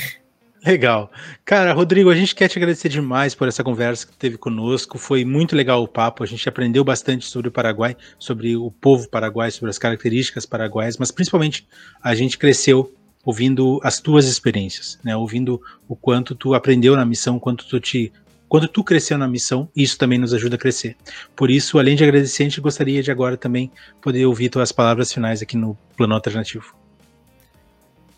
Legal. 0.64 1.10
Cara, 1.44 1.72
Rodrigo, 1.72 2.10
a 2.10 2.14
gente 2.14 2.34
quer 2.34 2.48
te 2.48 2.58
agradecer 2.58 2.88
demais 2.88 3.34
por 3.34 3.48
essa 3.48 3.64
conversa 3.64 4.06
que 4.06 4.16
teve 4.16 4.36
conosco. 4.36 4.98
Foi 4.98 5.24
muito 5.24 5.56
legal 5.56 5.82
o 5.82 5.88
papo. 5.88 6.22
A 6.22 6.26
gente 6.26 6.46
aprendeu 6.48 6.84
bastante 6.84 7.26
sobre 7.26 7.48
o 7.48 7.52
Paraguai, 7.52 7.96
sobre 8.18 8.56
o 8.56 8.70
povo 8.70 9.08
paraguai, 9.08 9.50
sobre 9.50 9.70
as 9.70 9.78
características 9.78 10.44
paraguaias, 10.44 10.98
mas 10.98 11.10
principalmente 11.10 11.66
a 12.02 12.14
gente 12.14 12.36
cresceu 12.36 12.94
ouvindo 13.24 13.80
as 13.82 14.00
tuas 14.00 14.26
experiências, 14.26 14.98
né? 15.02 15.16
Ouvindo 15.16 15.60
o 15.88 15.96
quanto 15.96 16.34
tu 16.34 16.54
aprendeu 16.54 16.94
na 16.94 17.04
missão, 17.04 17.38
quanto 17.38 17.66
tu 17.66 17.80
te 17.80 18.12
quando 18.48 18.66
tu 18.66 18.82
cresceu 18.82 19.16
na 19.16 19.28
missão, 19.28 19.68
isso 19.76 19.96
também 19.96 20.18
nos 20.18 20.34
ajuda 20.34 20.56
a 20.56 20.58
crescer. 20.58 20.96
Por 21.36 21.52
isso, 21.52 21.78
além 21.78 21.94
de 21.94 22.02
agradecer, 22.02 22.42
a 22.42 22.46
gente 22.48 22.60
gostaria 22.60 23.00
de 23.00 23.08
agora 23.08 23.36
também 23.36 23.70
poder 24.02 24.26
ouvir 24.26 24.48
tuas 24.48 24.72
palavras 24.72 25.12
finais 25.12 25.40
aqui 25.40 25.56
no 25.56 25.78
Plano 25.96 26.14
Alternativo. 26.14 26.79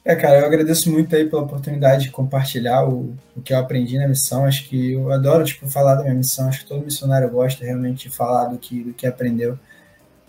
É, 0.04 0.16
cara, 0.16 0.40
eu 0.40 0.46
agradeço 0.46 0.90
muito 0.90 1.14
aí 1.14 1.28
pela 1.28 1.42
oportunidade 1.42 2.04
de 2.04 2.10
compartilhar 2.10 2.84
o, 2.88 3.16
o 3.36 3.40
que 3.40 3.52
eu 3.52 3.58
aprendi 3.58 3.96
na 3.98 4.08
missão. 4.08 4.44
Acho 4.44 4.68
que 4.68 4.92
eu 4.92 5.12
adoro, 5.12 5.44
tipo, 5.44 5.68
falar 5.70 5.94
da 5.94 6.02
minha 6.02 6.14
missão. 6.14 6.48
Acho 6.48 6.60
que 6.60 6.66
todo 6.66 6.84
missionário 6.84 7.30
gosta 7.30 7.64
realmente 7.64 8.08
de 8.08 8.14
falar 8.14 8.46
do 8.46 8.58
que, 8.58 8.82
do 8.82 8.92
que 8.92 9.06
aprendeu. 9.06 9.56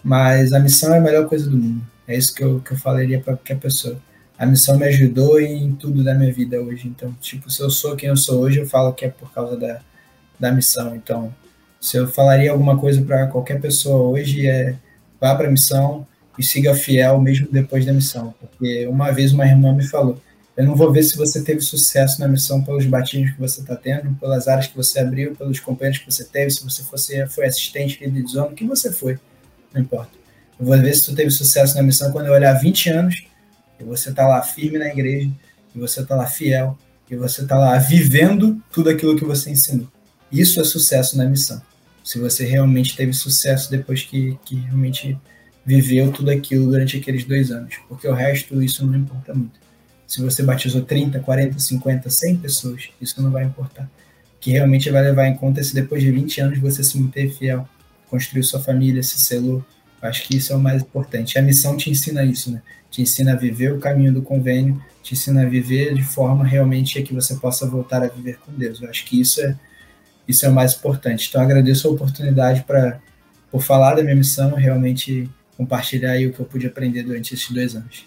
Mas 0.03 0.53
a 0.53 0.59
missão 0.59 0.93
é 0.93 0.99
a 0.99 1.01
melhor 1.01 1.27
coisa 1.27 1.49
do 1.49 1.57
mundo. 1.57 1.83
É 2.07 2.15
isso 2.15 2.35
que 2.35 2.43
eu, 2.43 2.59
que 2.59 2.73
eu 2.73 2.77
falaria 2.77 3.19
para 3.19 3.35
qualquer 3.35 3.57
pessoa. 3.59 3.97
A 4.37 4.45
missão 4.45 4.77
me 4.77 4.85
ajudou 4.85 5.39
em 5.39 5.73
tudo 5.73 6.03
da 6.03 6.13
minha 6.13 6.31
vida 6.31 6.61
hoje. 6.61 6.87
Então, 6.87 7.11
tipo, 7.19 7.49
se 7.49 7.61
eu 7.61 7.69
sou 7.71 7.95
quem 7.95 8.09
eu 8.09 8.17
sou 8.17 8.41
hoje, 8.41 8.59
eu 8.59 8.67
falo 8.67 8.93
que 8.93 9.05
é 9.05 9.09
por 9.09 9.31
causa 9.33 9.57
da, 9.57 9.79
da 10.39 10.51
missão. 10.51 10.95
Então, 10.95 11.33
se 11.81 11.97
eu 11.97 12.07
falaria 12.07 12.51
alguma 12.51 12.77
coisa 12.77 13.01
para 13.01 13.27
qualquer 13.27 13.59
pessoa 13.59 14.09
hoje, 14.09 14.47
é 14.47 14.75
vá 15.19 15.33
para 15.33 15.49
missão, 15.49 16.05
e 16.37 16.43
siga 16.43 16.73
fiel 16.73 17.19
mesmo 17.19 17.47
depois 17.51 17.85
da 17.85 17.93
missão. 17.93 18.33
Porque 18.39 18.87
uma 18.87 19.11
vez 19.11 19.31
uma 19.33 19.45
irmã 19.45 19.73
me 19.73 19.85
falou 19.85 20.21
Eu 20.55 20.65
não 20.65 20.75
vou 20.75 20.91
ver 20.91 21.03
se 21.03 21.17
você 21.17 21.41
teve 21.41 21.61
sucesso 21.61 22.19
na 22.19 22.27
missão 22.27 22.61
pelos 22.61 22.85
batismos 22.85 23.31
que 23.31 23.39
você 23.39 23.61
está 23.61 23.75
tendo, 23.75 24.13
pelas 24.15 24.47
áreas 24.47 24.67
que 24.67 24.75
você 24.75 24.99
abriu, 24.99 25.35
pelos 25.35 25.59
companheiros 25.59 25.99
que 25.99 26.11
você 26.11 26.23
teve, 26.23 26.51
se 26.51 26.63
você 26.63 26.83
fosse, 26.83 27.25
foi 27.27 27.45
assistente, 27.45 28.03
líder 28.03 28.23
de 28.23 28.31
zona, 28.31 28.47
o 28.47 28.53
que 28.53 28.65
você 28.65 28.91
foi, 28.91 29.17
não 29.73 29.81
importa. 29.81 30.11
Eu 30.59 30.65
vou 30.65 30.77
ver 30.77 30.93
se 30.93 31.05
tu 31.05 31.15
teve 31.15 31.31
sucesso 31.31 31.75
na 31.75 31.81
missão 31.81 32.11
quando 32.11 32.27
eu 32.27 32.33
olhar 32.33 32.53
20 32.53 32.89
anos 32.89 33.25
e 33.79 33.83
você 33.83 34.09
está 34.09 34.27
lá 34.27 34.41
firme 34.41 34.77
na 34.77 34.87
igreja, 34.87 35.29
e 35.75 35.79
você 35.79 36.01
está 36.01 36.15
lá 36.15 36.27
fiel, 36.27 36.77
e 37.09 37.15
você 37.15 37.41
está 37.41 37.57
lá 37.57 37.77
vivendo 37.77 38.61
tudo 38.71 38.89
aquilo 38.89 39.15
que 39.15 39.25
você 39.25 39.49
ensinou. 39.49 39.87
Isso 40.31 40.59
é 40.59 40.63
sucesso 40.63 41.17
na 41.17 41.25
missão. 41.25 41.61
Se 42.03 42.19
você 42.19 42.45
realmente 42.45 42.95
teve 42.95 43.13
sucesso 43.13 43.69
depois 43.69 44.03
que, 44.03 44.37
que 44.45 44.55
realmente 44.55 45.17
viveu 45.65 46.11
tudo 46.11 46.29
aquilo 46.29 46.67
durante 46.67 46.97
aqueles 46.97 47.23
dois 47.25 47.51
anos. 47.51 47.75
Porque 47.87 48.07
o 48.07 48.13
resto, 48.13 48.61
isso 48.61 48.85
não 48.85 48.97
importa 48.97 49.33
muito. 49.33 49.59
Se 50.05 50.21
você 50.21 50.43
batizou 50.43 50.81
30, 50.81 51.19
40, 51.19 51.57
50, 51.57 52.09
100 52.09 52.37
pessoas, 52.37 52.89
isso 53.01 53.21
não 53.21 53.31
vai 53.31 53.45
importar. 53.45 53.83
O 53.83 54.39
que 54.39 54.51
realmente 54.51 54.89
vai 54.89 55.01
levar 55.01 55.27
em 55.27 55.35
conta 55.35 55.61
é 55.61 55.63
se 55.63 55.73
depois 55.73 56.03
de 56.03 56.11
20 56.11 56.41
anos 56.41 56.59
você 56.59 56.83
se 56.83 56.99
manter 56.99 57.31
fiel, 57.33 57.67
construiu 58.09 58.43
sua 58.43 58.59
família, 58.59 59.01
se 59.01 59.19
selou. 59.19 59.63
Acho 60.01 60.27
que 60.27 60.35
isso 60.35 60.51
é 60.51 60.55
o 60.55 60.59
mais 60.59 60.81
importante. 60.81 61.39
A 61.39 61.41
missão 61.41 61.77
te 61.77 61.89
ensina 61.89 62.23
isso, 62.25 62.51
né? 62.51 62.61
Te 62.91 63.01
ensina 63.01 63.33
a 63.33 63.35
viver 63.35 63.73
o 63.73 63.79
caminho 63.79 64.13
do 64.13 64.21
convênio, 64.21 64.79
te 65.01 65.13
ensina 65.13 65.43
a 65.43 65.45
viver 65.45 65.93
de 65.95 66.03
forma 66.03 66.45
realmente 66.45 67.01
que 67.01 67.13
você 67.13 67.35
possa 67.35 67.65
voltar 67.65 68.03
a 68.03 68.07
viver 68.07 68.37
com 68.45 68.51
Deus. 68.51 68.81
Eu 68.81 68.89
acho 68.89 69.05
que 69.05 69.19
isso 69.19 69.41
é 69.41 69.55
isso 70.27 70.45
é 70.45 70.49
o 70.49 70.53
mais 70.53 70.73
importante. 70.73 71.27
Então 71.27 71.41
agradeço 71.41 71.87
a 71.87 71.91
oportunidade 71.91 72.63
para 72.63 72.99
por 73.51 73.61
falar 73.61 73.95
da 73.95 74.01
minha 74.03 74.15
missão, 74.15 74.55
realmente 74.55 75.29
compartilhar 75.57 76.11
aí 76.11 76.27
o 76.27 76.33
que 76.33 76.39
eu 76.39 76.45
pude 76.45 76.67
aprender 76.67 77.03
durante 77.03 77.33
esses 77.33 77.49
dois 77.49 77.75
anos. 77.75 78.05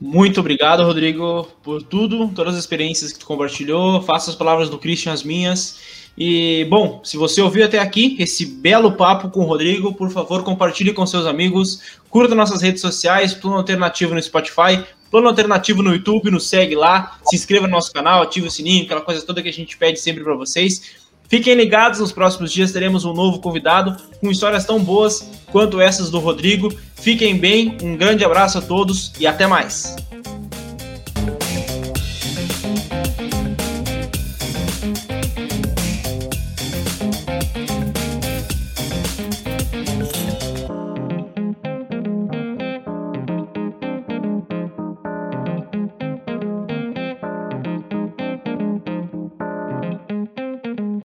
Muito 0.00 0.40
obrigado, 0.40 0.82
Rodrigo, 0.82 1.46
por 1.62 1.80
tudo, 1.80 2.28
todas 2.34 2.54
as 2.54 2.60
experiências 2.60 3.12
que 3.12 3.20
tu 3.20 3.26
compartilhou. 3.26 4.02
Faça 4.02 4.30
as 4.30 4.36
palavras 4.36 4.68
do 4.68 4.76
Christian 4.76 5.12
as 5.12 5.22
minhas. 5.22 5.78
E, 6.18 6.66
bom, 6.68 7.00
se 7.04 7.16
você 7.16 7.40
ouviu 7.40 7.64
até 7.64 7.78
aqui 7.78 8.16
esse 8.18 8.44
belo 8.44 8.92
papo 8.92 9.30
com 9.30 9.40
o 9.40 9.44
Rodrigo, 9.44 9.94
por 9.94 10.10
favor, 10.10 10.42
compartilhe 10.42 10.92
com 10.92 11.06
seus 11.06 11.24
amigos, 11.24 11.80
curta 12.10 12.34
nossas 12.34 12.60
redes 12.60 12.80
sociais, 12.80 13.32
Plano 13.32 13.56
Alternativo 13.56 14.12
no 14.12 14.20
Spotify, 14.20 14.84
Plano 15.10 15.28
Alternativo 15.28 15.82
no 15.82 15.92
YouTube, 15.92 16.30
nos 16.30 16.48
segue 16.48 16.74
lá, 16.74 17.18
se 17.22 17.36
inscreva 17.36 17.66
no 17.66 17.72
nosso 17.72 17.92
canal, 17.92 18.22
ative 18.22 18.48
o 18.48 18.50
sininho, 18.50 18.84
aquela 18.84 19.02
coisa 19.02 19.24
toda 19.24 19.42
que 19.42 19.48
a 19.48 19.52
gente 19.52 19.76
pede 19.76 20.00
sempre 20.00 20.24
para 20.24 20.34
vocês. 20.34 21.01
Fiquem 21.32 21.54
ligados, 21.54 21.98
nos 21.98 22.12
próximos 22.12 22.52
dias 22.52 22.72
teremos 22.72 23.06
um 23.06 23.14
novo 23.14 23.38
convidado 23.38 23.96
com 24.20 24.30
histórias 24.30 24.66
tão 24.66 24.78
boas 24.78 25.26
quanto 25.50 25.80
essas 25.80 26.10
do 26.10 26.18
Rodrigo. 26.18 26.70
Fiquem 26.94 27.38
bem, 27.38 27.74
um 27.82 27.96
grande 27.96 28.22
abraço 28.22 28.58
a 28.58 28.60
todos 28.60 29.14
e 29.18 29.26
até 29.26 29.46
mais. 29.46 29.96